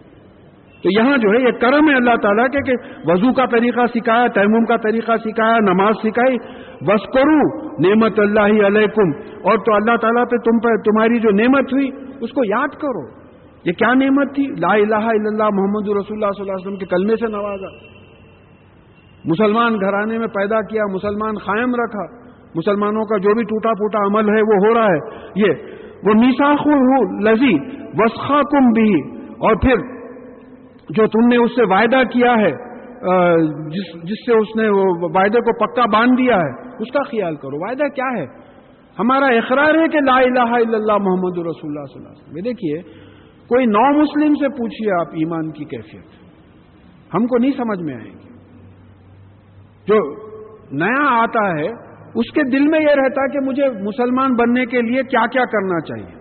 تو 0.82 1.00
یہاں 1.00 1.18
جو 1.18 1.28
ہے، 1.30 1.42
یہ 1.42 1.50
کرم 1.50 1.90
ہے 1.90 1.96
اللہ 1.96 2.16
تعالیٰ 2.22 2.46
کے 2.46 2.58
کہ 2.62 2.72
وضو 3.04 3.32
کا 3.32 3.46
طریقہ 3.46 3.80
سکھایا، 3.94 4.26
تیمم 4.26 4.64
کا 4.64 4.76
طریقہ 4.76 5.12
سکھایا، 5.24 5.58
نماز 5.58 5.94
سکھائی۔ 5.94 6.36
بس 6.84 7.06
کرو 7.06 7.66
نعمت 7.66 8.18
اللہ 8.18 8.66
علیکم۔ 8.66 9.10
اور 9.42 9.58
تو 9.58 9.74
اللہ 9.74 9.96
تعالیٰ 9.96 10.24
پہ 10.30 10.36
تم 10.36 10.58
پہ 10.58 10.76
تمہاری 10.76 11.20
جو 11.20 11.30
نعمت 11.30 11.64
ہوئی، 11.64 11.90
اس 12.20 12.30
کو 12.30 12.44
یاد 12.44 12.68
کرو۔ 12.68 13.19
یہ 13.64 13.72
کیا 13.72 13.92
نعمت 13.94 14.34
تھی؟ 14.34 14.44
لا 14.60 14.72
الہ 14.74 15.04
الا 15.14 15.30
اللہ 15.30 15.48
محمد 15.56 15.88
رسول 15.88 16.16
اللہ 16.16 16.32
صلی 16.36 16.44
اللہ 16.44 16.52
علیہ 16.52 16.66
وسلم 16.66 16.76
کے 16.76 16.86
کلمے 16.86 17.16
سے 17.16 17.28
نوازا۔ 17.32 17.70
مسلمان 19.24 19.74
گھرانے 19.80 20.18
میں 20.18 20.28
پیدا 20.36 20.60
کیا، 20.68 20.84
مسلمان 20.92 21.38
قائم 21.46 21.74
رکھا۔ 21.80 22.04
مسلمانوں 22.54 23.04
کا 23.04 23.16
جو 23.18 23.34
بھی 23.34 23.42
ٹوٹا 23.50 23.72
پوٹا 23.80 24.04
عمل 24.06 24.30
ہے 24.34 24.40
وہ 24.42 24.56
ہو 24.62 24.72
رہا 24.74 24.86
ہے۔ 24.86 25.00
یہ، 25.42 25.52
وہ 26.06 26.14
میساخ 26.20 26.66
لذی 27.26 27.54
وسخا 27.98 28.40
کم 28.52 28.70
بھی 28.78 28.92
اور 29.48 29.54
پھر 29.56 29.84
جو 30.90 31.06
تم 31.06 31.26
نے 31.28 31.36
اس 31.36 31.50
سے 31.56 31.66
وعدہ 31.70 32.02
کیا 32.12 32.32
ہے 32.40 32.50
جس 33.74 33.92
جس 34.08 34.24
سے 34.26 34.38
اس 34.38 34.56
نے 34.56 34.68
وہ 34.68 34.86
وعدے 35.14 35.40
کو 35.40 35.52
پکا 35.60 35.84
باندھ 35.92 36.16
دیا 36.18 36.36
ہے، 36.36 36.50
اس 36.82 36.90
کا 36.92 37.02
خیال 37.02 37.36
کرو۔ 37.36 37.60
وعدہ 37.66 37.88
کیا 37.94 38.08
ہے؟ 38.16 38.24
ہمارا 38.98 39.26
اقرار 39.36 39.74
ہے 39.74 39.86
کہ 39.88 40.00
لا 40.06 40.16
الہ 40.16 40.48
الا 40.56 40.76
اللہ 40.78 40.98
محمد 41.04 41.38
رسول 41.38 41.70
اللہ 41.70 41.86
صلی 41.92 41.98
اللہ 41.98 42.08
علیہ 42.08 42.22
وسلم۔ 42.22 42.42
دیکھیے 42.44 42.76
کوئی 43.50 43.66
نو 43.66 44.02
مسلم 44.02 44.34
سے 44.34 44.48
پوچھیے 44.48 45.00
آپ 45.00 45.06
ایمان 45.12 45.50
کی 45.50 45.64
کیفیت۔ 45.64 46.04
ہم 47.14 47.26
کو 47.26 47.38
نہیں 47.38 47.50
سمجھ 47.56 47.82
میں 47.82 47.94
آئے 47.94 48.10
گی۔ 48.10 48.28
جو 49.86 50.16
نیا 50.72 51.22
آتا 51.22 51.48
ہے، 51.48 51.66
اس 52.14 52.32
کے 52.32 52.42
دل 52.42 52.68
میں 52.68 52.80
یہ 52.80 52.86
رہتا 52.86 53.26
کہ 53.26 53.38
مجھے 53.40 53.68
مسلمان 53.82 54.34
بننے 54.34 54.66
کے 54.66 54.82
لیے 54.82 55.02
کیا 55.02 55.26
کیا 55.26 55.44
کرنا 55.44 55.80
چاہیے۔ 55.80 56.20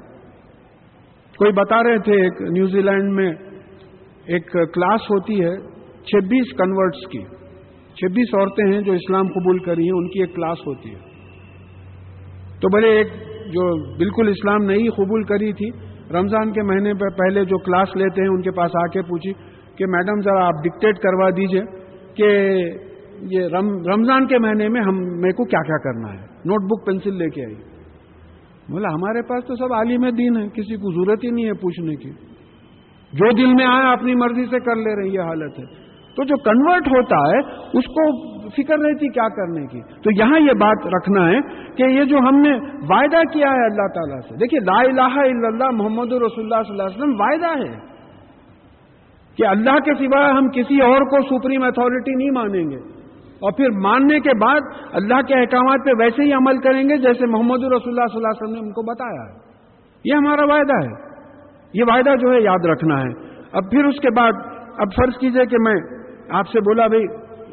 کوئی 1.38 1.52
بتا 1.52 1.84
رہے 1.84 1.98
تھے، 1.98 2.14
ایک 2.14 2.42
نیوزی 2.42 2.82
لینڈ 2.82 3.14
میں 3.14 3.32
ایک 4.26 4.52
کلاس 4.52 5.02
ہوتی 5.02 5.44
ہے 5.44 5.56
چھبیس 6.04 6.52
کنورٹس 6.58 7.08
کی۔ 7.12 7.24
چھبیس 7.94 8.28
عورتیں 8.34 8.74
ہیں 8.74 8.82
جو 8.82 8.94
اسلام 8.94 9.28
قبول 9.28 9.60
کری 9.60 9.84
ہیں، 9.84 9.98
ان 9.98 10.10
کی 10.10 10.20
ایک 10.20 10.36
کلاس 10.36 10.58
ہوتی 10.60 10.90
ہے۔ 10.90 11.00
تو 12.60 12.68
بھلے 12.68 12.88
ایک 12.88 13.08
جو 13.46 13.96
بالکل 13.98 14.28
اسلام 14.28 14.64
نہیں 14.64 14.90
قبول 14.90 15.24
کری 15.24 15.54
تھی 15.54 15.89
رمضان 16.14 16.52
کے 16.52 16.62
مہینے 16.62 16.94
پہ 16.94 17.18
پہلے 17.18 17.46
جو 17.46 17.58
کلاس 17.58 17.96
لیتے 17.96 18.22
ہیں، 18.22 18.30
ان 18.30 18.42
کے 18.42 18.52
پاس 18.52 18.72
آ 18.76 18.88
کے 18.88 19.02
پوچھی 19.02 19.34
کہ 19.76 19.86
میڈم 19.86 20.22
ذرا 20.22 20.46
آپ 20.46 20.54
ڈکٹیٹ 20.64 20.98
کروا 20.98 21.30
دیجیے 21.30 21.62
کہ 22.14 22.58
یہ 23.22 23.48
رمضان 23.94 24.28
کے 24.28 24.38
مہینے 24.38 24.70
میں 24.70 24.82
ہم 24.82 24.96
میرے 24.96 25.34
کو 25.34 25.46
کیا 25.46 25.60
کیا 25.64 25.78
کرنا 25.78 26.14
ہے۔ 26.14 26.26
نوٹ 26.46 26.62
بک 26.64 26.86
پینسل 26.86 27.18
لے 27.18 27.30
کے 27.30 27.46
آئی۔ 27.46 27.56
بولا، 28.70 28.88
ہمارے 28.88 29.22
پاس 29.22 29.46
تو 29.46 29.56
سب 29.56 29.74
عالم 29.74 30.10
دین 30.10 30.38
ہے 30.38 30.48
کسی 30.48 30.76
کو 30.76 31.04
ضرورت 31.04 31.24
ہی 31.24 31.30
نہیں 31.30 31.46
ہے 31.46 31.54
پوچھنے 31.54 31.96
کی۔ 31.96 32.10
جو 33.14 33.32
دل 33.32 33.54
میں 33.54 33.66
آیا 33.66 33.92
اپنی 33.92 34.16
مرضی 34.16 34.46
سے 34.46 34.60
کر 34.60 34.76
لے 34.76 35.02
رہے 35.02 35.08
یہ 35.08 35.20
حالت 35.20 35.60
ہے۔ 35.60 35.66
تو 36.16 36.24
جو 36.24 36.36
کنورٹ 36.38 36.88
ہوتا 36.88 37.16
ہے، 37.16 37.40
اس 37.78 37.86
کو 37.86 38.30
فکر 38.56 38.80
رہتی 38.80 39.08
کیا 39.08 39.28
کرنے 39.28 39.66
کی۔ 39.66 39.82
تو 39.82 40.12
یہاں 40.18 40.40
یہ 40.40 40.54
بات 40.60 40.88
رکھنا 40.88 41.30
ہے 41.30 41.40
کہ 41.76 41.84
یہ 41.84 42.04
جو 42.04 42.18
ہم 42.18 42.36
نے 42.36 42.52
وعدہ 42.90 43.22
کیا 43.34 43.48
ہے 43.48 43.66
اللہ 43.66 43.88
تعالیٰ 43.88 44.20
سے، 44.20 44.36
دیکھیے 44.36 44.60
لا 44.60 44.80
الہ 44.80 45.20
الا 45.20 45.48
اللہ 45.48 45.70
محمد 45.72 46.14
رسول 46.14 46.54
اللہ 46.54 46.64
صلی 46.68 46.72
اللہ 46.72 46.84
علیہ 46.84 46.98
وسلم 46.98 47.22
وعدہ 47.22 47.60
ہے 47.60 47.90
کہ 49.38 49.46
اللہ 49.46 49.80
کے 49.80 49.94
سوائے 49.94 50.32
ہم 50.32 50.50
کسی 50.50 50.82
اور 50.82 51.02
کو 51.02 51.40
سپریم 51.40 51.64
اتارٹی 51.64 52.16
نہیں 52.16 52.32
مانیں 52.32 52.70
گے۔ 52.70 53.00
اور 53.42 53.52
پھر 53.52 53.70
ماننے 53.82 54.20
کے 54.20 54.30
بعد 54.42 54.60
اللہ 54.92 55.22
کے 55.22 55.34
احکامات 55.40 55.86
پہ 55.86 55.92
ویسے 56.00 56.24
ہی 56.24 56.34
عمل 56.34 56.58
کریں 56.58 56.90
گے 56.90 56.98
جیسے 56.98 57.26
محمد 57.26 57.58
رسول 57.58 57.70
اللہ 57.70 57.80
صلی 57.80 58.18
اللہ 58.18 58.28
علیہ 58.28 58.44
وسلم 58.44 58.54
نے 58.54 58.60
ان 58.60 58.72
کو 58.72 58.82
بتایا 58.82 59.22
ہے۔ 59.22 59.38
یہ 60.06 60.14
ہمارا 60.14 60.42
وعدہ 60.44 60.88
ہے۔ 60.88 61.10
یہ 61.74 61.84
وعدہ 61.88 62.16
جو 62.16 62.34
ہے 62.34 62.42
یاد 62.42 62.66
رکھنا 62.66 63.02
ہے۔ 63.02 63.30
اب 63.52 63.64
پھر 63.72 63.86
اس 63.86 63.96
کے 64.00 64.10
بعد 64.18 64.32
اب 64.78 64.88
فرض 64.96 65.18
کیجیے 65.20 65.46
کہ 65.46 65.58
میں 65.60 65.76
آپ 66.30 66.48
سے 66.48 66.60
بولا 66.60 66.88
بھائی 66.88 67.04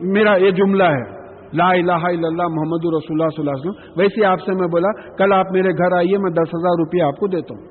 میرا 0.00 0.36
یہ 0.36 0.50
جملہ 0.50 0.84
ہے، 0.84 1.16
لا 1.56 1.68
الہ 1.68 1.92
الا 1.92 2.26
اللہ 2.26 2.42
محمد 2.42 2.84
رسول 2.84 3.20
اللہ 3.20 3.28
صلی 3.28 3.48
اللہ 3.48 3.50
علیہ 3.50 3.70
وسلم۔ 3.70 4.00
ویسے 4.00 4.24
آپ 4.24 4.40
سے 4.40 4.52
میں 4.52 4.68
بولا، 4.68 5.16
کل 5.16 5.32
آپ 5.32 5.46
میرے 5.52 5.68
گھر 5.68 5.96
آئیے، 5.96 6.18
میں 6.18 6.30
دس 6.30 6.48
ہزار 6.48 6.74
روپیہ 6.78 7.02
آپ 7.02 7.16
کو 7.16 7.26
دیتا 7.26 7.54
ہوں۔ 7.58 7.66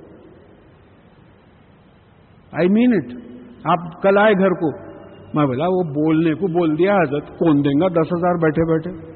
آئی 2.52 2.70
مین 2.70 2.94
اٹ 2.94 3.18
آپ 3.66 4.02
کل 4.02 4.18
آئے 4.18 4.34
گھر 4.34 4.50
کو۔ 4.50 4.86
میں 5.34 5.46
بولا، 5.46 5.66
وہ 5.68 5.84
بولنے 5.84 6.34
کو 6.34 6.48
بول 6.48 6.78
دیا، 6.78 6.96
حضرت 6.96 7.28
کون 7.28 7.66
دیں 7.66 7.82
گا؟ 7.82 7.88
دس 7.88 8.08
ہزار 8.08 8.36
بیٹھے 8.36 8.74
بیٹھے۔ 8.74 9.16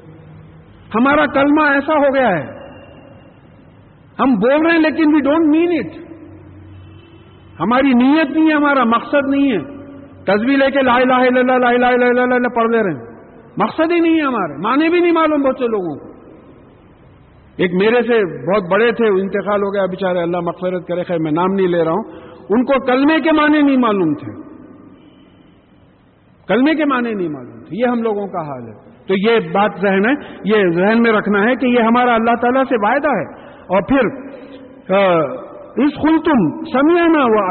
ہمارا 0.96 1.26
کلمہ 1.26 1.62
ایسا 1.62 1.94
ہو 1.94 2.16
گیا 2.16 2.28
ہے۔ 2.28 2.60
ہم 4.20 4.34
بول 4.34 4.66
رہے 4.66 4.72
ہیں 4.72 4.80
لیکن 4.80 5.16
وی 5.16 5.22
ڈونٹ 5.22 5.56
مین 5.56 5.80
اٹ 5.80 6.10
ہماری 7.60 7.94
نیت 7.94 8.32
نہیں 8.32 8.50
ہے، 8.50 8.54
ہمارا 8.54 8.84
مقصد 8.84 9.30
نہیں 9.30 9.52
ہے۔ 9.52 9.79
تصویر 10.34 10.58
لے 10.58 10.72
کے 10.72 10.82
لا 10.82 10.96
الہ 10.96 11.14
الا 11.14 11.40
اللہ، 11.40 11.58
لا 11.58 11.70
الہ 11.70 11.86
الا 11.86 12.36
اللہ 12.36 12.48
پڑھ 12.48 12.70
لے 12.70 12.84
رہے۔ 12.84 12.92
ہیں 12.92 13.10
مقصد 13.58 13.92
ہی 13.92 14.00
نہیں 14.00 14.16
ہے 14.16 14.22
ہمارے 14.22 14.54
مانے 14.64 14.90
بھی 14.90 15.00
نہیں 15.00 15.12
معلوم 15.12 15.42
بہت 15.42 15.56
سے 15.60 15.68
لوگوں 15.68 16.00
کو۔ 16.00 16.10
ایک 17.58 17.74
میرے 17.74 18.02
سے 18.02 18.48
بہت 18.52 18.72
بڑے 18.72 18.92
تھے 18.92 19.06
انتقال 19.08 19.62
ہو 19.62 19.74
گیا 19.74 19.86
بےچارے 19.86 20.20
اللہ 20.20 20.40
مغفرت 20.40 20.88
کرے، 20.88 21.04
خیر 21.04 21.18
میں 21.20 21.32
نام 21.32 21.54
نہیں 21.54 21.68
لے 21.68 21.84
رہا 21.84 21.92
ہوں۔ 21.92 22.12
ان 22.50 22.66
کو 22.66 22.86
کلمے 22.86 23.22
کے 23.22 23.32
معنی 23.32 23.62
نہیں 23.62 23.78
معلوم 23.78 24.14
تھے۔ 24.14 24.42
کلمے 26.48 26.76
کے 26.76 26.86
معنی 26.86 27.14
نہیں 27.14 27.30
معلوم 27.30 27.60
تھے۔ 27.60 27.86
یہ 27.86 27.86
ہم 27.86 28.02
لوگوں 28.02 28.28
کا 28.28 28.42
حال 28.42 28.64
ہے۔ 28.68 28.90
تو 29.08 29.14
یہ 29.18 29.40
بات 29.52 29.72
ذہن 29.82 30.06
ہے، 30.06 30.12
یہ 30.44 30.72
ذہن 30.72 31.02
میں 31.02 31.12
رکھنا 31.12 31.44
ہے 31.44 31.56
کہ 31.56 31.66
یہ 31.66 31.80
ہمارا 31.80 32.14
اللہ 32.14 32.36
تعالیٰ 32.42 32.64
سے 32.64 32.76
وعدہ 32.82 33.08
ہے۔ 33.08 33.34
اور 33.44 33.82
پھر 33.82 34.30
اس 35.84 35.92
خل 36.02 36.18
تم 36.26 36.66
سمیانا 36.66 37.24
وہ 37.24 37.50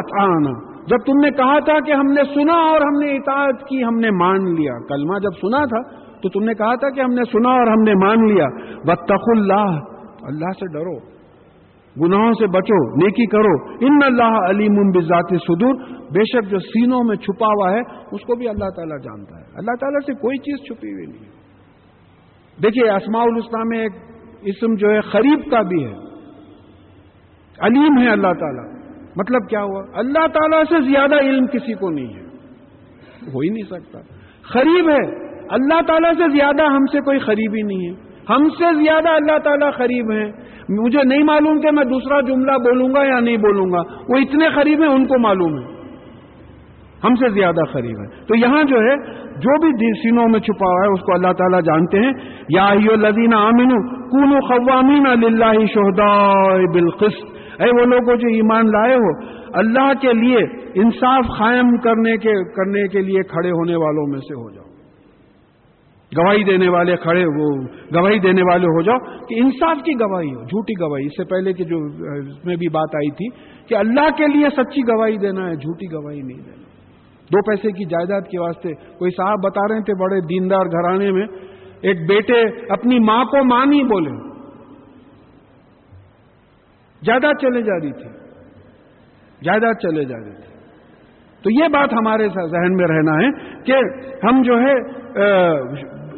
جب 0.89 0.97
تم 1.07 1.19
نے 1.19 1.31
کہا 1.31 1.59
تھا 1.59 1.81
کہ 1.81 1.93
ہم 1.93 2.07
نے 2.07 2.25
سنا 2.35 2.53
اور 2.53 2.81
ہم 2.81 3.07
نے 3.07 3.17
اطاعت 3.17 3.69
کی، 3.69 3.85
ہم 3.85 3.99
نے 3.99 4.11
مان 4.11 4.55
لیا۔ 4.55 4.73
کلمہ 4.89 5.19
جب 5.19 5.31
سنا 5.31 5.65
تھا 5.65 5.99
تو 6.21 6.29
تم 6.29 6.45
نے 6.45 6.55
کہا 6.55 6.75
تھا 6.75 6.91
کہ 6.91 7.01
ہم 7.01 7.11
نے 7.11 7.23
سنا 7.33 7.49
اور 7.49 7.67
ہم 7.67 7.83
نے 7.83 7.95
مان 7.95 8.35
لیا۔ 8.35 8.47
بتخ 8.87 9.29
اللہ 9.37 9.79
اللہ 10.23 10.51
سے 10.51 10.73
ڈرو۔ 10.73 11.19
گناہوں 12.05 12.33
سے 12.33 12.47
بچو، 12.47 12.95
نیکی 12.95 13.27
کرو۔ 13.27 13.87
ان 13.87 13.99
اللہ 14.05 14.51
علیم 14.51 14.91
بذات 14.91 15.25
صدور 15.31 15.75
بے 15.91 16.25
شک 16.25 16.51
جو 16.51 16.59
سینوں 16.59 17.05
میں 17.05 17.17
چھپا 17.17 17.47
ہوا 17.47 17.73
ہے، 17.73 17.81
اس 17.97 18.21
کو 18.21 18.37
بھی 18.37 18.49
اللہ 18.49 18.71
تعالیٰ 18.77 18.99
جانتا 18.99 19.37
ہے۔ 19.37 19.45
اللہ 19.55 19.77
تعالیٰ 19.81 20.01
سے 20.07 20.13
کوئی 20.15 20.39
چیز 20.39 20.67
چھپی 20.67 20.93
ہوئی 20.93 21.07
نہیں۔ 21.07 21.25
ہے 21.25 21.39
دیکھیے 22.63 22.91
اسماء 22.91 23.23
الاسلام 23.23 23.69
میں 23.69 23.79
ایک 23.79 23.93
اسم 24.43 24.75
جو 24.75 24.91
ہے، 24.91 25.01
خریب 25.01 25.51
کا 25.51 25.63
بھی 25.63 25.85
ہے۔ 25.85 25.93
علیم 27.61 27.99
ہے 27.99 28.09
اللہ 28.09 28.33
تعالیٰ۔ 28.41 28.78
مطلب 29.19 29.49
کیا 29.51 29.63
ہوا؟ 29.63 29.83
اللہ 29.95 30.27
تعالیٰ 30.27 30.63
سے 30.69 30.93
زیادہ 30.93 31.15
علم 31.21 31.47
کسی 31.47 31.75
کو 31.75 31.91
نہیں 31.91 32.15
ہے۔ 32.15 32.29
ہو 33.35 33.39
ہی 33.39 33.49
نہیں 33.49 33.63
سکتا۔ 33.63 33.99
خریب 34.43 34.89
ہے۔ 34.89 35.29
اللہ 35.49 35.81
تعالیٰ 35.87 36.13
سے 36.13 36.37
زیادہ 36.37 36.63
ہم 36.71 36.87
سے 36.93 37.01
کوئی 37.01 37.19
خریب 37.19 37.55
ہی 37.55 37.63
نہیں 37.63 37.91
ہے۔ 37.91 37.95
ہم 38.31 38.49
سے 38.49 38.85
زیادہ 38.85 39.09
اللہ 39.09 39.39
تعالیٰ 39.39 39.73
خریب 39.73 40.13
ہیں۔ 40.13 40.33
مجھے 40.69 41.03
نہیں 41.05 41.25
معلوم 41.25 41.61
کہ 41.61 41.71
میں 41.71 41.85
دوسرا 41.85 42.21
جملہ 42.21 42.53
بولوں 42.53 42.89
گا 42.89 43.05
یا 43.05 43.21
نہیں 43.21 43.37
بولوں 43.37 43.67
گا۔ 43.73 43.79
وہ 44.09 44.17
اتنے 44.17 44.49
قریب 44.55 44.83
ہیں، 44.83 44.91
ان 44.91 45.07
کو 45.07 45.19
معلوم 45.19 45.59
ہے۔ 45.59 45.79
ہم 47.05 47.15
سے 47.15 47.29
زیادہ 47.29 47.65
قریب 47.73 48.01
ہے 48.01 48.07
تو 48.07 48.37
یہاں 48.37 48.63
جو 48.63 48.77
ہے، 48.77 48.97
جو 49.23 49.61
بھی 49.61 50.03
سینوں 50.03 50.29
میں 50.29 50.41
چھپا 50.41 50.67
ہوا 50.67 50.85
ہے، 50.85 50.93
اس 50.93 51.01
کو 51.01 51.15
اللہ 51.15 51.33
تعالیٰ 51.33 51.63
جانتے 51.63 51.99
ہیں۔ 51.99 52.13
یا 52.49 52.75
لذین 52.75 53.35
آمین 53.35 53.71
کون 54.09 54.41
قوامین 54.41 55.07
اللہ 55.07 55.67
شہدا 55.75 56.33
بالقسط۔ 56.57 57.38
اے 57.59 57.81
وہ 57.81 57.87
لوگ 57.87 58.17
جو 58.17 58.29
ایمان 58.29 58.67
لائے 58.67 58.95
ہو، 58.95 59.11
اللہ 59.53 59.93
کے 60.01 60.13
لیے 60.13 60.39
انصاف 60.75 61.39
قائم 61.39 61.77
کرنے 61.77 62.17
کے 62.17 62.33
کرنے 62.45 62.89
کے 62.89 63.01
لیے 63.01 63.23
کھڑے 63.23 63.51
ہونے 63.51 63.77
والوں 63.77 64.07
میں 64.07 64.19
سے 64.19 64.35
ہو 64.35 64.51
جاؤ۔ 64.51 64.65
گواہی 66.17 66.45
دینے 66.45 66.69
والے 66.69 66.97
کھڑے، 66.97 67.25
وہ 67.25 67.51
گواہی 67.95 68.19
دینے 68.19 68.43
والے 68.43 68.67
ہو 68.67 68.83
جاؤ 68.83 68.99
کہ 68.99 69.41
انصاف 69.41 69.77
کی 69.85 69.93
گواہی 69.95 70.35
ہو، 70.35 70.45
جھوٹی 70.45 70.73
گواہی۔ 70.81 71.07
اس 71.07 71.13
سے 71.13 71.25
پہلے 71.25 71.53
کی 71.53 71.65
جو، 71.65 71.79
اس 72.15 72.45
میں 72.45 72.57
بھی 72.57 72.69
بات 72.69 72.95
آئی 72.95 73.11
تھی 73.11 73.29
کہ 73.69 73.75
اللہ 73.75 74.11
کے 74.17 74.27
لیے 74.27 74.49
سچی 74.57 74.81
گواہی 74.83 75.17
دینا 75.17 75.47
ہے، 75.47 75.55
جھوٹی 75.55 75.87
گواہی 75.93 76.23
نہیں 76.23 76.39
دینا۔ 76.39 76.63
دو 77.33 77.43
پیسے 77.43 77.73
کی 77.73 77.85
جائیداد 77.85 78.21
کے 78.21 78.41
واسطے 78.41 78.73
کوئی 78.73 79.11
صاحب 79.11 79.39
بتا 79.45 79.75
رہے 79.75 79.81
تھے 79.81 79.95
بڑے 80.01 80.21
دیندار 80.21 80.67
گھرانے 80.67 81.13
میں، 81.13 81.27
ایک 81.81 81.97
بیٹے 82.09 82.43
اپنی 82.69 82.99
ماں 82.99 83.25
کو 83.25 83.45
ماں 83.45 83.67
نہیں 83.67 83.83
بولے۔ 83.83 84.28
جائیداد 87.05 87.33
چلے 87.41 87.63
جا 87.63 87.75
رہی 87.75 87.93
تھی۔ 87.93 88.11
جائیداد 89.45 89.75
چلے 89.75 90.05
جا 90.05 90.17
رہی 90.17 90.31
تھی۔ 90.31 90.49
تو 91.43 91.51
یہ 91.51 91.69
بات 91.69 91.93
ہمارے 91.93 92.29
ذہن 92.29 92.77
میں 92.77 92.87
رہنا 92.89 93.13
ہے 93.13 93.31
کہ 93.63 93.73
ہم 94.27 94.43
جو 94.43 94.61
ہے 94.61 94.73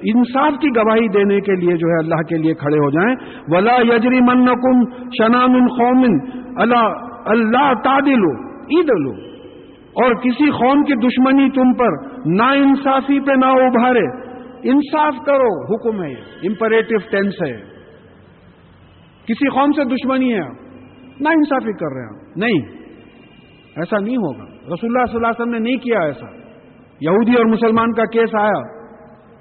انصاف 0.03 0.53
کی 0.61 0.69
گواہی 0.77 1.09
دینے 1.09 1.41
کے 1.41 1.57
لیے 1.57 1.77
جو 1.77 1.87
ہے 1.87 2.05
اللہ 2.05 2.23
کے 2.29 2.37
لیے 2.37 2.55
کھڑے 2.55 2.79
ہو 2.79 2.91
جائیں۔ 2.91 3.17
ولا 3.49 3.95
یجری 3.95 4.21
من 4.21 4.47
کم 4.47 5.01
شنام 5.11 5.67
قومن 5.67 6.41
اللہ 6.57 6.93
اللہ 7.27 7.73
تعدل 7.85 8.25
عید 8.47 8.91
لو 8.99 9.13
اور 9.93 10.15
کسی 10.15 10.51
قوم 10.51 10.83
کی 10.83 10.95
دشمنی 10.95 11.51
تم 11.51 11.73
پر 11.73 11.93
نا 12.27 12.51
انصافی 12.51 13.21
پہ 13.21 13.33
نہ 13.33 13.47
ابھارے۔ 13.47 14.31
انصاف 14.63 15.15
کرو، 15.27 15.75
حکم 15.75 16.03
ہے 16.03 16.13
امپریٹو 16.49 16.97
ٹینس 17.11 17.35
ہے۔ 17.47 17.57
کسی 19.25 19.49
قوم 19.49 19.73
سے 19.73 19.85
دشمنی 19.85 20.35
ہے۔ 20.35 20.60
نا 21.21 21.31
انصافی 21.31 21.73
کر 21.73 21.93
رہے 21.95 22.03
ہیں 22.03 22.33
نہیں، 22.37 22.81
ایسا 23.77 23.99
نہیں 24.01 24.17
ہوگا۔ 24.17 24.45
رسول 24.45 24.91
اللہ 24.91 25.05
صلی 25.07 25.17
اللہ 25.17 25.27
علیہ 25.27 25.43
وسلم 25.43 25.53
نے 25.53 25.59
نہیں 25.59 25.77
کیا 25.77 26.01
ایسا۔ 26.01 26.27
یہودی 27.01 27.33
اور 27.33 27.45
مسلمان 27.45 27.93
کا 27.93 28.05
کیس 28.05 28.35
آیا۔ 28.35 28.81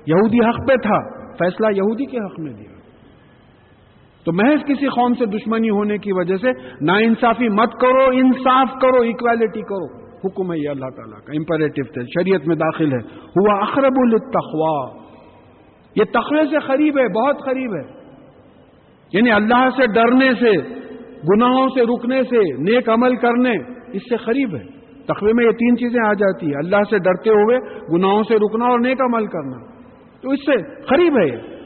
یہودی 0.08 0.50
حق 0.50 0.70
پہ 0.70 0.76
تھا، 0.76 1.30
فیصلہ 1.32 1.68
یہودی 1.76 2.06
کے 2.06 2.18
حق 2.18 2.40
میں 2.40 2.54
دیا۔ 2.54 2.80
تو 4.26 4.34
محض 4.34 4.66
کسی 4.66 4.88
قوم 4.88 5.14
سے 5.14 5.26
دشمنی 5.26 5.70
ہونے 5.70 5.98
کی 5.98 6.12
وجہ 6.14 6.36
سے 6.36 6.52
نا 6.82 6.94
انصافی 6.94 7.50
مت 7.50 7.72
کرو، 7.82 8.10
انصاف 8.12 8.68
کرو 8.82 9.02
اکویلٹی 9.02 9.62
کرو۔ 9.62 10.10
حکم 10.26 10.54
ہے 10.54 10.58
یہ 10.58 10.70
اللہ 10.70 10.90
تعالیٰ 10.96 11.20
کا 11.20 11.34
امپریٹو 11.34 11.94
تھے۔ 11.94 12.02
شریعت 12.02 12.48
میں 12.48 12.56
داخل 12.56 12.92
ہے۔ 12.92 12.98
ہوا 13.14 13.62
اخرب 13.62 13.94
التخوا 13.98 15.04
یہ 15.96 16.04
تخوے 16.04 16.44
سے 16.46 16.60
قریب 16.68 17.00
ہے، 17.00 17.08
بہت 17.08 17.46
قریب 17.46 17.74
ہے۔ 17.74 18.00
یعنی 19.14 19.32
اللہ 19.32 19.70
سے 19.76 19.88
ڈرنے 19.94 20.32
سے 20.34 20.80
گناہوں 21.34 21.68
سے 21.68 21.82
رکنے 21.82 22.24
سے، 22.24 22.54
نیک 22.62 22.90
عمل 22.90 23.16
کرنے، 23.16 23.52
اس 23.94 24.02
سے 24.02 24.18
قریب 24.18 24.56
ہے۔ 24.56 24.80
تخوے 25.08 25.34
میں 25.34 25.46
یہ 25.46 25.52
تین 25.52 25.78
چیزیں 25.78 26.08
آ 26.08 26.14
جاتی 26.14 26.46
ہیں۔ 26.46 26.54
اللہ 26.54 26.76
سے 26.90 26.98
ڈرتے 26.98 27.30
ہوئے 27.30 27.58
گناہوں 27.98 28.24
سے 28.24 28.36
رکنا 28.36 28.66
اور 28.66 28.80
نیک 28.80 29.02
عمل 29.02 29.26
کرنا۔ 29.26 29.58
تو 30.22 30.30
اس 30.30 30.40
سے 30.40 30.86
قریب 30.86 31.18
ہے 31.18 31.28
یہ۔ 31.28 31.60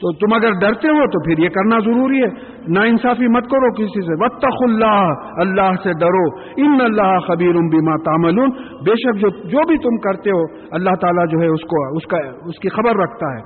تو 0.00 0.12
تم 0.12 0.34
اگر 0.34 0.50
ڈرتے 0.60 0.88
ہو 0.88 1.06
تو 1.06 1.24
پھر 1.24 1.44
یہ 1.44 1.48
کرنا 1.48 1.78
ضروری 1.78 2.22
ہے۔ 2.22 2.56
نا 2.68 2.80
انصافی 2.80 3.28
مت 3.28 3.44
کرو 3.44 3.72
کسی 3.72 4.00
سے۔ 4.00 4.24
وطخ 4.24 4.56
اللہ 4.60 5.12
اللہ 5.36 5.72
سے 5.82 5.90
ڈرو۔ 6.00 6.38
ان 6.56 6.80
اللہ 6.80 7.18
خبیر 7.18 7.52
بما 7.52 7.96
تعملون۔ 7.96 8.50
بے 8.86 8.92
شک 8.92 9.18
جو 9.20 9.28
جو 9.28 9.66
بھی 9.66 9.78
تم 9.78 9.96
کرتے 9.96 10.30
ہو، 10.30 10.42
اللہ 10.70 10.90
تعالیٰ 11.00 11.26
جو 11.26 11.38
ہے 11.40 11.46
اس 11.46 11.60
کو، 11.60 11.96
اس 11.96 12.06
کا، 12.06 12.16
اس 12.18 12.58
کی 12.62 12.68
خبر 12.68 12.96
رکھتا 12.96 13.32
ہے۔ 13.32 13.40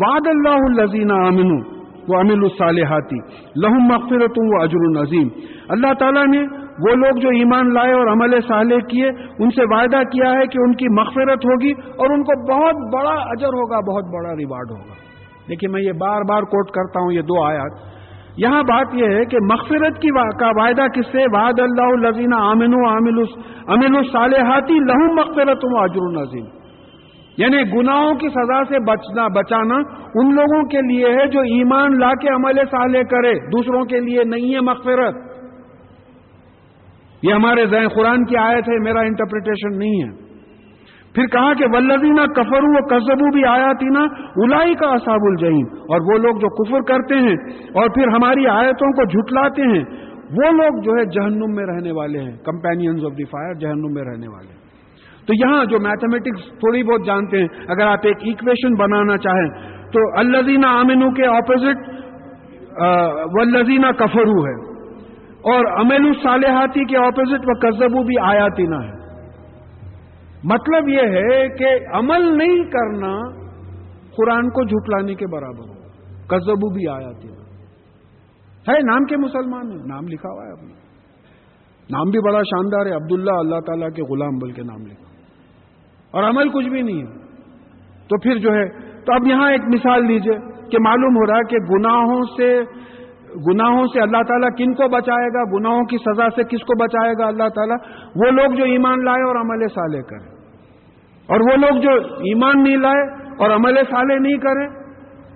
وعد 0.00 0.26
اللہ 0.26 0.80
الزین 0.80 1.10
امن 1.10 1.81
وہ 2.08 2.18
امل 2.18 2.42
الصالحاتی 2.42 3.16
لہم 3.56 3.86
مغفرت 3.86 4.38
و 4.38 4.62
اجر 4.62 4.82
العظیم 4.82 5.28
اللہ 5.68 5.92
تعالیٰ 5.94 6.26
نے 6.26 6.62
وہ 6.72 6.94
لوگ 6.94 7.20
جو 7.20 7.28
ایمان 7.28 7.74
لائے 7.74 7.92
اور 7.92 8.06
عمل 8.06 8.40
صالح 8.40 8.76
کیے، 8.76 9.08
ان 9.38 9.50
سے 9.50 9.62
وعدہ 9.64 10.02
کیا 10.02 10.30
ہے 10.30 10.46
کہ 10.46 10.58
ان 10.58 10.74
کی 10.74 10.88
مغفرت 10.88 11.44
ہوگی 11.44 11.70
اور 11.70 12.10
ان 12.10 12.22
کو 12.22 12.52
بہت 12.52 12.94
بڑا 12.94 13.22
اجر 13.22 13.46
ہوگا، 13.46 13.80
بہت 13.80 14.04
بڑا 14.04 14.36
ریوارڈ 14.36 14.70
ہوگا۔ 14.70 14.94
دیکھیے 15.48 15.70
میں 15.70 15.82
یہ 15.82 15.92
بار 15.92 16.20
بار 16.28 16.42
کوٹ 16.42 16.70
کرتا 16.70 17.00
ہوں 17.00 17.12
یہ 17.12 17.20
دو 17.20 17.44
آیات۔ 17.44 17.92
یہاں 18.36 18.62
بات 18.62 18.94
یہ 18.94 19.06
ہے 19.06 19.24
کہ 19.24 19.38
مغفرت 19.50 19.98
کی 19.98 20.08
کا 20.38 20.46
وعدہ 20.46 20.86
کس 20.86 21.06
سے؟ 21.12 21.18
وعد 21.18 21.60
اللہ 21.60 22.06
الزین 22.06 22.32
عامن 22.32 22.74
امین 23.66 23.96
الصالحاتی 23.96 24.74
لہو 24.74 25.14
مغفرت 25.14 25.64
اجر 25.64 26.00
النظیم 26.00 26.61
یعنی 27.38 27.56
گناہوں 27.56 28.14
کی 28.14 28.28
سزا 28.28 28.64
سے 28.68 28.78
بچنا، 28.78 29.26
بچانا 29.26 29.74
ان 30.14 30.34
لوگوں 30.34 30.62
کے 30.68 30.78
لیے 30.80 31.06
ہے 31.06 31.26
جو 31.26 31.40
ایمان 31.40 31.98
لا 31.98 32.10
کے 32.20 32.28
عمل 32.28 32.54
صالح 32.70 33.02
کرے، 33.10 33.34
دوسروں 33.34 33.84
کے 33.84 34.00
لیے 34.00 34.24
نہیں 34.24 34.54
ہے 34.54 34.60
مغفرت۔ 34.60 35.14
یہ 37.22 37.34
ہمارے 37.34 37.66
ذہن 37.66 37.88
قرآن 37.88 38.24
کی 38.24 38.36
آیت 38.36 38.68
ہے، 38.68 38.78
میرا 38.78 39.00
انٹرپریٹیشن 39.00 39.78
نہیں 39.78 40.02
ہے۔ 40.02 40.22
پھر 41.14 41.26
کہا 41.26 41.54
کہ 41.54 41.64
ولدینہ 41.72 42.26
کفرو 42.32 42.70
و 42.72 42.86
کزبو 42.86 43.30
بھی 43.32 43.44
آیا 43.44 43.72
تھی 43.72 43.86
نا 43.86 44.02
الائی 44.36 44.74
کا 44.74 44.86
اصاب 44.86 45.20
الجہیم 45.22 45.66
اور 45.66 46.12
وہ 46.12 46.18
لوگ 46.18 46.36
جو 46.36 46.48
کفر 46.48 46.80
کرتے 46.80 47.14
ہیں 47.14 47.36
اور 47.74 47.88
پھر 47.88 48.08
ہماری 48.08 48.46
آیتوں 48.46 48.92
کو 48.92 49.04
جھٹلاتے 49.04 49.62
ہیں، 49.62 49.84
وہ 50.30 50.52
لوگ 50.52 50.82
جو 50.82 50.90
ہے 50.90 51.04
جہنم 51.04 51.54
میں 51.54 51.66
رہنے 51.66 51.92
والے 51.92 52.18
ہیں 52.18 52.36
کمپینئنز 52.36 53.04
آف 53.04 53.12
دی 53.12 53.24
فائر 53.24 53.54
جہنم 53.54 53.92
میں 53.92 54.02
رہنے 54.02 54.28
والے 54.28 54.52
ہیں۔ 54.52 54.61
تو 55.26 55.48
یہاں 55.48 55.64
جو 55.64 55.80
میتھمیٹکس 55.80 56.48
تھوڑی 56.48 56.82
بہت 56.82 57.06
جانتے 57.06 57.38
ہیں، 57.38 57.48
اگر 57.68 57.86
آپ 57.86 57.98
ایک 58.02 58.16
ایکویشن 58.20 58.74
بنانا 58.74 59.16
چاہیں، 59.16 59.78
تو 59.90 60.18
الزینہ 60.18 60.66
آمنو 60.66 61.10
کے 61.10 61.26
اپوزٹ 61.26 62.02
ولزینہ 63.34 63.86
کفرو 63.92 64.44
ہے۔ 64.44 64.72
اور 65.52 65.80
امین 65.80 66.06
الصالحاتی 66.06 66.84
کے 66.84 66.96
اپوزٹ 66.96 67.44
وہ 67.48 67.54
کزبو 67.54 68.02
بھی 68.02 68.14
آیاتی 68.22 68.62
نہ 68.62 68.76
ہے۔ 68.76 69.02
مطلب 70.44 70.88
یہ 70.88 71.02
ہے 71.02 71.48
کہ 71.48 71.96
عمل 71.96 72.38
نہیں 72.38 72.64
کرنا 72.64 73.42
قرآن 74.16 74.50
کو 74.50 74.64
جھٹلانے 74.64 75.14
کے 75.14 75.26
برابر 75.26 75.68
ہو۔ 75.68 75.82
کزبو 76.26 76.74
بھی 76.74 76.88
آیا 76.88 77.08
ہے، 78.68 78.78
نام 78.78 79.04
کے 79.04 79.16
مسلمان 79.16 79.70
ہیں۔ 79.70 79.86
نام 79.86 80.08
لکھا 80.08 80.28
ہوا 80.28 80.44
ہے 80.44 80.52
اپنے 80.52 80.72
نام 81.90 82.10
بھی 82.10 82.20
بڑا 82.20 82.42
شاندار 82.42 82.86
ہے، 82.86 82.92
عبداللہ، 82.92 83.32
اللہ 83.32 83.60
تعالیٰ 83.66 83.88
کے 83.88 84.02
غلام 84.02 84.38
بل 84.38 84.52
کے 84.52 84.62
نام 84.62 84.86
لکھا۔ 84.86 85.01
اور 86.12 86.24
عمل 86.24 86.48
کچھ 86.48 86.68
بھی 86.68 86.82
نہیں 86.82 86.98
ہے۔ 86.98 87.12
تو 88.08 88.18
پھر 88.18 88.36
جو 88.36 88.54
ہے، 88.54 88.68
تو 89.04 89.12
اب 89.12 89.26
یہاں 89.26 89.50
ایک 89.50 89.60
مثال 89.74 90.06
لیجیے 90.06 90.34
کہ 90.70 90.78
معلوم 90.80 91.16
ہو 91.16 91.26
رہا 91.26 91.36
ہے 91.36 91.48
کہ 91.50 91.56
گناہوں 91.72 92.22
سے 92.36 92.60
گناہوں 93.52 93.86
سے 93.86 94.00
اللہ 94.00 94.22
تعالیٰ 94.28 94.48
کن 94.58 94.74
کو 94.74 94.88
بچائے 94.88 95.28
گا؟ 95.34 95.58
گناہوں 95.58 95.84
کی 95.84 95.96
سزا 95.96 96.24
سے 96.36 96.42
کس 96.42 96.60
کو 96.60 96.84
بچائے 96.84 97.12
گا 97.18 97.26
اللہ 97.26 97.48
تعالیٰ؟ 97.48 97.76
وہ 98.16 98.30
لوگ 98.30 98.54
جو 98.54 98.64
ایمان 98.64 99.04
لائے 99.04 99.22
اور 99.22 99.36
عمل 99.36 99.68
صالح 99.68 100.00
کرے 100.00 100.32
اور 101.28 101.40
وہ 101.40 101.56
لوگ 101.56 101.80
جو 101.80 102.14
ایمان 102.14 102.62
نہیں 102.62 102.76
لائے 102.76 103.02
اور 103.38 103.50
عمل 103.50 103.74
صالح 103.90 104.14
نہیں 104.20 104.36
کرے 104.36 104.66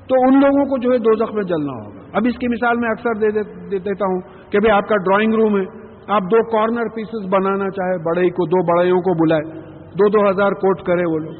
تو 0.08 0.14
ان 0.28 0.40
لوگوں 0.40 0.64
کو 0.64 0.78
جو 0.78 0.92
ہے 0.92 0.98
دو 0.98 1.32
میں 1.34 1.42
جلنا 1.42 1.72
ہوگا۔ 1.72 2.00
اب 2.12 2.22
اس 2.26 2.38
کی 2.38 2.48
مثال 2.48 2.76
میں 2.76 2.88
اکثر 2.88 3.14
دے 3.14 3.30
دیتا 3.78 4.06
ہوں 4.06 4.20
کہ 4.52 4.58
بھائی 4.58 4.70
آپ 4.70 4.88
کا 4.88 4.96
ڈرائنگ 4.96 5.34
روم 5.34 5.56
ہے، 5.56 5.64
آپ 6.08 6.22
دو 6.22 6.50
کارنر 6.50 6.88
پیسز 6.94 7.26
بنانا 7.30 7.70
چاہے، 7.70 8.02
بڑے 8.04 8.30
کو، 8.30 8.46
دو 8.46 8.66
بڑےوں 8.66 9.00
کو 9.00 9.24
بلائے۔ 9.24 9.65
دو 9.98 10.08
دو 10.08 10.30
ہزار 10.30 10.52
کوٹ 10.52 10.80
کرے 10.80 11.12
وہ 11.12 11.18
لوگ۔ 11.18 11.34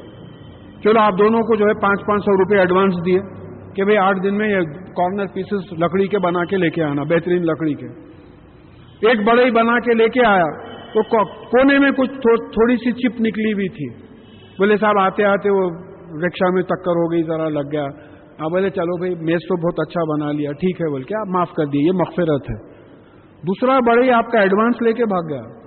چلو 0.83 0.99
آپ 0.99 1.13
دونوں 1.19 1.39
کو 1.39 1.55
جو 1.55 1.65
ہے 1.65 1.81
پانچ 1.81 1.99
پانچ 2.07 2.21
سو 2.25 2.31
روپے 2.31 2.59
ایڈوانس 2.59 2.93
دیے 3.05 3.19
کہ 3.75 3.83
بھائی 3.83 3.97
آٹھ 3.97 4.19
دن 4.23 4.37
میں 4.37 4.49
یہ 4.49 4.59
کارنر 4.97 5.25
پیسز 5.33 5.73
لکڑی 5.81 6.07
کے 6.07 6.19
بنا 6.19 6.45
کے 6.45 6.57
لے 6.57 6.69
کے 6.69 6.83
آنا، 6.83 7.03
بہترین 7.03 7.43
لکڑی 7.43 7.73
کے۔ 7.73 7.87
ایک 9.07 9.27
بڑے 9.27 9.45
ہی 9.45 9.51
بنا 9.51 9.79
کے 9.79 9.93
لے 9.93 10.09
کے 10.09 10.25
آیا۔ 10.25 10.67
تو 10.93 11.01
کونے 11.25 11.79
میں 11.79 11.91
کچھ 11.91 12.11
تھوڑی 12.27 12.75
سی 12.75 12.91
چپ 12.91 13.21
نکلی 13.21 13.53
ہوئی 13.53 13.69
تھی۔ 13.69 14.03
بولے 14.59 14.77
صاحب 14.77 14.99
آتے 14.99 15.23
آتے 15.23 15.49
وہ 15.49 15.69
رکشا 16.25 16.49
میں 16.49 16.61
ٹکر 16.61 16.91
ہو 16.91 17.11
گئی، 17.11 17.23
ذرا 17.23 17.49
لگ 17.49 17.71
گیا۔ 17.71 17.83
آپ 18.39 18.51
بولے 18.51 18.69
چلو 18.69 18.97
بھائی 18.97 19.15
میز 19.15 19.39
تو 19.39 19.55
بہت 19.55 19.87
اچھا 19.87 20.03
بنا 20.03 20.31
لیا، 20.31 20.51
ٹھیک 20.51 20.81
ہے 20.81 20.91
بول 20.91 21.03
کے 21.03 21.15
آپ 21.15 21.27
معاف 21.27 21.49
کر 21.49 21.65
دیے 21.65 21.81
یہ 21.85 21.91
مغفرت 21.91 22.49
ہے۔ 22.49 22.77
دوسرا 23.41 23.79
بڑے 23.79 24.03
ہی 24.03 24.11
آپ 24.11 24.31
کا 24.31 24.39
ایڈوانس 24.39 24.81
لے 24.81 24.93
کے 24.93 25.05
بھاگ 25.05 25.29
گیا۔ 25.29 25.66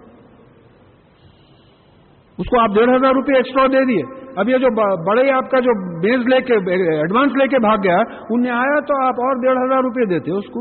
اس 2.40 2.46
کو 2.46 2.60
آپ 2.60 2.68
ڈیڑھ 2.68 2.90
ہزار 2.90 3.12
روپے 3.12 3.36
ایکسٹرا 3.36 3.66
دے 3.66 3.84
دیے۔ 3.84 4.02
اب 4.36 4.48
یہ 4.48 4.56
جو 4.56 4.70
بڑے 5.04 5.30
آپ 5.30 5.50
کا 5.50 5.60
جو 5.60 6.00
بیز 6.00 6.26
لے 6.26 6.40
کے، 6.40 6.54
ایڈوانس 6.94 7.32
لے 7.32 7.48
کے 7.48 7.58
بھاگ 7.58 7.76
گیا 7.84 7.96
انہیں 8.30 8.52
آیا 8.52 8.80
تو 8.80 9.02
آپ 9.02 9.14
اور 9.14 9.42
ڈیڑھ 9.42 9.58
ہزار 9.66 9.82
روپے 9.82 10.04
دیتے 10.04 10.30
اس 10.30 10.46
کو۔ 10.46 10.60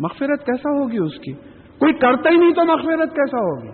مغفرت 0.00 0.46
کیسا 0.46 0.70
ہوگی 0.70 0.98
اس 0.98 1.18
کی؟ 1.18 1.32
کوئی 1.80 1.92
کرتا 1.92 2.30
ہی 2.30 2.36
نہیں 2.36 2.50
تو 2.50 2.64
مغفرت 2.64 3.16
کیسا 3.16 3.38
ہوگی؟ 3.38 3.68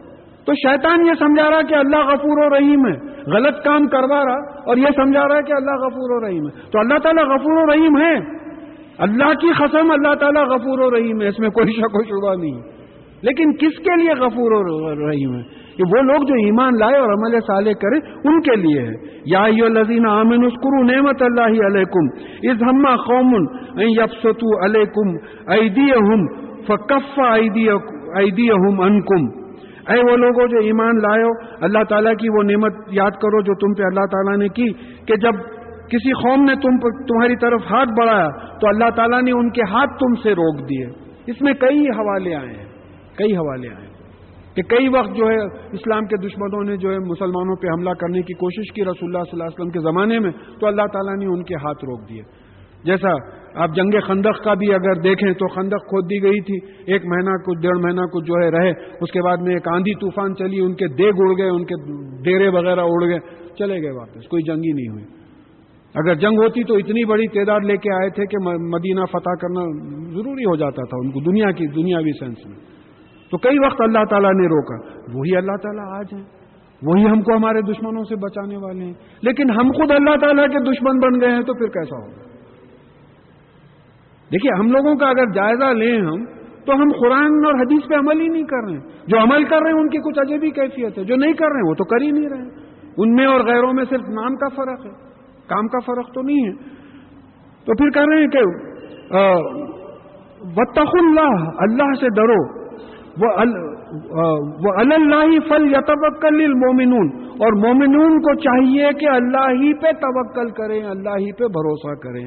تو 0.47 0.55
شیطان 0.55 1.07
یہ 1.07 1.13
سمجھا 1.19 1.51
رہا 1.51 1.63
کہ 1.63 1.75
اللہ 1.75 1.97
غفور 1.97 2.47
و 2.47 2.57
رحیم 2.57 2.87
ہے۔ 2.87 3.17
غلط 3.31 3.65
کام 3.65 3.87
کروا 3.87 4.25
رہا 4.25 4.61
اور 4.61 4.77
یہ 4.77 4.87
سمجھا 4.97 5.29
رہا 5.29 5.37
ہے 5.37 5.43
کہ 5.43 5.53
اللہ 5.53 5.71
غفور 5.71 6.23
و 6.23 6.27
رحیم 6.27 6.47
ہے۔ 6.47 6.71
تو 6.71 6.79
اللہ 6.79 6.99
تعالیٰ 6.99 7.25
غفور 7.25 7.63
و 7.63 7.73
رحیم 7.73 7.97
ہے 7.97 8.37
اللہ 8.99 9.33
کی 9.33 9.53
قسم 9.59 9.91
اللہ 9.91 10.15
تعالیٰ 10.15 10.45
غفور 10.47 10.79
و 10.79 10.97
رحیم 10.97 11.23
ہے، 11.23 11.29
اس 11.29 11.39
میں 11.39 11.49
کوئی 11.49 11.73
شک 11.73 11.95
و 11.95 12.03
شبہ 12.03 12.43
نہیں۔ 12.43 12.76
لیکن 13.27 13.53
کس 13.53 13.79
کے 13.79 13.97
لیے 13.97 14.11
غفور 14.11 14.53
و 14.53 15.09
رحیم 15.09 15.35
ہے؟ 15.35 15.43
کہ 15.77 15.83
وہ 15.83 16.03
لوگ 16.03 16.23
جو 16.23 16.35
ایمان 16.35 16.73
لائے 16.81 16.97
اور 16.97 17.09
عمل 17.09 17.39
صالح 17.41 17.73
کرے، 17.73 18.29
ان 18.29 18.41
کے 18.41 18.57
لیے 18.57 18.81
ہے۔ 18.81 19.17
یا 19.25 19.47
لذین 19.69 20.07
عامن 20.07 20.45
اسکرو 20.45 20.83
نعمت 20.83 21.23
اللہ 21.23 21.67
علیکم۔ 21.67 22.27
از 22.51 22.63
ہما 22.63 22.97
قوم 22.97 23.35
یفسطو 23.81 24.65
علیکم 24.65 25.17
ایدی 25.51 25.93
ہم 25.93 26.27
فکف 26.67 27.21
ایدی 28.15 28.51
ہم 28.51 28.81
انکم 28.81 29.47
اے 29.89 30.13
وہ 30.13 30.17
لوگوں 30.17 30.47
جو 30.49 30.59
ایمان 30.59 30.97
لائے 30.97 31.25
اللہ 31.61 31.85
تعالیٰ 31.89 32.13
کی 32.13 32.29
وہ 32.29 32.43
نعمت 32.43 32.73
یاد 32.91 33.11
کرو 33.11 33.41
جو 33.41 33.55
تم 33.55 33.75
پہ 33.75 33.83
اللہ 33.83 34.07
تعالیٰ 34.13 34.39
نے 34.39 34.49
کی۔ 34.49 34.73
کہ 35.07 35.17
جب 35.17 35.33
کسی 35.89 36.13
قوم 36.13 36.45
نے 36.45 36.55
تم 36.55 36.79
تمہاری 37.07 37.37
طرف 37.37 37.61
ہاتھ 37.71 37.89
بڑھایا، 37.89 38.29
تو 38.61 38.69
اللہ 38.69 38.91
تعالیٰ 38.97 39.23
نے 39.23 39.33
ان 39.33 39.51
کے 39.51 39.61
ہاتھ 39.71 39.91
تم 39.91 40.15
سے 40.23 40.33
روک 40.33 40.71
دیے۔ 40.71 40.87
اس 41.27 41.43
میں 41.43 41.53
کئی 41.53 41.81
حوالے 41.81 42.35
آئے 42.35 42.49
ہیں۔ 42.49 42.76
کئی 43.19 43.37
حوالے 43.37 43.69
آئے 43.69 43.87
ہیں 43.87 43.95
کہ 44.55 44.63
کئی 44.63 44.89
وقت 44.89 45.17
جو 45.17 45.25
ہے 45.25 45.41
اسلام 45.73 46.05
کے 46.05 46.17
دشمنوں 46.27 46.65
نے 46.65 46.77
جو 46.77 46.91
ہے 46.91 46.99
مسلمانوں 46.99 47.57
پہ 47.57 47.67
حملہ 47.67 47.91
کرنے 47.91 48.23
کی 48.23 48.35
کوشش 48.35 48.73
کی 48.73 48.83
رسول 48.83 49.09
اللہ 49.09 49.25
صلی 49.25 49.31
اللہ 49.33 49.45
علیہ 49.45 49.61
وسلم 49.61 49.71
کے 49.71 49.81
زمانے 49.81 50.19
میں، 50.19 50.31
تو 50.61 50.67
اللہ 50.67 50.87
تعالیٰ 50.93 51.17
نے 51.17 51.27
ان 51.27 51.43
کے 51.43 51.55
ہاتھ 51.55 51.85
روک 51.85 52.09
دیے۔ 52.09 52.23
جیسا 52.85 53.09
آپ 53.55 53.75
جنگ 53.77 53.91
خندق 54.07 54.45
کا 54.45 54.55
بھی 54.55 54.75
اگر 54.75 55.01
دیکھیں 55.01 55.33
تو 55.33 55.49
خندق 55.49 55.89
کھود 55.89 56.05
دی 56.05 56.23
گئی 56.23 56.41
تھی۔ 56.41 56.57
ایک 56.93 57.03
مہینہ 57.05 57.37
کچھ 57.47 57.59
ڈیڑھ 57.63 57.79
مہینہ 57.79 58.01
کچھ 58.01 58.25
جو 58.25 58.35
ہے 58.35 58.51
رہے، 58.51 58.71
اس 59.01 59.11
کے 59.11 59.23
بعد 59.23 59.37
میں 59.37 59.55
ایک 59.55 59.69
آندھی 59.75 59.95
طوفان 59.95 60.35
چلی، 60.35 60.61
ان 60.61 60.75
کے 60.75 60.89
دیگ 60.89 61.13
اڑ 61.19 61.31
گئے، 61.39 61.49
ان 61.49 61.65
کے 61.65 61.75
ڈیرے 62.23 62.49
وغیرہ 62.49 62.81
اڑ 62.81 63.09
گئے، 63.09 63.19
چلے 63.59 63.83
گئے 63.83 63.91
واپس، 63.91 64.29
کوئی 64.29 64.43
جنگ 64.43 64.63
ہی 64.65 64.73
نہیں 64.73 64.89
ہوئی۔ 64.89 65.05
اگر 65.95 66.15
جنگ 66.15 66.43
ہوتی 66.43 66.65
تو 66.65 66.75
اتنی 66.75 67.05
بڑی 67.05 67.29
تعداد 67.29 67.61
لے 67.65 67.77
کے 67.77 67.93
آئے 67.93 68.11
تھے 68.11 68.27
کہ 68.27 68.39
مدینہ 68.61 69.01
فتح 69.13 69.35
کرنا 69.41 69.63
ضروری 70.11 70.45
ہو 70.45 70.57
جاتا 70.57 70.83
تھا 70.85 70.97
ان 70.97 71.11
کو، 71.11 71.21
دنیا 71.21 71.51
کی، 71.51 71.67
دنیاوی 71.67 72.13
سینس 72.19 72.47
میں۔ 72.47 72.76
تو 73.31 73.39
کئی 73.39 73.59
وقت 73.59 73.81
اللہ 73.81 74.05
تعالیٰ 74.11 74.31
نے 74.31 74.47
روکا۔ 74.47 74.99
وہی 75.15 75.37
اللہ 75.37 75.57
تعالیٰ 75.63 75.99
آج 75.99 76.07
ہیں۔ 76.13 76.25
وہی 76.83 77.07
ہم 77.07 77.23
کو 77.23 77.37
ہمارے 77.37 77.61
دشمنوں 77.61 78.05
سے 78.05 78.17
بچانے 78.17 78.57
والے 78.57 78.85
ہیں۔ 78.85 78.93
لیکن 79.23 79.51
ہم 79.51 79.71
خود 79.71 79.91
اللہ 79.91 80.17
تعالیٰ 80.21 80.47
کے 80.47 80.59
دشمن 80.59 80.99
بن 80.99 81.21
گئے 81.21 81.31
ہیں 81.31 81.41
تو 81.41 81.55
پھر 81.55 81.67
کیسا 81.67 81.97
ہوگا؟ 81.97 82.27
دیکھیے، 84.33 84.59
ہم 84.59 84.67
لوگوں 84.67 84.97
کا 84.97 85.09
اگر 85.09 85.27
جائزہ 85.27 85.65
لیں 85.65 86.01
ہم، 86.01 86.25
تو 86.65 86.73
ہم 86.73 86.89
قرآن 87.01 87.45
اور 87.45 87.55
حدیث 87.55 87.89
پہ 87.89 87.95
عمل 87.95 88.21
ہی 88.21 88.29
نہیں 88.29 88.43
کر 88.43 88.65
رہے 88.65 88.73
ہیں۔ 88.73 88.89
جو 89.07 89.19
عمل 89.19 89.45
کر 89.45 89.59
رہے 89.63 89.73
ہیں، 89.73 89.79
ان 89.79 89.89
کی 89.89 89.99
کچھ 89.99 90.19
عجیبی 90.19 90.51
کیفیت 90.51 90.99
ہے۔ 90.99 91.05
جو 91.05 91.17
نہیں 91.17 91.33
کر 91.33 91.47
رہے 91.47 91.57
ہیں، 91.57 91.69
وہ 91.69 91.75
تو 91.75 91.85
کر 91.85 92.03
ہی 92.03 92.11
نہیں 92.11 92.29
رہے 92.29 92.39
ہیں۔ 92.39 92.51
ان 92.97 93.15
میں 93.15 93.27
اور 93.27 93.41
غیروں 93.41 93.73
میں 93.73 93.85
صرف 93.85 94.01
نام 94.01 94.37
کا 94.37 94.49
فرق 94.49 94.87
ہے۔ 94.87 94.91
کام 95.47 95.67
کا 95.67 95.79
فرق 95.87 96.15
تو 96.15 96.23
نہیں 96.23 96.49
ہے۔ 96.49 96.53
تو 97.65 97.73
پھر 97.75 97.91
کہہ 97.91 98.03
رہے 98.11 98.21
ہیں 98.21 98.29
کہ 98.29 98.39
وطخ 100.41 100.91
اللہ 100.93 101.49
اللہ 101.59 101.93
سے 102.01 102.09
ڈرو۔ 102.09 102.56
وہ 103.25 104.73
اللہ 104.79 105.39
فل 105.49 105.71
یا 105.71 105.81
توکل 105.81 106.43
اور 107.29 107.53
مومنون 107.53 108.21
کو 108.21 108.35
چاہیے 108.35 108.89
کہ 109.01 109.09
اللہ 109.09 109.51
ہی 109.51 109.75
پہ 109.75 109.93
توکل 109.93 110.51
کریں، 110.51 110.83
اللہ 110.83 111.11
ہی 111.11 111.33
پہ 111.33 111.45
بھروسہ 111.45 111.95
کریں۔ 111.95 112.25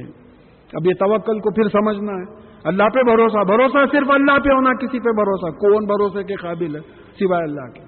اب 0.73 0.85
یہ 0.85 0.93
توکل 0.99 1.39
کو 1.39 1.51
پھر 1.51 1.63
سمجھنا 1.63 2.11
ہے۔ 2.11 2.49
اللہ 2.63 2.83
پہ 2.83 3.03
بھروسہ 3.03 3.43
بھروسہ 3.47 3.77
صرف 3.91 4.11
اللہ 4.11 4.39
پہ 4.39 4.53
ہونا، 4.53 4.69
کسی 4.73 4.99
پہ 4.99 5.09
بھروسہ۔ 5.09 5.51
کون 5.51 5.85
بھروسے 5.85 6.23
کے 6.23 6.35
قابل 6.35 6.75
ہے؟ 6.75 6.81
سوائے 7.19 7.43
اللہ 7.43 7.71
کے۔ 7.71 7.81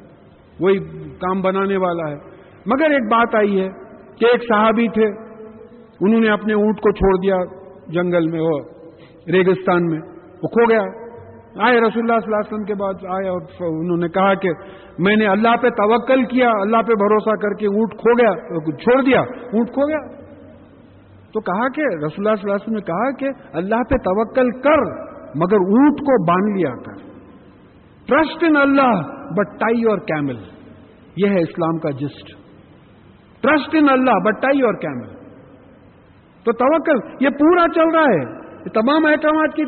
وہی 0.59 0.79
کام 1.09 1.41
بنانے 1.41 1.77
والا 1.77 2.09
ہے۔ 2.09 2.15
مگر 2.65 2.91
ایک 2.91 3.11
بات 3.11 3.35
آئی 3.35 3.61
ہے 3.61 3.67
کہ 4.19 4.25
ایک 4.25 4.41
صحابی 4.43 4.87
تھے۔ 4.87 5.05
انہوں 6.01 6.19
نے 6.19 6.29
اپنے 6.29 6.53
اونٹ 6.53 6.77
کو 6.77 6.91
چھوڑ 6.91 7.17
دیا 7.23 7.35
جنگل 7.87 8.29
میں 8.29 8.41
وہ 8.41 8.59
ریگستان 9.31 9.85
میں۔ 9.85 9.99
وہ 10.43 10.47
کھو 10.47 10.69
گیا۔ 10.69 11.00
آئے 11.55 11.79
رسول 11.79 12.03
اللہ 12.03 12.19
صلی 12.19 12.33
اللہ 12.33 12.35
علیہ 12.35 12.53
وسلم 12.53 12.63
کے 12.63 12.75
بعد 12.75 12.93
آئے 13.09 13.27
اور 13.29 13.41
انہوں 13.61 13.97
نے 13.97 14.07
کہا 14.07 14.33
کہ 14.33 14.49
میں 14.99 15.15
نے 15.15 15.27
اللہ 15.27 15.55
پہ 15.61 15.69
توکل 15.69 16.23
کیا، 16.25 16.49
اللہ 16.49 16.81
پہ 16.81 16.93
بھروسہ 16.93 17.35
کر 17.41 17.53
کے 17.53 17.67
اونٹ 17.67 17.93
کھو 17.93 18.13
گیا، 18.17 18.31
چھوڑ 18.77 19.01
دیا، 19.03 19.19
اونٹ 19.19 19.69
کھو 19.69 19.87
گیا۔ 19.87 19.99
تو 21.33 21.39
کہا 21.39 21.67
کہ 21.67 21.81
رسول 21.81 22.27
اللہ 22.27 22.35
صلی 22.35 22.49
اللہ 22.49 22.53
علیہ 22.53 22.53
وسلم 22.53 22.73
نے 22.73 22.81
کہا 22.81 23.11
کہ 23.11 23.57
اللہ 23.57 23.83
پہ 23.89 23.97
توکل 23.97 24.51
کر، 24.61 24.83
مگر 25.35 25.69
اونٹ 25.75 25.99
کو 25.99 26.25
باندھ 26.25 26.57
لیا 26.57 26.75
کر۔ 26.75 26.97
Trust 28.07 28.43
in 28.43 28.57
Allah 28.57 29.01
but 29.37 29.59
tie 29.59 29.83
your 29.83 29.97
camel 29.97 30.37
یہ 31.15 31.29
ہے 31.29 31.41
اسلام 31.41 31.77
کا 31.77 31.89
just. 31.89 32.33
Trust 33.41 33.75
in 33.75 33.89
Allah 33.89 34.19
but 34.25 34.41
tie 34.41 34.61
your 34.61 34.73
camel 34.73 35.07
تو 36.45 36.51
توکل، 36.51 36.99
یہ 37.19 37.29
پورا 37.29 37.67
چل 37.75 37.89
رہا 37.93 38.13
ہے۔ 38.13 38.40
تمام 38.69 39.05
احکامات 39.05 39.55
کی 39.55 39.65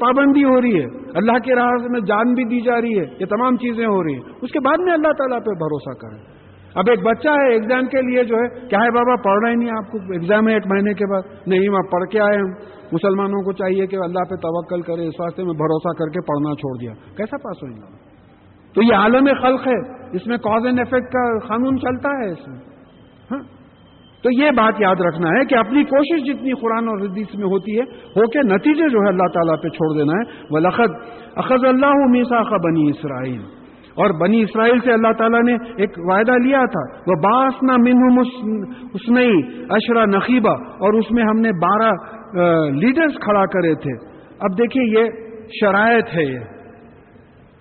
پابندی 0.00 0.44
ہو 0.44 0.60
رہی 0.60 0.80
ہے۔ 0.80 0.84
اللہ 1.14 1.38
کے 1.38 1.54
راہ 1.54 1.70
میں 1.90 2.00
جان 2.00 2.34
بھی 2.34 2.44
دی 2.44 2.60
جا 2.60 2.80
رہی 2.80 2.98
ہے۔ 3.00 3.04
یہ 3.20 3.26
تمام 3.26 3.56
چیزیں 3.56 3.86
ہو 3.86 4.04
رہی 4.04 4.14
ہیں۔ 4.14 4.20
اس 4.42 4.50
کے 4.50 4.60
بعد 4.60 4.78
میں 4.78 4.92
اللہ 4.92 5.12
تعالیٰ 5.12 5.38
پہ 5.38 5.50
بھروسہ 5.50 5.98
کریں۔ 5.98 6.40
اب 6.74 6.84
ایک 6.88 7.02
بچہ 7.02 7.28
ہے 7.28 7.52
ایگزام 7.52 7.86
کے 7.86 8.02
لیے 8.02 8.24
جو 8.24 8.36
ہے، 8.36 8.66
کیا 8.66 8.78
ہے 8.78 8.90
بابا؟ 8.90 9.16
پڑھ 9.22 9.50
ہی 9.50 9.54
نہیں، 9.54 9.70
آپ 9.76 9.92
کو 9.92 9.98
ایگزام 9.98 10.48
ہے 10.48 10.54
ایک 10.54 10.66
مہینے 10.66 10.94
کے 10.94 11.06
بعد۔ 11.06 11.22
نہیں 11.46 11.68
آپ 11.68 11.90
پڑھ 11.90 12.04
کے 12.04 12.20
آئے 12.20 12.38
ہم 12.38 12.50
مسلمانوں 12.92 13.42
کو 13.42 13.52
چاہیے 13.52 13.86
کہ 13.86 13.96
اللہ 13.96 14.30
پہ 14.30 14.34
توکل 14.36 14.80
کرے، 14.80 15.08
اس 15.08 15.14
واسطے 15.18 15.44
میں 15.44 15.52
بھروسہ 15.52 15.98
کر 15.98 16.06
کے 16.06 16.20
پڑھنا 16.20 16.54
چھوڑ 16.54 16.80
دیا۔ 16.80 16.92
کیسا 17.16 17.36
پاس 17.36 17.62
ہوئیں 17.62 17.76
گا 17.76 17.86
تو 18.74 18.82
یہ 18.82 18.94
عالم 18.94 19.24
خلق 19.42 19.66
ہے۔ 19.66 20.00
اس 20.12 20.26
میں 20.26 20.36
کاز 20.36 20.66
اینڈ 20.66 20.80
افیکٹ 20.80 21.12
کا 21.12 21.38
قانون 21.38 21.78
چلتا 21.80 22.08
ہے 22.08 22.30
اس 22.30 22.48
میں۔ 22.48 22.58
ہاں؟ 23.30 23.59
تو 24.22 24.30
یہ 24.42 24.50
بات 24.50 24.80
یاد 24.80 24.96
رکھنا 25.00 25.28
ہے 25.28 25.44
کہ 25.44 25.54
اپنی 25.54 25.84
کوشش 25.84 26.24
جتنی 26.24 26.52
قرآن 26.52 26.88
اور 26.88 27.00
حدیث 27.00 27.34
میں 27.34 27.46
ہوتی 27.46 27.76
ہے، 27.76 27.82
ہو 27.82 28.28
کے 28.28 28.38
نتیجے 28.38 28.88
جو 28.88 28.98
ہے 28.98 29.08
اللہ 29.08 29.28
تعالیٰ 29.34 29.54
پہ 29.62 29.68
چھوڑ 29.68 29.98
دینا 29.98 30.12
ہے۔ 30.12 30.46
وہ 30.50 30.58
لخت 30.58 31.10
اخذ 31.36 31.64
اللہ 31.68 31.92
میسا 31.94 32.56
بنی 32.56 32.90
اسرائیل 32.90 33.40
اور 33.90 34.20
بنی 34.20 34.42
اسرائیل 34.42 34.80
سے 34.84 34.92
اللہ 34.92 35.12
تعالیٰ 35.18 35.42
نے 35.42 35.54
ایک 35.76 35.90
وعدہ 35.98 36.32
لیا 36.32 36.60
تھا۔ 36.60 37.00
وہ 37.06 37.14
باسنا 37.14 37.76
منہ 37.76 38.20
اسنئی 38.94 39.64
اشرا 39.70 40.04
نقیبہ 40.04 40.52
اور 40.60 40.92
اس 40.92 41.10
میں 41.10 41.22
ہم 41.22 41.40
نے 41.40 41.50
بارہ 41.52 41.92
لیڈرز 42.70 43.12
کھڑا 43.20 43.46
کرے 43.46 43.74
تھے۔ 43.74 44.06
اب 44.40 44.58
دیکھیے 44.58 45.00
یہ 45.00 45.10
شرائط 45.60 46.06
ہے 46.16 46.22
یہ۔ 46.22 46.38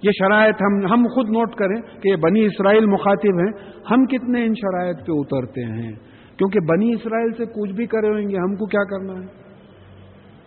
یہ 0.03 0.09
شرائط 0.19 0.55
ہم 0.61 0.93
ہم 0.93 1.03
خود 1.15 1.29
نوٹ 1.29 1.55
کریں 1.55 1.81
کہ 2.01 2.09
یہ 2.09 2.15
بنی 2.15 2.45
اسرائیل 2.45 2.85
مخاطب 2.85 3.39
ہیں۔ 3.39 3.51
ہم 3.91 4.05
کتنے 4.05 4.45
ان 4.45 4.53
شرائط 4.53 4.97
پہ 4.97 5.11
اترتے 5.11 5.63
ہیں۔ 5.63 6.18
کیونکہ 6.39 6.59
بنی 6.59 6.93
اسرائیل 6.93 7.31
سے 7.31 7.45
کچھ 7.45 7.71
بھی 7.71 7.85
کرے 7.85 8.07
ہوئیں 8.07 8.29
گے، 8.29 8.37
ہم 8.37 8.55
کو 8.55 8.65
کیا 8.65 8.83
کرنا 8.83 9.13
ہے؟ 9.13 9.25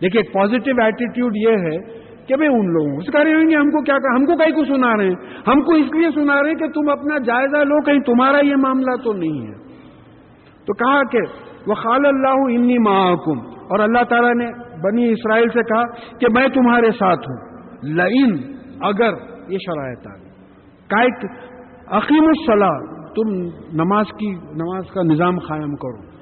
دیکھیے، 0.01 0.21
ایک 0.21 0.33
پازیٹو 0.33 0.81
ایٹیٹیوڈ 0.81 1.31
یہ 1.35 1.49
ہے 1.49 1.77
کہ 2.25 2.35
بھائی 2.35 2.49
ان 2.53 2.73
لوگوں 2.73 2.99
سے 2.99 3.11
کرے 3.11 3.33
ہوئیں 3.33 3.49
گے، 3.49 3.55
ہم 3.55 3.69
کو 3.69 3.83
کیا 3.83 3.97
کر، 3.97 4.19
ہم 4.19 4.25
کو 4.25 4.37
کہیں 4.37 4.55
کو 4.55 4.65
سنا 4.65 4.97
رہے 4.97 5.05
ہیں۔ 5.05 5.15
ہم 5.47 5.61
کو 5.61 5.75
اس 5.75 5.85
لیے 5.85 6.09
سنا 6.15 6.41
رہے 6.41 6.49
ہیں 6.49 6.55
کہ 6.55 6.67
تم 6.67 6.89
اپنا 6.89 7.17
جائزہ 7.17 7.57
لو، 7.57 7.81
کہیں 7.81 7.99
تمہارا 7.99 8.45
یہ 8.45 8.55
معاملہ 8.55 8.95
تو 9.03 9.13
نہیں 9.13 9.47
ہے۔ 9.47 9.53
تو 10.67 10.73
کہا 10.73 11.01
کہ 11.11 11.17
وہ 11.67 11.73
خال 11.73 12.05
اللہ 12.05 12.57
انی 12.57 12.77
محکم 12.77 13.39
اور 13.39 13.79
اللہ 13.79 14.03
تعالیٰ 14.03 14.35
نے 14.35 14.45
بنی 14.83 15.11
اسرائیل 15.11 15.47
سے 15.49 15.59
کہا 15.59 15.83
کہ 16.17 16.27
میں 16.31 16.47
تمہارے 16.47 16.91
ساتھ 16.91 17.19
ہوں۔ 17.19 17.57
لئن، 17.83 18.53
اگر 18.81 19.13
یہ 19.47 19.57
شرائط 19.57 20.07
آ 20.07 20.15
گئی۔ 20.15 20.29
عقیم 21.87 22.23
الصلاح 22.23 23.02
تم 23.15 23.29
نماز 23.73 24.05
کی 24.19 24.31
نماز 24.31 24.83
کا 24.93 25.01
نظام 25.03 25.39
قائم 25.39 25.75
کرو۔ 25.75 26.13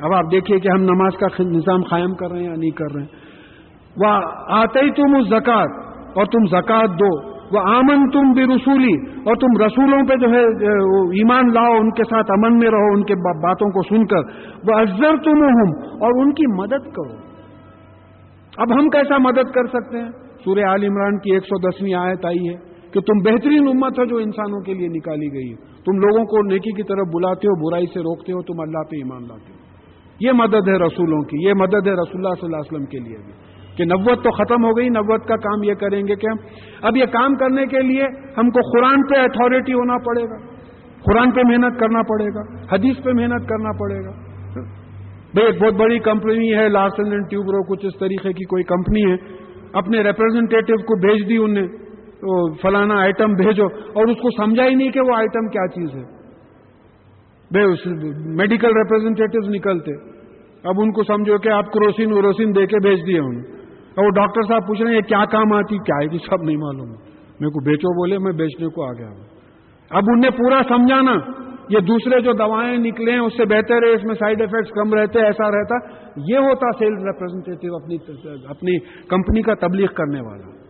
اب 0.00 0.14
آپ 0.14 0.32
دیکھیے 0.32 0.58
کہ 0.58 0.68
ہم 0.68 0.82
نماز 0.82 1.16
کا 1.20 1.42
نظام 1.42 1.82
قائم 1.82 2.14
کر 2.14 2.30
رہے 2.30 2.38
ہیں 2.38 2.46
یا 2.46 2.54
نہیں 2.56 2.70
کر 2.70 2.94
رہے 2.94 3.02
ہیں۔ 3.02 3.32
وہ 3.96 4.06
آتے 4.48 4.80
ہی 4.80 4.90
تم 4.90 5.16
اس 5.16 5.26
زکات 5.26 5.68
اور 6.14 6.24
تم 6.24 6.46
زکات 6.46 6.90
دو۔ 6.90 7.32
وہ 7.52 7.58
آمن 7.58 8.10
تم 8.10 8.32
بھی 8.32 8.44
رسولی 8.44 9.10
اور 9.24 9.36
تم 9.36 9.62
رسولوں 9.64 10.06
پہ 10.06 10.14
جو 10.16 10.30
ہے 10.30 10.40
ایمان 11.18 11.52
لاؤ، 11.52 11.72
ان 11.72 11.90
کے 11.90 12.02
ساتھ 12.04 12.30
امن 12.30 12.58
میں 12.58 12.70
رہو، 12.70 12.94
ان 12.94 13.04
کے 13.04 13.14
باتوں 13.14 13.70
کو 13.70 13.82
سن 13.82 14.06
کر۔ 14.06 14.18
وہ 14.68 14.78
افزر 14.78 15.16
تم 15.24 15.30
ہوں 15.30 15.82
اور 15.82 16.22
ان 16.22 16.32
کی 16.32 16.60
مدد 16.60 16.92
کرو۔ 16.92 17.32
اب 18.56 18.72
ہم 18.72 18.88
کیسا 18.88 19.18
مدد 19.18 19.50
کر 19.54 19.66
سکتے 19.66 19.98
ہیں؟ 19.98 20.10
سورہ 20.44 20.60
عال 20.60 20.84
عمران 20.84 21.18
کی 21.18 21.32
ایک 21.32 21.42
سو 21.42 21.68
دسویں 21.68 21.94
آیت 21.94 22.26
آئی 22.26 22.48
ہے 22.48 22.54
کہ 22.92 23.00
تم 23.00 23.18
بہترین 23.18 23.68
امت 23.68 23.98
ہو 23.98 24.04
جو 24.04 24.16
انسانوں 24.16 24.60
کے 24.60 24.74
لیے 24.74 24.88
نکالی 24.88 25.26
گئی 25.26 25.52
ہے۔ 25.52 25.71
تم 25.84 25.98
لوگوں 25.98 26.24
کو 26.24 26.42
نیکی 26.42 26.70
کی 26.70 26.82
طرف 26.82 27.06
بلاتے 27.14 27.48
ہو، 27.48 27.70
برائی 27.70 27.86
سے 27.86 28.00
روکتے 28.00 28.32
ہو، 28.32 28.42
تم 28.42 28.60
اللہ 28.60 28.82
پہ 28.90 28.96
ایمان 28.96 29.22
لاتے 29.22 29.52
ہو۔ 29.52 29.58
یہ 30.20 30.32
مدد 30.32 30.68
ہے 30.68 30.78
رسولوں 30.86 31.22
کی، 31.22 31.48
یہ 31.48 31.52
مدد 31.54 31.74
ہے 31.74 31.92
رسول 31.92 32.26
اللہ 32.26 32.34
صلی 32.34 32.44
اللہ 32.44 32.56
علیہ 32.56 32.74
وسلم 32.74 32.84
کے 32.84 32.98
لیے 32.98 33.16
بھی۔ 33.18 33.32
کہ 33.76 33.84
نوت 33.84 34.24
تو 34.24 34.30
ختم 34.30 34.64
ہو 34.64 34.70
گئی 34.70 34.88
نوت 34.88 35.28
کا 35.28 35.36
کام 35.36 35.62
یہ 35.62 35.74
کریں 35.74 36.02
گے 36.08 36.14
کہ 36.14 36.26
ہم 36.26 36.36
اب 36.82 36.96
یہ 36.96 37.04
کام 37.04 37.34
کرنے 37.34 37.66
کے 37.66 37.80
لیے 37.80 38.02
ہم 38.38 38.50
کو 38.50 38.60
قرآن 38.60 39.06
پہ 39.06 39.20
اتھارٹی 39.20 39.72
ہونا 39.72 39.94
پڑے 39.98 40.24
گا۔ 40.24 40.36
قرآن 41.04 41.30
پہ 41.30 41.40
محنت 41.44 41.80
کرنا 41.80 42.02
پڑے 42.02 42.24
گا۔ 42.24 42.74
حدیث 42.74 43.04
پہ 43.04 43.10
محنت 43.10 43.48
کرنا 43.48 43.72
پڑے 43.72 44.04
گا۔ 44.04 44.10
بھائی 45.34 45.46
ایک 45.46 45.62
بہت 45.62 45.74
بڑی 45.74 45.98
کمپنی 45.98 46.54
ہے 46.54 46.68
لارسن 46.68 47.12
اینڈ 47.12 47.30
ٹیوبرو 47.30 47.62
کچھ 47.62 47.86
اس 47.86 47.98
طریقے 48.00 48.32
کی 48.32 48.44
کوئی 48.44 48.62
کمپنی 48.62 49.10
ہے۔ 49.10 49.16
اپنے 49.72 50.02
ریپرزینٹیو 50.02 50.76
کو 50.76 51.00
بھیج 51.00 51.28
دی 51.28 51.36
انہیں۔ 51.36 51.68
فلانا 52.62 53.00
آئٹم 53.00 53.32
بھیجو 53.32 53.64
اور 53.64 54.08
اس 54.08 54.16
کو 54.16 54.44
سمجھا 54.44 54.64
ہی 54.64 54.74
نہیں 54.74 54.90
کہ 54.90 55.00
وہ 55.00 55.16
آئٹم 55.16 55.48
کیا 55.48 55.66
چیز 55.66 55.88
ہے۔ 55.94 56.22
بھائی 57.50 57.66
میڈیکل 58.36 58.66
ریپرزینٹیو 58.66 59.50
نکلتے۔ 59.50 59.90
اب 60.64 60.74
ان 60.78 60.92
کو 60.92 61.02
سمجھو 61.02 61.38
کہ 61.38 61.48
آپ 61.48 61.72
کروسین 61.72 62.12
وروسین 62.12 62.56
دے 62.56 62.66
کے 62.66 62.76
بھیج 62.82 63.06
دیے 63.06 63.18
انہیں 63.18 63.42
اور 63.96 64.04
وہ 64.04 64.10
ڈاکٹر 64.10 64.40
صاحب 64.48 64.66
پوچھ 64.66 64.82
رہے 64.82 64.90
ہیں، 64.90 64.96
یہ 64.96 65.08
کیا 65.08 65.24
کام 65.24 65.52
آتی؟ 65.52 65.78
کیا 65.78 65.96
ہے؟ 66.02 66.08
کہ 66.08 66.18
سب 66.18 66.42
نہیں 66.42 66.56
معلوم۔ 66.56 66.88
میرے 67.40 67.50
کو 67.50 67.64
بیچو 67.64 67.88
بولے، 67.88 68.18
میں 68.18 68.32
بیچنے 68.32 68.68
کو 68.68 68.84
آ 68.84 68.92
گیا 68.92 69.08
ہوں۔ 69.08 69.24
اب 69.90 70.02
انہیں 70.12 70.30
پورا 70.30 70.60
سمجھانا۔ 70.68 71.12
یہ 71.68 71.78
دوسرے 71.78 72.20
جو 72.20 72.32
دوائیں 72.32 72.76
نکلے 72.76 73.12
ہیں، 73.12 73.18
اس 73.18 73.32
سے 73.36 73.44
بہتر 73.44 73.74
ہے، 73.74 73.92
اس 73.92 74.04
میں 74.04 74.14
سائڈ 74.14 74.42
افیکٹس 74.42 74.70
کم 74.70 74.94
رہتے، 74.94 75.20
ایسا 75.20 75.50
رہتا۔ 75.50 75.74
یہ 76.16 76.38
ہوتا 76.38 76.78
سیلز 76.78 77.02
ریپرزینٹیو 77.04 77.74
اپنی 77.74 77.96
اپنی 78.48 78.78
کمپنی 79.08 79.42
کا 79.42 79.54
تبلیغ 79.54 79.86
کرنے 79.86 80.20
والا۔ 80.20 80.61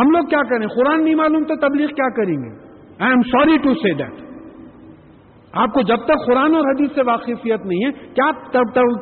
ہم 0.00 0.10
لوگ 0.10 0.24
کیا 0.24 0.42
کریں؟ 0.42 0.66
قرآن 0.66 1.04
نہیں 1.04 1.14
معلوم 1.14 1.44
تو 1.44 1.56
تبلیغ 1.56 1.86
کیا 1.86 2.08
کریں 2.16 2.34
گے؟ 2.34 2.50
I 2.98 3.10
am 3.10 3.22
sorry 3.22 3.56
to 3.56 3.74
see 3.74 3.94
that 3.94 4.12
آپ 5.54 5.68
کو 5.74 5.82
جب 5.82 5.96
تک 5.96 6.26
قرآن 6.26 6.54
اور 6.54 6.68
حدیث 6.68 6.90
سے 6.94 7.02
واقفیت 7.06 7.66
نہیں 7.66 7.86
ہے، 7.86 7.90
کیا 8.14 8.30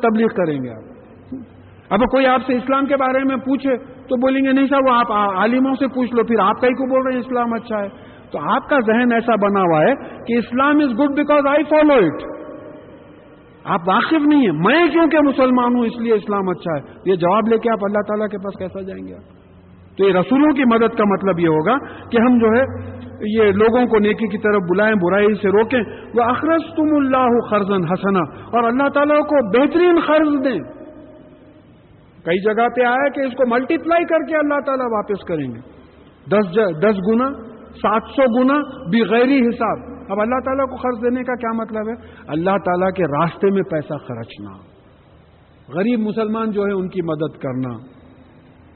تبلیغ 0.01 0.27
کریں 0.27 0.63
گے 0.63 0.69
آپ؟ 0.69 0.83
اب 1.89 1.99
کوئی 1.99 2.25
آپ 2.25 2.41
سے 2.47 2.53
اسلام 2.53 2.85
کے 2.85 2.95
بارے 2.95 3.23
میں 3.23 3.35
پوچھے 3.35 3.77
تو 3.77 4.15
بولیں 4.15 4.41
گے، 4.45 4.51
نہیں 4.51 4.67
صاحب، 4.67 4.83
وہ 4.87 4.93
آپ 4.93 5.11
عالموں 5.11 5.75
سے 5.75 5.87
پوچھ 5.87 6.15
لو، 6.15 6.23
پھر 6.23 6.39
آپ 6.39 6.61
کہیں 6.61 6.71
کو 6.71 6.89
بول 6.89 7.05
رہے 7.05 7.13
ہیں 7.13 7.19
اسلام 7.19 7.53
اچھا 7.53 7.83
ہے؟ 7.83 7.87
تو 8.31 8.39
آپ 8.39 8.69
کا 8.69 8.77
ذہن 8.87 9.13
ایسا 9.13 9.35
بنا 9.35 9.61
ہوا 9.61 9.81
ہے 9.81 9.93
کہ 10.23 10.37
Islam 10.37 10.77
is 10.77 10.99
good 10.99 11.15
because 11.15 11.47
I 11.47 11.63
follow 11.63 11.93
it 11.93 12.23
آپ 13.63 13.79
واقف 13.87 14.27
نہیں 14.27 14.39
ہیں۔ 14.39 14.57
میں 14.57 14.87
کیونکہ 14.87 15.17
مسلمان 15.19 15.75
ہوں، 15.75 15.85
اس 15.85 15.99
لیے 15.99 16.13
اسلام 16.13 16.49
اچھا 16.49 16.75
ہے؟ 16.75 16.81
یہ 17.05 17.15
جواب 17.15 17.47
لے 17.47 17.57
کے 17.57 17.69
آپ 17.71 17.79
اللہ 17.81 18.01
تعالیٰ 18.07 18.27
کے 18.27 18.37
پاس 18.37 18.59
کیسا 18.59 18.81
جائیں 18.81 19.07
گے 19.07 19.13
آپ؟ 19.15 19.38
تو 19.99 20.07
یہ 20.07 20.13
رسولوں 20.13 20.55
کی 20.55 20.63
مدد 20.73 20.97
کا 20.97 21.03
مطلب 21.05 21.39
یہ 21.39 21.47
ہوگا 21.47 21.77
کہ 22.09 22.17
ہم 22.21 22.37
جو 22.37 22.47
ہے 22.47 22.99
یہ 23.37 23.51
لوگوں 23.51 23.85
کو 23.85 23.99
نیکی 23.99 24.27
کی 24.27 24.37
طرف 24.37 24.61
بلائیں، 24.69 24.95
برائی 24.95 25.33
سے 25.33 25.49
روکیں۔ 25.49 25.79
وہ 26.15 26.23
اخرس 26.23 26.75
تم 26.75 26.95
اللہ 26.95 27.39
خرزن 27.49 27.83
حسنا۔ 27.91 28.19
اور 28.29 28.63
اللہ 28.63 28.89
تعالیٰ 28.89 29.19
کو 29.19 29.59
بہترین 29.59 29.99
قرض 30.07 30.45
دیں۔ 30.45 30.59
کئی 32.25 32.43
جگہ 32.43 32.67
پہ 32.75 32.83
آیا 32.83 33.09
کہ 33.09 33.19
اس 33.19 33.33
کو 33.33 33.47
ملٹی 33.47 33.77
پلائی 33.77 34.05
کر 34.05 34.17
کے 34.17 34.37
اللہ 34.37 34.59
تعالیٰ 34.65 34.85
واپس 34.91 35.23
کریں 35.23 35.47
گے۔ 35.47 35.59
دس 36.29 36.47
دس 36.83 36.99
گنا، 37.07 37.31
سات 37.69 38.01
سو 38.15 38.43
گنا 38.43 38.59
بغیر 38.85 39.39
حساب۔ 39.49 39.77
اب 40.11 40.21
اللہ 40.21 40.39
تعالیٰ 40.45 40.65
کو 40.65 40.75
خرچ 40.75 41.03
دینے 41.03 41.23
کا 41.23 41.35
کیا 41.35 41.51
مطلب 41.53 41.89
ہے؟ 41.89 42.23
اللہ 42.27 42.57
تعالیٰ 42.65 42.91
کے 42.91 43.03
راستے 43.03 43.51
میں 43.51 43.61
پیسہ 43.61 43.93
خرچنا۔ 43.93 44.51
غریب 45.73 45.99
مسلمان 45.99 46.51
جو 46.51 46.61
ہے 46.61 46.71
ان 46.71 46.89
کی 46.89 47.01
مدد 47.01 47.37
کرنا۔ 47.37 47.98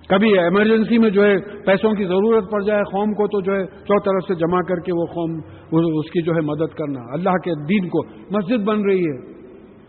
کبھی 0.09 0.39
ایمرجنسی 0.39 0.97
میں 0.97 1.09
جو 1.09 1.25
ہے 1.25 1.37
پیسوں 1.65 1.93
کی 1.93 2.05
ضرورت 2.05 2.51
پڑ 2.51 2.61
جائے، 2.61 2.84
قوم 2.84 3.13
کو 3.13 3.27
تو 3.27 3.41
جو 3.41 3.55
ہے 3.55 3.65
چو 3.65 3.99
طرف 3.99 4.27
سے 4.27 4.35
جمع 4.35 4.61
کر 4.61 4.75
کے 4.75 4.91
وہ 4.93 5.05
قوم 5.05 5.31
اس 5.99 6.11
کی 6.11 6.21
جو 6.21 6.31
ہے 6.34 6.41
مدد 6.41 6.73
کرنا۔ 6.73 6.99
اللہ 7.13 7.30
کے 7.30 7.65
دین 7.65 7.89
کو۔ 7.89 8.05
مسجد 8.31 8.63
بن 8.67 8.81
رہی 8.81 9.03
ہے۔ 9.03 9.34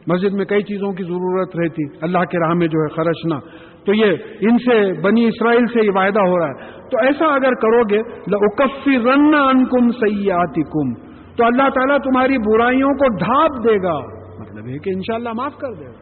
مسجد 0.07 0.35
میں 0.35 0.45
کئی 0.45 0.63
چیزوں 0.63 0.93
کی 0.93 1.03
ضرورت 1.03 1.57
رہتی۔ 1.57 1.83
اللہ 2.03 2.19
کے 2.19 2.47
راہ 2.47 2.55
میں 2.55 2.67
جو 2.67 2.79
ہے 2.79 2.89
خرچنا۔ 2.89 3.39
تو 3.85 3.95
یہ 3.95 4.17
ان 4.41 4.59
سے، 4.59 5.01
بنی 5.01 5.25
اسرائیل 5.25 5.67
سے 5.67 5.87
یہ 5.87 5.91
وعدہ 5.95 6.21
ہو 6.21 6.39
رہا 6.39 6.49
ہے۔ 6.49 6.71
تو 6.91 6.99
ایسا 6.99 7.27
اگر 7.35 7.55
کرو 7.55 7.83
گے 7.91 7.99
اکفی 8.37 8.99
رن 8.99 9.35
ان 9.35 9.65
کم 9.65 9.91
سیاتی 9.91 10.63
کم 10.63 11.09
تو 11.37 11.45
اللہ 11.45 11.69
تعالیٰ 11.69 11.99
تمہاری 11.99 12.39
برائیوں 12.39 12.91
کو 12.91 13.17
ڈھانپ 13.17 13.69
دے 13.69 13.83
گا۔ 13.83 13.99
مطلب 14.41 14.67
ہے 14.67 14.79
کہ 14.79 14.91
انشاءاللہ 14.91 15.29
معاف 15.37 15.57
کر 15.57 15.73
دے 15.73 15.87
گا۔ 15.87 15.93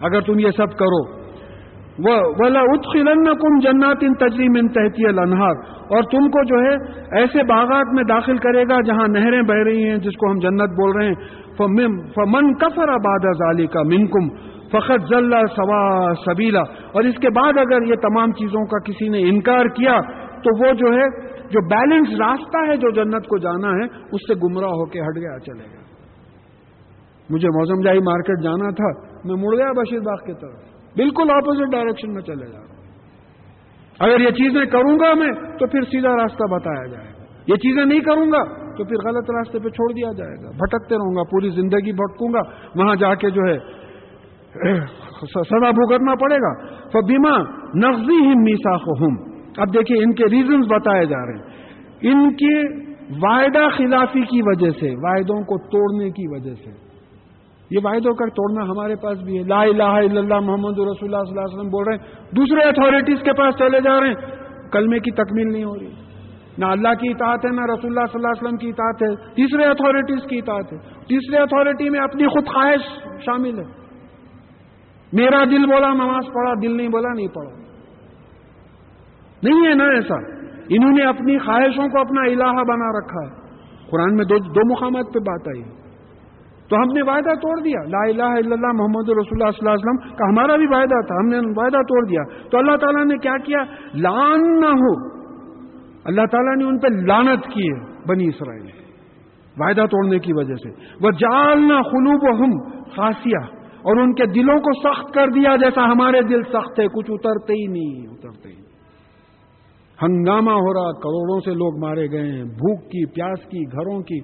اگر 0.00 0.20
تم 0.20 0.38
یہ 0.38 0.50
سب 0.56 0.72
کرو 0.72 1.25
وہ 2.04 2.14
اتخلن 2.62 3.24
کم 3.40 3.58
جنات 3.58 4.02
ان 4.02 4.14
تجریم 4.14 4.56
ان 4.60 4.66
تحتی 4.72 5.06
النہار 5.08 5.60
اور 5.90 6.08
تم 6.10 6.26
کو 6.30 6.42
جو 6.44 6.58
ہے 6.62 6.74
ایسے 7.20 7.44
باغات 7.48 7.94
میں 7.94 8.04
داخل 8.08 8.36
کرے 8.38 8.64
گا 8.64 8.80
جہاں 8.86 9.06
نہریں 9.10 9.40
بہ 9.42 9.62
رہی 9.66 9.88
ہیں، 9.90 9.96
جس 9.98 10.16
کو 10.16 10.30
ہم 10.30 10.38
جنت 10.38 10.74
بول 10.80 10.96
رہے 10.96 11.06
ہیں۔ 11.06 11.16
فمن 12.16 12.52
کفر 12.54 12.88
آباد 12.88 13.28
ظالی 13.38 13.66
کا 13.66 13.82
منکم 13.86 14.28
فخت 14.72 15.08
ذلہ 15.10 15.40
سوا 15.54 15.80
سبیلا 16.24 16.60
اور 16.92 17.04
اس 17.04 17.18
کے 17.22 17.30
بعد 17.30 17.58
اگر 17.58 17.88
یہ 17.88 18.00
تمام 18.02 18.32
چیزوں 18.32 18.64
کا 18.66 18.82
کسی 18.86 19.08
نے 19.08 19.22
انکار 19.28 19.68
کیا، 19.76 19.96
تو 20.44 20.54
وہ 20.58 20.72
جو 20.74 20.92
ہے، 20.94 21.08
جو 21.50 21.60
بیلنس 21.68 22.14
راستہ 22.20 22.68
ہے 22.68 22.76
جو 22.76 22.90
جنت 22.92 23.26
کو 23.26 23.38
جانا 23.38 23.74
ہے، 23.74 23.90
اس 24.12 24.28
سے 24.28 24.40
گمراہ 24.44 24.78
ہو 24.80 24.86
کے 24.86 25.00
ہٹ 25.00 25.16
گیا، 25.16 25.38
چلے 25.40 25.66
گا 25.66 25.84
مجھے 27.28 27.48
موسم 27.54 27.84
جائی 27.84 28.00
مارکیٹ 28.04 28.42
جانا 28.44 28.70
تھا، 28.80 28.90
میں 29.24 29.42
مڑ 29.44 29.56
گیا 29.56 29.70
بشیر 29.76 30.00
باغ 30.00 30.24
کی 30.26 30.34
طرف۔ 30.40 30.75
بالکل 30.96 31.30
اپوزٹ 31.30 31.72
ڈائریکشن 31.72 32.12
میں 32.12 32.22
چلے 32.22 32.46
جا 32.46 32.58
رہا 32.58 32.60
ہوں۔ 32.60 32.76
اگر 33.98 34.20
یہ 34.20 34.30
چیزیں 34.30 34.64
کروں 34.64 34.98
گا 34.98 35.14
میں 35.14 35.58
تو 35.58 35.66
پھر 35.66 35.82
سیدھا 35.82 36.16
راستہ 36.16 36.54
بتایا 36.54 36.86
جائے 36.86 37.08
گا۔ 37.08 37.24
یہ 37.46 37.56
چیزیں 37.56 37.84
نہیں 37.84 38.00
کروں 38.00 38.26
گا 38.26 38.44
تو 38.76 38.84
پھر 38.84 39.08
غلط 39.08 39.30
راستے 39.30 39.58
پہ 39.58 39.68
چھوڑ 39.68 39.92
دیا 39.92 40.12
جائے 40.12 40.44
گا۔ 40.44 40.50
بھٹکتے 40.50 40.94
رہوں 40.94 41.16
گا، 41.16 41.22
پوری 41.22 41.48
زندگی 41.48 41.92
بھٹکوں 41.92 42.28
گا۔ 42.32 42.40
وہاں 42.76 42.96
جا 42.96 43.14
کے 43.14 43.30
جو 43.30 43.42
ہے 43.42 43.58
سزا 45.34 45.70
بھگتنا 45.70 46.14
پڑے 46.14 46.36
گا۔ 46.36 46.76
تو 46.88 47.06
بیما 47.06 47.38
نقزی 47.74 48.26
ہم 48.26 48.42
میسا 48.42 48.74
اب 49.58 49.74
دیکھیے، 49.74 50.02
ان 50.02 50.14
کے 50.14 50.24
ریزنز 50.24 50.66
بتائے 50.66 51.06
جا 51.06 51.26
رہے 51.26 51.34
ہیں۔ 51.34 51.56
ان 52.02 52.36
کے 52.36 52.86
وعدہ 53.10 53.68
خلافی 53.76 54.20
کی 54.20 54.40
وجہ 54.42 54.70
سے، 54.80 54.90
وعدوں 54.90 55.42
کو 55.42 55.58
توڑنے 55.58 56.10
کی 56.10 56.28
وجہ 56.28 56.54
سے 56.54 56.85
یہ 57.70 57.78
وعدوں 57.84 58.14
کا 58.14 58.24
توڑنا 58.24 58.64
ہمارے 58.64 58.96
پاس 58.96 59.18
بھی 59.18 59.38
ہے۔ 59.38 59.42
لا 59.42 59.62
الہ 59.62 59.82
الا 59.82 60.20
اللہ 60.20 60.40
محمد 60.40 60.70
رسول 60.70 61.14
اللہ 61.14 61.16
صلی 61.16 61.38
اللہ 61.38 61.40
علیہ 61.40 61.54
وسلم 61.54 61.68
بول 61.68 61.84
رہے 61.88 61.96
ہیں۔ 61.96 62.34
دوسرے 62.36 62.68
اتھارٹیز 62.68 63.18
کے 63.24 63.32
پاس 63.32 63.54
چلے 63.58 63.80
جا 63.80 64.00
رہے 64.00 64.08
ہیں۔ 64.08 64.14
کلمے 64.72 64.98
کی 64.98 65.10
تکمیل 65.10 65.52
نہیں 65.52 65.64
ہو 65.64 65.74
رہی۔ 65.74 65.90
نہ 66.58 66.64
اللہ 66.64 66.88
کی 66.88 67.10
اطاعت 67.10 67.38
ہے، 67.44 67.50
نہ 67.50 67.60
رسول 67.60 67.98
اللہ 67.98 68.06
صلی 68.12 68.20
اللہ 68.20 68.28
علیہ 68.28 68.46
وسلم 68.46 68.56
کی 68.56 68.68
اطاعت 68.68 69.02
ہے۔ 69.02 69.16
تیسرے 69.16 69.64
اتھارٹیز 69.64 70.18
کی 70.28 70.38
اطاعت 70.38 70.72
ہے۔ 70.72 70.78
تیسرے 70.78 71.36
اتھارٹی 71.36 71.90
میں 71.90 72.00
اپنی 72.00 72.26
خود 72.26 72.46
خواہش 72.46 72.80
شامل 73.24 73.58
ہے۔ 73.58 73.64
میرا 75.12 75.44
دل 75.44 75.66
بولا، 75.66 75.94
نماز 75.94 76.24
پڑھا، 76.34 76.52
دل 76.62 76.76
نہیں 76.76 76.88
بولا، 76.88 77.12
نہیں 77.14 77.28
پڑھا۔ 77.28 77.50
نہیں 79.42 79.68
ہے 79.68 79.74
نا 79.74 79.84
ایسا۔ 79.84 80.14
انہوں 80.68 80.92
نے 80.92 81.04
اپنی 81.04 81.38
خواہشوں 81.38 81.88
کو 81.88 82.00
اپنا 82.00 82.20
الہ 82.20 82.52
بنا 82.52 82.98
رکھا 82.98 83.26
ہے۔ 83.26 83.48
قرآن 83.90 84.16
میں 84.16 84.24
دو 84.24 84.38
دو 84.38 84.72
مقامات 84.72 85.14
پہ 85.14 85.18
بات 85.18 85.48
آئی۔ 85.48 85.85
تو 86.68 86.76
ہم 86.76 86.92
نے 86.92 87.02
وعدہ 87.02 87.34
توڑ 87.34 87.60
دیا۔ 87.62 87.80
لا 87.88 88.02
الہ 88.02 88.22
الا 88.22 88.54
اللہ 88.54 88.72
محمد 88.74 89.08
رسول 89.08 89.42
اللہ 89.42 89.50
صلی 89.50 89.68
اللہ 89.68 89.70
علیہ 89.70 89.88
وسلم 89.88 90.16
کا 90.16 90.24
ہمارا 90.24 90.56
بھی 90.56 90.66
وعدہ 90.66 91.06
تھا۔ 91.06 91.14
ہم 91.14 91.26
نے 91.26 91.38
وعدہ 91.38 91.76
توڑ 91.76 92.06
دیا۔ 92.06 92.48
تو 92.48 92.58
اللہ 92.58 92.76
تعالیٰ 92.76 93.04
نے 93.04 93.18
کیا 93.18 93.38
کیا؟ 93.38 93.58
لان 93.94 94.60
نہ 94.60 94.66
ہو 94.66 95.16
اللہ 96.04 96.22
تعالیٰ 96.32 96.56
نے 96.56 96.64
ان 96.64 96.78
پہ 96.78 96.88
لانت 96.88 97.46
کی 97.46 97.68
ہے 97.68 97.84
بنی 98.08 98.26
اسرائیل۔ 98.26 98.66
وعدہ 99.56 99.86
توڑنے 99.90 100.18
کی 100.18 100.32
وجہ 100.34 100.54
سے۔ 100.54 100.70
وہ 101.00 101.10
جالنا 101.10 101.82
خلوب 101.82 102.20
و 102.22 102.44
ہم 102.44 102.80
خاصیہ 102.82 103.56
اور 103.76 103.96
ان 103.96 104.14
کے 104.14 104.26
دلوں 104.26 104.58
کو 104.58 104.80
سخت 104.80 105.14
کر 105.14 105.26
دیا 105.26 105.56
جیسا 105.56 105.84
ہمارے 105.84 106.22
دل 106.22 106.42
سخت 106.42 106.80
ہے 106.80 106.86
کچھ 106.86 107.10
اترتے 107.10 107.52
ہی 107.52 107.66
نہیں، 107.66 108.06
اترتے 108.12 108.48
ہی۔ 108.48 108.66
ہنگامہ 110.02 110.50
ہو 110.50 110.74
رہا، 110.74 110.92
کروڑوں 110.92 111.40
سے 111.40 111.50
لوگ 111.50 111.78
مارے 111.78 112.10
گئے 112.10 112.32
ہیں۔ 112.32 112.44
بھوک 112.44 112.80
کی، 112.80 113.06
پیاس 113.06 113.38
کی، 113.38 113.62
گھروں 113.62 114.00
کی۔ 114.02 114.20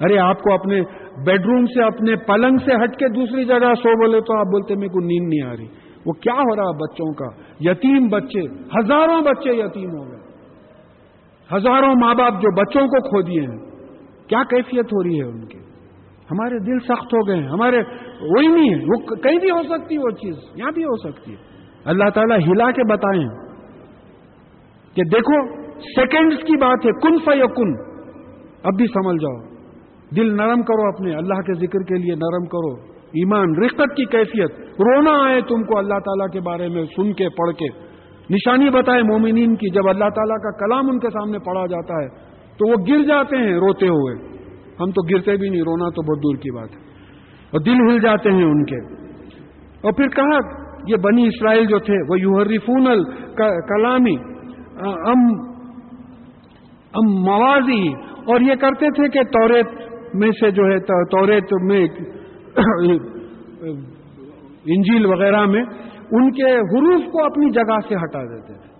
ارے 0.00 0.18
آپ 0.18 0.38
کو 0.38 0.54
اپنے 0.54 0.82
بیڈ 1.26 1.46
روم 1.46 1.66
سے، 1.66 1.84
اپنے 1.84 2.16
پلنگ 2.16 2.56
سے 2.56 2.84
ہٹ 2.84 2.96
کے 2.96 3.08
دوسری 3.08 3.44
جگہ 3.44 3.74
سو 3.74 4.06
بولے 4.06 4.20
تو 4.20 4.38
آپ 4.38 4.46
بولتے 4.46 4.74
میرے 4.74 4.88
کو 4.88 5.00
نیند 5.00 5.28
نہیں 5.28 5.42
آ 5.42 5.56
رہی۔ 5.56 5.66
وہ 6.06 6.12
کیا 6.12 6.32
ہو 6.32 6.56
رہا 6.56 6.70
بچوں 6.70 7.12
کا؟ 7.12 7.26
یتیم 7.60 8.08
بچے، 8.08 8.40
ہزاروں 8.78 9.20
بچے 9.20 9.50
یتیم 9.50 9.90
ہو 9.90 10.10
گئے۔ 10.10 10.18
ہزاروں 11.56 11.94
ماں 11.94 12.14
باپ 12.14 12.32
جو 12.32 12.50
بچوں 12.60 12.86
کو 12.86 13.08
کھو 13.08 13.22
دیے 13.22 13.40
ہیں۔ 13.40 13.70
کیا 14.28 14.42
کیفیت 14.50 14.84
ہو 14.84 15.02
رہی 15.02 15.18
ہے 15.18 15.24
ان 15.24 15.46
کی؟ 15.46 15.58
ہمارے 16.30 16.58
دل 16.58 16.78
سخت 16.78 17.14
ہو 17.14 17.28
گئے 17.28 17.36
ہیں۔ 17.36 17.48
ہمارے 17.48 17.78
وہی 18.20 18.46
نہیں 18.46 18.74
ہے 18.74 18.84
وہ 18.84 19.14
کہیں 19.14 19.38
بھی 19.38 19.50
ہو 19.50 19.62
سکتی 19.62 19.98
وہ 19.98 20.10
چیز، 20.10 20.34
یہاں 20.54 20.72
بھی 20.72 20.84
ہو 20.84 20.96
سکتی 20.96 21.32
ہے۔ 21.32 21.36
اللہ 21.84 22.10
تعالیٰ 22.14 22.38
ہلا 22.38 22.70
کے 22.70 22.92
بتائیں 22.92 23.28
کہ 24.94 25.02
دیکھو 25.02 25.64
سیکنڈز 25.80 26.36
کی 26.36 26.56
بات 26.56 26.86
ہے۔ 26.86 26.90
کن 26.90 27.18
فی 27.18 27.40
کن 27.40 27.74
اب 28.62 28.72
بھی 28.76 28.86
سمجھ 28.86 29.16
جاؤ۔ 29.16 29.53
دل 30.16 30.36
نرم 30.36 30.62
کرو 30.62 30.88
اپنے، 30.88 31.14
اللہ 31.14 31.34
کے 31.34 31.54
ذکر 31.54 31.78
کے 31.78 31.94
لیے 31.94 32.14
نرم 32.14 32.44
کرو۔ 32.44 32.94
ایمان، 32.96 33.64
رقت 33.64 33.96
کی 33.96 34.04
کیفیت۔ 34.04 34.50
رونا 34.60 35.30
آئے 35.30 35.40
تم 35.40 35.62
کو 35.62 35.78
اللہ 35.78 35.94
تعالیٰ 35.94 36.28
کے 36.28 36.40
بارے 36.40 36.68
میں 36.68 36.84
سن 36.84 37.12
کے، 37.12 37.28
پڑھ 37.28 37.54
کے۔ 37.54 37.66
نشانی 38.30 38.70
بتائے 38.70 39.02
مومنین 39.02 39.56
کی، 39.56 39.70
جب 39.70 39.88
اللہ 39.88 40.08
تعالیٰ 40.14 40.36
کا 40.36 40.66
کلام 40.66 40.90
ان 40.90 40.98
کے 40.98 41.08
سامنے 41.10 41.38
پڑھا 41.38 41.66
جاتا 41.66 41.94
ہے، 41.94 42.08
تو 42.56 42.70
وہ 42.70 42.74
گر 42.88 43.04
جاتے 43.04 43.36
ہیں 43.36 43.52
روتے 43.52 43.86
ہوئے۔ 43.86 44.34
ہم 44.80 44.90
تو 44.90 45.14
گرتے 45.14 45.36
بھی 45.36 45.48
نہیں، 45.48 45.60
رونا 45.60 45.88
تو 45.88 46.02
بہت 46.02 46.18
دور 46.18 46.36
کی 46.36 46.50
بات 46.50 46.68
ہے۔ 46.70 46.80
اور 47.50 47.60
دل 47.60 47.72
ہل 47.72 47.98
جاتے 47.98 48.30
ہیں 48.30 48.44
ان 48.44 48.64
کے۔ 48.64 48.76
اور 49.82 49.92
پھر 49.92 50.08
کہا، 50.08 50.64
یہ 50.88 50.96
بنی 50.96 51.26
اسرائیل 51.26 51.66
جو 51.66 51.78
تھے، 51.78 51.94
وہ 52.08 52.20
یوہریفون 52.20 52.84
کلامی، 53.36 54.16
ام 54.80 55.54
ام 56.94 57.14
موازی 57.14 57.88
اور 58.26 58.40
یہ 58.40 58.54
کرتے 58.54 58.86
تھے 58.86 59.08
کہ 59.08 59.22
توریت 59.22 59.83
میں 60.14 60.30
سے 60.30 60.50
جو 60.50 60.62
ہے 60.62 60.78
توریت 61.04 61.44
میں 61.62 61.86
انجیل 64.66 65.06
وغیرہ 65.06 65.44
میں 65.44 65.64
ان 66.10 66.32
کے 66.32 66.52
حروف 66.52 67.12
کو 67.12 67.24
اپنی 67.24 67.50
جگہ 67.50 67.88
سے 67.88 67.94
ہٹا 67.94 68.22
دیتے 68.22 68.52
تھے۔ 68.52 68.74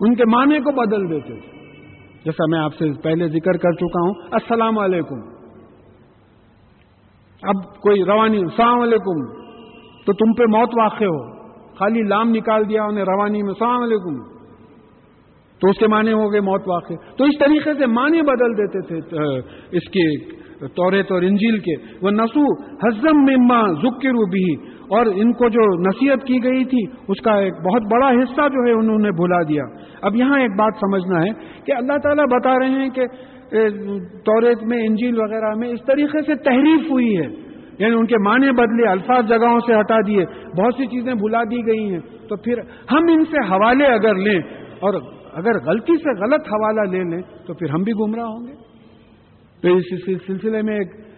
ان 0.00 0.14
کے 0.14 0.24
معنی 0.24 0.58
کو 0.58 0.72
بدل 0.72 1.10
دیتے 1.10 1.40
تھے۔ 1.40 1.62
جیسا 2.24 2.44
میں 2.48 2.58
آپ 2.58 2.74
سے 2.74 2.84
پہلے 3.02 3.28
ذکر 3.28 3.52
کر 3.52 3.72
چکا 3.72 4.08
ہوں، 4.08 4.14
السلام 4.30 4.78
علیکم۔ 4.78 5.20
اب 7.42 7.80
کوئی 7.80 8.04
روانی، 8.04 8.38
السلام 8.38 8.80
علیکم۔ 8.80 9.42
تو 10.06 10.12
تم 10.12 10.32
پہ 10.32 10.42
موت 10.42 10.70
واقع 10.80 11.04
ہو۔ 11.04 11.42
خالی 11.76 12.02
لام 12.02 12.28
نکال 12.28 12.68
دیا 12.68 12.84
انہیں 12.84 13.04
روانی 13.04 13.42
میں، 13.42 13.50
السلام 13.50 13.82
علیکم۔ 13.82 14.31
تو 15.62 15.68
اس 15.68 15.78
کے 15.78 15.86
معنی 15.86 16.12
ہو 16.12 16.32
گئے 16.32 16.40
موت 16.40 16.68
واقع۔ 16.68 16.92
تو 17.16 17.24
اس 17.24 17.38
طریقے 17.38 17.74
سے 17.74 17.86
معنی 17.86 18.22
بدل 18.22 18.52
دیتے 18.58 18.80
تھے 18.80 19.18
اس 19.72 19.88
کے 19.88 20.06
توریت 20.66 21.12
اور 21.12 21.22
انجیل 21.22 21.58
کے۔ 21.58 21.96
وہ 22.02 22.10
نسو 22.10 22.64
حزم 22.86 23.16
مما 23.16 23.72
ذکر 23.72 24.12
بھی 24.12 24.54
اور 24.82 25.06
ان 25.06 25.32
کو 25.32 25.48
جو 25.48 25.80
نصیحت 25.88 26.26
کی 26.26 26.44
گئی 26.44 26.64
تھی، 26.64 27.02
اس 27.08 27.20
کا 27.20 27.32
ایک 27.32 27.52
بہت 27.52 27.82
بڑا 27.92 28.08
حصہ 28.08 28.48
جو 28.48 28.66
ہے 28.66 28.72
انہوں 28.72 28.98
نے 28.98 29.10
بھلا 29.10 29.42
دیا۔ 29.48 29.62
اب 30.02 30.16
یہاں 30.16 30.40
ایک 30.40 30.50
بات 30.58 30.72
سمجھنا 30.80 31.22
ہے 31.22 31.62
کہ 31.66 31.72
اللہ 31.72 31.98
تعالیٰ 32.02 32.24
بتا 32.24 32.58
رہے 32.58 32.68
ہیں 32.68 32.88
کہ 32.88 33.06
توریت 34.24 34.62
میں، 34.62 34.86
انجیل 34.86 35.18
وغیرہ 35.18 35.54
میں 35.54 35.68
اس 35.68 35.80
طریقے 35.86 36.22
سے 36.22 36.34
تحریف 36.34 36.90
ہوئی 36.90 37.16
ہے۔ 37.16 37.26
یعنی 37.78 37.94
ان 37.94 38.06
کے 38.06 38.18
معنی 38.18 38.50
بدلے، 38.50 38.88
الفاظ 38.88 39.28
جگہوں 39.28 39.60
سے 39.60 39.80
ہٹا 39.80 39.96
دیے، 40.06 40.24
بہت 40.62 40.74
سی 40.74 40.86
چیزیں 40.86 41.14
بھلا 41.14 41.44
دی 41.44 41.66
گئی 41.66 41.92
ہیں۔ 41.92 42.00
تو 42.28 42.36
پھر 42.36 42.58
ہم 42.92 43.00
ان 43.12 43.24
سے 43.24 43.36
حوالے 43.50 43.84
اگر 43.84 44.14
لیں 44.14 44.40
اور 44.80 44.94
اگر 45.32 45.64
غلطی 45.66 45.96
سے 45.96 46.24
غلط 46.24 46.40
حوالہ 46.40 46.90
لے 46.90 47.04
لیں 47.04 47.22
تو 47.46 47.54
پھر 47.54 47.70
ہم 47.70 47.82
بھی 47.82 47.92
گمراہ 47.92 48.26
ہوں 48.26 48.46
گے۔ 48.46 48.72
تو 49.62 49.76
اس 49.76 49.82
سلسلے 50.26 50.62
میں 50.62 50.74
ایک 50.74 51.12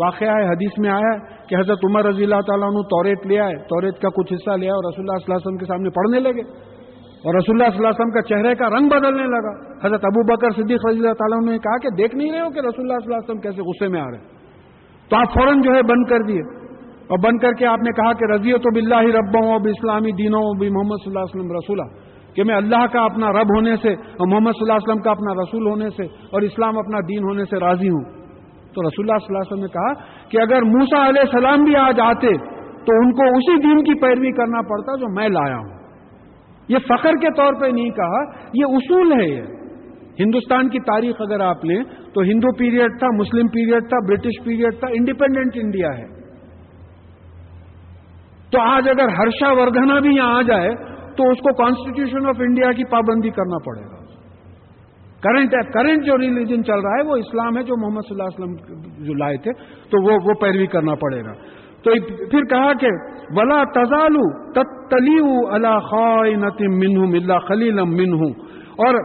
واقعہ 0.00 0.28
ہے، 0.28 0.44
حدیث 0.44 0.78
میں 0.78 0.90
آیا 0.90 1.16
کہ 1.48 1.54
حضرت 1.54 1.78
عمر 1.90 2.04
رضی 2.04 2.22
اللہ 2.24 2.40
تعالیٰ 2.46 2.68
نے 2.68 2.82
توریت 2.82 3.26
لیا 3.26 3.48
ہے 3.48 3.56
توریت 3.56 3.98
کا 3.98 4.08
کچھ 4.08 4.32
حصہ 4.32 4.50
لیا 4.50 4.72
اور 4.72 4.92
رسول 4.92 5.04
اللہ 5.04 5.18
صلی 5.18 5.32
اللہ 5.32 5.34
علیہ 5.34 5.46
وسلم 5.46 5.56
کے 5.56 5.64
سامنے 5.64 5.90
پڑھنے 5.90 6.20
لگے۔ 6.20 6.70
اور 7.24 7.34
رسول 7.34 7.62
اللہ 7.62 7.76
صلی 7.76 7.86
اللہ 7.86 7.88
علیہ 7.88 8.00
وسلم 8.00 8.10
کا 8.10 8.22
چہرے 8.22 8.54
کا 8.54 8.78
رنگ 8.78 8.88
بدلنے 8.88 9.26
لگا۔ 9.26 9.86
حضرت 9.86 10.00
ابو 10.04 10.36
بکر 10.36 10.50
صدیق 10.50 10.86
رضی 10.90 10.98
اللہ 10.98 11.12
تعالیٰ 11.12 11.52
نے 11.52 11.58
کہا 11.58 11.76
کہ 11.76 11.88
دیکھ 11.88 12.16
نہیں 12.16 12.32
رہے 12.32 12.40
ہو 12.40 12.50
کہ 12.50 12.58
رسول 12.58 12.90
اللہ 12.90 12.98
صلی 12.98 13.14
اللہ 13.14 13.16
علیہ 13.16 13.30
وسلم 13.30 13.40
کیسے 13.40 13.62
غصے 13.62 13.88
میں 13.88 14.00
آ 14.00 14.10
رہے 14.10 14.18
ہیں۔ 14.18 14.28
تو 15.10 15.16
آپ 15.16 15.26
فوراً 15.26 15.60
جو 15.60 15.70
ہے 15.70 15.82
بند 15.82 16.08
کر 16.08 16.18
دیے۔ 16.18 16.60
اور 17.10 17.18
بند 17.24 17.38
کر 17.38 17.52
کے 17.52 17.66
آپ 17.66 17.78
نے 17.78 17.90
کہا 17.90 18.12
کہ 18.12 18.24
رضی 18.32 18.52
تو 18.52 18.74
بلّہ 18.74 18.96
ربوں 18.96 19.54
اب 19.54 19.60
اسلامی 19.68 20.12
دینوں 20.12 20.58
بھی 20.58 20.70
محمد 20.70 20.96
صلی 21.04 21.12
اللہ 21.12 21.18
علیہ 21.18 21.40
وسلم 21.40 21.52
رسولہ۔ 21.52 22.09
کہ 22.36 22.44
میں 22.44 22.54
اللہ 22.54 22.86
کا 22.92 23.04
اپنا 23.04 23.30
رب 23.30 23.56
ہونے 23.56 23.76
سے 23.76 23.88
اور 23.88 24.28
محمد 24.28 24.50
صلی 24.50 24.62
اللہ 24.62 24.72
علیہ 24.72 24.90
وسلم 24.90 25.02
کا 25.02 25.10
اپنا 25.10 25.42
رسول 25.42 25.66
ہونے 25.66 25.90
سے 25.90 26.02
اور 26.02 26.42
اسلام 26.42 26.78
اپنا 26.78 26.98
دین 27.00 27.22
ہونے 27.22 27.44
سے 27.44 27.56
راضی 27.56 27.88
ہوں۔ 27.88 28.04
تو 28.74 28.82
رسول 28.82 29.10
اللہ 29.10 29.18
صلی 29.18 29.36
اللہ 29.36 29.38
علیہ 29.38 29.52
وسلم 29.52 29.64
نے 29.64 29.68
کہا 29.68 29.92
کہ 30.28 30.38
اگر 30.42 30.62
موسا 30.62 31.08
علیہ 31.08 31.20
السلام 31.20 31.64
بھی 31.64 31.76
آج 31.76 32.00
آتے 32.00 32.28
تو 32.86 32.96
ان 32.96 33.12
کو 33.12 33.22
اسی 33.22 33.60
دین 33.62 33.84
کی 33.84 34.00
پیروی 34.00 34.32
کرنا 34.32 34.62
پڑتا 34.62 34.96
جو 34.96 35.14
میں 35.14 35.28
لایا 35.28 35.56
ہوں۔ 35.56 35.78
یہ 36.68 36.78
فخر 36.78 37.10
کے 37.10 37.28
طور 37.36 37.52
پہ 37.60 37.66
نہیں 37.66 37.90
کہا، 37.90 38.22
یہ 38.54 38.64
اصول 38.68 39.12
ہے 39.12 39.28
یہ۔ 39.28 39.42
ہندوستان 40.18 40.68
کی 40.68 40.78
تاریخ 40.78 41.16
اگر 41.18 41.40
آپ 41.40 41.64
لیں 41.64 41.82
تو 42.14 42.20
ہندو 42.20 42.56
پیریڈ 42.56 42.98
تھا، 42.98 43.16
مسلم 43.16 43.48
پیریڈ 43.48 43.88
تھا، 43.88 43.96
برٹش 44.08 44.44
پیریڈ 44.44 44.80
تھا، 44.80 44.88
انڈیپینڈنٹ 44.90 45.52
انڈیا 45.54 45.88
ہے۔ 45.88 46.20
تو 48.50 48.60
آج 48.60 48.88
اگر 48.88 49.08
ہرشا 49.08 49.52
وردھنا 49.52 50.00
بھی 50.00 50.14
یہاں 50.14 50.38
آ 50.38 50.42
جائے 50.42 50.68
تو 51.20 51.30
اس 51.30 51.40
کو 51.46 51.52
کانسٹیٹیوشن 51.54 52.28
آف 52.28 52.40
انڈیا 52.40 52.72
کی 52.72 52.84
پابندی 52.90 53.30
کرنا 53.38 53.58
پڑے 53.64 53.84
گا۔ 53.84 53.98
کرنٹ 55.24 55.54
کرنٹ 55.72 56.04
جو 56.04 56.16
ریلیجن 56.18 56.62
چل 56.64 56.84
رہا 56.84 56.98
ہے 56.98 57.06
وہ 57.06 57.16
اسلام 57.16 57.56
ہے 57.58 57.62
جو 57.62 57.76
محمد 57.80 58.06
صلی 58.08 58.14
اللہ 58.14 58.28
علیہ 58.28 58.36
وسلم 58.36 59.04
جو 59.06 59.14
لائے 59.14 59.36
تھے، 59.36 59.52
تو 59.92 60.04
وہ 60.04 60.18
وہ 60.26 60.34
پیروی 60.40 60.66
کرنا 60.74 60.94
پڑے 61.00 61.20
گا۔ 61.24 61.34
تو 61.84 61.92
پھر 62.30 62.44
کہا 62.44 62.72
کہ 62.80 62.88
ولا 63.36 63.58
تزالو 63.74 64.24
تلیو 64.88 65.28
اللہ 65.54 65.78
خواہ 65.80 66.66
منہ 66.70 67.16
اللہ 67.16 67.46
خلیل 67.48 67.82
منہ 67.90 68.24
اور 68.78 68.98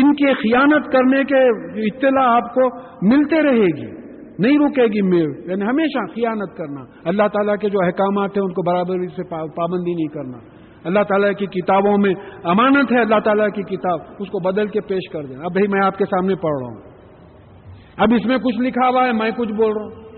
ان 0.00 0.14
کے 0.14 0.32
خیانت 0.40 0.90
کرنے 0.92 1.22
کے 1.24 1.42
اطلاع 1.84 2.26
آپ 2.32 2.52
کو 2.54 2.68
ملتے 3.08 3.42
رہے 3.42 3.70
گی، 3.78 3.90
نہیں 4.38 4.58
رکے 4.58 4.86
گی 4.94 5.02
یعنی 5.50 5.64
ہمیشہ 5.64 6.04
خیانت 6.14 6.56
کرنا۔ 6.56 6.82
اللہ 7.04 7.28
تعالیٰ 7.32 7.56
کے 7.56 7.68
جو 7.68 7.84
احکامات 7.84 8.36
ہیں 8.36 8.44
ان 8.44 8.52
کو 8.52 8.62
برابری 8.62 9.08
سے 9.16 9.28
پابندی 9.30 9.94
نہیں 9.94 10.12
کرنا۔ 10.14 10.38
اللہ 10.84 11.02
تعالیٰ 11.08 11.32
کی 11.32 11.46
کتابوں 11.46 11.98
میں 11.98 12.14
امانت 12.44 12.92
ہے، 12.92 13.00
اللہ 13.00 13.20
تعالیٰ 13.24 13.48
کی 13.48 13.62
کتاب، 13.62 14.00
اس 14.18 14.28
کو 14.28 14.38
بدل 14.38 14.66
کے 14.66 14.80
پیش 14.80 15.10
کر 15.12 15.22
دیں۔ 15.22 15.36
اب 15.36 15.52
بھائی، 15.52 15.68
میں 15.68 15.86
آپ 15.86 15.98
کے 15.98 16.04
سامنے 16.04 16.34
پڑھ 16.34 16.60
رہا 16.60 16.66
ہوں۔ 16.66 16.98
اب 17.96 18.08
اس 18.14 18.26
میں 18.26 18.38
کچھ 18.38 18.60
لکھا 18.60 18.88
ہوا 18.88 19.06
ہے، 19.06 19.12
میں 19.12 19.30
کچھ 19.36 19.52
بول 19.52 19.72
رہا 19.72 19.82
ہوں۔ 19.82 20.08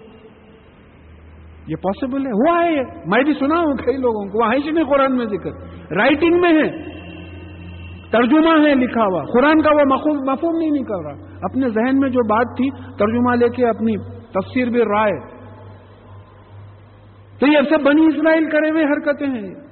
یہ 1.66 1.76
پاسبل 1.76 2.26
ہے؟ 2.26 2.30
ہوا 2.30 2.64
ہے 2.64 2.72
یہ۔ 2.72 2.82
میں 3.06 3.22
بھی 3.22 3.32
سنا 3.32 3.58
ہوں 3.58 3.74
کئی 3.74 3.96
لوگوں 3.96 4.24
کو۔ 4.24 4.38
وہاں 4.38 4.54
سے 4.64 4.84
قرآن 4.84 5.16
میں 5.16 5.26
ذکر۔ 5.26 5.50
رائٹنگ 5.96 6.40
میں 6.40 6.52
ہے۔ 6.52 6.84
ترجمہ 8.10 8.68
ہے 8.68 8.74
لکھا 8.74 9.02
ہوا۔ 9.02 9.24
قرآن 9.24 9.62
کا 9.62 9.70
وہ 9.74 9.84
مفہوم 10.32 10.56
نہیں 10.56 10.70
نکل 10.70 11.00
رہا۔ 11.04 11.34
اپنے 11.42 11.68
ذہن 11.68 11.98
میں 11.98 12.08
جو 12.08 12.20
بات 12.28 12.56
تھی، 12.56 12.70
ترجمہ 12.70 13.34
لے 13.34 13.48
کے 13.48 13.66
اپنی 13.66 13.92
تفسیر 14.22 14.68
بھی 14.68 14.80
رائے۔ 14.80 15.18
تو 17.40 17.46
یہ 17.46 17.58
سب 17.70 17.84
بنی 17.84 18.06
اسرائیل 18.06 18.50
کرے 18.50 18.70
ہوئے 18.70 18.84
حرکتیں 18.84 19.26
ہیں۔ 19.26 19.69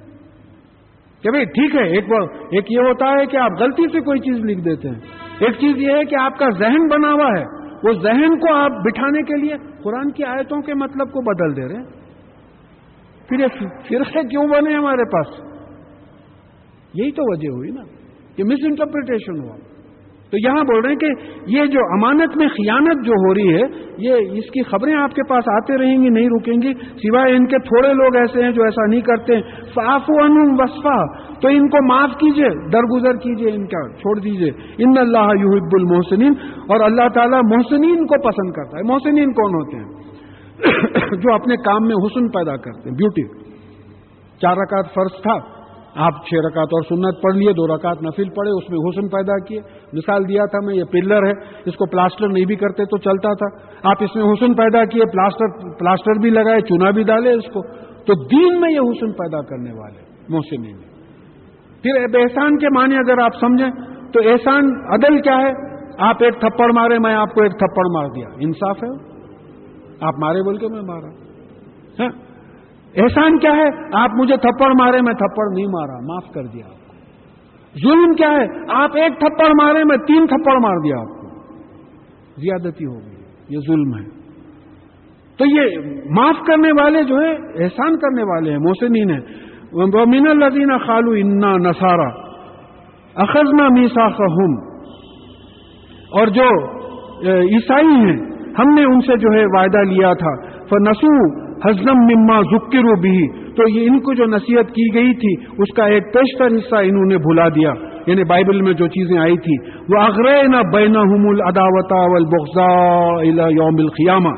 کہ 1.23 1.29
بھائی 1.29 1.45
ٹھیک 1.45 1.75
ہے، 1.75 1.87
ایک 1.87 2.03
ایک 2.51 2.71
یہ 2.71 2.79
ہوتا 2.79 3.05
ہے 3.09 3.25
کہ 3.25 3.37
آپ 3.37 3.51
غلطی 3.59 3.83
سے 3.91 3.99
کوئی 3.99 4.19
چیز 4.19 4.45
لکھ 4.45 4.59
دیتے 4.59 4.87
ہیں۔ 4.87 4.99
ایک 5.39 5.51
چیز 5.51 5.77
یہ 5.77 5.91
ہے 5.91 6.05
کہ 6.05 6.15
آپ 6.21 6.39
کا 6.39 6.49
ذہن 6.59 6.87
بنا 6.87 7.13
ہوا 7.13 7.39
ہے۔ 7.39 7.43
وہ 7.83 7.93
ذہن 8.03 8.39
کو 8.39 8.55
آپ 8.55 8.71
بٹھانے 8.71 9.21
کے 9.21 9.41
لیے 9.41 9.55
قرآن 9.83 10.11
کی 10.11 10.23
آیتوں 10.23 10.61
کے 10.61 10.73
مطلب 10.73 11.07
کو 11.07 11.21
بدل 11.21 11.55
دے 11.55 11.67
رہے 11.67 11.75
ہیں۔ 11.75 11.99
پھر 13.29 13.39
یہ 13.39 13.47
فرقے 13.89 14.27
کیوں 14.27 14.47
بنے 14.47 14.73
ہمارے 14.73 15.05
پاس؟ 15.05 15.27
یہی 16.93 17.11
تو 17.11 17.23
وجہ 17.31 17.49
ہوئی 17.49 17.69
نا 17.71 17.83
کہ 18.35 18.43
مس 18.43 18.59
انٹرپریٹیشن 18.63 19.39
ہوا۔ 19.39 19.55
تو 20.31 20.37
یہاں 20.37 20.63
بول 20.63 20.81
رہے 20.81 20.89
ہیں 20.89 20.97
کہ 20.97 21.07
یہ 21.47 21.65
جو 21.65 21.79
امانت 21.79 22.37
میں 22.37 22.47
خیانت 22.47 23.05
جو 23.05 23.11
ہو 23.11 23.33
رہی 23.33 23.53
ہے، 23.53 23.67
یہ 23.97 24.13
اس 24.13 24.45
کی 24.45 24.63
خبریں 24.63 24.95
آپ 24.95 25.09
کے 25.09 25.21
پاس 25.29 25.43
آتے 25.47 25.77
رہیں 25.77 26.01
گی، 26.01 26.09
نہیں 26.09 26.29
رکیں 26.29 26.53
گی۔ 26.53 26.73
سوائے 26.73 27.35
ان 27.35 27.45
کے 27.45 27.59
تھوڑے 27.59 27.93
لوگ 27.93 28.15
ایسے 28.15 28.43
ہیں 28.43 28.51
جو 28.51 28.63
ایسا 28.63 28.85
نہیں 28.85 29.01
کرتے۔ 29.01 29.41
صاف 29.75 30.01
ان 30.07 30.51
وصفا 30.51 31.23
تو 31.39 31.47
ان 31.47 31.69
کو 31.69 31.87
معاف 31.87 32.09
کیجیے، 32.09 32.49
درگزر 32.49 33.13
کیجیے 33.13 33.49
ان 33.49 33.65
کا، 33.65 33.89
چھوڑ 33.89 34.19
دیجیے۔ 34.19 34.49
ان 34.77 34.97
اللہ 34.97 35.27
یحب 35.39 35.69
المحسنین 35.73 36.33
اور 36.41 36.79
اللہ 36.79 37.07
تعالیٰ 37.15 37.39
محسنین 37.43 38.05
کو 38.05 38.21
پسند 38.27 38.51
کرتا 38.51 38.77
ہے۔ 38.77 38.83
محسنین 38.83 39.33
کون 39.33 39.53
ہوتے 39.53 39.77
ہیں؟ 39.77 39.99
جو 41.21 41.33
اپنے 41.33 41.55
کام 41.55 41.87
میں 41.87 41.95
حسن 42.05 42.29
پیدا 42.29 42.57
کرتے 42.57 42.89
ہیں۔ 42.89 42.95
بیوٹی 42.95 43.49
چار 44.41 44.57
رکعت 44.57 44.93
فرض 44.93 45.21
تھا۔ 45.21 45.58
آپ 45.99 46.11
چھ 46.11 46.33
رکعت 46.47 46.67
اور 46.71 46.81
سنت 46.81 47.21
پڑھ 47.21 47.35
لیے، 47.35 47.53
دو 47.53 47.75
رکعت 47.75 48.01
نفل 48.01 48.29
پڑھے، 48.29 48.51
اس 48.51 48.69
میں 48.69 48.79
حسن 48.79 49.07
پیدا 49.07 49.45
کیے۔ 49.45 49.59
مثال 49.93 50.29
دیا 50.29 50.45
تھا 50.45 50.65
میں، 50.65 50.75
یہ 50.75 50.83
پلر 50.83 51.25
ہے، 51.25 51.31
اس 51.65 51.75
کو 51.75 51.85
پلاسٹر 51.85 52.27
نہیں 52.27 52.45
بھی 52.45 52.55
کرتے 52.55 52.85
تو 52.85 52.97
چلتا 52.97 53.33
تھا۔ 53.33 53.69
آپ 53.89 54.03
اس 54.03 54.15
میں 54.15 54.23
حسن 54.23 54.53
پیدا 54.53 54.85
کیے، 54.85 55.01
پلاسٹر 55.11 55.77
پلاسٹر 55.79 56.19
بھی 56.21 56.29
لگائے 56.29 56.61
چونا 56.61 56.91
بھی 56.91 57.03
ڈالے 57.03 57.33
اس 57.33 57.45
کو۔ 57.45 57.61
تو 57.99 58.25
دین 58.27 58.61
میں 58.61 58.71
یہ 58.71 58.79
حسن 58.79 59.11
پیدا 59.11 59.41
کرنے 59.41 59.71
والے 59.71 60.03
محسن 60.29 60.63
پھر 61.83 62.17
احسان 62.19 62.57
کے 62.57 62.67
معنی 62.69 62.95
اگر 62.95 63.19
آپ 63.21 63.31
سمجھیں، 63.39 63.69
تو 64.13 64.19
احسان 64.19 64.63
عدل 64.93 65.21
کیا 65.21 65.37
ہے؟ 65.37 65.69
آپ 65.99 66.15
ایک 66.19 66.33
تھپڑ 66.33 66.71
مارے، 66.75 66.99
میں 66.99 67.13
آپ 67.13 67.33
کو 67.33 67.43
ایک 67.43 67.51
تھپڑ 67.51 67.83
مار 67.95 68.05
دیا۔ 68.15 68.27
انصاف 68.39 68.77
ہے۔ 68.83 69.09
آپ 70.01 70.13
مارے 70.19 70.41
بول 70.41 70.57
کے 70.57 70.67
میں 70.67 70.81
مارا۔ 70.81 71.07
ہاں؟ 71.99 72.28
احسان 72.95 73.39
کیا 73.39 73.51
ہے؟ 73.51 73.69
آپ 73.93 74.09
مجھے 74.13 74.37
تھپڑ 74.37 74.69
مارے، 74.69 75.01
میں 75.01 75.13
تھپڑ 75.13 75.53
نہیں 75.53 75.67
مارا، 75.67 75.99
معاف 75.99 76.33
کر 76.33 76.43
دیا 76.43 76.65
آپ 76.65 76.87
کو۔ 76.87 76.93
ظلم 77.83 78.13
کیا 78.13 78.29
ہے؟ 78.31 78.45
آپ 78.69 78.89
ایک 78.95 79.19
تھپڑ 79.19 79.47
مارے، 79.61 79.83
میں 79.83 79.97
تین 79.97 80.27
تھپڑ 80.27 80.53
مار 80.61 80.77
دیا 80.77 80.99
آپ 80.99 81.07
کو۔ 81.07 81.29
زیادتی 82.37 82.85
ہو 82.85 82.95
گئی۔ 82.95 83.15
یہ 83.49 83.57
ظلم 83.67 83.97
ہے۔ 83.97 84.19
تو 85.37 85.45
یہ 85.45 85.91
معاف 86.09 86.35
کرنے 86.47 86.83
والے 86.83 87.03
جو 87.03 87.15
ہے 87.21 87.63
احسان 87.63 87.97
کرنے 87.97 88.23
والے 88.23 88.51
ہیں 88.51 88.57
موسنین 88.57 89.09
ہیں۔ 89.09 89.49
مین 90.05 90.27
الدین 90.27 90.77
خالو 90.77 91.11
انا 91.11 91.57
نسارا 91.57 92.07
اخذنا 93.15 93.67
میسا 93.69 94.07
اور 96.11 96.27
جو 96.27 96.67
عیسائی 97.27 97.87
ہیں، 97.87 98.17
ہم 98.59 98.73
نے 98.73 98.83
ان 98.83 99.01
سے 99.01 99.17
جو 99.17 99.39
ہے 99.39 99.45
وعدہ 99.45 99.89
لیا 99.89 100.13
تھا۔ 100.13 100.59
نسو 100.89 101.48
ہزم 101.65 101.97
مما 101.97 102.41
ذکر 102.41 102.99
بھی 103.01 103.27
تو 103.53 103.69
یہ 103.69 103.87
ان 103.87 103.99
کو 103.99 104.13
جو 104.13 104.25
نصیحت 104.25 104.67
کی 104.67 104.93
گئی 104.93 105.13
تھی، 105.13 105.45
اس 105.57 105.75
کا 105.75 105.85
ایک 105.85 106.03
پیشتر 106.13 106.45
حصہ 106.45 106.75
انہوں 106.75 107.05
نے 107.05 107.17
بھلا 107.17 107.47
دیا۔ 107.47 107.73
یعنی 108.07 108.23
بائبل 108.23 108.61
میں 108.61 108.73
جو 108.73 108.87
چیزیں 108.87 109.17
آئی 109.19 109.37
تھی 109.37 109.69
وہ 109.89 110.01
اغرے 110.01 110.47
نہ 110.47 110.57
بین 110.73 110.95
الداوتا 110.95 112.01
البغضا 112.01 112.69
یوم 113.49 113.75
القیامہ 113.79 114.29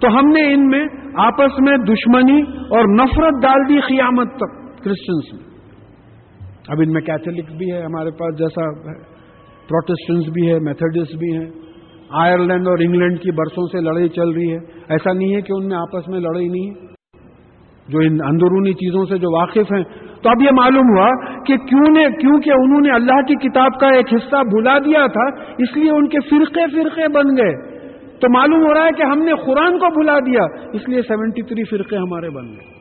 تو 0.00 0.08
ہم 0.08 0.28
نے 0.28 0.54
ان 0.54 0.68
میں 0.68 0.86
آپس 1.14 1.60
میں 1.60 1.76
دشمنی 1.76 2.40
اور 2.42 2.94
نفرت 2.94 3.42
ڈال 3.42 3.68
دی 3.68 3.80
قیامت 3.80 4.28
تک 4.36 4.84
کرسچنس 4.84 5.32
میں۔ 5.32 5.50
اب 6.68 6.80
ان 6.80 6.92
میں 6.92 7.00
کیتھولک 7.00 7.58
بھی 7.58 7.72
ہے 7.72 7.82
ہمارے 7.82 8.10
پاس 8.10 8.38
جیسا 8.38 8.70
پروٹیسٹنس 9.68 10.32
بھی 10.32 10.52
ہے 10.52 10.58
میتھڈس 10.58 11.16
بھی 11.18 11.36
ہیں۔ 11.36 11.69
آئرلینڈ 12.12 12.68
اور 12.68 12.78
انگلینڈ 12.78 13.20
کی 13.20 13.30
برسوں 13.30 13.66
سے 13.66 13.80
لڑائی 13.80 14.08
چل 14.08 14.30
رہی 14.30 14.52
ہے۔ 14.52 14.58
ایسا 14.88 15.12
نہیں 15.12 15.34
ہے 15.36 15.40
کہ 15.40 15.52
ان 15.52 15.68
میں 15.68 15.76
آپس 15.76 16.08
میں 16.08 16.20
لڑائی 16.20 16.48
نہیں 16.48 16.70
ہے۔ 16.70 16.86
جو 17.88 17.98
ان 17.98 18.18
اندرونی 18.28 18.72
چیزوں 18.72 19.04
سے 19.04 19.18
جو 19.18 19.38
واقف 19.38 19.72
ہیں۔ 19.72 19.84
تو 20.22 20.30
اب 20.30 20.42
یہ 20.42 20.50
معلوم 20.52 20.96
ہوا 20.96 21.08
کہ 21.44 21.56
کیوں 21.56 21.92
نے 21.92 22.04
کیونکہ 22.20 22.50
انہوں 22.50 22.80
نے 22.80 22.90
اللہ 22.90 23.22
کی 23.22 23.34
کتاب 23.34 23.80
کا 23.80 23.88
ایک 23.88 24.06
حصہ 24.12 24.36
بھلا 24.36 24.78
دیا 24.78 25.06
تھا، 25.06 25.52
اس 25.58 25.76
لیے 25.76 25.90
ان 25.90 26.08
کے 26.08 26.20
فرقے 26.20 26.82
فرقے 26.82 27.08
بن 27.08 27.26
گئے۔ 27.36 27.80
تو 28.18 28.38
معلوم 28.38 28.66
ہو 28.66 28.74
رہا 28.74 28.84
ہے 28.84 28.92
کہ 28.96 29.02
ہم 29.02 29.18
نے 29.18 29.32
قرآن 29.46 29.78
کو 29.78 30.00
بھلا 30.00 30.18
دیا، 30.18 30.42
اس 30.72 30.88
لیے 30.88 31.02
سیونٹی 31.02 31.42
تھری 31.42 31.64
فرقے 31.64 31.96
ہمارے 31.96 32.30
بن 32.30 32.46
گئے۔ 32.48 32.80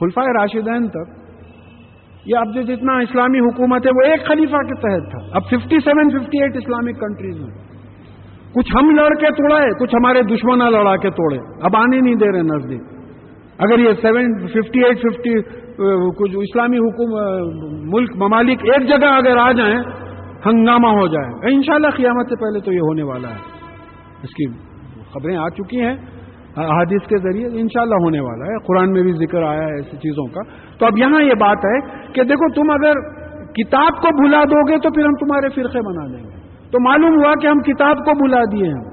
خلفائے 0.00 0.38
راشدین 0.38 0.88
تک 0.88 1.21
یہ 2.26 2.36
اب 2.36 2.54
جو 2.54 2.62
جتنا 2.62 2.96
اسلامی 2.98 3.38
حکومت 3.38 3.86
ہے 3.86 3.90
وہ 3.90 4.02
ایک 4.10 4.26
خلیفہ 4.26 4.60
کے 4.66 4.74
تحت 4.82 5.10
تھا۔ 5.10 5.20
اب 5.36 5.42
fifty 5.50 5.78
seven 5.84 6.10
fifty 6.10 6.42
eight 6.42 6.56
Islamic 6.56 7.00
countries 7.00 7.40
میں 7.40 7.54
کچھ 8.54 8.70
ہم 8.76 8.90
لڑ 8.90 9.08
کے 9.20 9.30
توڑے 9.38 9.62
کچھ 9.80 9.94
ہمارے 9.94 10.22
دشمنا 10.22 10.68
لڑا 10.70 10.96
کے 10.96 11.10
توڑے۔ 11.10 11.38
اب 11.62 11.76
آنے 11.76 12.00
نہیں 12.00 12.14
دے 12.14 12.30
رہے 12.32 12.42
نزدیک۔ 12.42 12.82
اگر 13.58 13.78
یہ 13.78 13.92
سیون 14.02 14.38
ففٹی 14.46 14.84
ایٹ 14.84 14.98
ففٹی 14.98 15.34
کچھ 16.18 16.36
اسلامی 16.36 16.78
حکومت 16.78 17.92
ملک 17.94 18.16
ممالک 18.16 18.64
ایک 18.64 18.88
جگہ 18.88 19.10
اگر 19.16 19.36
آ 19.36 19.50
جائیں، 19.52 19.76
ہنگامہ 20.46 20.88
ہو 20.88 21.06
جائے 21.06 21.54
انشاءاللہ 21.54 21.90
قیامت 21.96 22.28
سے 22.28 22.36
پہلے 22.36 22.60
تو 22.64 22.72
یہ 22.72 22.88
ہونے 22.88 23.02
والا 23.02 23.28
ہے۔ 23.28 23.40
اس 24.22 24.34
کی 24.38 24.46
خبریں 25.12 25.36
آ 25.36 25.48
چکی 25.48 25.80
ہیں 25.80 25.94
حادث 26.56 27.06
کے 27.08 27.18
ذریعے 27.18 27.46
انشاءاللہ 27.60 27.98
ہونے 28.04 28.20
والا 28.20 28.44
ہے۔ 28.44 28.56
قرآن 28.66 28.92
میں 28.92 29.02
بھی 29.02 29.12
ذکر 29.26 29.42
آیا 29.42 29.62
ہے 29.62 29.76
ایسی 29.76 29.96
چیزوں 29.96 30.26
کا۔ 30.34 30.40
تو 30.82 30.86
اب 30.86 30.98
یہاں 30.98 31.22
یہ 31.22 31.34
بات 31.40 31.56
ہے 31.56 32.06
کہ 32.12 32.22
دیکھو 32.22 32.52
تم 32.52 32.70
اگر 32.70 32.92
کتاب 33.52 33.88
کو 33.88 34.22
بھلا 34.22 34.44
دو 34.44 34.68
گے 34.68 34.78
تو 34.78 34.90
پھر 34.90 35.04
ہم 35.04 35.12
تمہارے 35.12 35.48
فرقے 35.48 35.80
بنا 35.80 36.06
دیں 36.06 36.24
گے۔ 36.24 36.30
تو 36.70 36.80
معلوم 36.80 37.24
ہوا 37.24 37.32
کہ 37.42 37.46
ہم 37.46 37.60
کتاب 37.60 37.96
کو 37.96 38.26
بھلا 38.26 38.40
دیے 38.52 38.68
ہیں۔ 38.68 38.90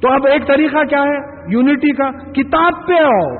تو 0.00 0.12
اب 0.12 0.26
ایک 0.26 0.46
طریقہ 0.46 0.84
کیا 0.84 1.02
ہے؟ 1.02 1.18
یونٹی 1.48 1.92
کا، 1.96 2.10
کتاب 2.10 2.86
پہ 2.86 2.92
آؤ۔ 2.92 3.36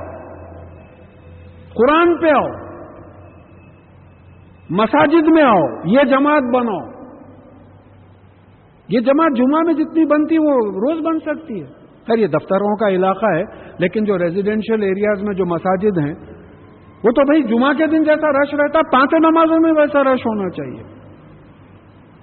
قرآن 1.73 2.17
پہ 2.17 2.27
آؤ۔ 2.29 2.47
مساجد 4.69 5.27
میں 5.27 5.43
آؤ۔ 5.43 5.63
یہ 5.85 5.99
جماعت 6.03 6.43
بناؤ۔ 6.55 6.93
یہ 8.89 8.99
جماعت 8.99 9.37
جمعہ 9.37 9.61
میں 9.65 9.73
جتنی 9.73 10.05
بنتی 10.05 10.37
وہ 10.37 10.53
روز 10.59 11.05
بن 11.05 11.19
سکتی 11.19 11.61
ہے۔ 11.61 11.67
خیر، 12.07 12.17
یہ 12.17 12.27
دفتروں 12.27 12.75
کا 12.75 12.87
علاقہ 12.87 13.25
ہے، 13.25 13.43
لیکن 13.77 14.03
جو 14.03 14.17
ریزیڈینشیل 14.17 14.83
ایریاز 14.83 15.23
میں 15.23 15.33
جو 15.33 15.45
مساجد 15.45 15.97
ہیں 15.97 16.32
وہ 17.03 17.11
تو 17.11 17.25
بھائی 17.25 17.43
جمعہ 17.43 17.73
کے 17.73 17.87
دن 17.87 18.03
جیسا 18.03 18.29
رش 18.29 18.53
رہتا، 18.53 18.79
پانچوں 18.91 19.19
نمازوں 19.19 19.59
میں 19.59 19.71
ویسا 19.71 20.03
رش 20.03 20.25
ہونا 20.25 20.49
چاہیے۔ 20.49 21.03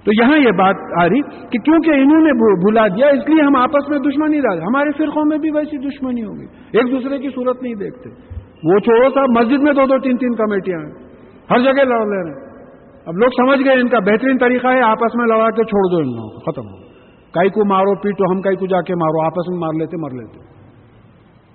تو 0.05 0.23
یہاں 0.23 0.39
یہ 0.39 0.51
بات 0.51 0.77
آ 1.03 1.09
رہی 1.09 1.21
کہ 1.23 1.59
کیونکہ 1.59 1.91
انہوں 1.91 2.21
نے 2.21 2.33
بھلا 2.65 2.87
دیا، 2.87 3.07
اس 3.07 3.29
لیے 3.29 3.43
ہم 3.43 3.57
آپس 3.57 3.89
میں 3.89 3.99
دشمنی 3.99 4.41
ڈال۔ 4.41 4.63
ہمارے 4.63 4.91
فرقوں 4.99 5.25
میں 5.25 5.39
بھی 5.39 5.51
ویسی 5.51 5.79
دشمنی 5.79 6.23
ہوگی۔ 6.23 6.79
ایک 6.79 6.91
دوسرے 6.91 7.19
کی 7.19 7.29
صورت 7.29 7.63
نہیں 7.63 7.75
دیکھتے۔ 7.75 8.09
وہ 8.65 8.79
چھوڑو 8.79 9.11
صاحب، 9.15 9.29
مسجد 9.29 9.63
میں 9.63 9.73
دو 9.73 9.87
دو 9.87 9.99
تین 9.99 10.17
تین 10.17 10.35
کمیٹیاں 10.35 10.79
ہیں۔ 10.79 10.93
ہر 11.51 11.59
جگہ 11.59 11.83
لڑ 11.83 12.07
لے 12.07 12.23
رہے 12.23 12.31
ہیں۔ 12.31 12.51
اب 13.07 13.15
لوگ 13.17 13.29
سمجھ 13.37 13.69
گئے 13.69 13.81
ان 13.81 13.89
کا 13.89 13.99
بہترین 13.99 14.39
طریقہ 14.39 14.67
ہے، 14.67 14.81
آپس 14.81 15.15
میں 15.15 15.27
لڑا 15.27 15.51
کے 15.51 15.65
چھوڑ 15.65 15.93
دو 15.93 15.97
ان 15.97 16.17
لوگوں 16.17 16.29
کو، 16.29 16.53
ختم 16.53 16.63
ہو۔ 16.63 16.77
کئی 17.33 17.49
کو 17.49 17.65
مارو، 17.65 17.95
پیٹو، 17.95 18.33
ہم 18.33 18.41
کئی 18.41 18.57
کو 18.57 18.67
جا 18.67 18.81
کے 18.81 18.95
مارو، 18.95 19.27
آپس 19.27 19.49
میں 19.49 19.59
مار 19.59 19.71
لیتے، 19.79 19.97
مر 19.97 20.11
لیتے۔ 20.11 20.60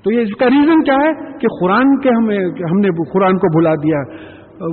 تو 0.05 0.13
یہ 0.13 0.21
اس 0.21 0.35
کا 0.39 0.45
ریزن 0.45 0.83
کیا 0.83 0.93
ہے 0.93 1.13
کہ 1.13 1.47
قرآن 1.61 1.99
کے 1.99 2.09
ہمیں 2.09 2.39
ہم 2.45 2.79
نے 2.79 3.11
قرآن 3.13 3.37
کو 3.37 3.59
بھلا 3.59 3.75
دیا 3.75 3.99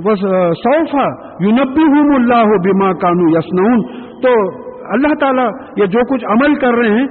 بس 0.05 0.19
صوفا 0.57 1.35
یونبی 1.43 1.81
ہوں 1.81 2.15
اللہ 2.15 2.35
ہو 2.35 2.61
بیما 2.61 2.93
کانو 2.93 3.29
یسنون 3.29 4.03
تو 4.21 4.63
اللہ 4.93 5.13
تعالیٰ 5.19 5.49
یہ 5.77 5.85
جو 5.85 5.99
کچھ 6.13 6.25
عمل 6.25 6.55
کر 6.55 6.73
رہے 6.73 6.89
ہیں، 6.89 7.07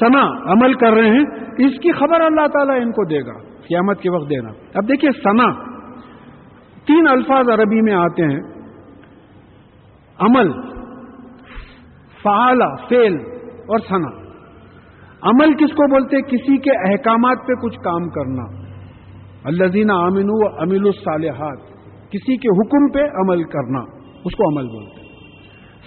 سنا، 0.00 0.52
عمل 0.52 0.74
کر 0.74 0.92
رہے 0.92 1.08
ہیں، 1.08 1.24
اس 1.58 1.80
کی 1.80 1.92
خبر 1.92 2.20
اللہ 2.20 2.46
تعالیٰ 2.46 2.76
ان 2.76 2.90
کو 2.90 3.04
دے 3.04 3.20
گا، 3.26 3.38
قیامت 3.68 4.00
کے 4.00 4.10
وقت 4.10 4.30
دینا۔ 4.30 4.50
اب 4.74 4.88
دیکھیے 4.88 5.10
سنا۔ 5.10 5.52
تین 6.86 7.08
الفاظ 7.08 7.48
عربی 7.48 7.80
میں 7.80 7.94
آتے 7.94 8.24
ہیں۔ 8.24 8.40
عمل 10.20 10.52
فعال 12.22 12.58
فیل 12.88 13.16
اور 13.66 13.78
سنا۔ 13.78 14.23
عمل 15.24 15.54
کس 15.54 15.70
کو 15.70 15.90
بولتے؟ 15.90 16.22
کسی 16.22 16.56
کے 16.56 16.92
احکامات 16.92 17.38
پہ 17.46 17.52
کچھ 17.52 17.78
کام 17.78 18.08
کرنا۔ 18.08 18.42
الزین 19.44 19.90
امین 19.90 20.26
و 20.28 20.46
امل 20.46 20.86
الصالحات، 20.86 21.58
کسی 22.10 22.36
کے 22.36 22.48
حکم 22.48 22.92
پہ 22.92 22.98
عمل 22.98 23.42
کرنا، 23.42 23.80
اس 24.24 24.32
کو 24.32 24.48
عمل 24.48 24.66
بولتے۔ 24.66 25.00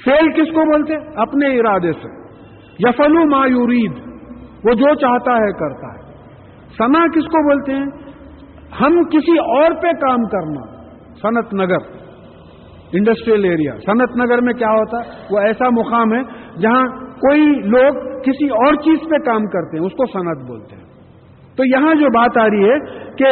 فیل 0.06 0.32
کس 0.32 0.54
کو 0.54 0.62
بولتے؟ 0.62 0.96
اپنے 1.16 1.60
ارادے 1.60 1.92
سے۔ 1.92 2.28
یفلو 2.80 3.26
ما 3.30 3.46
یورید 3.46 3.92
وہ 4.66 4.74
جو 4.74 4.96
چاہتا 4.96 5.32
ہے 5.32 5.52
کرتا 5.52 5.88
ہے۔ 5.88 6.14
سنا 6.78 7.08
کس 7.08 7.26
کو 7.26 7.50
بولتے 7.50 7.72
ہیں؟ 7.74 8.18
ہم 8.82 9.04
کسی 9.04 9.38
اور 9.38 9.72
پہ 9.72 9.92
کام 9.92 10.24
کرنا۔ 10.24 10.78
صنعت 11.22 11.54
نگر 11.54 11.98
انڈسٹریل 12.92 13.44
ایریا 13.44 13.74
صنعت 13.86 14.18
نگر 14.18 14.42
میں 14.42 14.54
کیا 14.54 14.68
ہوتا 14.68 14.98
ہے؟ 14.98 15.26
وہ 15.32 15.40
ایسا 15.40 15.70
مقام 15.70 16.14
ہے 16.14 16.22
جہاں 16.62 17.07
کوئی 17.20 17.48
لوگ 17.76 18.04
کسی 18.22 18.50
اور 18.66 18.76
چیز 18.76 19.10
پہ 19.10 19.18
کام 19.32 19.46
کرتے 19.46 19.78
ہیں، 19.78 19.86
اس 19.86 19.94
کو 19.94 20.06
صنعت 20.06 20.46
بولتے 20.48 20.76
ہیں۔ 20.76 20.86
تو 21.58 21.66
یہاں 21.66 21.94
جو 21.96 22.10
بات 22.16 22.38
آ 22.38 22.46
رہی 22.46 22.70
ہے 22.70 23.06
کہ 23.20 23.30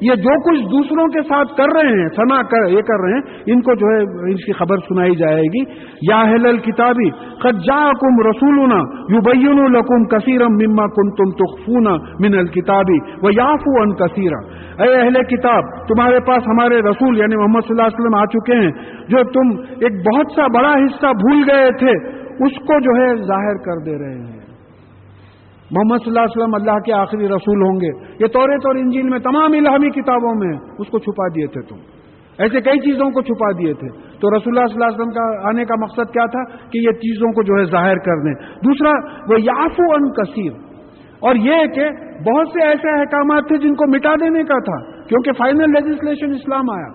یہ 0.00 0.14
جو 0.22 0.32
کچھ 0.46 0.62
دوسروں 0.70 1.04
کے 1.06 1.20
ساتھ 1.22 1.52
کر 1.56 1.72
رہے 1.74 1.90
ہیں 1.98 2.06
سنا 2.16 2.42
کر، 2.42 2.64
یہ 2.70 2.80
کر 2.80 3.02
رہے 3.02 3.18
ہیں، 3.18 3.52
ان 3.52 3.60
کو 3.60 3.74
جو 3.74 3.90
ہے، 3.90 4.00
ان 4.30 4.34
کی 4.36 4.52
خبر 4.52 4.78
سنائی 4.88 5.14
جائے 5.16 5.44
گی۔ 5.54 5.62
یا 6.10 6.22
ہل 6.30 6.58
کتابی 6.58 7.10
خجا 7.42 7.76
کم 8.00 8.18
رسولنا 8.28 8.78
یو 9.12 9.20
بین 9.20 9.60
القم 9.64 10.04
کثیرم 10.06 10.56
مما 10.62 10.86
کن 10.96 11.12
تم 11.20 11.30
تخفون 11.42 11.86
من 12.24 12.38
الکتابی 12.38 12.98
و 13.22 13.32
یافو 13.36 13.76
ان 13.82 13.94
کثیرہ 13.94 14.42
اے 14.82 14.90
اہل 14.94 15.22
کتاب، 15.22 15.70
تمہارے 15.88 16.20
پاس 16.26 16.42
ہمارے 16.46 16.82
رسول 16.82 17.18
یعنی 17.18 17.36
محمد 17.36 17.68
صلی 17.68 17.76
اللہ 17.76 17.88
علیہ 17.88 18.00
وسلم 18.00 18.18
آ 18.18 18.24
چکے 18.34 18.60
ہیں، 18.64 18.74
جو 19.08 19.24
تم 19.30 19.56
ایک 19.80 20.02
بہت 20.10 20.36
سا 20.36 20.46
بڑا 20.58 20.74
حصہ 20.74 21.16
بھول 21.22 21.48
گئے 21.50 21.70
تھے 21.78 21.96
اس 22.40 22.52
کو 22.52 22.80
جو 22.80 23.02
ہے 23.02 23.16
ظاہر 23.16 23.56
کر 23.56 23.84
دے 23.84 23.98
رہے 23.98 24.18
ہیں۔ 24.18 24.40
محمد 25.70 25.96
صلی 25.98 26.10
اللہ 26.10 26.20
علیہ 26.20 26.42
وسلم 26.42 26.54
اللہ 26.54 26.78
کے 26.78 26.92
آخری 26.92 27.28
رسول 27.28 27.62
ہوں 27.62 27.80
گے۔ 27.80 28.14
یہ 28.20 28.26
توریت 28.26 28.66
اور 28.66 28.74
انجیل 28.74 29.08
میں 29.08 29.18
تمام 29.18 29.52
الہامی 29.52 29.90
کتابوں 29.90 30.34
میں 30.34 30.58
اس 30.78 30.86
کو 30.88 30.98
چھپا 30.98 31.28
دیے 31.28 31.46
تھے 31.46 31.60
تم۔ 31.60 31.76
ایسے 32.38 32.60
کئی 32.60 32.78
چیزوں 32.78 33.10
کو 33.10 33.22
چھپا 33.22 33.50
دیے 33.50 33.74
تھے۔ 33.74 33.88
تو 33.88 34.36
رسول 34.36 34.58
اللہ 34.58 34.66
صلی 34.66 34.74
اللہ 34.74 34.84
علیہ 34.84 35.00
وسلم 35.00 35.10
کا 35.10 35.48
آنے 35.48 35.64
کا 35.64 35.74
مقصد 35.78 36.12
کیا 36.12 36.26
تھا؟ 36.26 36.44
کہ 36.44 36.78
یہ 36.78 36.92
چیزوں 36.92 37.32
کو 37.32 37.42
جو 37.42 37.54
ہے 37.58 37.64
ظاہر 37.64 37.96
کر 37.96 38.22
دیں۔ 38.22 38.34
دوسرا، 38.56 38.90
وہ 39.30 39.40
یافو 39.40 39.94
ان 39.94 40.12
کثیر۔ 40.12 40.52
اور 41.20 41.34
یہ 41.34 41.66
کہ 41.74 41.88
بہت 42.30 42.48
سے 42.48 42.66
ایسے 42.66 43.00
احکامات 43.00 43.42
تھے 43.48 43.56
جن 43.56 43.74
کو 43.74 43.96
مٹا 43.96 44.14
دینے 44.20 44.44
کا 44.44 44.58
تھا۔ 44.58 45.06
کیونکہ 45.06 45.32
فائنل 45.32 45.70
لیجسلیشن 45.70 46.30
اسلام 46.30 46.70
آیا۔ 46.70 46.88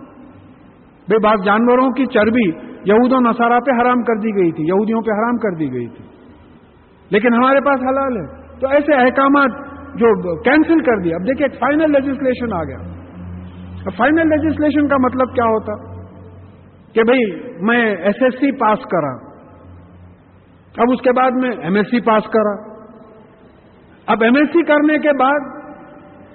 بے 1.09 1.17
بعض 1.19 1.45
جانوروں 1.45 1.89
کی 1.89 2.05
چربی 2.05 2.68
یہود 2.85 3.13
و 3.13 3.19
نصارہ 3.19 3.59
پہ 3.59 3.81
حرام 3.81 4.03
کر 4.03 4.15
دی 4.15 4.35
گئی 4.35 4.51
تھی، 4.51 4.63
یہودیوں 4.63 5.01
پہ 5.01 5.11
حرام 5.11 5.37
کر 5.37 5.55
دی 5.57 5.73
گئی 5.73 5.87
تھی۔ 5.87 6.05
لیکن 7.09 7.33
ہمارے 7.33 7.59
پاس 7.59 7.79
حلال 7.81 8.17
ہے۔ 8.17 8.39
تو 8.59 8.67
ایسے 8.67 8.93
احکامات 8.93 9.51
جو 9.95 10.41
کینسل 10.41 10.83
کر 10.83 10.97
دیا 10.97 11.15
اب 11.15 11.27
دیکھیے 11.27 11.47
فائنل 11.47 11.91
لیجسلیشن 11.91 12.53
آ 12.53 12.63
گیا۔ 12.63 12.77
فائنل 13.97 14.29
لیجسلیشن 14.29 14.87
کا 14.87 14.95
مطلب 14.97 15.35
کیا 15.35 15.45
ہوتا؟ 15.45 15.73
کہ 16.93 17.03
بھئی 17.03 17.53
میں 17.61 17.95
ایس 17.95 18.15
ایس 18.21 18.33
سی 18.33 18.51
پاس 18.51 18.79
کرا۔ 18.79 19.29
اب 20.77 20.91
اس 20.93 21.01
کے 21.01 21.11
بعد 21.11 21.31
میں 21.31 21.49
ایم 21.49 21.75
ایس 21.75 21.85
سی 21.85 22.01
پاس 22.01 22.23
کرا۔ 22.23 22.69
اب 24.07 24.23
ایم 24.23 24.35
ایس 24.35 24.47
سی 24.47 24.63
کرنے 24.63 24.99
کے 24.99 25.09
بعد 25.19 25.39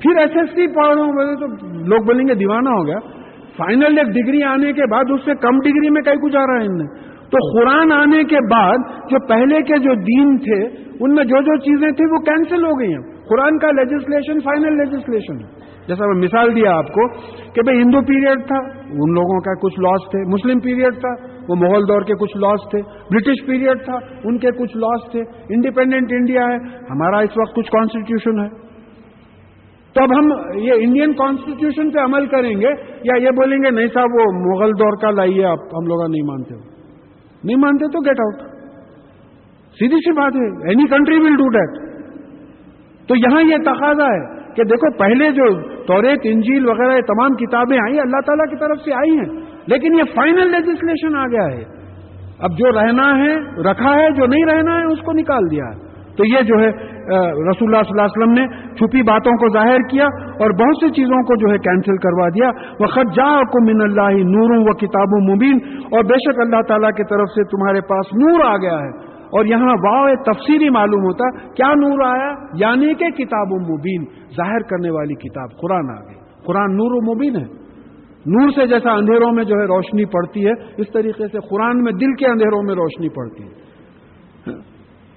پھر 0.01 0.19
ایس 0.19 0.31
ایس 0.35 0.51
سی 0.51 0.75
پڑھ 0.75 0.87
رہا 0.87 1.05
ہوں 1.05 1.37
تو 1.37 1.47
لوگ 1.67 2.05
بولیں 2.05 2.29
گے، 2.29 2.35
دیوانہ 2.35 2.69
ہو 2.69 2.87
گیا۔ 2.87 3.24
فائنل 3.59 3.99
ایک 3.99 4.07
ڈگری 4.07 4.43
آنے 4.43 4.73
کے 4.73 4.87
بعد 4.91 5.05
اس 5.11 5.21
سے 5.25 5.35
کم 5.35 5.59
ڈگری 5.59 5.91
میں 5.91 6.03
کئی 6.03 6.17
کچھ 6.23 6.37
آ 6.37 6.47
رہا 6.47 6.61
ہے 6.61 6.67
ان 6.67 6.77
نے 6.77 6.85
تو 7.25 7.59
قرآن 7.59 7.93
آنے 7.93 8.25
کے 8.25 8.37
بعد 8.53 8.79
جو 9.11 9.27
پہلے 9.29 9.63
کے 9.63 9.79
جو 9.79 9.95
دین 9.95 10.37
تھے، 10.39 10.67
ان 11.01 11.15
میں 11.15 11.25
جو 11.25 11.43
جو 11.43 11.57
چیزیں 11.57 11.91
تھیں 11.91 12.07
وہ 12.13 12.19
کینسل 12.19 12.65
ہو 12.65 12.81
گئی 12.81 12.95
ہیں۔ 12.95 13.03
قرآن 13.29 13.59
کا 13.59 13.71
لیجسلیشن 13.71 14.41
فائنل 14.41 14.77
لیجسلیشن 14.77 15.37
ہے۔ 15.41 15.65
جیسا 15.89 16.07
میں 16.07 16.23
مثال 16.23 16.57
دیا 16.57 16.77
آپ 16.77 16.87
کو 16.87 17.09
کہ 17.53 17.63
بھائی 17.63 17.83
ہندو 17.83 18.01
پیریڈ 18.01 18.47
تھا، 18.47 18.59
ان 18.79 19.15
لوگوں 19.15 19.41
کا 19.41 19.55
کچھ 19.55 19.81
لاس 19.81 20.11
تھے۔ 20.11 20.19
مسلم 20.29 20.59
پیریڈ 20.61 20.95
تھا، 20.95 21.27
وہ 21.49 21.55
مغل 21.57 21.89
دور 21.89 22.03
کے 22.03 22.15
کچھ 22.15 22.37
لاس 22.37 22.71
تھے۔ 22.71 22.83
برٹش 22.83 23.47
پیریڈ 23.47 23.85
تھا، 23.85 23.97
ان 24.25 24.39
کے 24.39 24.49
کچھ 24.51 24.77
لاس 24.77 25.11
تھے۔ 25.11 25.21
انڈیپینڈنٹ 25.51 26.13
انڈیا 26.13 26.43
ہے، 26.43 26.57
ہمارا 26.91 27.19
اس 27.19 27.39
وقت 27.39 27.57
کچھ 27.57 27.71
کانسٹیٹیوشن 27.71 28.41
ہے۔ 28.41 28.64
تو 29.95 30.03
اب 30.03 30.11
ہم 30.19 30.57
یہ 30.59 30.73
انڈین 30.73 31.13
کانسٹیٹیوشن 31.13 31.91
پہ 31.91 31.99
عمل 31.99 32.27
کریں 32.27 32.61
گے 32.61 32.69
یا 33.05 33.23
یہ 33.23 33.29
بولیں 33.29 33.59
گے، 33.59 33.71
نہیں 33.71 33.87
صاحب، 33.95 34.09
وہ 34.15 34.25
مغل 34.33 34.71
دور 34.71 34.93
کا 35.03 35.11
لائیے 35.11 35.45
آپ، 35.45 35.59
ہم 35.59 35.87
لوگ 35.87 36.11
نہیں 36.11 36.23
مانتے۔ 36.23 36.55
نہیں 37.45 37.57
مانتے 37.57 37.87
تو 37.87 38.01
گیٹ 38.01 38.21
آؤٹ 38.21 38.55
سیدھی 39.79 39.97
سی 39.97 40.13
بات 40.13 40.37
ہے 40.37 40.69
any 40.69 40.87
country 40.87 41.19
will 41.19 41.37
do 41.37 41.51
that 41.51 41.85
تو 43.09 43.17
یہاں 43.17 43.43
یہ 43.43 43.57
تقاضا 43.57 44.05
ہے 44.05 44.53
کہ 44.55 44.65
دیکھو، 44.65 44.99
پہلے 44.99 45.31
جو 45.31 45.61
توریت، 45.85 46.21
انجیل 46.25 46.69
وغیرہ 46.69 47.01
تمام 47.01 47.29
کتابیں 47.35 47.79
آئی 47.79 48.01
اللہ 48.01 48.21
تعالیٰ 48.27 48.51
کی 48.51 48.57
طرف 48.57 48.79
سے 48.85 48.93
آئی 48.93 49.19
ہیں۔ 49.19 49.43
لیکن 49.67 49.95
یہ 49.95 50.03
فائنل 50.15 50.51
لیجسلیشن 50.51 51.17
آ 51.17 51.27
گیا 51.27 51.59
ہے۔ 51.59 51.65
اب 52.39 52.51
جو 52.51 52.81
رہنا 52.81 53.19
ہے، 53.19 53.63
رکھا 53.71 53.95
ہے، 53.95 54.11
جو 54.11 54.27
نہیں 54.27 54.45
رہنا 54.45 54.81
ہے، 54.81 54.93
اس 54.93 54.99
کو 54.99 55.13
نکال 55.13 55.51
دیا 55.51 55.65
ہے۔ 55.65 55.85
تو 56.17 56.25
یہ 56.27 56.43
جو 56.43 56.59
ہے 56.59 56.94
رسول 57.51 57.75
اللہ 57.75 57.83
صلی 57.83 58.01
اللہ 58.01 58.03
علیہ 58.03 58.23
وسلم 58.23 58.33
نے 58.33 58.47
چھپی 58.75 59.03
باتوں 59.03 59.33
کو 59.33 59.49
ظاہر 59.49 59.89
کیا 59.91 60.05
اور 60.23 60.51
بہت 60.51 60.77
سی 60.77 60.91
چیزوں 60.91 61.23
کو 61.23 61.37
جو 61.37 61.53
ہے 61.53 61.59
کینسل 61.59 61.97
کروا 61.97 62.29
دیا۔ 62.29 62.51
وہ 62.81 62.87
خط 62.87 63.17
جا 63.17 63.43
کو 63.43 63.75
من 63.75 63.83
اللہ 63.83 64.17
نوروں 64.17 64.65
و 64.65 64.75
کتاب 64.75 65.09
و 65.11 65.35
مبین 65.35 65.59
اور 65.83 66.05
بے 66.05 66.15
شک 66.15 66.41
اللہ 66.41 66.63
تعالیٰ 66.69 66.91
کی 66.91 67.05
طرف 67.05 67.29
سے 67.29 67.45
تمہارے 67.45 67.81
پاس 67.81 68.15
نور 68.15 68.41
آ 68.45 68.57
گیا 68.57 68.79
ہے۔ 68.79 69.15
اور 69.25 69.45
یہاں 69.45 69.75
واؤ 69.85 70.15
تفصیلی 70.15 70.69
معلوم 70.69 71.01
ہوتا۔ 71.01 71.39
کیا 71.55 71.75
نور 71.75 72.01
آیا؟ 72.05 72.35
یعنی 72.55 72.95
کہ 72.95 73.11
کتاب 73.11 73.53
و 73.53 73.59
مبین۔ 73.59 74.05
ظاہر 74.37 74.59
کرنے 74.59 74.91
والی 74.91 75.15
کتاب 75.15 75.49
قرآن 75.61 75.91
آ 75.91 76.01
گئی۔ 76.01 76.15
قرآن 76.47 76.77
نور 76.77 76.91
و 76.91 77.15
مبین 77.15 77.37
ہے۔ 77.37 77.65
نور 78.27 78.51
سے 78.51 78.67
جیسا 78.67 78.93
اندھیروں 78.93 79.33
میں 79.33 79.45
جو 79.45 79.55
ہے 79.57 79.65
روشنی 79.65 80.05
پڑتی 80.05 80.47
ہے، 80.47 80.53
اس 80.77 80.87
طریقے 80.93 81.27
سے 81.27 81.39
قرآن 81.51 81.83
میں 81.83 81.93
دل 81.93 82.15
کے 82.15 82.27
اندھیروں 82.27 82.63
میں 82.63 82.75
روشنی 82.75 83.09
پڑتی 83.09 83.45
ہے۔ 83.45 83.64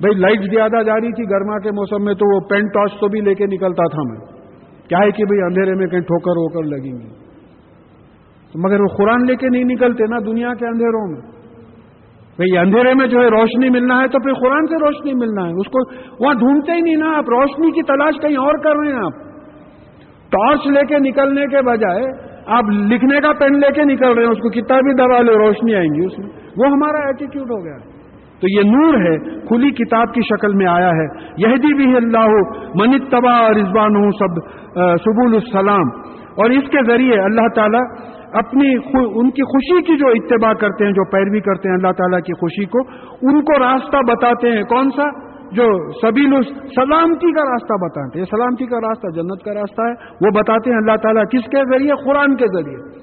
بھائی 0.02 0.20
لائٹ 0.20 0.40
زیادہ 0.40 0.84
جاری 0.84 1.12
تھی 1.12 1.24
گرما 1.24 1.60
کے 1.60 1.72
موسم 1.72 2.04
میں 2.04 2.14
تو 2.14 2.36
وہ 2.36 2.40
پین 2.50 2.68
ٹارچ 2.68 2.92
تو 3.00 3.08
بھی 3.08 3.22
لے 3.22 3.34
کے 3.34 3.46
نکلتا 3.46 3.84
تھا 3.84 4.02
میں۔ 4.04 4.20
کیا 4.88 4.98
ہے 5.04 5.12
کہ 5.12 5.24
بھائی 5.24 5.42
اندھیرے 5.42 5.76
میں 5.76 5.88
کہیں 5.88 6.02
ٹھوکر 6.02 6.32
ہو 6.32 6.50
کر 6.50 6.68
لگیں 6.68 7.00
گی؟ 7.00 7.28
مگر 8.56 8.82
وہ 8.82 8.88
قرآن 8.98 9.26
لے 9.26 9.36
کے 9.36 9.50
نہیں 9.50 9.64
نکلتے 9.64 10.04
نا 10.10 10.18
دنیا 10.20 10.54
کے 10.60 10.66
اندھیروں 10.66 11.12
میں۔ 11.12 11.22
بھئی 12.38 12.58
اندھیرے 12.58 12.94
میں 12.94 13.08
جو 13.08 13.20
ہے 13.20 13.28
روشنی 13.28 13.70
ملنا 13.70 14.02
ہے 14.02 14.08
تو 14.08 14.20
پھر 14.20 14.34
قرآن 14.34 14.68
سے 14.68 14.76
روشنی 14.76 15.14
ملنا 15.14 15.48
ہے۔ 15.48 15.52
اس 15.52 15.68
کو 15.68 15.94
وہاں 16.24 16.34
ڈھونڈتے 16.34 16.72
ہی 16.72 16.82
نہیں 16.82 16.96
نا 16.96 17.18
آپ۔ 17.18 17.30
روشنی 17.30 17.72
کی 17.72 17.82
تلاش 17.82 18.16
کہیں 18.22 18.38
اور 18.38 18.58
کر 18.64 18.76
رہے 18.80 18.92
ہیں 18.92 19.06
آپ۔ 19.06 19.14
ٹارچ 20.30 20.68
لے 20.68 20.82
کے 20.88 20.96
نکلنے 21.00 21.48
کے 21.48 21.62
بجائے 21.62 22.06
آپ 22.46 22.64
لکھنے 22.70 23.22
کا 23.22 23.34
پین 23.34 23.60
لے 23.60 23.72
کے 23.76 23.84
نکل 23.84 24.14
رہے 24.14 24.24
ہیں۔ 24.24 24.32
اس 24.32 24.38
کو 24.38 24.50
کتنا 24.50 24.78
بھی 24.78 24.94
دبا 24.94 25.22
لے 25.22 25.38
روشنی 25.38 25.76
آئیں 25.76 25.90
گی 25.90 26.06
اس 26.06 26.20
میں۔ 26.20 26.28
وہ 26.58 26.72
ہمارا 26.72 26.98
ایٹیٹیوڈ 26.98 27.52
ہو 27.52 27.66
گیا۔ 27.66 27.97
تو 28.40 28.48
یہ 28.50 28.72
نور 28.72 28.94
ہے، 28.94 29.18
کھلی 29.20 29.72
کتاب 29.72 30.14
کی 30.14 30.22
شکل 30.22 30.56
میں 30.56 30.66
آیا 30.66 30.90
ہے۔ 30.90 31.06
یہ 31.38 31.48
بھی 31.48 31.96
اللہ 31.96 32.28
منت 32.76 33.12
تباہ 33.12 33.38
اور 33.38 33.56
رضوان 33.56 33.96
ہوں 33.96 34.12
سب 34.12 34.40
سبول 35.04 35.34
السلام۔ 35.34 36.18
اور 36.28 36.50
اس 36.50 36.64
کے 36.64 36.92
ذریعے 36.92 37.20
اللہ 37.20 37.48
تعالیٰ 37.56 37.82
اپنی 38.34 38.76
ان 38.94 39.30
کی 39.30 39.44
خوشی 39.44 39.82
کی 39.82 39.98
جو 39.98 40.08
اتباع 40.08 40.54
کرتے 40.54 40.86
ہیں، 40.86 40.92
جو 40.92 41.12
پیروی 41.12 41.40
کرتے 41.40 41.70
ہیں 41.70 41.76
اللہ 41.76 41.92
تعالیٰ 41.92 42.20
کی 42.20 42.34
خوشی 42.34 42.66
کو، 42.66 42.80
ان 43.30 43.42
کو 43.42 43.60
راستہ 43.60 43.98
بتاتے 43.98 44.52
ہیں۔ 44.52 44.64
کون 44.64 44.90
سا؟ 44.90 45.28
جو 45.52 45.92
سبیل 45.92 46.42
سلامتی 46.76 47.32
کا 47.32 47.42
راستہ 47.42 47.74
بتاتے 47.74 48.20
ہیں۔ 48.20 48.26
سلامتی 48.26 48.66
کا 48.66 48.78
راستہ، 48.78 49.08
جنت 49.08 49.44
کا 49.46 49.54
راستہ 49.54 49.82
ہے۔ 49.82 50.26
وہ 50.26 50.30
بتاتے 50.40 50.70
ہیں 50.72 50.78
اللہ 50.78 50.96
تعالیٰ 51.04 51.24
کس 51.24 51.46
کے 51.46 51.78
ذریعے؟ 51.78 51.92
قرآن 52.06 52.36
کے 52.36 52.46
ذریعے۔ 52.46 53.00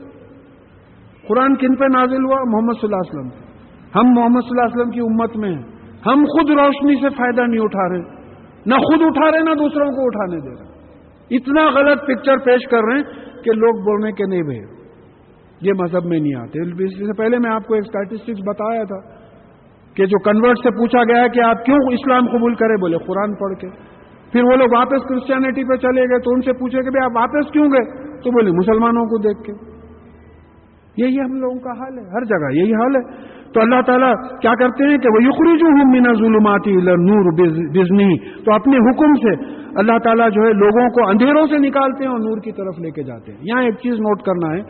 قرآن 1.28 1.54
کن 1.54 1.74
پہ 1.74 1.84
نازل 1.84 2.24
ہوا؟ 2.24 2.50
محمد 2.50 2.72
صلی 2.80 2.94
اللہ 2.94 2.96
علیہ 2.96 3.20
وسلم 3.20 3.43
ہم 3.96 4.02
محمد 4.06 4.40
صلی 4.40 4.60
اللہ 4.60 4.62
علیہ 4.62 4.76
وسلم 4.76 4.90
کی 4.90 5.00
امت 5.00 5.36
میں 5.36 5.50
ہیں۔ 5.50 5.62
ہم 6.06 6.24
خود 6.24 6.50
روشنی 6.50 6.94
سے 6.94 7.08
فائدہ 7.08 7.40
نہیں 7.40 7.64
اٹھا 7.64 7.88
رہے۔ 7.88 7.98
نہ 8.66 8.74
خود 8.74 9.02
اٹھا 9.02 9.30
رہے، 9.30 9.38
نہ 9.38 9.54
دوسروں 9.54 9.86
کو 9.86 10.04
اٹھانے 10.04 10.40
دے 10.40 10.50
رہے۔ 10.50 10.74
اتنا 11.30 11.70
غلط 11.74 12.02
پکچر 12.06 12.36
پیش 12.36 12.66
کر 12.70 12.78
رہے 12.84 12.96
ہیں 12.96 13.02
کہ 13.44 13.52
لوگ 13.52 13.80
بولنے 13.80 14.12
کے 14.12 14.24
نہیں 14.28 14.42
بھائی 14.42 14.84
یہ 15.60 15.72
مذہب 15.78 16.04
میں 16.04 16.20
نہیں 16.20 16.40
آتے۔ 16.40 16.84
اس 16.84 16.92
سے 16.92 17.12
پہلے 17.12 17.38
میں 17.38 17.50
آپ 17.50 17.66
کو 17.66 17.74
ایک 17.74 17.84
اسٹیٹسٹکس 17.86 18.40
بتایا 18.46 18.84
تھا 18.84 19.24
کہ 19.94 20.06
جو 20.06 20.18
کنورٹ 20.18 20.58
سے 20.58 20.70
پوچھا 20.70 21.02
گیا 21.02 21.26
کہ 21.26 21.40
آپ 21.40 21.64
کیوں 21.64 21.76
اسلام 21.76 22.26
قبول 22.26 22.54
کرے، 22.54 22.80
بولے 22.80 22.96
قرآن 22.98 23.34
پڑھ 23.34 23.54
کے۔ 23.54 23.68
پھر 24.32 24.42
وہ 24.42 24.56
لوگ 24.56 24.66
واپس 24.76 25.08
کرسچینٹی 25.08 25.64
پہ 25.64 25.76
چلے 25.76 26.00
گئے 26.00 26.18
تو 26.18 26.30
ان 26.30 26.40
سے 26.40 26.52
پوچھے 26.52 26.78
کہ 26.82 27.04
آپ 27.04 27.10
واپس 27.14 27.52
کیوں 27.52 27.64
گئے؟ 27.64 28.14
تو 28.16 28.30
بولے 28.30 28.50
مسلمانوں 28.50 29.04
کو 29.04 29.18
دیکھ 29.18 29.42
کے۔ 29.42 29.52
یہی 30.96 31.20
ہم 31.20 31.34
لوگوں 31.34 31.58
کا 31.58 31.70
حال 31.70 31.98
ہے، 31.98 32.04
ہر 32.04 32.24
جگہ 32.24 32.56
یہی 32.56 32.74
حال 32.74 32.96
ہے۔ 32.96 33.34
تو 33.54 33.60
اللہ 33.60 33.80
تعالیٰ 33.86 34.14
کیا 34.40 34.52
کرتے 34.54 34.84
ہیں 34.84 34.98
کہ 34.98 35.08
وہ 35.08 35.22
یقری 35.22 35.58
جو 35.58 35.66
ہوں 35.66 35.92
مینا 35.92 36.12
ظلماتی 36.12 36.72
نور 36.72 37.32
بزنی، 37.78 38.18
تو 38.44 38.54
اپنے 38.54 38.76
حکم 38.76 39.14
سے 39.14 39.54
اللہ 39.76 39.98
تعالیٰ 40.04 40.30
جو 40.30 40.42
ہے 40.42 40.52
لوگوں 40.52 40.88
کو 40.88 41.08
اندھیروں 41.08 41.46
سے 41.46 41.58
نکالتے 41.58 42.04
ہیں 42.04 42.10
اور 42.10 42.20
نور 42.20 42.40
کی 42.40 42.52
طرف 42.52 42.80
لے 42.80 42.90
کے 42.90 43.02
جاتے 43.02 43.32
ہیں۔ 43.32 43.38
یہاں 43.42 43.62
ایک 43.62 43.74
چیز 43.74 43.94
نوٹ 43.94 44.22
کرنا 44.22 44.56
ہے 44.56 44.62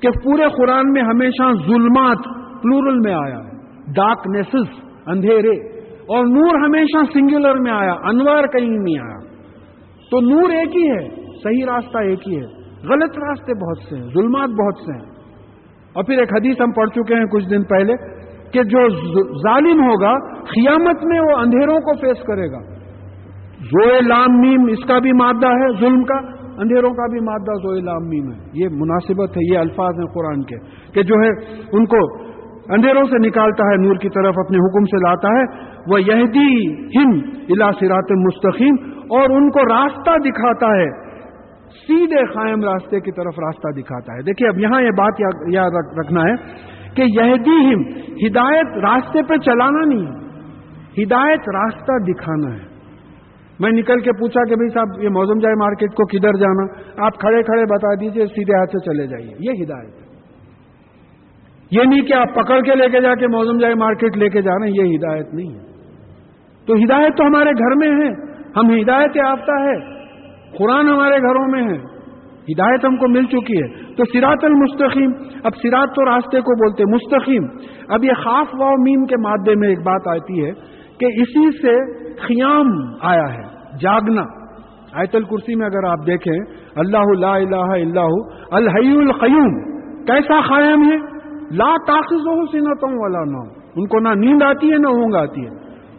کہ 0.00 0.10
پورے 0.24 0.42
قرآن 0.56 0.92
میں 0.92 1.02
ہمیشہ 1.02 1.52
ظلمات 1.66 2.16
پلورل 2.62 2.98
میں 2.98 3.14
آیا 3.14 3.38
ہے۔ 3.38 3.58
ڈارکنیسز 3.92 4.82
اندھیرے۔ 5.06 5.78
اور 5.98 6.26
نور 6.26 6.64
ہمیشہ 6.64 7.12
سنگولر 7.12 7.54
میں 7.54 7.72
آیا، 7.72 7.92
انوار 7.92 8.44
کہیں 8.44 8.68
نہیں 8.68 9.02
آیا۔ 9.02 9.18
تو 10.10 10.20
نور 10.20 10.50
ایک 10.50 10.76
ہی 10.76 10.90
ہے، 10.90 11.08
صحیح 11.44 11.66
راستہ 11.66 11.98
ایک 11.98 12.28
ہی 12.28 12.36
ہے۔ 12.36 12.44
غلط 12.88 13.18
راستے 13.18 13.66
بہت 13.66 13.78
سے 13.88 13.96
ہیں، 13.96 14.04
ظلمات 14.04 14.48
بہت 14.48 14.74
سے 14.78 14.92
ہیں۔ 14.92 15.10
اور 15.92 16.04
پھر 16.04 16.18
ایک 16.18 16.32
حدیث 16.32 16.60
ہم 16.60 16.70
پڑھ 16.70 16.90
چکے 16.90 17.14
ہیں 17.14 17.24
کچھ 17.24 17.48
دن 17.50 17.62
پہلے۔ 17.62 18.17
کہ 18.52 18.62
جو 18.62 18.88
ظالم 19.38 19.82
ہوگا 19.82 20.42
قیامت 20.42 21.04
میں 21.04 21.20
وہ 21.20 21.38
اندھیروں 21.38 21.76
کو 21.76 21.96
فیس 22.00 22.26
کرے 22.26 22.50
گا۔ 22.50 22.78
زوئے 23.58 24.00
لام 24.00 24.40
میم، 24.40 24.66
اس 24.68 24.88
کا 24.88 24.98
بھی 24.98 25.12
مادہ 25.12 25.46
ہے، 25.46 25.80
ظلم 25.80 26.04
کا۔ 26.04 26.38
اندھیروں 26.58 26.90
کا 26.90 27.06
بھی 27.10 27.20
مادہ 27.20 27.54
زوئے 27.54 27.80
لام 27.80 28.08
میم 28.08 28.32
ہے۔ 28.32 28.38
یہ 28.54 28.68
مناسبت 28.72 29.30
ہے، 29.30 29.54
یہ 29.54 29.58
الفاظ 29.58 29.94
ہیں 29.98 30.14
قرآن 30.14 30.42
کے۔ 30.42 30.56
کہ 30.92 31.02
جو 31.02 31.14
ہے، 31.14 31.60
ان 31.72 31.86
کو 31.86 32.28
اندھیروں 32.74 33.02
سے 33.02 33.28
نکالتا 33.28 33.64
ہے، 33.64 33.86
نور 33.86 33.96
کی 33.96 34.08
طرف 34.08 34.34
اپنے 34.44 34.58
حکم 34.58 34.84
سے 34.84 34.96
لاتا 34.96 35.28
ہے۔ 35.28 35.68
وہ 35.90 36.00
یہدی 36.00 36.72
ہند 36.72 37.22
الا 37.48 37.70
سرات 37.72 38.12
مستقیم 38.12 38.74
اور 38.94 39.30
ان 39.30 39.50
کو 39.50 39.60
راستہ 39.60 40.18
دکھاتا 40.18 40.66
ہے۔ 40.66 41.08
سیدھے 41.68 42.26
قائم 42.26 42.60
راستے 42.60 43.00
کی 43.00 43.12
طرف 43.12 43.34
راستہ 43.38 43.80
دکھاتا 43.80 44.12
ہے۔ 44.12 44.22
دیکھیے، 44.22 44.48
اب 44.48 44.58
یہاں 44.58 44.82
یہ 44.82 44.90
بات 44.90 45.14
یاد 45.52 45.70
رکھنا 45.98 46.20
ہے۔ 46.20 46.34
کہ 46.98 47.24
یہدی 47.24 47.74
ہم 47.74 47.80
ہدایت 48.26 48.66
راستے 48.78 49.22
پہ 49.22 49.36
چلانا 49.36 49.94
نہیں 49.94 50.06
ہے۔ 50.06 50.28
ہدایت 51.02 51.40
راستہ 51.40 52.04
دکھانا 52.08 52.54
ہے۔ 52.54 52.68
میں 53.60 53.70
نکل 53.70 54.00
کے 54.00 54.12
پوچھا 54.12 54.44
کہ 54.48 54.54
بھائی 54.54 54.68
صاحب، 54.68 55.04
یہ 55.04 55.08
موزم 55.08 55.38
جائے 55.38 55.54
مارکیٹ 55.54 55.90
کو 55.90 56.06
کدھر 56.06 56.32
جانا؟ 56.32 56.80
آپ 57.06 57.18
کھڑے 57.18 57.42
کھڑے 57.42 57.64
بتا 57.64 57.94
دیجیے، 57.94 58.26
سیدھے 58.26 58.58
ہاتھ 58.58 58.70
سے 58.70 58.90
چلے 58.90 59.06
جائیے۔ 59.06 59.32
یہ 59.38 59.64
ہدایت 59.64 59.94
ہے۔ 60.02 60.08
یہ 61.70 61.82
نہیں 61.82 62.00
کہ 62.00 62.12
آپ 62.12 62.34
پکڑ 62.34 62.60
کے 62.60 62.74
لے 62.74 62.88
کے 62.88 63.00
جا 63.00 63.14
کے 63.14 63.26
موزم 63.26 63.58
جائے 63.58 63.74
مارکیٹ 63.74 64.16
لے 64.16 64.28
کے 64.28 64.42
جانا، 64.42 64.66
یہ 64.66 64.96
ہدایت 64.96 65.34
نہیں 65.34 65.54
ہے۔ 65.54 65.60
تو 66.66 66.74
ہدایت 66.74 67.16
تو 67.16 67.26
ہمارے 67.26 67.50
گھر 67.50 67.76
میں 67.76 67.88
ہے۔ 67.88 68.10
ہم 68.56 68.80
ہدایت 68.80 69.16
یافتہ 69.16 69.52
ہے 69.52 69.98
قرآن 70.58 70.88
ہمارے 70.88 71.18
گھروں 71.18 71.48
میں 71.48 71.62
ہے۔ 71.62 71.97
ہدایت 72.52 72.84
ہم 72.84 72.96
کو 72.96 73.08
مل 73.08 73.24
چکی 73.24 73.62
ہے۔ 73.62 73.94
تو 73.94 74.04
سراط 74.12 74.44
المستقیم، 74.44 75.10
اب 75.44 75.52
سراط 75.62 75.88
تو 75.88 76.04
راستے 76.04 76.40
کو 76.40 76.54
بولتے 76.54 76.84
مستقیم۔ 76.84 77.42
اب 77.88 78.04
یہ 78.04 78.12
خاص 78.12 78.46
و 78.52 78.82
میم 78.82 79.04
کے 79.04 79.14
مادے 79.22 79.54
میں 79.54 79.68
ایک 79.68 79.78
بات 79.78 80.08
آتی 80.08 80.44
ہے 80.44 80.50
کہ 81.00 81.04
اسی 81.04 81.50
سے 81.50 82.02
خیام 82.20 82.66
آیا 83.00 83.34
ہے، 83.34 83.42
جاگنا۔ 83.80 84.22
آیت 84.92 85.14
الکرسی 85.14 85.54
میں 85.54 85.66
اگر 85.66 85.84
آپ 85.88 86.06
دیکھیں، 86.06 86.54
اللہ 86.76 87.18
لا 87.18 87.36
الہ 87.36 87.56
الا 87.56 88.02
الحی 88.50 88.96
القیوم۔ 88.96 89.78
کیسا 90.04 90.40
قائم 90.40 90.82
ہے؟ 90.82 90.96
لا 91.56 91.76
تاخذ 91.86 92.14
ہو 92.14 92.46
سنتوں 92.46 92.98
والا 93.00 93.24
نہ 93.24 93.58
ان 93.76 93.86
کو 93.86 93.98
نہ 94.00 94.08
نیند 94.08 94.42
آتی 94.42 94.72
ہے، 94.72 94.78
نہ 94.78 94.86
اونگ 94.86 95.14
آتی 95.14 95.40
ہے۔ 95.40 95.50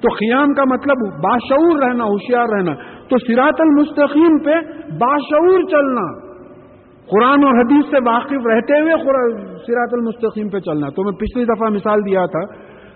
تو 0.01 0.09
قیام 0.09 0.53
کا 0.53 0.63
مطلب 0.63 0.97
باشعور 1.23 1.83
رہنا، 1.83 2.03
ہوشیار 2.03 2.45
رہنا۔ 2.57 2.73
تو 3.09 3.17
سراط 3.27 3.61
المستقیم 3.61 4.37
پہ 4.37 4.51
باشعور 4.99 5.61
چلنا۔ 5.61 6.28
قرآن 7.11 7.43
اور 7.43 7.59
حدیث 7.59 7.85
سے 7.85 7.97
واقف 8.05 8.47
رہتے 8.53 8.81
ہوئے 8.81 8.91
سراط 9.67 9.89
المستقیم 9.91 10.49
پہ 10.49 10.59
چلنا۔ 10.59 10.89
تو 10.89 11.03
میں 11.03 11.11
پچھلی 11.11 11.45
دفعہ 11.45 11.69
مثال 11.69 12.05
دیا 12.05 12.25
تھا 12.25 12.41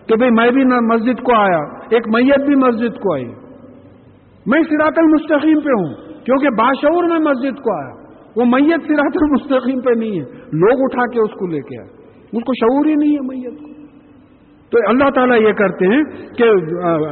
کہ 0.08 0.16
بھئی 0.16 0.30
میں 0.32 0.52
بھی 0.52 0.64
مسجد 0.66 1.24
کو 1.24 1.36
آیا، 1.36 1.60
ایک 1.90 2.08
میت 2.08 2.46
بھی 2.46 2.56
مسجد 2.56 3.00
کو 3.00 3.14
آئی۔ 3.14 3.26
میں 4.46 4.64
سراط 4.64 4.94
المستقیم 4.98 5.60
پہ 5.60 5.70
ہوں، 5.70 5.96
کیونکہ 6.26 6.50
باشعور 6.50 7.04
میں 7.04 7.20
مسجد 7.20 7.60
کو 7.60 7.84
آیا۔ 7.84 8.04
وہ 8.36 8.46
میت 8.46 8.82
سراط 8.88 9.18
المستقیم 9.22 9.82
پہ 9.82 10.00
نہیں 10.00 10.12
ہے۔ 10.12 10.26
لوگ 10.38 10.80
اٹھا 10.82 11.06
کے 11.06 11.20
اس 11.20 11.32
کو 11.32 11.48
لے 11.48 11.62
کے 11.62 11.80
آئے۔ 11.80 11.90
اس 12.34 12.44
کو 12.44 12.54
شعور 12.54 12.86
ہی 12.86 12.96
نہیں 12.96 13.12
ہے 13.12 13.22
میت 13.22 13.60
کو۔ 13.62 13.73
تو 14.74 14.80
اللہ 14.90 15.10
تعالیٰ 15.10 15.42
یہ 15.42 15.52
کرتے 15.52 15.88
ہیں 15.88 16.04
کہ 16.38 16.44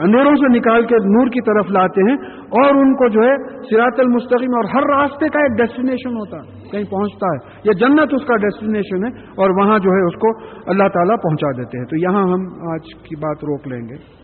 اندھیروں 0.02 0.36
سے 0.36 0.48
نکال 0.58 0.86
کے 0.86 0.96
نور 0.96 1.28
کی 1.28 1.42
طرف 1.42 1.72
لاتے 1.72 2.02
ہیں 2.02 2.18
اور 2.60 2.76
ان 2.76 2.94
کو 2.94 3.10
جو 3.10 3.22
ہے 3.22 3.36
سراط 3.70 4.00
المستقیم 4.00 4.56
اور 4.56 4.64
ہر 4.64 4.88
راستے 4.96 5.30
کا 5.30 5.40
ایک 5.40 5.58
ڈیسٹینیشن 5.58 6.10
ہوتا 6.10 6.38
ہے، 6.38 6.72
کہیں 6.72 6.84
پہنچتا 6.92 7.28
ہے۔ 7.34 7.60
یہ 7.64 7.72
جنت 7.72 8.14
اس 8.14 8.26
کا 8.26 8.36
ڈیسٹینیشن 8.36 9.06
ہے 9.06 9.10
اور 9.44 9.50
وہاں 9.50 9.80
جو 9.80 9.90
ہے 9.90 10.06
اس 10.08 10.16
کو 10.16 10.32
اللہ 10.72 10.88
تعالیٰ 10.88 11.16
پہنچا 11.24 11.52
دیتے 11.58 11.78
ہیں۔ 11.78 11.86
تو 11.86 11.96
یہاں 11.98 12.24
ہم 12.24 12.72
آج 12.72 12.94
کی 13.04 13.16
بات 13.16 13.38
روک 13.44 13.68
لیں 13.68 13.82
گے۔ 13.82 14.20